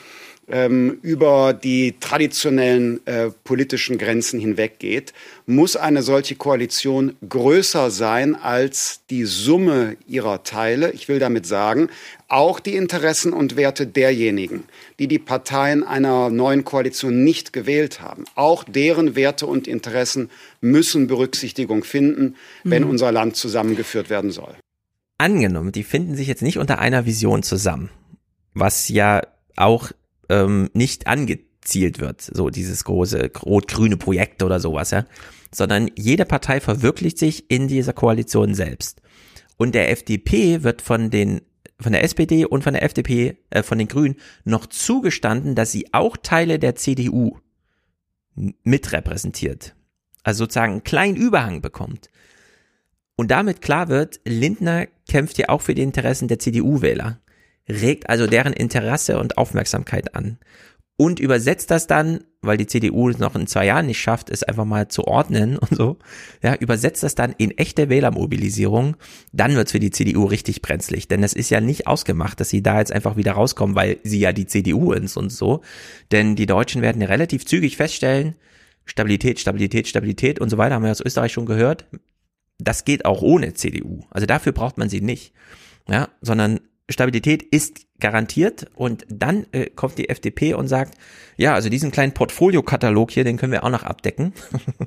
[0.48, 5.12] ähm, über die traditionellen äh, politischen Grenzen hinweggeht,
[5.48, 10.92] muss eine solche Koalition größer sein als die Summe ihrer Teile.
[10.92, 11.90] Ich will damit sagen,
[12.28, 14.64] auch die Interessen und Werte derjenigen,
[15.00, 18.26] die die Parteien einer neuen Koalition nicht gewählt haben.
[18.36, 20.30] Auch deren Werte und Interessen
[20.62, 22.92] müssen Berücksichtigung finden, wenn mhm.
[22.92, 24.56] unser Land zusammengeführt werden soll
[25.18, 27.90] angenommen, die finden sich jetzt nicht unter einer Vision zusammen,
[28.54, 29.22] was ja
[29.56, 29.92] auch
[30.30, 35.06] ähm, nicht angezielt wird, so dieses große rot-grüne Projekt oder sowas, ja,
[35.54, 39.02] sondern jede Partei verwirklicht sich in dieser Koalition selbst.
[39.58, 41.42] Und der FDP wird von den
[41.80, 44.16] von der SPD und von der FDP, äh, von den Grünen
[44.46, 47.38] noch zugestanden, dass sie auch Teile der CDU
[48.64, 49.76] mitrepräsentiert.
[50.24, 52.10] Also sozusagen einen kleinen Überhang bekommt.
[53.18, 57.20] Und damit klar wird, Lindner kämpft ja auch für die Interessen der CDU-Wähler,
[57.68, 60.38] regt also deren Interesse und Aufmerksamkeit an
[60.98, 64.44] und übersetzt das dann, weil die CDU es noch in zwei Jahren nicht schafft, es
[64.44, 65.98] einfach mal zu ordnen und so,
[66.44, 68.98] ja, übersetzt das dann in echte Wählermobilisierung,
[69.32, 72.64] dann wird's für die CDU richtig brenzlig, denn es ist ja nicht ausgemacht, dass sie
[72.64, 75.62] da jetzt einfach wieder rauskommen, weil sie ja die CDU ist und so,
[76.12, 78.36] denn die Deutschen werden relativ zügig feststellen,
[78.86, 81.86] Stabilität, Stabilität, Stabilität und so weiter, haben wir aus Österreich schon gehört,
[82.60, 84.02] das geht auch ohne CDU.
[84.10, 85.34] Also dafür braucht man sie nicht.
[85.90, 90.96] Ja, sondern Stabilität ist garantiert und dann äh, kommt die FDP und sagt,
[91.36, 94.34] ja, also diesen kleinen Portfoliokatalog hier, den können wir auch noch abdecken.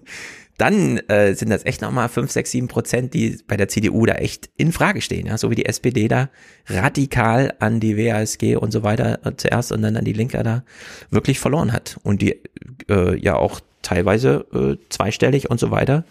[0.58, 4.14] dann äh, sind das echt nochmal 5, 6, 7 Prozent, die bei der CDU da
[4.14, 6.30] echt in Frage stehen, ja, so wie die SPD da
[6.66, 10.64] radikal an die WASG und so weiter äh, zuerst und dann an die Linke da
[11.10, 12.40] wirklich verloren hat und die
[12.88, 16.04] äh, ja auch teilweise äh, zweistellig und so weiter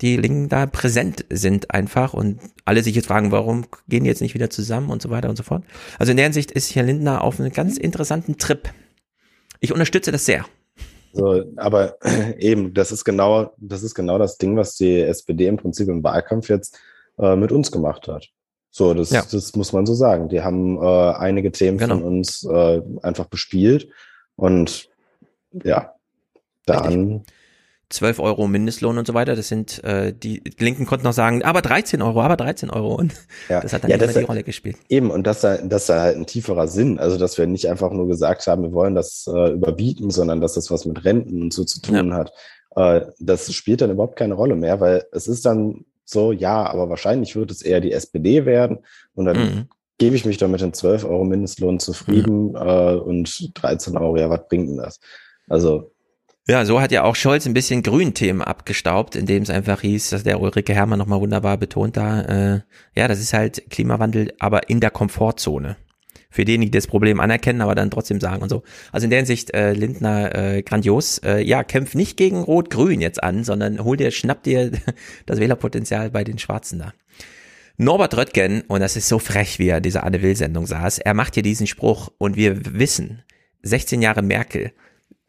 [0.00, 4.22] die Linken da präsent sind einfach und alle sich jetzt fragen, warum gehen die jetzt
[4.22, 5.62] nicht wieder zusammen und so weiter und so fort.
[5.98, 8.68] Also in der Hinsicht ist Herr Lindner auf einem ganz interessanten Trip.
[9.60, 10.44] Ich unterstütze das sehr.
[11.12, 11.96] So, aber
[12.38, 16.02] eben, das ist genau, das ist genau das Ding, was die SPD im Prinzip im
[16.02, 16.78] Wahlkampf jetzt
[17.18, 18.28] äh, mit uns gemacht hat.
[18.70, 19.24] So, das, ja.
[19.30, 20.28] das muss man so sagen.
[20.28, 21.98] Die haben äh, einige Themen genau.
[21.98, 23.88] von uns äh, einfach bespielt
[24.34, 24.88] und
[25.52, 25.94] ja,
[26.66, 27.12] dann.
[27.12, 27.34] Richtig.
[27.94, 29.36] 12 Euro Mindestlohn und so weiter.
[29.36, 32.94] Das sind, äh, die Linken konnten noch sagen, aber 13 Euro, aber 13 Euro.
[32.94, 33.14] Und
[33.48, 33.60] ja.
[33.60, 34.76] das hat dann ja, mehr die Rolle gespielt.
[34.88, 36.98] Eben, und das, das ist halt ein tieferer Sinn.
[36.98, 40.54] Also, dass wir nicht einfach nur gesagt haben, wir wollen das äh, überbieten, sondern dass
[40.54, 42.14] das was mit Renten und so zu tun ja.
[42.14, 42.32] hat.
[42.76, 46.90] Äh, das spielt dann überhaupt keine Rolle mehr, weil es ist dann so, ja, aber
[46.90, 48.78] wahrscheinlich wird es eher die SPD werden
[49.14, 49.68] und dann mhm.
[49.98, 52.56] gebe ich mich doch mit den 12 Euro Mindestlohn zufrieden mhm.
[52.56, 55.00] äh, und 13 Euro, ja, was bringt denn das?
[55.48, 55.93] Also
[56.46, 60.24] ja, so hat ja auch Scholz ein bisschen Grünthemen abgestaubt, indem es einfach hieß, dass
[60.24, 62.60] der Ulrike Herrmann nochmal wunderbar betont da, äh,
[62.94, 65.76] ja, das ist halt Klimawandel, aber in der Komfortzone.
[66.28, 68.64] Für diejenigen, die das Problem anerkennen, aber dann trotzdem sagen und so.
[68.90, 71.18] Also in der Hinsicht, äh, Lindner äh, grandios.
[71.18, 74.72] Äh, ja, kämpf nicht gegen Rot-Grün jetzt an, sondern hol dir, schnapp dir
[75.26, 76.92] das Wählerpotenzial bei den Schwarzen da.
[77.76, 81.14] Norbert Röttgen, und das ist so frech, wie er in dieser Anne Will-Sendung saß, er
[81.14, 83.22] macht hier diesen Spruch und wir wissen,
[83.62, 84.72] 16 Jahre Merkel,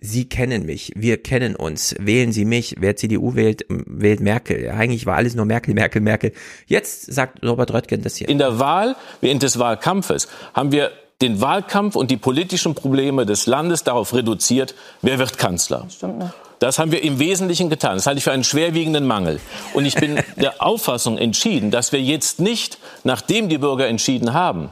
[0.06, 4.70] Sie kennen mich, wir kennen uns, wählen Sie mich, wer CDU wählt, wählt Merkel.
[4.70, 6.32] Eigentlich war alles nur Merkel, Merkel, Merkel.
[6.68, 8.30] Jetzt sagt Robert Röttgen das hier.
[8.30, 13.48] In der Wahl, während des Wahlkampfes, haben wir den Wahlkampf und die politischen Probleme des
[13.48, 15.88] Landes darauf reduziert, wer wird Kanzler.
[15.90, 16.34] Stimmt, ne?
[16.60, 17.96] Das haben wir im Wesentlichen getan.
[17.96, 19.40] Das halte ich für einen schwerwiegenden Mangel.
[19.74, 24.70] Und ich bin der Auffassung entschieden, dass wir jetzt nicht, nachdem die Bürger entschieden haben,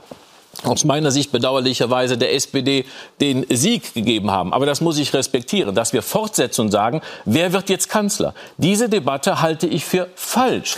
[0.64, 2.85] aus meiner Sicht bedauerlicherweise der SPD
[3.22, 4.53] den Sieg gegeben haben.
[4.53, 8.33] Aber das muss ich respektieren, dass wir fortsetzen und sagen, wer wird jetzt Kanzler?
[8.58, 10.77] Diese Debatte halte ich für falsch.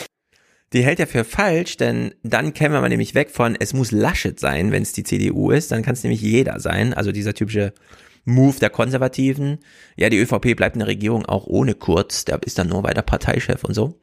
[0.73, 4.39] Die hält er für falsch, denn dann kämen wir nämlich weg von, es muss Laschet
[4.39, 6.93] sein, wenn es die CDU ist, dann kann es nämlich jeder sein.
[6.93, 7.73] Also dieser typische
[8.25, 9.59] Move der Konservativen.
[9.95, 13.03] Ja, die ÖVP bleibt in der Regierung auch ohne Kurz, der ist dann nur weiter
[13.03, 13.99] Parteichef und so.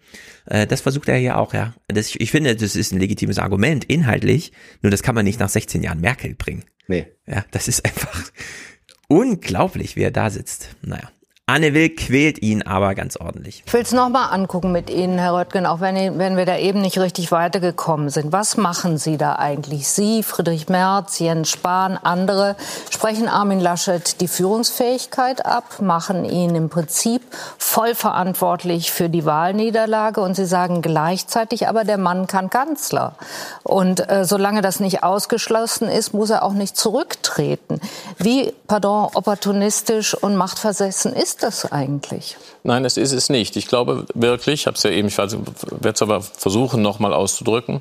[0.47, 1.75] Äh, das versucht er hier auch, ja.
[1.89, 5.49] Das, ich finde, das ist ein legitimes Argument, inhaltlich, nur das kann man nicht nach
[5.49, 6.65] 16 Jahren Merkel bringen.
[6.87, 7.07] Nee.
[7.27, 8.31] Ja, das ist einfach
[9.09, 10.77] unglaublich, wie er da sitzt.
[10.83, 11.11] Naja.
[11.53, 13.63] Anne Will quält ihn aber ganz ordentlich.
[13.67, 16.81] Ich will es nochmal angucken mit Ihnen, Herr Röttgen, auch wenn, wenn wir da eben
[16.81, 18.33] nicht richtig weitergekommen sind.
[18.33, 19.87] Was machen Sie da eigentlich?
[19.87, 22.57] Sie, Friedrich Merz, Jens Spahn, andere
[22.89, 27.21] sprechen Armin Laschet die Führungsfähigkeit ab, machen ihn im Prinzip
[27.59, 33.17] voll verantwortlich für die Wahlniederlage und Sie sagen gleichzeitig, aber der Mann kann Kanzler.
[33.63, 37.79] Und äh, solange das nicht ausgeschlossen ist, muss er auch nicht zurücktreten.
[38.17, 42.37] Wie, pardon, opportunistisch und machtversessen ist das eigentlich?
[42.63, 43.57] Nein, das ist es nicht.
[43.57, 47.81] Ich glaube wirklich, ich habe es ja eben, ich werde es aber versuchen, nochmal auszudrücken.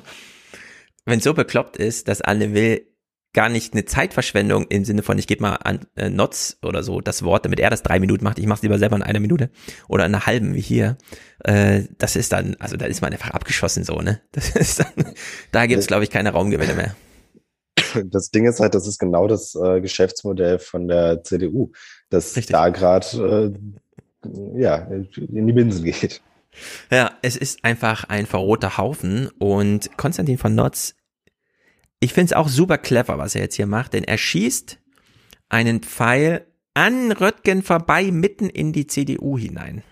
[1.04, 2.86] Wenn es so bekloppt ist, dass alle will,
[3.32, 7.00] gar nicht eine Zeitverschwendung im Sinne von, ich gebe mal an äh, Notz oder so
[7.00, 8.38] das Wort, damit er das drei Minuten macht.
[8.38, 9.50] Ich mache es lieber selber in einer Minute
[9.88, 10.98] oder in einer halben wie hier.
[11.44, 14.20] Äh, das ist dann, also da ist man einfach abgeschossen so, ne?
[14.32, 15.14] Das ist dann,
[15.50, 16.94] da gibt es, glaube ich, keine Raumgewinne mehr.
[18.04, 21.72] Das Ding ist halt, das ist genau das äh, Geschäftsmodell von der CDU
[22.12, 22.52] das Richtig.
[22.52, 23.54] da gerade
[24.24, 26.20] äh, ja, in die Binsen geht.
[26.90, 30.94] Ja, es ist einfach ein verroter Haufen und Konstantin von Notz,
[31.98, 34.78] ich finde es auch super clever, was er jetzt hier macht, denn er schießt
[35.48, 39.82] einen Pfeil an Röttgen vorbei mitten in die CDU hinein.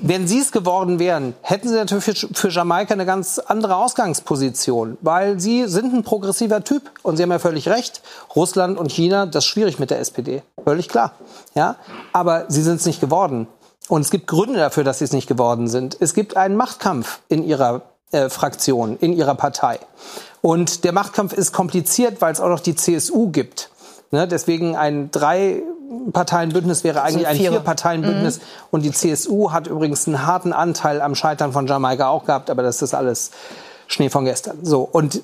[0.00, 5.38] Wenn Sie es geworden wären, hätten Sie natürlich für, Jamaika eine ganz andere Ausgangsposition, weil
[5.38, 8.02] Sie sind ein progressiver Typ und Sie haben ja völlig recht.
[8.34, 11.12] Russland und China, das ist schwierig mit der SPD, völlig klar.
[11.54, 11.76] Ja,
[12.12, 13.46] aber Sie sind es nicht geworden.
[13.88, 15.96] Und es gibt Gründe dafür, dass Sie es nicht geworden sind.
[16.00, 19.78] Es gibt einen Machtkampf in Ihrer äh, Fraktion, in Ihrer Partei.
[20.42, 23.70] Und der Machtkampf ist kompliziert, weil es auch noch die CSU gibt.
[24.10, 25.62] Ne, deswegen ein drei
[26.12, 28.38] Parteienbündnis wäre eigentlich ein Vier-Parteien-Bündnis.
[28.38, 28.42] Mhm.
[28.70, 32.62] Und die CSU hat übrigens einen harten Anteil am Scheitern von Jamaika auch gehabt, aber
[32.62, 33.32] das ist alles
[33.88, 34.64] Schnee von gestern.
[34.64, 34.82] So.
[34.82, 35.22] Und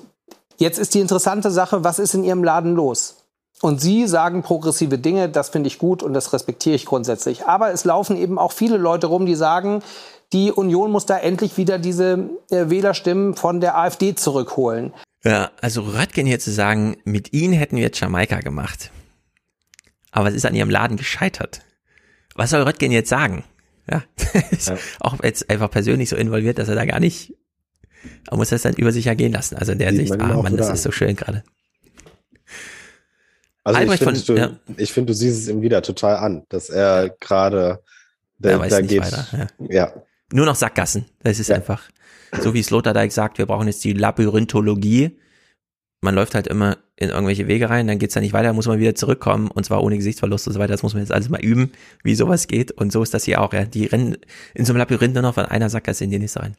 [0.57, 3.15] jetzt ist die interessante Sache, was ist in Ihrem Laden los?
[3.61, 7.45] Und Sie sagen progressive Dinge, das finde ich gut und das respektiere ich grundsätzlich.
[7.45, 9.81] Aber es laufen eben auch viele Leute rum, die sagen,
[10.33, 14.93] die Union muss da endlich wieder diese äh, Wählerstimmen von der AfD zurückholen.
[15.23, 18.91] Ja, also Röttgen hier zu sagen, mit Ihnen hätten wir jetzt Jamaika gemacht
[20.17, 21.61] aber es ist an ihrem Laden gescheitert.
[22.33, 23.43] Was soll Röttgen jetzt sagen?
[23.89, 24.03] Ja,
[24.49, 24.77] ist ja.
[24.99, 27.35] auch jetzt einfach persönlich so involviert, dass er da gar nicht,
[28.27, 29.57] er muss das dann über sich ergehen lassen.
[29.57, 31.43] Also in der Sieht Sicht, ah Mann, das ist so schön gerade.
[33.63, 34.59] Also Albrecht ich finde, du, ja.
[34.77, 37.83] ich du siehst es ihm wieder total an, dass er gerade,
[38.39, 39.69] da, da geht, weiter, ja.
[39.69, 39.93] ja.
[40.31, 41.05] Nur noch Sackgassen.
[41.21, 41.57] Das ist ja.
[41.57, 41.83] einfach,
[42.41, 45.19] so wie Sloterdijk sagt, wir brauchen jetzt die Labyrinthologie.
[46.01, 48.79] Man läuft halt immer in irgendwelche Wege rein, dann geht's da nicht weiter, muss man
[48.79, 50.73] wieder zurückkommen und zwar ohne Gesichtsverlust und so weiter.
[50.73, 51.71] Das muss man jetzt alles mal üben,
[52.03, 52.71] wie sowas geht.
[52.71, 53.53] Und so ist das hier auch.
[53.53, 53.65] Ja.
[53.65, 54.17] Die rennen
[54.53, 56.55] in so einem Labyrinth nur noch von einer Sackgasse in die nächste rein.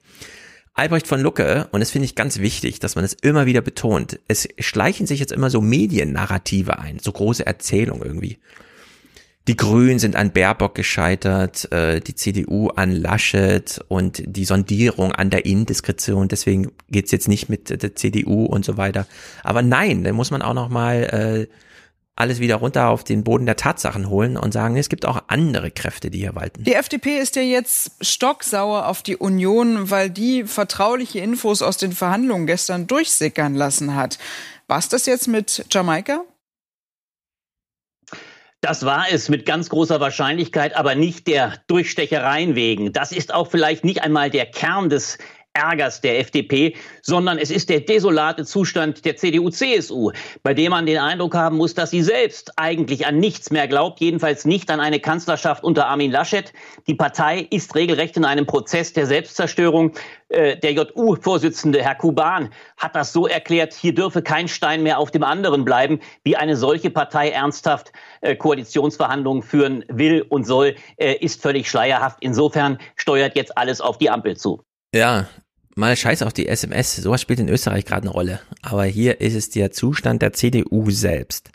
[0.75, 4.21] Albrecht von Lucke, und das finde ich ganz wichtig, dass man es immer wieder betont,
[4.29, 8.39] es schleichen sich jetzt immer so Mediennarrative ein, so große Erzählungen irgendwie
[9.49, 15.31] die Grünen sind an Baerbock gescheitert, äh, die CDU an Laschet und die Sondierung an
[15.31, 16.29] der Indiskretion.
[16.29, 19.07] Deswegen geht's jetzt nicht mit der CDU und so weiter.
[19.43, 21.55] Aber nein, dann muss man auch noch mal äh,
[22.15, 25.71] alles wieder runter auf den Boden der Tatsachen holen und sagen, es gibt auch andere
[25.71, 26.65] Kräfte, die hier walten.
[26.65, 31.93] Die FDP ist ja jetzt stocksauer auf die Union, weil die vertrauliche Infos aus den
[31.93, 34.19] Verhandlungen gestern durchsickern lassen hat.
[34.67, 36.25] War's das jetzt mit Jamaika?
[38.61, 42.93] Das war es mit ganz großer Wahrscheinlichkeit, aber nicht der Durchstechereien wegen.
[42.93, 45.19] Das ist auch vielleicht nicht einmal der Kern des
[45.59, 50.13] Ärgers der FDP, sondern es ist der desolate Zustand der CDU-CSU,
[50.43, 54.01] bei dem man den Eindruck haben muss, dass sie selbst eigentlich an nichts mehr glaubt,
[54.01, 56.53] jedenfalls nicht an eine Kanzlerschaft unter Armin Laschet.
[56.87, 59.93] Die Partei ist regelrecht in einem Prozess der Selbstzerstörung.
[60.29, 65.11] Äh, der JU-Vorsitzende, Herr Kuban, hat das so erklärt, hier dürfe kein Stein mehr auf
[65.11, 71.15] dem anderen bleiben, wie eine solche Partei ernsthaft äh, Koalitionsverhandlungen führen will und soll, äh,
[71.15, 72.19] ist völlig schleierhaft.
[72.21, 74.63] Insofern steuert jetzt alles auf die Ampel zu.
[74.95, 75.27] Ja,
[75.79, 76.97] mal scheiß auf die SMS.
[76.97, 78.41] Sowas spielt in Österreich gerade eine Rolle.
[78.63, 81.51] Aber hier ist es der Zustand der CDU selbst.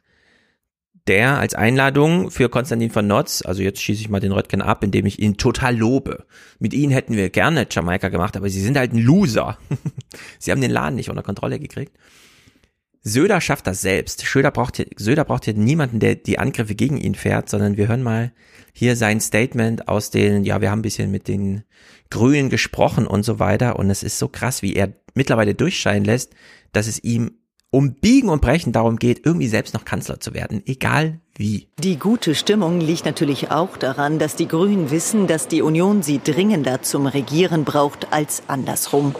[1.08, 4.84] Der als Einladung für Konstantin von Notz, also jetzt schieße ich mal den Röttgen ab,
[4.86, 6.26] indem ich ihn total lobe.
[6.60, 9.58] Mit ihnen hätten wir gerne Jamaika gemacht, aber sie sind halt ein Loser.
[10.40, 11.98] sie haben den Laden nicht unter Kontrolle gekriegt.
[13.04, 14.22] Söder schafft das selbst.
[14.26, 17.90] Söder braucht hier, Söder braucht hier niemanden, der die Angriffe gegen ihn fährt, sondern wir
[17.90, 18.32] hören mal
[18.72, 21.64] hier sein Statement aus den, ja, wir haben ein bisschen mit den
[22.10, 23.78] Grünen gesprochen und so weiter.
[23.78, 26.34] Und es ist so krass, wie er mittlerweile durchscheinen lässt,
[26.72, 27.32] dass es ihm
[27.74, 31.70] um Biegen und Brechen darum geht, irgendwie selbst noch Kanzler zu werden, egal wie.
[31.80, 36.22] Die gute Stimmung liegt natürlich auch daran, dass die Grünen wissen, dass die Union sie
[36.24, 39.16] dringender zum Regieren braucht als andersrum.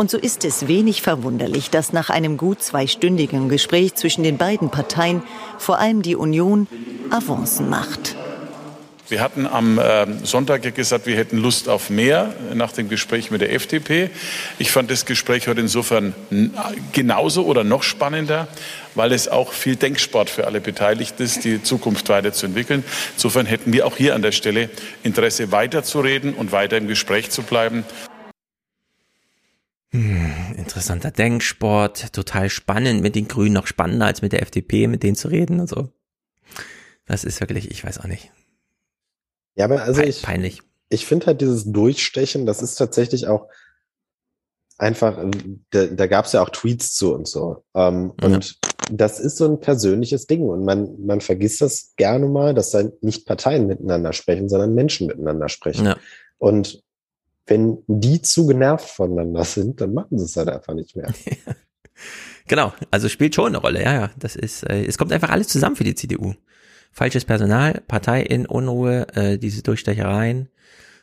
[0.00, 4.70] Und so ist es wenig verwunderlich, dass nach einem gut zweistündigen Gespräch zwischen den beiden
[4.70, 5.22] Parteien
[5.58, 6.68] vor allem die Union
[7.10, 8.16] Avancen macht.
[9.10, 13.42] Wir hatten am äh, Sonntag gesagt, wir hätten Lust auf mehr nach dem Gespräch mit
[13.42, 14.08] der FDP.
[14.58, 16.14] Ich fand das Gespräch heute insofern
[16.92, 18.48] genauso oder noch spannender,
[18.94, 22.84] weil es auch viel Denksport für alle Beteiligten ist, die Zukunft weiterzuentwickeln.
[23.16, 24.70] Insofern hätten wir auch hier an der Stelle
[25.02, 27.84] Interesse weiterzureden und weiter im Gespräch zu bleiben.
[29.92, 35.02] Hm, interessanter Denksport, total spannend mit den Grünen, noch spannender als mit der FDP, mit
[35.02, 35.88] denen zu reden und so.
[37.06, 38.30] Das ist wirklich, ich weiß auch nicht.
[39.56, 40.62] Ja, aber also Pein, ich, peinlich.
[40.90, 43.48] ich finde halt dieses Durchstechen, das ist tatsächlich auch
[44.78, 45.18] einfach,
[45.70, 47.64] da, da gab es ja auch Tweets zu und so.
[47.74, 48.28] Ähm, ja.
[48.28, 48.58] Und
[48.90, 50.48] das ist so ein persönliches Ding.
[50.48, 55.06] Und man, man vergisst das gerne mal, dass da nicht Parteien miteinander sprechen, sondern Menschen
[55.06, 55.86] miteinander sprechen.
[55.86, 55.96] Ja.
[56.38, 56.82] Und
[57.50, 61.12] wenn die zu genervt voneinander sind, dann machen sie es halt einfach nicht mehr.
[62.46, 64.10] genau, also spielt schon eine Rolle, ja, ja.
[64.18, 66.34] Das ist, äh, es kommt einfach alles zusammen für die CDU.
[66.92, 70.48] Falsches Personal, Partei in Unruhe, äh, diese Durchstechereien,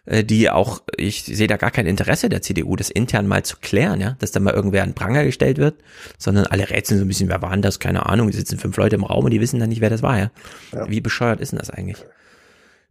[0.06, 3.58] äh, die auch, ich sehe da gar kein Interesse der CDU, das intern mal zu
[3.58, 5.76] klären, ja, dass da mal irgendwer an Pranger gestellt wird,
[6.18, 8.78] sondern alle rätseln so ein bisschen, wer war denn das, keine Ahnung, die sitzen fünf
[8.78, 10.32] Leute im Raum und die wissen dann nicht, wer das war, ja.
[10.72, 10.90] ja.
[10.90, 11.98] Wie bescheuert ist denn das eigentlich?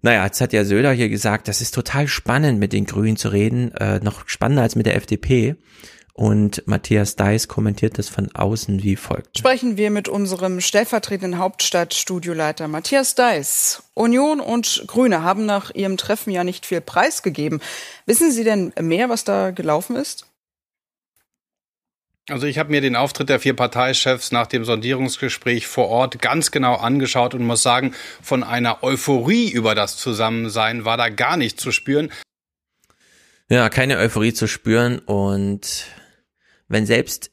[0.03, 3.29] Naja, jetzt hat ja Söder hier gesagt, das ist total spannend, mit den Grünen zu
[3.29, 5.57] reden, äh, noch spannender als mit der FDP.
[6.13, 9.37] Und Matthias Deiss kommentiert das von außen wie folgt.
[9.37, 13.83] Sprechen wir mit unserem stellvertretenden Hauptstadtstudioleiter Matthias Deiss.
[13.93, 17.61] Union und Grüne haben nach ihrem Treffen ja nicht viel preisgegeben.
[18.07, 20.27] Wissen Sie denn mehr, was da gelaufen ist?
[22.29, 26.51] Also ich habe mir den Auftritt der vier Parteichefs nach dem Sondierungsgespräch vor Ort ganz
[26.51, 31.61] genau angeschaut und muss sagen, von einer Euphorie über das Zusammensein war da gar nicht
[31.61, 32.11] zu spüren.
[33.49, 35.87] Ja, keine Euphorie zu spüren und
[36.67, 37.31] wenn selbst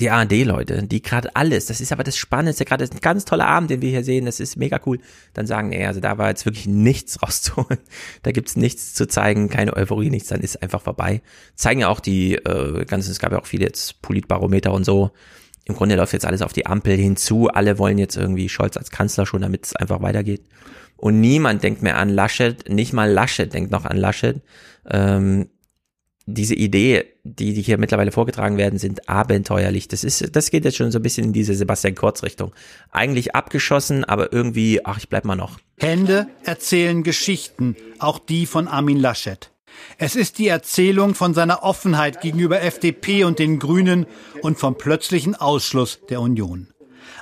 [0.00, 3.70] die ARD-Leute, die gerade alles, das ist aber das Spannendste, gerade ein ganz toller Abend,
[3.70, 4.98] den wir hier sehen, das ist mega cool,
[5.34, 7.78] dann sagen, nee, also da war jetzt wirklich nichts rauszuholen,
[8.22, 11.22] da gibt's nichts zu zeigen, keine Euphorie, nichts, dann ist einfach vorbei.
[11.54, 15.12] Zeigen ja auch die äh, ganzen, es gab ja auch viele jetzt Politbarometer und so,
[15.64, 18.90] im Grunde läuft jetzt alles auf die Ampel hinzu, alle wollen jetzt irgendwie Scholz als
[18.90, 20.42] Kanzler schon, damit es einfach weitergeht.
[20.96, 24.42] Und niemand denkt mehr an Laschet, nicht mal Laschet denkt noch an Laschet.
[24.88, 25.48] Ähm,
[26.26, 29.88] diese Idee, die, die hier mittlerweile vorgetragen werden, sind abenteuerlich.
[29.88, 32.54] Das ist, das geht jetzt schon so ein bisschen in diese Sebastian Kurz Richtung.
[32.90, 35.58] Eigentlich abgeschossen, aber irgendwie, ach, ich bleib mal noch.
[35.78, 39.50] Hände erzählen Geschichten, auch die von Armin Laschet.
[39.98, 44.06] Es ist die Erzählung von seiner Offenheit gegenüber FDP und den Grünen
[44.40, 46.68] und vom plötzlichen Ausschluss der Union.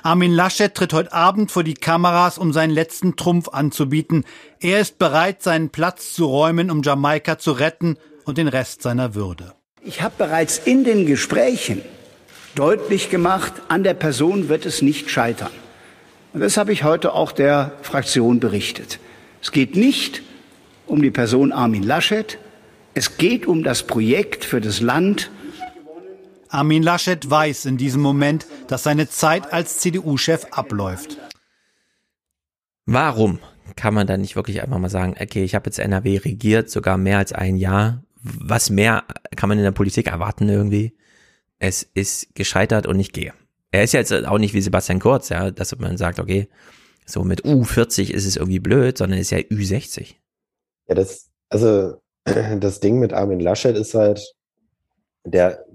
[0.03, 4.25] Armin Laschet tritt heute Abend vor die Kameras, um seinen letzten Trumpf anzubieten.
[4.59, 9.15] Er ist bereit, seinen Platz zu räumen, um Jamaika zu retten und den Rest seiner
[9.15, 9.53] Würde.
[9.81, 11.81] Ich habe bereits in den Gesprächen
[12.55, 15.51] deutlich gemacht, an der Person wird es nicht scheitern.
[16.33, 18.99] Und das habe ich heute auch der Fraktion berichtet.
[19.41, 20.23] Es geht nicht
[20.87, 22.37] um die Person Armin Laschet,
[22.93, 25.31] es geht um das Projekt für das Land.
[26.49, 31.17] Armin Laschet weiß in diesem Moment, dass seine Zeit als CDU-Chef abläuft.
[32.85, 33.39] Warum
[33.75, 36.97] kann man dann nicht wirklich einfach mal sagen, okay, ich habe jetzt NRW regiert, sogar
[36.97, 39.03] mehr als ein Jahr, was mehr
[39.35, 40.95] kann man in der Politik erwarten irgendwie?
[41.59, 43.33] Es ist gescheitert und ich gehe.
[43.71, 46.47] Er ist ja jetzt auch nicht wie Sebastian Kurz, ja, dass man sagt, okay,
[47.05, 50.15] so mit U40 ist es irgendwie blöd, sondern ist ja Ü60.
[50.87, 52.01] Ja, das, also
[52.59, 54.33] das Ding mit Armin Laschet ist halt,
[55.25, 55.65] der,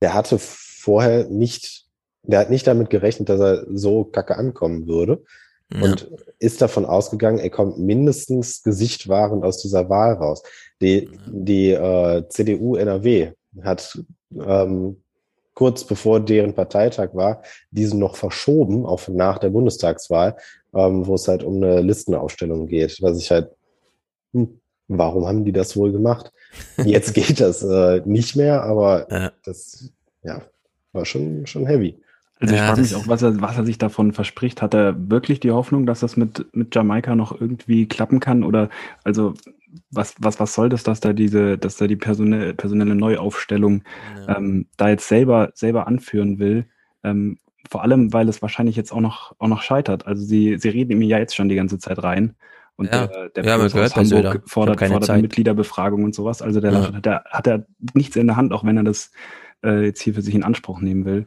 [0.00, 1.86] der hatte vorher nicht,
[2.22, 5.24] der hat nicht damit gerechnet, dass er so kacke ankommen würde.
[5.72, 5.82] Ja.
[5.82, 10.42] Und ist davon ausgegangen, er kommt mindestens gesichtwahrend aus dieser Wahl raus.
[10.82, 13.98] Die, die äh, CDU NRW hat
[14.34, 14.96] ähm,
[15.54, 20.36] kurz bevor deren Parteitag war, diesen noch verschoben auf nach der Bundestagswahl,
[20.74, 23.50] ähm, wo es halt um eine Listenaufstellung geht, was ich halt,
[24.32, 26.32] hm, warum haben die das wohl gemacht?
[26.84, 29.32] Jetzt geht das äh, nicht mehr, aber ja.
[29.44, 30.42] das ja,
[30.92, 31.98] war schon, schon heavy.
[32.40, 34.62] Also ich ja, frage mich auch, was er, was er sich davon verspricht.
[34.62, 38.42] Hat er wirklich die Hoffnung, dass das mit, mit Jamaika noch irgendwie klappen kann?
[38.42, 38.68] Oder
[39.04, 39.34] also
[39.90, 43.82] was, was, was soll das, dass da diese, dass da die personelle, personelle Neuaufstellung
[44.26, 44.36] ja.
[44.36, 46.66] ähm, da jetzt selber, selber anführen will?
[47.04, 47.38] Ähm,
[47.70, 50.06] vor allem, weil es wahrscheinlich jetzt auch noch, auch noch scheitert.
[50.06, 52.34] Also sie, sie reden ihm ja jetzt schon die ganze Zeit rein.
[52.76, 56.42] Und ja, der, der ja, aus Hamburg fordert, fordert eine Mitgliederbefragung und sowas.
[56.42, 56.92] Also der ja.
[56.92, 59.12] hat, er, hat er nichts in der Hand, auch wenn er das
[59.64, 61.26] äh, jetzt hier für sich in Anspruch nehmen will.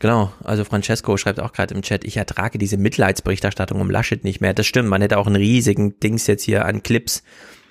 [0.00, 4.40] Genau, also Francesco schreibt auch gerade im Chat, ich ertrage diese Mitleidsberichterstattung um Laschet nicht
[4.40, 4.54] mehr.
[4.54, 7.22] Das stimmt, man hätte auch einen riesigen Dings jetzt hier an Clips,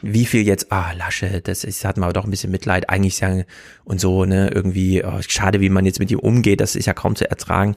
[0.01, 3.45] wie viel jetzt, ah, Laschet, das ist, hat man doch ein bisschen Mitleid, eigentlich sagen,
[3.83, 6.93] und so, ne, irgendwie, oh, schade, wie man jetzt mit ihm umgeht, das ist ja
[6.93, 7.75] kaum zu ertragen.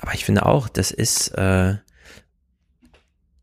[0.00, 1.76] Aber ich finde auch, das ist, äh,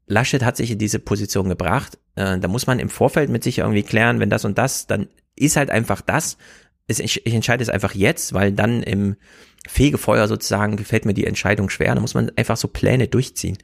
[0.07, 1.97] Laschet hat sich in diese Position gebracht.
[2.15, 5.07] Äh, da muss man im Vorfeld mit sich irgendwie klären, wenn das und das, dann
[5.35, 6.37] ist halt einfach das.
[6.87, 9.15] Ich, ich entscheide es einfach jetzt, weil dann im
[9.67, 11.93] Fegefeuer sozusagen gefällt mir die Entscheidung schwer.
[11.93, 13.59] Da muss man einfach so Pläne durchziehen.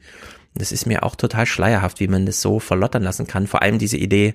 [0.58, 3.46] Das ist mir auch total schleierhaft, wie man das so verlottern lassen kann.
[3.46, 4.34] Vor allem diese Idee,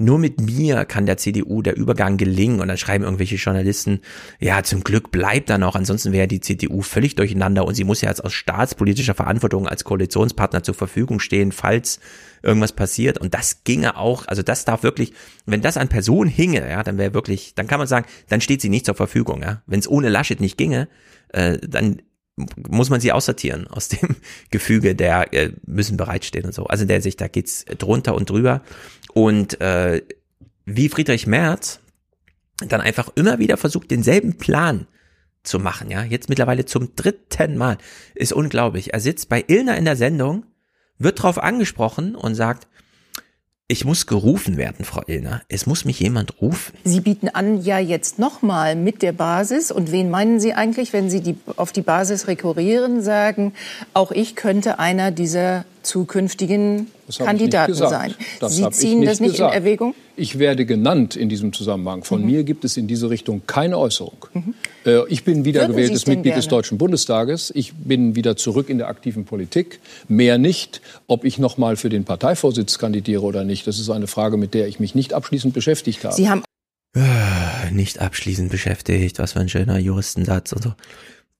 [0.00, 2.60] nur mit mir kann der CDU der Übergang gelingen.
[2.60, 4.00] Und dann schreiben irgendwelche Journalisten,
[4.38, 8.00] ja, zum Glück bleibt er noch, ansonsten wäre die CDU völlig durcheinander und sie muss
[8.00, 12.00] ja jetzt aus staatspolitischer Verantwortung als Koalitionspartner zur Verfügung stehen, falls
[12.42, 13.18] irgendwas passiert.
[13.18, 15.12] Und das ginge auch, also das darf wirklich,
[15.44, 18.62] wenn das an Person hinge, ja, dann wäre wirklich, dann kann man sagen, dann steht
[18.62, 19.60] sie nicht zur Verfügung, ja.
[19.66, 20.88] Wenn es ohne Laschet nicht ginge,
[21.28, 22.00] äh, dann
[22.36, 24.16] muss man sie aussortieren aus dem
[24.50, 26.66] Gefüge der äh, müssen bereitstehen und so.
[26.66, 28.62] Also der sich, da geht's drunter und drüber.
[29.12, 30.02] Und äh,
[30.64, 31.80] wie Friedrich Merz
[32.68, 34.86] dann einfach immer wieder versucht, denselben Plan
[35.42, 37.78] zu machen, ja, jetzt mittlerweile zum dritten Mal,
[38.14, 38.92] ist unglaublich.
[38.92, 40.44] Er sitzt bei Ilna in der Sendung,
[40.98, 42.68] wird drauf angesprochen und sagt,
[43.70, 45.42] ich muss gerufen werden, Frau Illner.
[45.48, 46.76] Es muss mich jemand rufen.
[46.82, 49.70] Sie bieten an, ja jetzt nochmal mit der Basis.
[49.70, 53.52] Und wen meinen Sie eigentlich, wenn Sie die, auf die Basis rekurrieren, sagen,
[53.94, 56.86] auch ich könnte einer dieser zukünftigen
[57.18, 58.14] Kandidaten sein.
[58.38, 59.54] Das Sie ziehen nicht das nicht gesagt.
[59.54, 59.94] in Erwägung?
[60.16, 62.04] Ich werde genannt in diesem Zusammenhang.
[62.04, 62.26] Von mhm.
[62.26, 64.26] mir gibt es in diese Richtung keine Äußerung.
[64.32, 64.54] Mhm.
[64.86, 66.36] Äh, ich bin wiedergewähltes Mitglied gerne?
[66.36, 67.50] des Deutschen Bundestages.
[67.56, 69.80] Ich bin wieder zurück in der aktiven Politik.
[70.06, 70.80] Mehr nicht.
[71.08, 74.54] Ob ich noch mal für den Parteivorsitz kandidiere oder nicht, das ist eine Frage, mit
[74.54, 76.14] der ich mich nicht abschließend beschäftigt habe.
[76.14, 76.44] Sie haben
[76.94, 79.18] äh, nicht abschließend beschäftigt.
[79.18, 80.72] Was für ein schöner Juristensatz und so.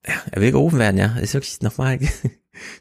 [0.05, 1.17] Ja, er will gerufen werden, ja.
[1.19, 1.99] Ist wirklich nochmal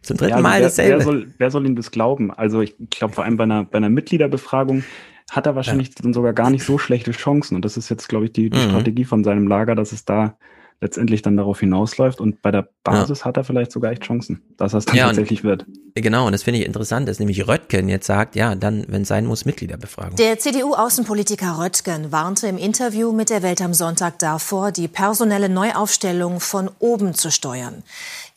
[0.03, 0.99] zum dritten ja, also Mal wer, dasselbe.
[0.99, 2.31] Wer soll, wer soll ihm das glauben?
[2.31, 4.85] Also ich glaube vor allem bei einer, bei einer Mitgliederbefragung
[5.31, 6.13] hat er wahrscheinlich ja.
[6.13, 7.55] sogar gar nicht so schlechte Chancen.
[7.55, 8.71] Und das ist jetzt, glaube ich, die, die mhm.
[8.71, 10.37] Strategie von seinem Lager, dass es da
[10.81, 12.21] letztendlich dann darauf hinausläuft.
[12.21, 13.25] Und bei der Basis ja.
[13.27, 15.67] hat er vielleicht sogar echt Chancen, dass das dann ja, tatsächlich wird.
[15.95, 19.27] Genau, und das finde ich interessant, dass nämlich Röttgen jetzt sagt, ja, dann, wenn sein
[19.27, 20.17] muss, Mitglieder befragen.
[20.17, 26.41] Der CDU-Außenpolitiker Röttgen warnte im Interview mit der Welt am Sonntag davor, die personelle Neuaufstellung
[26.41, 27.83] von oben zu steuern.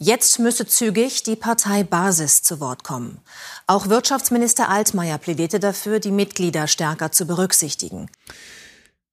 [0.06, 3.22] Jetzt müsse zügig die Partei Basis zu Wort kommen.
[3.68, 8.10] Auch Wirtschaftsminister Altmaier plädierte dafür, die Mitglieder stärker zu berücksichtigen.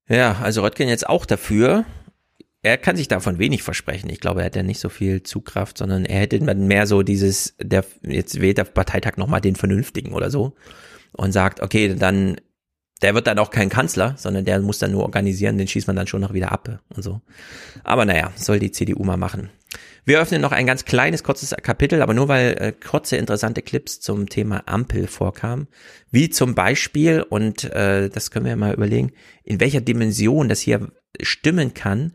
[0.09, 1.85] Ja, also Röttgen jetzt auch dafür,
[2.62, 4.10] er kann sich davon wenig versprechen.
[4.10, 7.55] Ich glaube, er hat ja nicht so viel Zugkraft, sondern er hätte mehr so dieses,
[7.62, 10.57] der jetzt wählt der Parteitag nochmal den Vernünftigen oder so
[11.12, 12.41] und sagt, okay, dann,
[13.01, 15.94] der wird dann auch kein Kanzler, sondern der muss dann nur organisieren, den schießt man
[15.94, 17.20] dann schon noch wieder ab und so.
[17.85, 19.51] Aber naja, soll die CDU mal machen.
[20.05, 24.01] Wir öffnen noch ein ganz kleines, kurzes Kapitel, aber nur weil äh, kurze, interessante Clips
[24.01, 25.69] zum Thema Ampel vorkamen.
[26.11, 29.12] Wie zum Beispiel, und äh, das können wir mal überlegen,
[29.45, 32.12] in welcher Dimension das hier stimmen kann,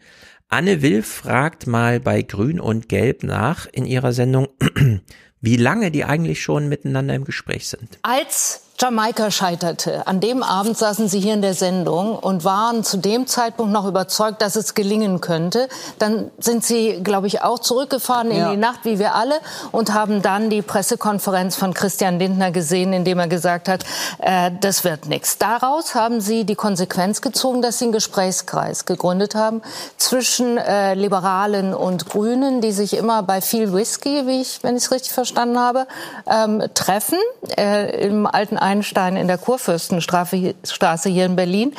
[0.47, 4.47] Anne Will fragt mal bei Grün und Gelb nach in ihrer Sendung,
[5.41, 7.99] wie lange die eigentlich schon miteinander im Gespräch sind.
[8.03, 10.05] Als Jamaika scheiterte.
[10.05, 13.85] An dem Abend saßen Sie hier in der Sendung und waren zu dem Zeitpunkt noch
[13.85, 15.69] überzeugt, dass es gelingen könnte.
[15.97, 18.51] Dann sind Sie, glaube ich, auch zurückgefahren in ja.
[18.51, 19.35] die Nacht, wie wir alle,
[19.71, 23.85] und haben dann die Pressekonferenz von Christian Lindner gesehen, in dem er gesagt hat,
[24.19, 25.37] äh, das wird nichts.
[25.37, 29.61] Daraus haben Sie die Konsequenz gezogen, dass Sie einen Gesprächskreis gegründet haben
[29.95, 34.83] zwischen äh, Liberalen und Grünen, die sich immer bei viel Whisky, wie ich, wenn ich
[34.83, 35.87] es richtig verstanden habe,
[36.29, 37.19] ähm, treffen
[37.57, 41.73] äh, im alten Einstein in der Kurfürstenstraße hier in Berlin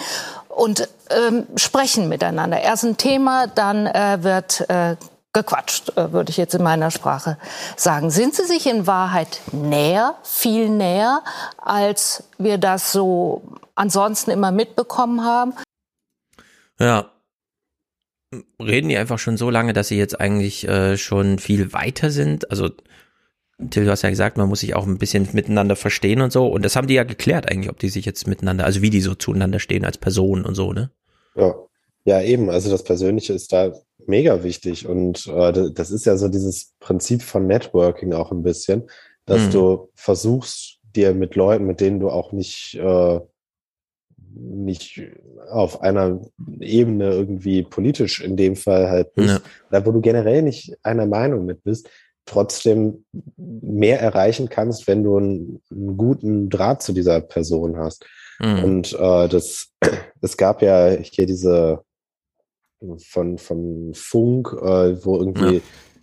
[0.49, 2.61] und ähm, sprechen miteinander.
[2.61, 4.97] Erst ein Thema, dann äh, wird äh,
[5.33, 7.37] gequatscht, äh, würde ich jetzt in meiner Sprache
[7.77, 8.11] sagen.
[8.11, 11.23] Sind Sie sich in Wahrheit näher, viel näher,
[11.59, 13.43] als wir das so
[13.75, 15.55] ansonsten immer mitbekommen haben?
[16.79, 17.11] Ja.
[18.61, 22.51] Reden die einfach schon so lange, dass sie jetzt eigentlich äh, schon viel weiter sind?
[22.51, 22.71] Also
[23.71, 26.47] Till, du hast ja gesagt, man muss sich auch ein bisschen miteinander verstehen und so.
[26.47, 29.01] Und das haben die ja geklärt eigentlich, ob die sich jetzt miteinander, also wie die
[29.01, 30.91] so zueinander stehen als Personen und so, ne?
[31.37, 31.55] Ja,
[32.05, 32.51] ja eben.
[32.51, 33.73] Also das Persönliche ist da
[34.07, 34.87] mega wichtig.
[34.87, 38.91] Und äh, das ist ja so dieses Prinzip von Networking auch ein bisschen,
[39.25, 39.51] dass mhm.
[39.51, 43.21] du versuchst, dir mit Leuten, mit denen du auch nicht, äh,
[44.35, 45.03] nicht
[45.51, 46.21] auf einer
[46.61, 49.41] Ebene irgendwie politisch in dem Fall halt bist, ja.
[49.71, 51.89] da wo du generell nicht einer Meinung mit bist,
[52.27, 53.05] trotzdem
[53.37, 58.05] mehr erreichen kannst, wenn du einen, einen guten Draht zu dieser Person hast.
[58.41, 58.65] Mhm.
[58.65, 59.69] Und äh, das,
[60.21, 61.81] es gab ja hier diese
[62.99, 65.61] von, von Funk, äh, wo irgendwie ja.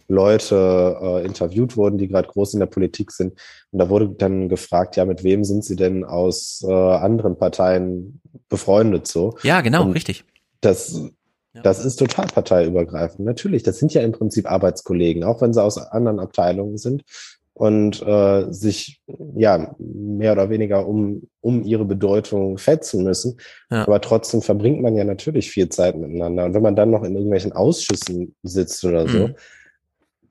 [0.07, 3.33] Leute äh, interviewt wurden, die gerade groß in der Politik sind.
[3.71, 8.21] Und da wurde dann gefragt, ja, mit wem sind sie denn aus äh, anderen Parteien
[8.49, 9.37] befreundet so?
[9.43, 10.25] Ja, genau, Und richtig.
[10.61, 10.99] Das
[11.61, 13.25] das ist total parteiübergreifend.
[13.25, 17.03] Natürlich, das sind ja im Prinzip Arbeitskollegen, auch wenn sie aus anderen Abteilungen sind
[17.53, 19.01] und äh, sich
[19.35, 23.37] ja mehr oder weniger um, um ihre Bedeutung fetzen müssen.
[23.69, 23.83] Ja.
[23.83, 26.45] Aber trotzdem verbringt man ja natürlich viel Zeit miteinander.
[26.45, 29.35] Und wenn man dann noch in irgendwelchen Ausschüssen sitzt oder so, mhm.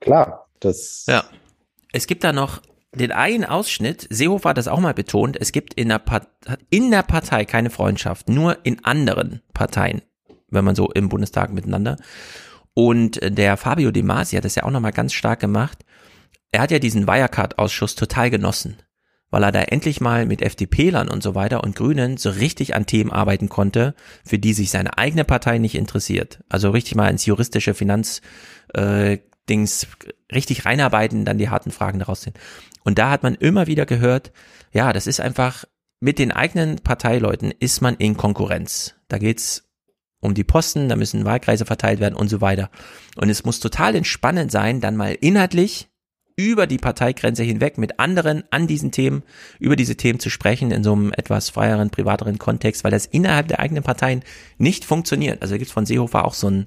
[0.01, 1.05] klar, das.
[1.09, 1.25] Ja.
[1.93, 2.61] Es gibt da noch
[2.95, 6.27] den einen Ausschnitt, Seehofer hat das auch mal betont, es gibt in der, Part
[6.69, 10.03] in der Partei keine Freundschaft, nur in anderen Parteien
[10.53, 11.97] wenn man so im Bundestag miteinander.
[12.75, 15.85] Und der Fabio De Masi hat das ja auch nochmal ganz stark gemacht.
[16.53, 18.77] Er hat ja diesen Wirecard-Ausschuss total genossen,
[19.31, 22.87] weil er da endlich mal mit FDP-Lern und so weiter und Grünen so richtig an
[22.87, 26.43] Themen arbeiten konnte, für die sich seine eigene Partei nicht interessiert.
[26.49, 28.23] Also richtig mal ins juristische Finanzdings
[28.75, 29.19] äh,
[30.33, 32.39] richtig reinarbeiten, dann die harten Fragen daraus sind.
[32.85, 34.33] Und da hat man immer wieder gehört,
[34.73, 35.65] ja, das ist einfach,
[36.01, 38.95] mit den eigenen Parteileuten ist man in Konkurrenz.
[39.09, 39.72] Da geht's
[40.23, 42.71] um die Posten, da müssen Wahlkreise verteilt werden und so weiter.
[43.17, 45.89] Und es muss total entspannend sein, dann mal inhaltlich
[46.37, 49.23] über die Parteigrenze hinweg mit anderen an diesen Themen,
[49.59, 53.49] über diese Themen zu sprechen in so einem etwas freieren, privateren Kontext, weil das innerhalb
[53.49, 54.23] der eigenen Parteien
[54.59, 55.43] nicht funktioniert.
[55.43, 56.67] Also gibt es von Seehofer auch so ein,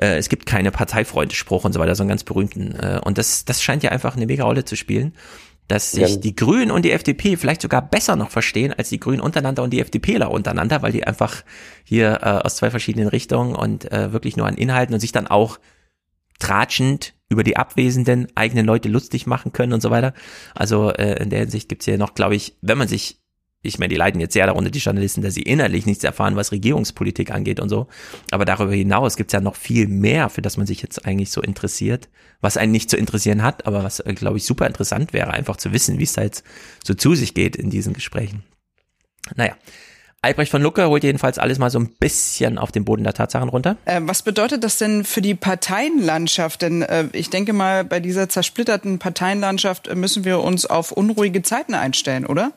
[0.00, 2.76] äh, es gibt keine Parteifreundespruch und so weiter, so einen ganz berühmten.
[2.76, 5.14] Äh, und das, das scheint ja einfach eine mega Rolle zu spielen
[5.70, 6.16] dass sich ja.
[6.16, 9.70] die Grünen und die FDP vielleicht sogar besser noch verstehen als die Grünen untereinander und
[9.70, 11.44] die FDPler untereinander, weil die einfach
[11.84, 15.28] hier äh, aus zwei verschiedenen Richtungen und äh, wirklich nur an Inhalten und sich dann
[15.28, 15.60] auch
[16.40, 20.12] tratschend über die abwesenden eigenen Leute lustig machen können und so weiter.
[20.56, 23.20] Also äh, in der Hinsicht gibt's hier noch, glaube ich, wenn man sich
[23.62, 26.50] ich meine, die leiden jetzt sehr darunter, die Journalisten, dass sie innerlich nichts erfahren, was
[26.50, 27.88] Regierungspolitik angeht und so.
[28.30, 31.42] Aber darüber hinaus gibt's ja noch viel mehr, für das man sich jetzt eigentlich so
[31.42, 32.08] interessiert,
[32.40, 35.56] was einen nicht zu interessieren hat, aber was, äh, glaube ich, super interessant wäre, einfach
[35.56, 36.42] zu wissen, wie es da jetzt
[36.82, 38.44] so zu sich geht in diesen Gesprächen.
[39.36, 39.54] Naja.
[40.22, 43.48] Albrecht von Lucke holt jedenfalls alles mal so ein bisschen auf den Boden der Tatsachen
[43.48, 43.76] runter.
[43.86, 46.60] Äh, was bedeutet das denn für die Parteienlandschaft?
[46.60, 51.74] Denn äh, ich denke mal, bei dieser zersplitterten Parteienlandschaft müssen wir uns auf unruhige Zeiten
[51.74, 52.52] einstellen, oder?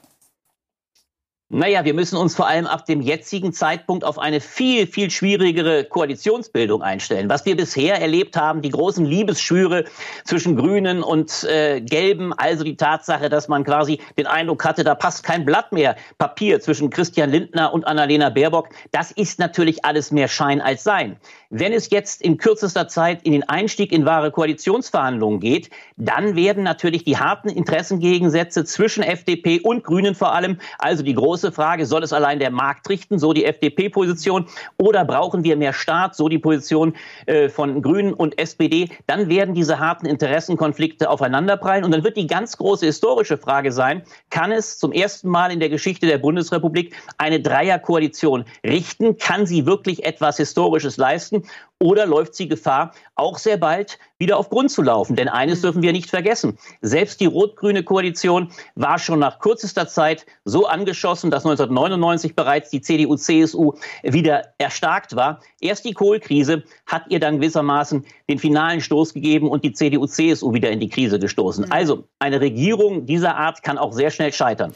[1.49, 5.83] Naja, wir müssen uns vor allem ab dem jetzigen Zeitpunkt auf eine viel, viel schwierigere
[5.83, 7.29] Koalitionsbildung einstellen.
[7.29, 9.85] Was wir bisher erlebt haben, die großen Liebesschwüre
[10.25, 14.95] zwischen Grünen und äh, Gelben, also die Tatsache, dass man quasi den Eindruck hatte, da
[14.95, 20.11] passt kein Blatt mehr Papier zwischen Christian Lindner und Annalena Baerbock, das ist natürlich alles
[20.11, 21.17] mehr Schein als Sein.
[21.55, 26.63] Wenn es jetzt in kürzester Zeit in den Einstieg in wahre Koalitionsverhandlungen geht, dann werden
[26.63, 32.01] natürlich die harten Interessengegensätze zwischen FDP und Grünen vor allem, also die große Frage, soll
[32.01, 34.47] es allein der Markt richten, so die FDP-Position,
[34.79, 36.95] oder brauchen wir mehr Staat, so die Position
[37.27, 42.25] äh, von Grünen und SPD, dann werden diese harten Interessenkonflikte aufeinanderprallen und dann wird die
[42.25, 44.01] ganz große historische Frage sein,
[44.31, 49.19] kann es zum ersten Mal in der Geschichte der Bundesrepublik eine Dreierkoalition richten?
[49.19, 51.42] Kann sie wirklich etwas Historisches leisten?
[51.79, 55.17] Oder läuft sie Gefahr, auch sehr bald wieder auf Grund zu laufen?
[55.17, 56.57] Denn eines dürfen wir nicht vergessen.
[56.81, 62.79] Selbst die rot-grüne Koalition war schon nach kürzester Zeit so angeschossen, dass 1999 bereits die
[62.79, 63.73] CDU-CSU
[64.03, 65.41] wieder erstarkt war.
[65.59, 70.71] Erst die Kohlkrise hat ihr dann gewissermaßen den finalen Stoß gegeben und die CDU-CSU wieder
[70.71, 71.69] in die Krise gestoßen.
[71.69, 74.73] Also eine Regierung dieser Art kann auch sehr schnell scheitern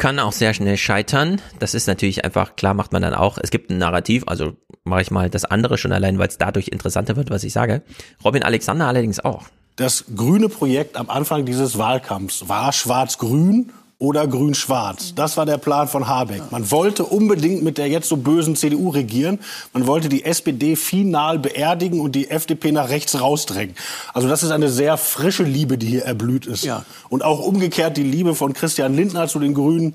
[0.00, 1.40] kann auch sehr schnell scheitern.
[1.60, 5.02] Das ist natürlich einfach, klar macht man dann auch, es gibt ein Narrativ, also mache
[5.02, 7.82] ich mal das andere schon allein, weil es dadurch interessanter wird, was ich sage.
[8.24, 9.44] Robin Alexander allerdings auch.
[9.76, 15.14] Das grüne Projekt am Anfang dieses Wahlkampfs war schwarz-grün oder grün-schwarz.
[15.14, 16.50] Das war der Plan von Habeck.
[16.50, 19.38] Man wollte unbedingt mit der jetzt so bösen CDU regieren.
[19.74, 23.76] Man wollte die SPD final beerdigen und die FDP nach rechts rausdrängen.
[24.14, 26.64] Also das ist eine sehr frische Liebe, die hier erblüht ist.
[26.64, 26.86] Ja.
[27.10, 29.94] Und auch umgekehrt die Liebe von Christian Lindner zu den Grünen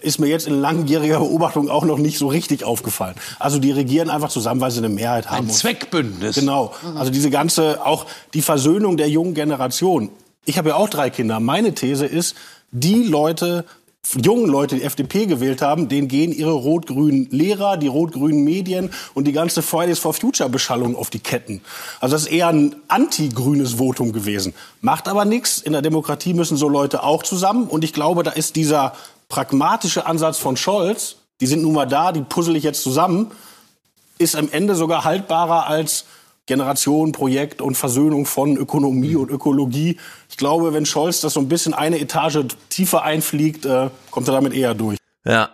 [0.00, 3.14] ist mir jetzt in langjähriger Beobachtung auch noch nicht so richtig aufgefallen.
[3.38, 5.48] Also die regieren einfach zusammen, weil sie eine Mehrheit haben.
[5.48, 6.36] Ein Zweckbündnis.
[6.36, 6.72] Genau.
[6.94, 10.08] Also diese ganze, auch die Versöhnung der jungen Generation.
[10.46, 11.40] Ich habe ja auch drei Kinder.
[11.40, 12.36] Meine These ist,
[12.74, 13.64] die Leute,
[14.20, 19.26] jungen Leute, die FDP gewählt haben, denen gehen ihre rot-grünen Lehrer, die rot-grünen Medien und
[19.26, 21.62] die ganze Fridays for Future Beschallung auf die Ketten.
[22.00, 24.54] Also das ist eher ein anti-grünes Votum gewesen.
[24.80, 25.58] Macht aber nichts.
[25.58, 27.68] In der Demokratie müssen so Leute auch zusammen.
[27.68, 28.94] Und ich glaube, da ist dieser
[29.28, 33.30] pragmatische Ansatz von Scholz, die sind nun mal da, die puzzle ich jetzt zusammen,
[34.18, 36.04] ist am Ende sogar haltbarer als
[36.46, 39.98] Generation, Projekt und Versöhnung von Ökonomie und Ökologie.
[40.28, 44.32] Ich glaube, wenn Scholz das so ein bisschen eine Etage tiefer einfliegt, äh, kommt er
[44.34, 44.98] damit eher durch.
[45.24, 45.50] Ja,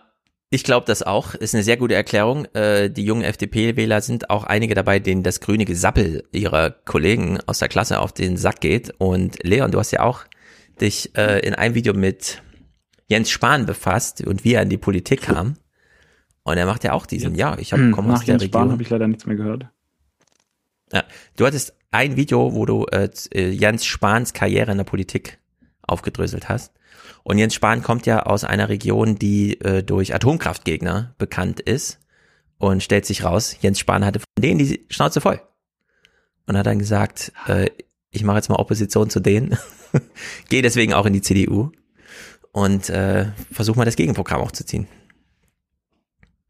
[0.51, 1.35] ich glaube das auch.
[1.35, 2.45] Ist eine sehr gute Erklärung.
[2.55, 7.61] Äh, die jungen FDP-Wähler sind auch einige dabei, denen das grüne Gesappel ihrer Kollegen aus
[7.61, 8.93] der Klasse auf den Sack geht.
[8.99, 10.25] Und Leon, du hast ja auch
[10.81, 12.43] dich äh, in einem Video mit
[13.07, 15.57] Jens Spahn befasst und wie er in die Politik kam.
[16.43, 18.63] Und er macht ja auch diesen, ja, ich habe komme aus der Jens Region.
[18.63, 19.67] Spahn habe ich leider nichts mehr gehört.
[20.93, 21.05] Ja,
[21.37, 25.39] du hattest ein Video, wo du äh, äh, Jens Spahns Karriere in der Politik
[25.83, 26.73] aufgedröselt hast.
[27.23, 31.99] Und Jens Spahn kommt ja aus einer Region, die äh, durch Atomkraftgegner bekannt ist.
[32.59, 35.41] Und stellt sich raus, Jens Spahn hatte von denen die Schnauze voll.
[36.47, 37.71] Und hat dann gesagt, äh,
[38.11, 39.57] ich mache jetzt mal Opposition zu denen.
[40.49, 41.71] Gehe deswegen auch in die CDU.
[42.53, 44.89] Und äh, versuche mal das Gegenprogramm auch zu ziehen.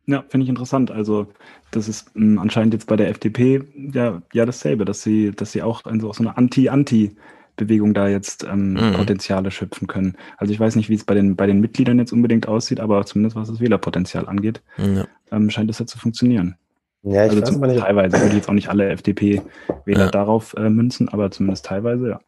[0.06, 0.90] Ja, finde ich interessant.
[0.90, 1.28] Also
[1.70, 3.62] das ist mh, hm, anscheinend jetzt bei der FDP
[3.92, 8.44] ja, ja dasselbe, dass sie, dass sie auch in so, so eine Anti-Anti-Bewegung da jetzt
[8.44, 8.94] ähm, mhm.
[8.94, 10.16] Potenziale schöpfen können.
[10.36, 13.04] Also ich weiß nicht, wie es bei den, bei den Mitgliedern jetzt unbedingt aussieht, aber
[13.06, 15.06] zumindest was das Wählerpotenzial angeht, ja.
[15.30, 16.56] ähm, scheint es ja zu funktionieren.
[17.02, 17.80] Ja, ich also weiß nicht.
[17.80, 20.10] teilweise würde ich jetzt auch nicht alle FDP-Wähler ja.
[20.10, 22.20] darauf äh, münzen, aber zumindest teilweise, ja.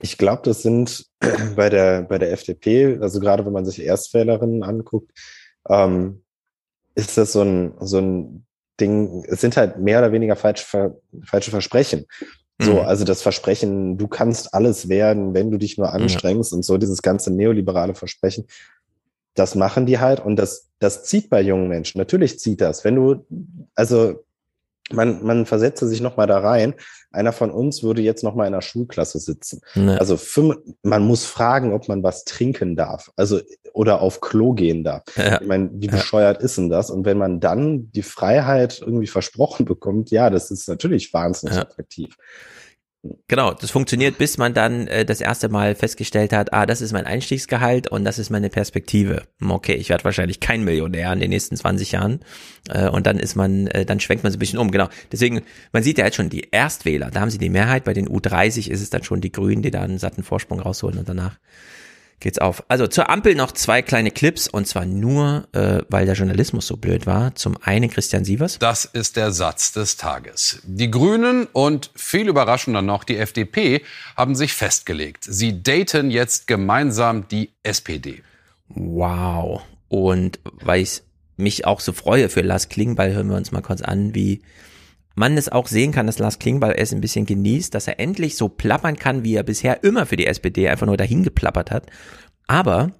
[0.00, 1.06] Ich glaube, das sind
[1.56, 5.12] bei der, bei der FDP, also gerade wenn man sich Erstwählerinnen anguckt,
[5.68, 6.23] ähm,
[6.94, 8.46] ist das so ein, so ein
[8.80, 10.64] Ding, es sind halt mehr oder weniger falsch,
[11.24, 12.06] falsche Versprechen.
[12.60, 12.78] So, mhm.
[12.80, 16.56] also das Versprechen, du kannst alles werden, wenn du dich nur anstrengst ja.
[16.56, 18.46] und so dieses ganze neoliberale Versprechen,
[19.34, 21.98] das machen die halt und das, das zieht bei jungen Menschen.
[21.98, 22.84] Natürlich zieht das.
[22.84, 23.26] Wenn du,
[23.74, 24.24] also
[24.92, 26.74] man, man versetze sich nochmal da rein.
[27.10, 29.60] Einer von uns würde jetzt nochmal in einer Schulklasse sitzen.
[29.74, 29.96] Nee.
[29.96, 33.10] Also fünf, man muss fragen, ob man was trinken darf.
[33.16, 33.40] Also
[33.72, 35.02] oder auf Klo gehen darf.
[35.16, 35.40] Ja.
[35.40, 36.44] Ich meine, wie bescheuert ja.
[36.44, 36.90] ist denn das?
[36.90, 41.62] Und wenn man dann die Freiheit irgendwie versprochen bekommt, ja, das ist natürlich wahnsinnig ja.
[41.62, 42.16] attraktiv.
[43.28, 46.92] Genau, das funktioniert, bis man dann äh, das erste Mal festgestellt hat, ah, das ist
[46.92, 49.24] mein Einstiegsgehalt und das ist meine Perspektive.
[49.46, 52.20] Okay, ich werde wahrscheinlich kein Millionär in den nächsten 20 Jahren.
[52.70, 54.70] Äh, und dann ist man, äh, dann schwenkt man so ein bisschen um.
[54.70, 54.88] Genau.
[55.12, 55.42] Deswegen,
[55.72, 57.84] man sieht ja jetzt schon die Erstwähler, da haben sie die Mehrheit.
[57.84, 60.98] Bei den U30 ist es dann schon die Grünen, die da einen satten Vorsprung rausholen
[60.98, 61.38] und danach
[62.24, 62.64] geht's auf.
[62.68, 66.76] Also zur Ampel noch zwei kleine Clips und zwar nur, äh, weil der Journalismus so
[66.76, 67.34] blöd war.
[67.34, 68.58] Zum einen Christian Sievers.
[68.58, 70.60] Das ist der Satz des Tages.
[70.64, 73.82] Die Grünen und viel überraschender noch die FDP
[74.16, 75.24] haben sich festgelegt.
[75.28, 78.22] Sie daten jetzt gemeinsam die SPD.
[78.68, 79.62] Wow.
[79.88, 81.02] Und weil ich
[81.36, 84.40] mich auch so freue für Lars Klingbeil, hören wir uns mal kurz an, wie
[85.14, 88.36] man es auch sehen kann, dass Lars Klingbeil es ein bisschen genießt, dass er endlich
[88.36, 91.86] so plappern kann, wie er bisher immer für die SPD einfach nur dahin geplappert hat.
[92.46, 92.90] Aber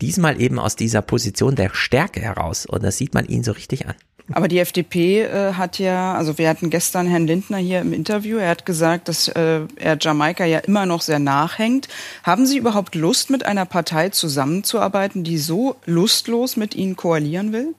[0.00, 2.66] diesmal eben aus dieser Position der Stärke heraus.
[2.66, 3.94] Und das sieht man ihn so richtig an.
[4.32, 8.36] Aber die FDP äh, hat ja, also wir hatten gestern Herrn Lindner hier im Interview,
[8.36, 11.88] er hat gesagt, dass äh, er Jamaika ja immer noch sehr nachhängt.
[12.22, 17.74] Haben Sie überhaupt Lust, mit einer Partei zusammenzuarbeiten, die so lustlos mit Ihnen koalieren will?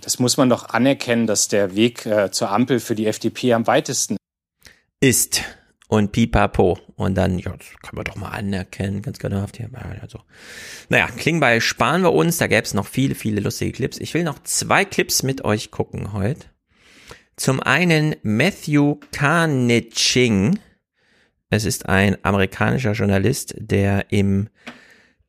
[0.00, 3.66] Das muss man doch anerkennen, dass der Weg äh, zur Ampel für die FDP am
[3.66, 4.16] weitesten
[5.00, 5.42] ist.
[5.88, 6.78] Und pipapo.
[6.94, 9.44] Und dann, ja, das können wir doch mal anerkennen, ganz genau.
[10.00, 10.20] Also.
[10.88, 12.38] Naja, Klingbeil sparen wir uns.
[12.38, 13.98] Da gäbe es noch viele, viele lustige Clips.
[13.98, 16.46] Ich will noch zwei Clips mit euch gucken heute.
[17.34, 20.60] Zum einen Matthew Carniching.
[21.48, 24.48] Es ist ein amerikanischer Journalist, der im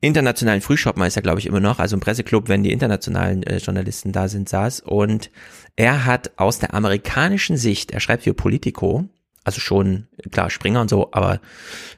[0.02, 4.28] internationalen Frühschoppmeister, glaube ich, immer noch, also im Presseclub, wenn die internationalen äh, Journalisten da
[4.28, 4.82] sind, saß.
[4.82, 5.30] Und
[5.76, 9.08] er hat aus der amerikanischen Sicht, er schreibt für Politico,
[9.44, 11.40] also schon, klar, Springer und so, aber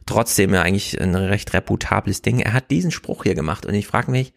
[0.05, 2.39] trotzdem ja eigentlich ein recht reputables Ding.
[2.39, 4.33] Er hat diesen Spruch hier gemacht und ich frage mich,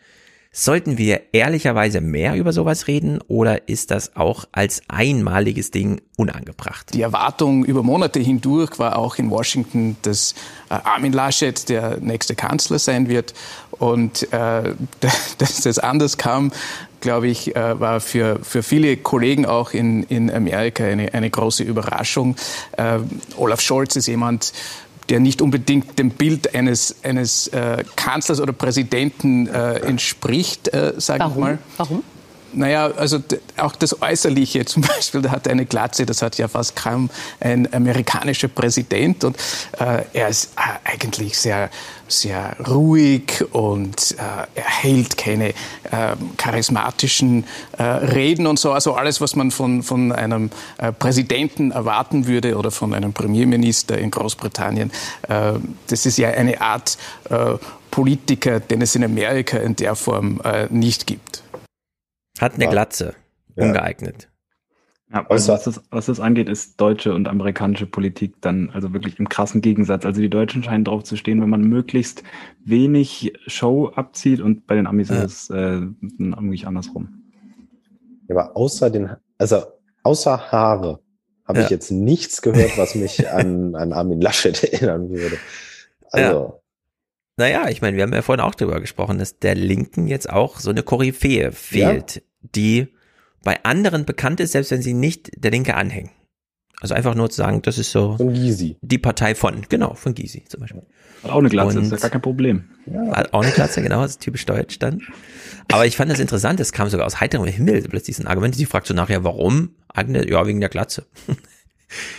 [0.59, 6.95] Sollten wir ehrlicherweise mehr über sowas reden oder ist das auch als einmaliges Ding unangebracht?
[6.95, 10.35] Die Erwartung über Monate hindurch war auch in Washington, dass
[10.71, 13.35] äh, Armin Laschet der nächste Kanzler sein wird.
[13.73, 14.73] Und äh,
[15.37, 16.53] dass das anders kam,
[17.01, 21.65] glaube ich, äh, war für, für viele Kollegen auch in, in Amerika eine, eine große
[21.65, 22.35] Überraschung.
[22.79, 23.01] Äh,
[23.37, 24.55] Olaf Scholz ist jemand,
[25.09, 31.25] der nicht unbedingt dem Bild eines, eines äh, Kanzlers oder Präsidenten äh, entspricht, äh, sage
[31.29, 31.59] ich mal.
[31.77, 32.03] Warum?
[32.57, 33.19] Naja, also
[33.59, 37.73] auch das Äußerliche zum Beispiel, der hat eine Glatze, das hat ja fast kaum ein
[37.73, 39.37] amerikanischer Präsident und
[39.79, 41.69] äh, er ist äh, eigentlich sehr,
[42.09, 45.55] sehr ruhig und äh, er hält keine äh,
[46.37, 47.45] charismatischen
[47.79, 52.71] Reden und so, also alles, was man von, von einem äh, Präsidenten erwarten würde oder
[52.71, 54.91] von einem Premierminister in Großbritannien.
[55.29, 55.55] Äh,
[55.89, 56.97] das ist ja eine Art
[57.91, 61.43] Politiker, den es in Amerika in der Form nicht gibt.
[62.41, 63.15] Hat eine Glatze.
[63.57, 63.65] Ja.
[63.65, 64.29] Ungeeignet.
[65.13, 69.21] Ja, also was, das, was das angeht, ist deutsche und amerikanische Politik dann also wirklich
[69.21, 70.05] im krassen Gegensatz.
[70.05, 72.25] Also die Deutschen scheinen drauf zu stehen, wenn man möglichst
[72.65, 75.23] wenig Show abzieht und bei den Amis ja.
[75.23, 75.81] ist es äh,
[76.19, 77.23] irgendwie andersrum.
[78.29, 79.63] Ja, aber außer den, also
[80.03, 80.99] außer Haare
[81.47, 81.65] habe ja.
[81.65, 85.39] ich jetzt nichts gehört, was mich an, an Armin Laschet erinnern würde.
[86.11, 86.61] Also.
[87.39, 90.59] Naja, ich meine, wir haben ja vorhin auch darüber gesprochen, dass der Linken jetzt auch
[90.59, 92.23] so eine Koryphäe fehlt, ja.
[92.55, 92.89] Die
[93.43, 96.11] bei anderen bekannt ist, selbst wenn sie nicht der Linke anhängen.
[96.81, 98.77] Also einfach nur zu sagen, das ist so von Gysi.
[98.83, 100.83] die Partei von, genau, von Gysi zum Beispiel.
[101.23, 102.65] Hat auch eine Glatze, Und, ist ja gar kein Problem.
[102.87, 103.17] Ja.
[103.17, 105.01] Hat auch eine Glatze, genau, das ist typisch deutsch dann.
[105.73, 108.67] Aber ich fand das interessant, es kam sogar aus heiterem Himmel plötzlich ein Argument, die
[108.67, 109.71] fragt so nachher, warum?
[109.97, 111.07] Ja, wegen der Glatze.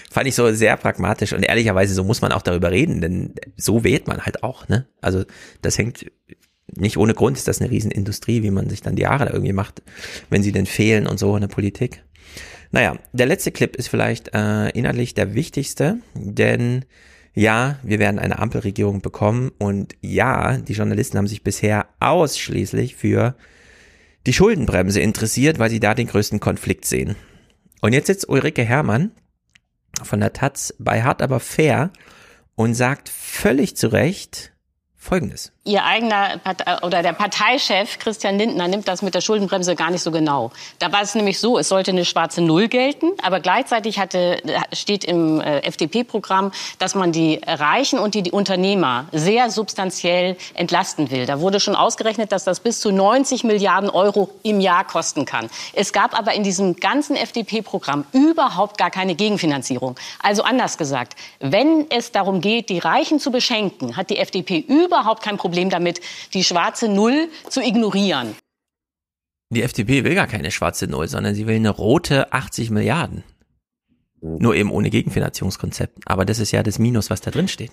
[0.10, 3.84] Fand ich so sehr pragmatisch und ehrlicherweise so muss man auch darüber reden, denn so
[3.84, 4.88] wählt man halt auch, ne?
[5.02, 5.26] Also
[5.62, 6.06] das hängt
[6.76, 9.54] nicht ohne Grund ist das eine Riesenindustrie, wie man sich dann die Jahre da irgendwie
[9.54, 9.82] macht,
[10.30, 12.04] wenn sie denn fehlen und so in der Politik.
[12.72, 16.86] Naja, der letzte Clip ist vielleicht äh, inhaltlich der wichtigste, denn
[17.34, 23.36] ja, wir werden eine Ampelregierung bekommen und ja, die Journalisten haben sich bisher ausschließlich für
[24.26, 27.16] die Schuldenbremse interessiert, weil sie da den größten Konflikt sehen.
[27.82, 29.12] Und jetzt sitzt Ulrike Herrmann
[30.04, 31.92] von der Taz bei Hart aber fair
[32.56, 34.54] und sagt völlig zu Recht
[34.96, 35.54] Folgendes.
[35.68, 40.02] Ihr eigener Partei oder der Parteichef Christian Lindner nimmt das mit der Schuldenbremse gar nicht
[40.02, 40.52] so genau.
[40.80, 45.04] Da war es nämlich so, es sollte eine schwarze Null gelten, aber gleichzeitig hatte, steht
[45.04, 51.26] im äh, FDP-Programm, dass man die Reichen und die, die Unternehmer sehr substanziell entlasten will.
[51.26, 55.50] Da wurde schon ausgerechnet, dass das bis zu 90 Milliarden Euro im Jahr kosten kann.
[55.74, 59.98] Es gab aber in diesem ganzen FDP-Programm überhaupt gar keine Gegenfinanzierung.
[60.24, 65.22] Also anders gesagt, wenn es darum geht, die Reichen zu beschenken, hat die FDP überhaupt
[65.24, 66.02] kein Problem Problem damit,
[66.36, 68.36] die schwarze Null zu ignorieren.
[69.50, 73.24] Die FDP will gar keine schwarze Null, sondern sie will eine rote 80 Milliarden.
[74.22, 75.98] Nur eben ohne Gegenfinanzierungskonzept.
[76.06, 77.72] Aber das ist ja das Minus, was da drin steht.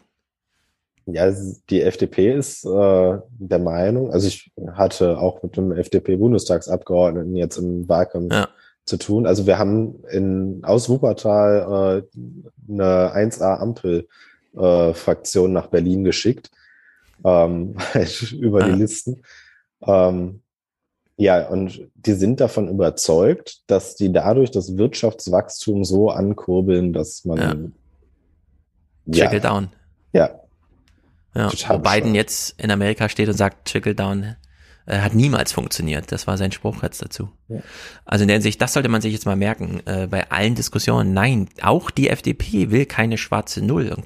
[1.05, 1.31] Ja,
[1.69, 7.87] die FDP ist äh, der Meinung, also ich hatte auch mit dem FDP-Bundestagsabgeordneten jetzt im
[7.87, 8.49] Wahlkampf ja.
[8.87, 9.27] zu tun.
[9.27, 12.03] Also wir haben in, aus Wuppertal äh,
[12.73, 16.51] eine 1A-Ampel-Fraktion äh, nach Berlin geschickt
[17.25, 17.77] ähm,
[18.33, 19.23] über die Listen.
[19.83, 20.41] Ähm,
[21.17, 27.75] ja, und die sind davon überzeugt, dass die dadurch das Wirtschaftswachstum so ankurbeln, dass man.
[29.07, 29.29] Ja.
[29.29, 29.69] Trickle down.
[30.13, 30.41] Ja.
[31.35, 34.37] Ja, wo Biden jetzt in Amerika steht und sagt, Trickle down
[34.87, 36.13] äh, hat niemals funktioniert.
[36.13, 37.31] Das war sein Spruch jetzt dazu.
[37.49, 37.61] Ja.
[38.05, 41.13] Also in der Hinsicht, das sollte man sich jetzt mal merken, äh, bei allen Diskussionen.
[41.13, 43.93] Nein, auch die FDP will keine schwarze Null.
[43.93, 44.05] Und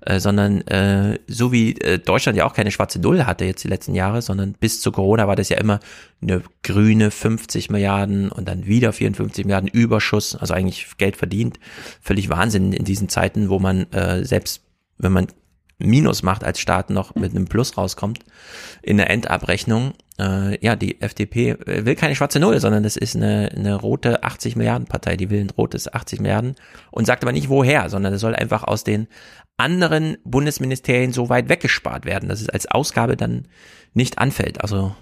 [0.00, 3.68] äh, sondern äh, so wie äh, Deutschland ja auch keine schwarze Null hatte jetzt die
[3.68, 5.80] letzten Jahre, sondern bis zu Corona war das ja immer
[6.22, 11.58] eine grüne 50 Milliarden und dann wieder 54 Milliarden Überschuss, also eigentlich Geld verdient.
[12.00, 14.62] Völlig Wahnsinn in diesen Zeiten, wo man äh, selbst,
[14.98, 15.28] wenn man
[15.78, 18.20] Minus macht als Staat noch mit einem Plus rauskommt
[18.82, 19.92] in der Endabrechnung.
[20.18, 24.56] Äh, ja, die FDP will keine schwarze Null, sondern das ist eine, eine rote 80
[24.56, 25.16] Milliarden Partei.
[25.16, 26.56] Die will ein rotes 80 Milliarden
[26.90, 29.06] und sagt aber nicht woher, sondern das soll einfach aus den
[29.56, 33.46] anderen Bundesministerien so weit weggespart werden, dass es als Ausgabe dann
[33.94, 34.60] nicht anfällt.
[34.60, 34.94] Also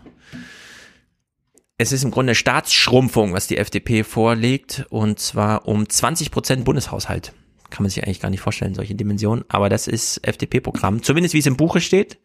[1.78, 7.32] es ist im Grunde Staatsschrumpfung, was die FDP vorlegt, und zwar um 20 Prozent Bundeshaushalt.
[7.70, 9.44] Kann man sich eigentlich gar nicht vorstellen, solche Dimensionen.
[9.48, 11.02] Aber das ist FDP-Programm.
[11.02, 12.18] Zumindest wie es im Buche steht.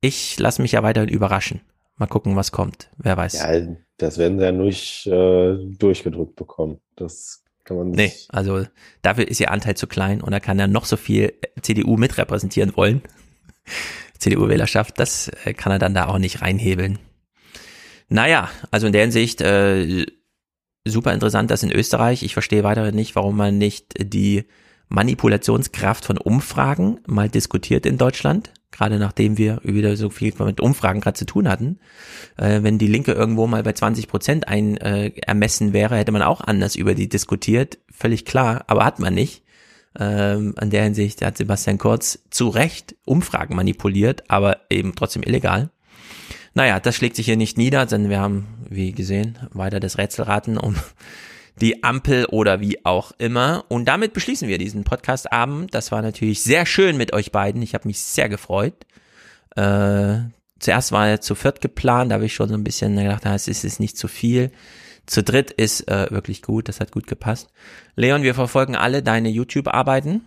[0.00, 1.60] Ich lasse mich ja weiterhin überraschen.
[1.96, 2.90] Mal gucken, was kommt.
[2.98, 3.34] Wer weiß.
[3.34, 6.80] Ja, das werden sie ja nicht äh, durchgedrückt bekommen.
[6.96, 7.98] Das kann man nicht.
[7.98, 8.66] Nee, also
[9.02, 12.76] dafür ist ihr Anteil zu klein und da kann er noch so viel CDU mitrepräsentieren
[12.76, 13.02] wollen.
[14.18, 16.98] CDU-Wählerschaft, das äh, kann er dann da auch nicht reinhebeln.
[18.08, 20.06] Naja, also in der Hinsicht äh,
[20.86, 24.44] super interessant, dass in Österreich, ich verstehe weiterhin nicht, warum man nicht die
[24.88, 31.00] Manipulationskraft von Umfragen mal diskutiert in Deutschland, gerade nachdem wir wieder so viel mit Umfragen
[31.00, 31.78] gerade zu tun hatten.
[32.36, 36.22] Äh, wenn die Linke irgendwo mal bei 20 Prozent ein äh, ermessen wäre, hätte man
[36.22, 39.42] auch anders über die diskutiert, völlig klar, aber hat man nicht.
[39.98, 45.70] Ähm, an der Hinsicht hat Sebastian Kurz zu Recht Umfragen manipuliert, aber eben trotzdem illegal.
[46.54, 50.56] Naja, das schlägt sich hier nicht nieder, denn wir haben, wie gesehen, weiter das Rätselraten
[50.56, 50.76] um
[51.60, 53.64] die Ampel oder wie auch immer.
[53.68, 55.74] Und damit beschließen wir diesen Podcast-Abend.
[55.74, 57.62] Das war natürlich sehr schön mit euch beiden.
[57.62, 58.74] Ich habe mich sehr gefreut.
[59.56, 60.18] Äh,
[60.58, 63.48] zuerst war er zu viert geplant, da habe ich schon so ein bisschen gedacht, es
[63.48, 64.50] ist, ist nicht zu viel.
[65.06, 67.50] Zu dritt ist äh, wirklich gut, das hat gut gepasst.
[67.94, 70.22] Leon, wir verfolgen alle deine YouTube-Arbeiten.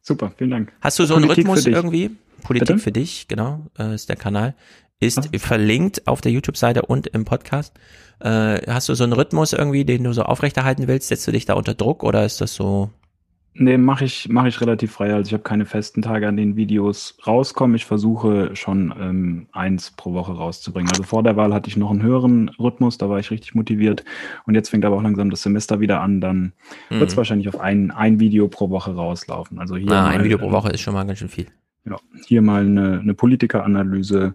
[0.00, 0.72] Super, vielen Dank.
[0.80, 2.10] Hast du so Politik einen Rhythmus irgendwie?
[2.42, 2.78] Politik Bitte?
[2.78, 4.54] für dich, genau, äh, ist der Kanal
[5.00, 5.40] ist Ach.
[5.40, 7.74] verlinkt auf der YouTube-Seite und im Podcast.
[8.20, 11.08] Äh, hast du so einen Rhythmus irgendwie, den du so aufrechterhalten willst?
[11.08, 12.90] Setzt du dich da unter Druck oder ist das so?
[13.56, 15.14] Nee, mache ich, mach ich relativ frei.
[15.14, 17.76] Also ich habe keine festen Tage, an denen Videos rauskommen.
[17.76, 20.90] Ich versuche schon ähm, eins pro Woche rauszubringen.
[20.90, 24.04] Also vor der Wahl hatte ich noch einen höheren Rhythmus, da war ich richtig motiviert.
[24.44, 26.20] Und jetzt fängt aber auch langsam das Semester wieder an.
[26.20, 26.52] Dann
[26.90, 26.98] mhm.
[26.98, 29.60] wird es wahrscheinlich auf ein, ein Video pro Woche rauslaufen.
[29.60, 31.46] Also hier ah, mal, ein Video pro Woche ist schon mal ganz schön viel.
[31.88, 34.34] Ja, hier mal eine, eine Politikeranalyse,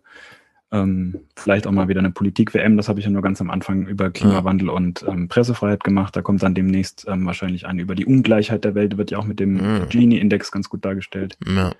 [0.72, 3.88] ähm, vielleicht auch mal wieder eine Politik-WM, das habe ich ja nur ganz am Anfang
[3.88, 4.74] über Klimawandel ja.
[4.74, 6.16] und ähm, Pressefreiheit gemacht.
[6.16, 9.26] Da kommt dann demnächst ähm, wahrscheinlich eine über die Ungleichheit der Welt, wird ja auch
[9.26, 9.86] mit dem ja.
[9.86, 11.38] Gini-Index ganz gut dargestellt.
[11.46, 11.74] Ja.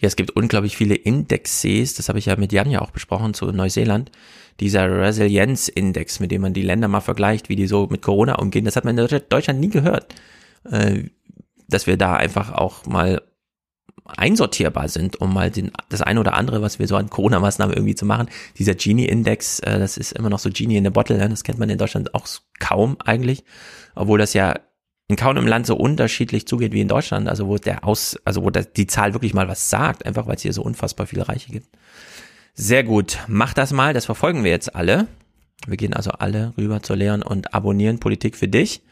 [0.00, 3.34] Ja, es gibt unglaublich viele Indexes, das habe ich ja mit Jan ja auch besprochen
[3.34, 4.12] zu Neuseeland.
[4.60, 8.64] Dieser Resilienz-Index, mit dem man die Länder mal vergleicht, wie die so mit Corona umgehen,
[8.64, 10.14] das hat man in Deutschland nie gehört.
[10.64, 11.04] Äh,
[11.68, 13.22] dass wir da einfach auch mal
[14.16, 17.94] einsortierbar sind, um mal den, das eine oder andere, was wir so an Corona-Maßnahmen irgendwie
[17.94, 18.28] zu machen.
[18.56, 21.28] Dieser Genie-Index, äh, das ist immer noch so Genie in the Bottle, ne?
[21.28, 22.26] das kennt man in Deutschland auch
[22.58, 23.44] kaum eigentlich,
[23.94, 24.54] obwohl das ja
[25.08, 28.42] in kaum einem Land so unterschiedlich zugeht wie in Deutschland, also wo der aus, also
[28.42, 31.28] wo das, die Zahl wirklich mal was sagt, einfach weil es hier so unfassbar viele
[31.28, 31.68] Reiche gibt.
[32.54, 35.06] Sehr gut, mach das mal, das verfolgen wir jetzt alle.
[35.66, 38.82] Wir gehen also alle rüber zu Leon und abonnieren Politik für dich.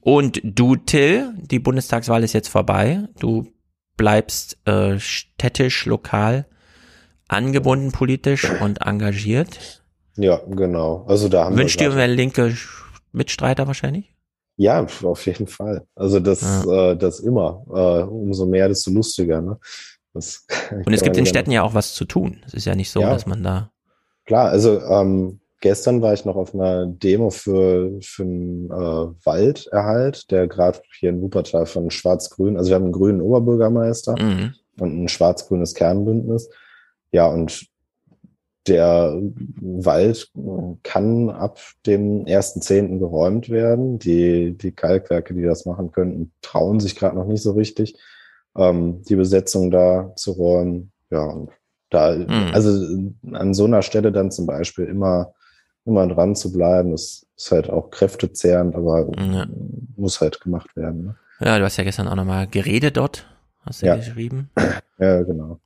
[0.00, 3.08] Und du, Till, die Bundestagswahl ist jetzt vorbei.
[3.18, 3.52] Du
[4.00, 6.46] bleibst äh, städtisch, lokal
[7.28, 9.84] angebunden politisch und engagiert.
[10.16, 11.04] Ja, genau.
[11.06, 12.56] Also da haben Wünscht ihr mehr linke
[13.12, 14.16] Mitstreiter wahrscheinlich?
[14.56, 15.86] Ja, auf jeden Fall.
[15.94, 16.92] Also das, ja.
[16.92, 17.62] äh, das immer.
[17.68, 19.42] Äh, umso mehr, desto lustiger.
[19.42, 19.58] Ne?
[20.14, 20.46] Das
[20.86, 22.42] und es gibt in Städten ja auch was zu tun.
[22.46, 23.70] Es ist ja nicht so, ja, dass man da.
[24.24, 30.30] Klar, also ähm, gestern war ich noch auf einer Demo für, für einen äh, Walderhalt,
[30.30, 34.54] der gerade hier in Wuppertal von Schwarz-Grün, also wir haben einen grünen Oberbürgermeister mhm.
[34.78, 36.50] und ein schwarz-grünes Kernbündnis.
[37.12, 37.70] Ja, und
[38.66, 39.20] der
[39.60, 40.30] Wald
[40.82, 42.98] kann ab dem 1.10.
[42.98, 43.98] geräumt werden.
[43.98, 47.96] Die, die Kalkwerke, die das machen könnten, trauen sich gerade noch nicht so richtig,
[48.56, 50.92] ähm, die Besetzung da zu räumen.
[51.10, 51.50] Ja, und
[51.88, 52.50] da, mhm.
[52.52, 55.34] also an so einer Stelle dann zum Beispiel immer
[55.90, 56.92] immer dran zu bleiben.
[56.92, 59.46] Das ist halt auch kräftezehrend, aber ja.
[59.96, 61.04] muss halt gemacht werden.
[61.04, 61.16] Ne?
[61.40, 63.26] Ja, du hast ja gestern auch nochmal geredet dort,
[63.64, 63.96] hast du ja.
[63.96, 64.50] geschrieben.
[64.98, 65.60] Ja, genau.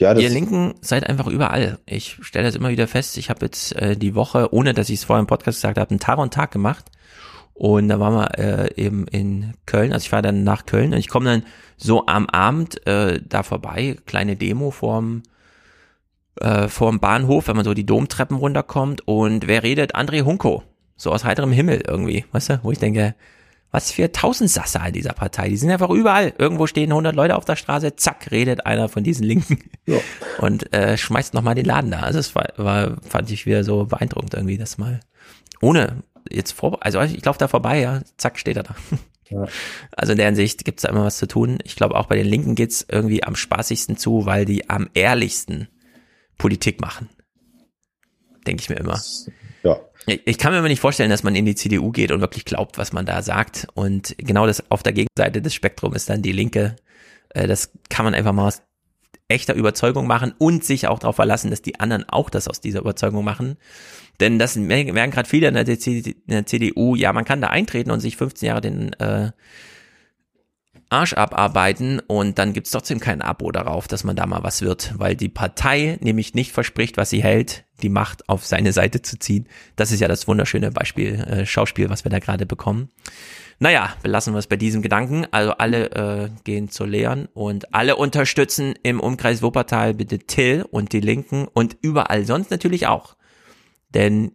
[0.00, 1.78] Ja, Ihr Linken seid einfach überall.
[1.86, 3.18] Ich stelle das immer wieder fest.
[3.18, 5.90] Ich habe jetzt äh, die Woche, ohne dass ich es vorher im Podcast gesagt habe,
[5.90, 6.86] einen Tag und Tag gemacht.
[7.54, 9.92] Und da waren wir äh, eben in Köln.
[9.92, 11.42] Also ich fahre dann nach Köln und ich komme dann
[11.76, 15.24] so am Abend äh, da vorbei, kleine Demo vorm
[16.40, 19.94] äh, vorm Bahnhof, wenn man so die Domtreppen runterkommt und wer redet?
[19.94, 20.62] André Hunko.
[20.96, 22.60] So aus heiterem Himmel irgendwie, weißt du?
[22.62, 23.14] Wo ich denke,
[23.70, 25.48] was für Tausendsasser in dieser Partei.
[25.48, 26.32] Die sind einfach überall.
[26.38, 29.98] Irgendwo stehen 100 Leute auf der Straße, zack, redet einer von diesen Linken ja.
[30.38, 32.00] und äh, schmeißt nochmal den Laden da.
[32.00, 35.00] Also es war, war, fand ich wieder so beeindruckend irgendwie, das mal
[35.60, 38.74] ohne jetzt vor, also ich laufe da vorbei, ja, zack, steht er da.
[39.30, 39.44] Ja.
[39.92, 41.58] Also in der Hinsicht gibt's da immer was zu tun.
[41.64, 45.68] Ich glaube, auch bei den Linken geht's irgendwie am spaßigsten zu, weil die am ehrlichsten
[46.38, 47.08] Politik machen.
[48.46, 49.00] Denke ich mir immer.
[49.62, 49.78] Ja.
[50.06, 52.78] Ich kann mir immer nicht vorstellen, dass man in die CDU geht und wirklich glaubt,
[52.78, 53.66] was man da sagt.
[53.74, 56.76] Und genau das auf der Gegenseite des Spektrums ist dann die Linke.
[57.30, 58.62] Äh, das kann man einfach mal aus
[59.28, 62.80] echter Überzeugung machen und sich auch darauf verlassen, dass die anderen auch das aus dieser
[62.80, 63.58] Überzeugung machen.
[64.20, 67.90] Denn das merken gerade viele in der, in der, CDU, ja, man kann da eintreten
[67.90, 69.30] und sich 15 Jahre den äh,
[70.90, 74.94] Arsch abarbeiten und dann gibt's trotzdem kein Abo darauf, dass man da mal was wird,
[74.96, 79.18] weil die Partei nämlich nicht verspricht, was sie hält, die Macht auf seine Seite zu
[79.18, 79.46] ziehen.
[79.76, 82.88] Das ist ja das wunderschöne Beispiel, äh, Schauspiel, was wir da gerade bekommen.
[83.58, 85.26] Naja, belassen wir es bei diesem Gedanken.
[85.30, 90.92] Also alle äh, gehen zu Lehren und alle unterstützen im Umkreis Wuppertal bitte Till und
[90.92, 93.16] die Linken und überall sonst natürlich auch.
[93.90, 94.32] Denn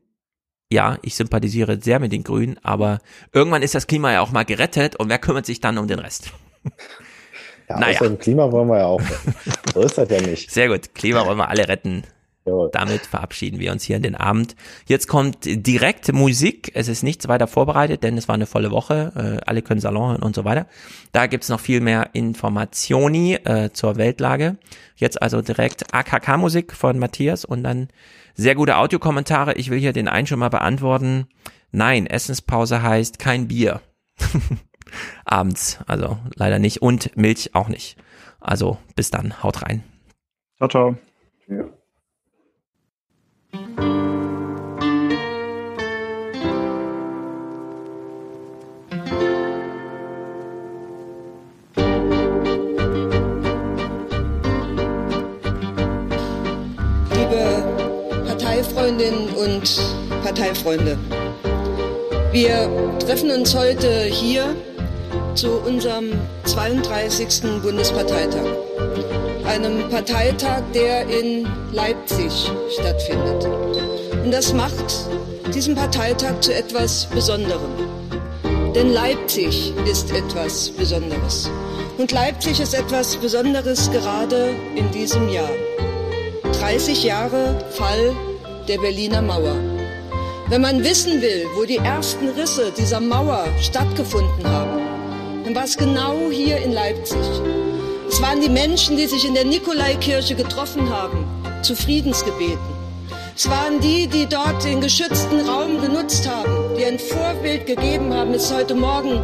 [0.70, 3.00] ja, ich sympathisiere sehr mit den Grünen, aber
[3.32, 6.00] irgendwann ist das Klima ja auch mal gerettet und wer kümmert sich dann um den
[6.00, 6.34] Rest?
[7.70, 8.00] Ja, naja.
[8.00, 9.02] außer dem Klima wollen wir ja auch.
[9.74, 10.52] so ist das ja nicht.
[10.52, 10.94] Sehr gut.
[10.94, 12.04] Klima wollen wir alle retten.
[12.74, 14.58] Damit verabschieden wir uns hier in den Abend.
[14.86, 16.72] Jetzt kommt direkt Musik.
[16.74, 19.14] Es ist nichts weiter vorbereitet, denn es war eine volle Woche.
[19.16, 20.68] Äh, alle können Salon hören und so weiter.
[21.14, 24.58] Da gibt's noch viel mehr Informationi äh, zur Weltlage.
[24.98, 27.88] Jetzt also direkt AKK-Musik von Matthias und dann
[28.36, 29.54] sehr gute Audiokommentare.
[29.54, 31.28] Ich will hier den einen schon mal beantworten.
[31.72, 33.80] Nein, Essenspause heißt kein Bier.
[35.26, 36.82] Abends, also leider nicht.
[36.82, 37.98] Und Milch auch nicht.
[38.40, 39.84] Also bis dann, haut rein.
[40.58, 40.98] Ciao, ciao.
[41.48, 41.66] Ja.
[58.28, 59.80] Parteifreundinnen und
[60.24, 60.98] Parteifreunde.
[62.32, 64.56] Wir treffen uns heute hier
[65.36, 66.12] zu unserem
[66.46, 67.62] 32.
[67.62, 68.46] Bundesparteitag.
[69.46, 72.32] Einem Parteitag, der in Leipzig
[72.80, 73.46] stattfindet.
[74.24, 75.08] Und das macht
[75.54, 77.72] diesen Parteitag zu etwas Besonderem.
[78.76, 81.50] Denn Leipzig ist etwas Besonderes.
[81.98, 85.50] Und Leipzig ist etwas Besonderes gerade in diesem Jahr.
[86.60, 88.16] 30 Jahre Fall
[88.68, 89.56] der Berliner Mauer.
[90.50, 94.83] Wenn man wissen will, wo die ersten Risse dieser Mauer stattgefunden haben,
[95.44, 97.20] dann war es genau hier in Leipzig.
[98.08, 101.26] Es waren die Menschen, die sich in der Nikolaikirche getroffen haben,
[101.62, 102.74] zu Friedensgebeten.
[103.36, 108.34] Es waren die, die dort den geschützten Raum genutzt haben, die ein Vorbild gegeben haben,
[108.34, 109.20] ist heute Morgen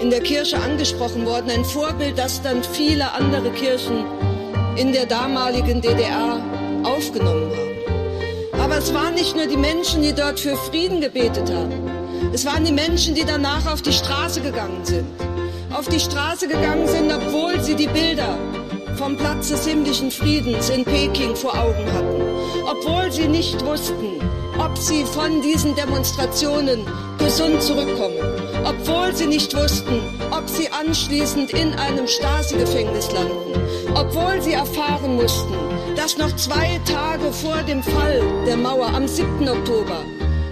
[0.00, 4.04] in der Kirche angesprochen worden, ein Vorbild, das dann viele andere Kirchen
[4.76, 6.40] in der damaligen DDR
[6.84, 8.60] aufgenommen haben.
[8.60, 11.72] Aber es waren nicht nur die Menschen, die dort für Frieden gebetet haben.
[12.32, 15.04] Es waren die Menschen, die danach auf die Straße gegangen sind.
[15.74, 18.36] Auf die Straße gegangen sind, obwohl sie die Bilder
[18.96, 22.22] vom Platz des himmlischen Friedens in Peking vor Augen hatten.
[22.66, 24.20] Obwohl sie nicht wussten,
[24.58, 26.86] ob sie von diesen Demonstrationen
[27.18, 28.18] gesund zurückkommen.
[28.64, 33.60] Obwohl sie nicht wussten, ob sie anschließend in einem Stasi-Gefängnis landen.
[33.94, 35.54] Obwohl sie erfahren mussten,
[35.96, 39.48] dass noch zwei Tage vor dem Fall der Mauer am 7.
[39.48, 40.04] Oktober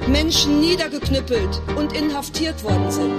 [0.09, 3.15] Menschen niedergeknüppelt und inhaftiert worden sind.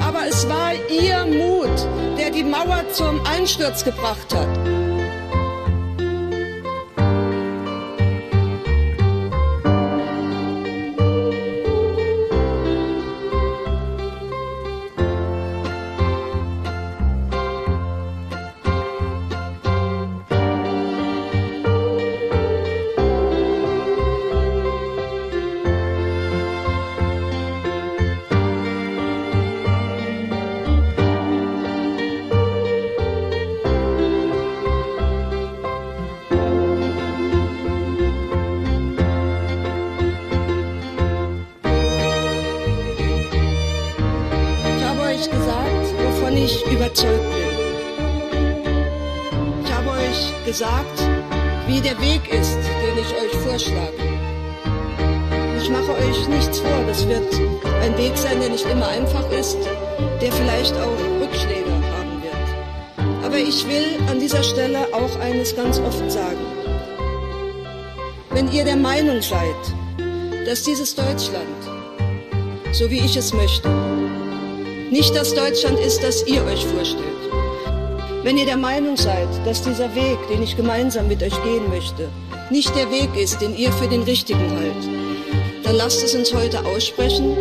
[0.00, 1.86] Aber es war ihr Mut,
[2.18, 4.79] der die Mauer zum Einsturz gebracht hat.
[70.46, 71.46] Dass dieses Deutschland,
[72.72, 73.68] so wie ich es möchte,
[74.90, 77.04] nicht das Deutschland ist, das ihr euch vorstellt.
[78.22, 82.08] Wenn ihr der Meinung seid, dass dieser Weg, den ich gemeinsam mit euch gehen möchte,
[82.50, 84.90] nicht der Weg ist, den ihr für den richtigen haltet,
[85.64, 87.36] dann lasst es uns heute aussprechen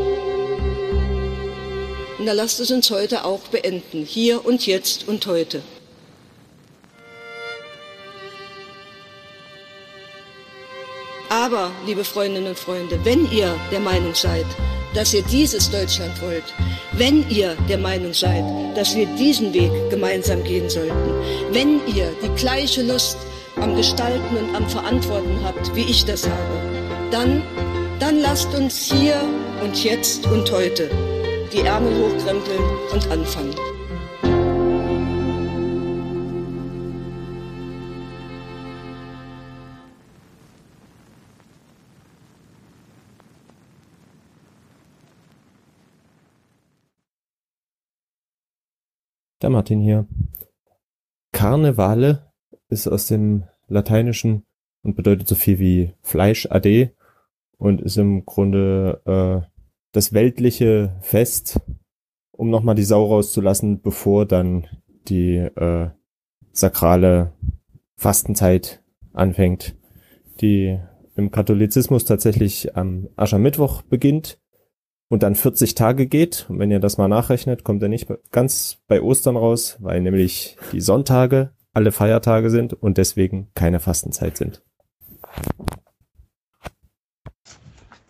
[2.17, 5.61] und dann lasst es uns heute auch beenden, hier und jetzt und heute.
[11.89, 14.45] Liebe Freundinnen und Freunde, wenn ihr der Meinung seid,
[14.93, 16.43] dass ihr dieses Deutschland wollt,
[16.91, 18.43] wenn ihr der Meinung seid,
[18.75, 20.93] dass wir diesen Weg gemeinsam gehen sollten,
[21.51, 23.17] wenn ihr die gleiche Lust
[23.55, 26.59] am Gestalten und am Verantworten habt, wie ich das habe,
[27.09, 27.41] dann,
[27.99, 29.19] dann lasst uns hier
[29.63, 30.91] und jetzt und heute
[31.51, 33.68] die Ärmel hochkrempeln und anfangen.
[49.49, 50.05] Der Martin hier.
[51.31, 52.31] Karnevale
[52.67, 54.45] ist aus dem Lateinischen
[54.83, 56.93] und bedeutet so viel wie Fleisch ade
[57.57, 59.49] und ist im Grunde äh,
[59.91, 61.61] das weltliche Fest,
[62.31, 64.67] um nochmal die Sau rauszulassen, bevor dann
[65.07, 65.89] die äh,
[66.51, 67.33] sakrale
[67.95, 69.75] Fastenzeit anfängt,
[70.41, 70.79] die
[71.15, 74.38] im Katholizismus tatsächlich am Aschermittwoch beginnt
[75.09, 76.45] und dann 40 Tage geht.
[76.49, 80.57] Und wenn ihr das mal nachrechnet, kommt er nicht ganz bei Ostern raus, weil nämlich
[80.71, 84.63] die Sonntage alle Feiertage sind und deswegen keine Fastenzeit sind.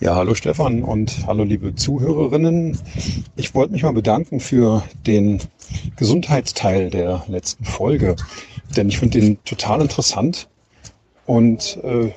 [0.01, 2.79] Ja, hallo Stefan und hallo liebe Zuhörerinnen.
[3.35, 5.41] Ich wollte mich mal bedanken für den
[5.97, 8.15] Gesundheitsteil der letzten Folge,
[8.77, 10.47] denn ich finde den total interessant
[11.25, 12.13] und äh,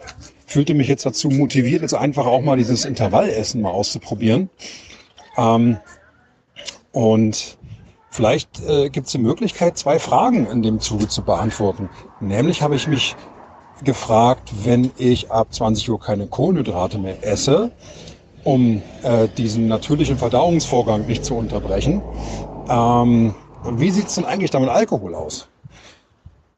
[0.52, 4.50] fühlte mich jetzt dazu motiviert, jetzt einfach auch mal dieses Intervallessen mal auszuprobieren.
[5.36, 5.78] Ähm,
[6.92, 7.56] und
[8.10, 11.88] vielleicht äh, gibt es die Möglichkeit, zwei Fragen in dem Zuge zu beantworten.
[12.20, 13.16] Nämlich habe ich mich
[13.82, 17.72] gefragt, wenn ich ab 20 Uhr keine Kohlenhydrate mehr esse,
[18.44, 22.02] um äh, diesen natürlichen Verdauungsvorgang nicht zu unterbrechen.
[22.68, 25.48] Ähm, wie sieht es denn eigentlich da mit Alkohol aus?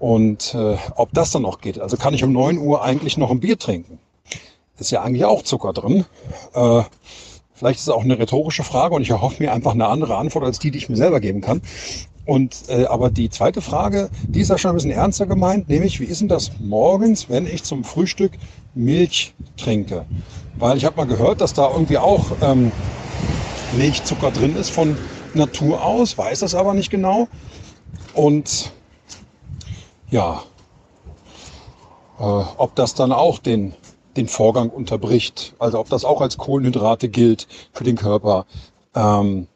[0.04, 1.80] Und äh, ob das dann noch geht.
[1.80, 3.98] Also kann ich um 9 Uhr eigentlich noch ein Bier trinken?
[4.78, 6.04] Ist ja eigentlich auch Zucker drin.
[6.52, 6.82] Äh,
[7.54, 10.44] vielleicht ist es auch eine rhetorische Frage und ich erhoffe mir einfach eine andere Antwort
[10.44, 11.62] als die, die ich mir selber geben kann.
[12.26, 15.98] Und äh, aber die zweite Frage, die ist ja schon ein bisschen ernster gemeint, nämlich
[16.00, 18.32] wie ist denn das morgens, wenn ich zum Frühstück
[18.74, 20.04] Milch trinke?
[20.58, 22.72] Weil ich habe mal gehört, dass da irgendwie auch ähm,
[23.78, 24.98] Milchzucker drin ist von
[25.32, 27.26] Natur aus, weiß das aber nicht genau.
[28.12, 28.70] Und
[30.10, 30.42] ja,
[32.18, 33.74] äh, ob das dann auch den,
[34.16, 38.46] den Vorgang unterbricht, also ob das auch als Kohlenhydrate gilt für den Körper.
[38.94, 39.48] Ähm,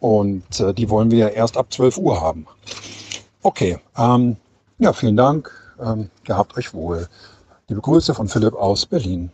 [0.00, 2.46] und äh, die wollen wir ja erst ab 12 Uhr haben.
[3.42, 4.36] Okay, ähm,
[4.78, 5.50] ja, vielen Dank.
[5.80, 7.08] Ähm, gehabt euch wohl.
[7.68, 9.30] Liebe Grüße von Philipp aus Berlin.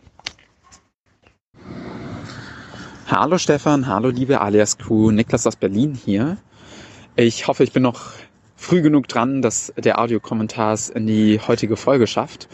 [3.07, 6.37] Hallo Stefan, hallo liebe Alias Crew, Niklas aus Berlin hier.
[7.17, 8.11] Ich hoffe, ich bin noch
[8.61, 12.47] früh genug dran, dass der Audiokommentar es in die heutige Folge schafft.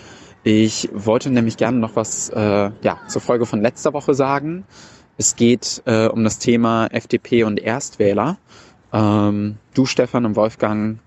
[0.44, 4.64] Ich wollte nämlich gerne noch was äh, ja, zur Folge von letzter Woche sagen.
[5.18, 8.38] Es geht äh, um das Thema FDP und Erstwähler.
[8.94, 11.00] Ähm, du, Stefan und Wolfgang,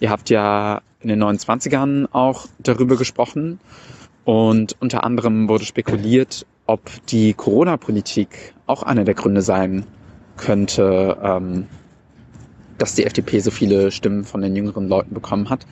[0.00, 3.60] ihr habt ja in den 29ern auch darüber gesprochen.
[4.24, 9.86] Und unter anderem wurde spekuliert, ob die Corona-Politik auch einer der Gründe sein
[10.36, 11.66] könnte, ähm,
[12.78, 15.66] dass die FDP so viele Stimmen von den jüngeren Leuten bekommen hat.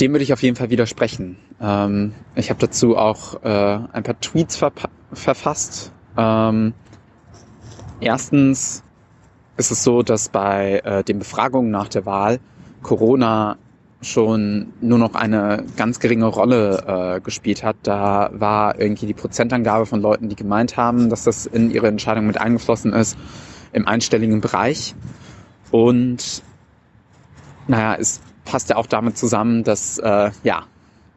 [0.00, 1.36] Dem würde ich auf jeden Fall widersprechen.
[1.60, 4.72] Ähm, ich habe dazu auch äh, ein paar Tweets ver
[5.12, 6.74] verfasst, ähm,
[8.00, 8.82] erstens
[9.56, 12.40] ist es so, dass bei äh, den Befragungen nach der Wahl
[12.82, 13.56] Corona
[14.00, 17.76] schon nur noch eine ganz geringe Rolle äh, gespielt hat.
[17.82, 22.26] Da war irgendwie die Prozentangabe von Leuten, die gemeint haben, dass das in ihre Entscheidung
[22.26, 23.16] mit eingeflossen ist,
[23.72, 24.94] im einstelligen Bereich.
[25.70, 26.42] Und
[27.66, 30.64] naja, es passt ja auch damit zusammen, dass, äh, ja,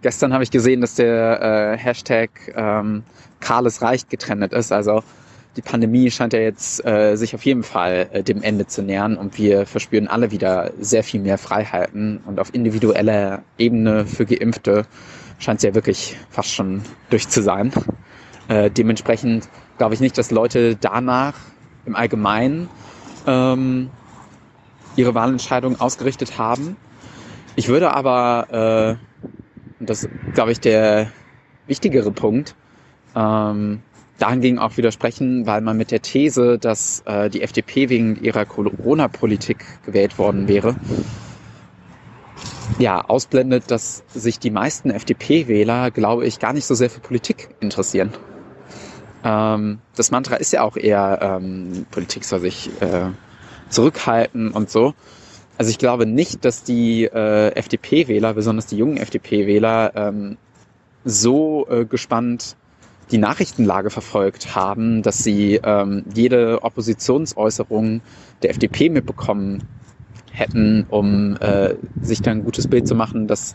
[0.02, 3.04] gestern habe ich gesehen, dass der äh, Hashtag ähm,
[3.40, 4.72] Karles reicht getrennt ist.
[4.72, 5.04] Also
[5.58, 9.18] die Pandemie scheint ja jetzt äh, sich auf jeden Fall äh, dem Ende zu nähern
[9.18, 14.86] und wir verspüren alle wieder sehr viel mehr Freiheiten und auf individueller Ebene für Geimpfte
[15.40, 17.72] scheint es ja wirklich fast schon durch zu sein.
[18.48, 21.36] Äh, dementsprechend glaube ich nicht, dass Leute danach
[21.86, 22.70] im Allgemeinen
[23.28, 23.90] ähm,
[24.96, 26.78] ihre Wahlentscheidung ausgerichtet haben.
[27.56, 31.12] Ich würde aber, äh, und das glaube ich der
[31.68, 32.56] wichtigere Punkt,
[33.16, 33.82] ähm,
[34.18, 39.66] dahingegen auch widersprechen, weil man mit der These, dass äh, die FDP wegen ihrer Corona-Politik
[39.84, 40.78] gewählt worden wäre,
[42.78, 47.50] ja, ausblendet, dass sich die meisten FDP-Wähler, glaube ich, gar nicht so sehr für Politik
[47.60, 48.14] interessieren.
[49.24, 53.10] Ähm, das Mantra ist ja auch eher, ähm, Politik soll sich äh,
[53.72, 54.94] zurückhalten und so.
[55.58, 60.38] Also ich glaube nicht, dass die äh, FDP-Wähler, besonders die jungen FDP-Wähler, ähm,
[61.04, 62.56] so äh, gespannt
[63.12, 68.02] die Nachrichtenlage verfolgt haben, dass sie ähm, jede Oppositionsäußerung
[68.42, 69.62] der FDP mitbekommen
[70.32, 73.54] hätten, um äh, sich dann ein gutes Bild zu machen, dass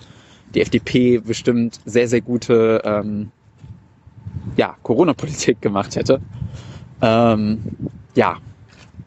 [0.55, 3.31] die FDP bestimmt sehr, sehr gute ähm,
[4.57, 6.21] ja, Corona-Politik gemacht hätte.
[7.01, 7.63] Ähm,
[8.15, 8.37] ja,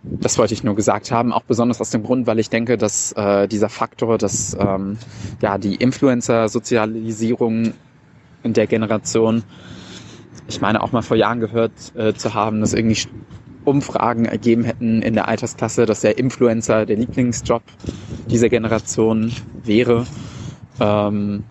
[0.03, 3.11] das wollte ich nur gesagt haben, auch besonders aus dem Grund, weil ich denke, dass
[3.13, 4.97] äh, dieser Faktor, dass ähm,
[5.41, 7.73] ja die Influencer-Sozialisierung
[8.43, 9.43] in der Generation,
[10.47, 13.09] ich meine auch mal vor Jahren gehört äh, zu haben, dass irgendwie
[13.65, 17.61] Umfragen ergeben hätten in der Altersklasse, dass der Influencer der Lieblingsjob
[18.29, 20.07] dieser Generation wäre.
[20.79, 21.43] Ähm,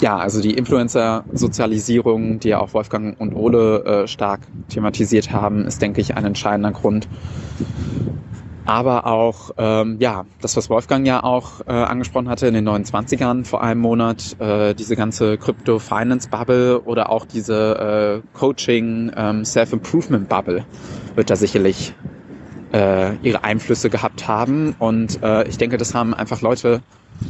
[0.00, 5.82] ja, also die Influencer-Sozialisierung, die ja auch Wolfgang und Ole äh, stark thematisiert haben, ist,
[5.82, 7.06] denke ich, ein entscheidender Grund.
[8.66, 13.44] Aber auch, ähm, ja, das, was Wolfgang ja auch äh, angesprochen hatte in den 29ern
[13.44, 19.42] vor einem Monat, äh, diese ganze Crypto-Finance-Bubble oder auch diese äh, Coaching, ähm,
[21.16, 21.94] wird da sicherlich
[22.72, 24.76] äh, ihre Einflüsse gehabt haben.
[24.78, 26.80] Und äh, ich denke, das haben einfach Leute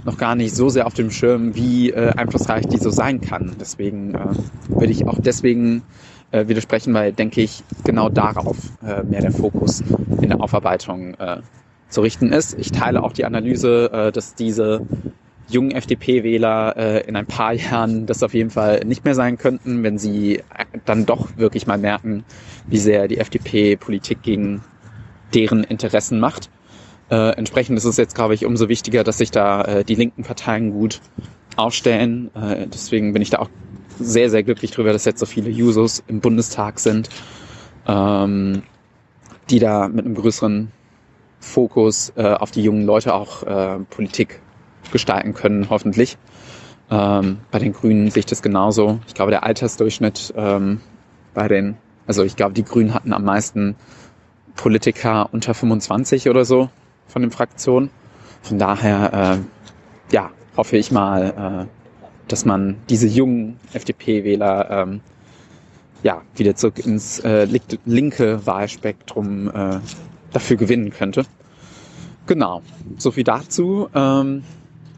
[0.05, 3.57] noch gar nicht so sehr auf dem Schirm, wie äh, einflussreich die so sein kann.
[3.60, 4.34] Deswegen äh,
[4.68, 5.83] würde ich auch deswegen
[6.31, 9.83] äh, widersprechen, weil, denke ich, genau darauf äh, mehr der Fokus
[10.20, 11.39] in der Aufarbeitung äh,
[11.89, 12.59] zu richten ist.
[12.59, 14.86] Ich teile auch die Analyse, äh, dass diese
[15.49, 19.83] jungen FDP-Wähler äh, in ein paar Jahren das auf jeden Fall nicht mehr sein könnten,
[19.83, 20.42] wenn sie äh,
[20.84, 22.25] dann doch wirklich mal merken,
[22.68, 24.62] wie sehr die FDP Politik gegen
[25.34, 26.50] deren Interessen macht.
[27.10, 30.22] Äh, entsprechend ist es jetzt, glaube ich, umso wichtiger, dass sich da äh, die linken
[30.22, 31.00] Parteien gut
[31.56, 32.30] aufstellen.
[32.34, 33.50] Äh, deswegen bin ich da auch
[33.98, 37.08] sehr, sehr glücklich drüber, dass jetzt so viele Jusos im Bundestag sind,
[37.86, 38.62] ähm,
[39.50, 40.70] die da mit einem größeren
[41.40, 44.40] Fokus äh, auf die jungen Leute auch äh, Politik
[44.92, 46.16] gestalten können, hoffentlich.
[46.90, 49.00] Ähm, bei den Grünen sehe ich das genauso.
[49.08, 50.80] Ich glaube, der Altersdurchschnitt ähm,
[51.34, 53.74] bei den, also ich glaube, die Grünen hatten am meisten
[54.55, 56.70] Politiker unter 25 oder so
[57.10, 57.90] von den Fraktionen.
[58.42, 61.90] Von daher, äh, ja, hoffe ich mal, äh,
[62.28, 65.00] dass man diese jungen FDP-Wähler ähm,
[66.02, 67.47] ja, wieder zurück ins äh,
[67.84, 69.78] linke Wahlspektrum äh,
[70.32, 71.24] dafür gewinnen könnte.
[72.26, 72.62] Genau,
[72.97, 73.89] so viel dazu.
[73.94, 74.42] Ähm,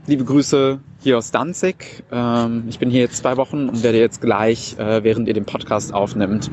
[0.07, 2.05] liebe Grüße hier aus Danzig.
[2.13, 5.47] Ähm, ich bin hier jetzt zwei Wochen und werde jetzt gleich, äh, während ihr den
[5.47, 6.51] Podcast aufnimmt,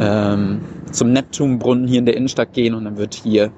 [0.00, 0.60] ähm,
[0.90, 3.52] zum Neptunbrunnen hier in der Innenstadt gehen und dann wird hier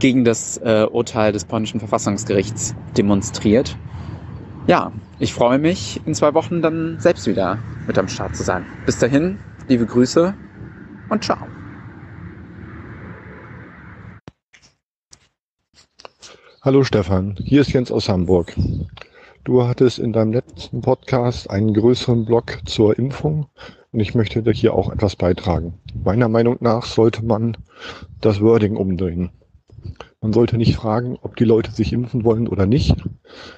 [0.00, 3.76] gegen das äh, Urteil des polnischen Verfassungsgerichts demonstriert.
[4.66, 8.64] Ja, ich freue mich, in zwei Wochen dann selbst wieder mit am Start zu sein.
[8.86, 9.38] Bis dahin,
[9.68, 10.34] liebe Grüße
[11.10, 11.46] und ciao.
[16.62, 18.54] Hallo Stefan, hier ist Jens aus Hamburg.
[19.44, 23.46] Du hattest in deinem letzten Podcast einen größeren Blog zur Impfung
[23.92, 25.74] und ich möchte dir hier auch etwas beitragen.
[26.04, 27.56] Meiner Meinung nach sollte man
[28.20, 29.30] das Wording umdrehen.
[30.20, 32.94] Man sollte nicht fragen, ob die Leute sich impfen wollen oder nicht.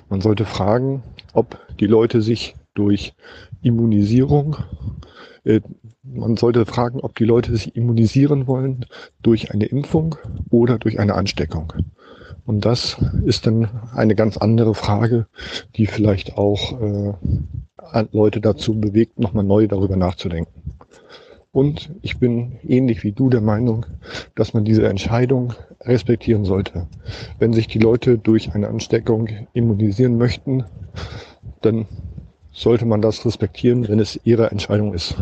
[0.08, 3.14] Man sollte fragen, ob die Leute sich durch
[3.62, 4.56] Immunisierung,
[5.44, 5.60] äh,
[6.02, 8.86] man sollte fragen, ob die Leute sich immunisieren wollen
[9.22, 10.16] durch eine Impfung
[10.50, 11.72] oder durch eine Ansteckung.
[12.44, 15.26] Und das ist dann eine ganz andere Frage,
[15.76, 20.52] die vielleicht auch äh, Leute dazu bewegt, nochmal neu darüber nachzudenken.
[21.52, 23.84] Und ich bin ähnlich wie du der Meinung,
[24.34, 26.86] dass man diese Entscheidung respektieren sollte.
[27.38, 30.64] Wenn sich die Leute durch eine Ansteckung immunisieren möchten,
[31.60, 31.86] dann
[32.52, 35.14] sollte man das respektieren, wenn es ihre Entscheidung ist.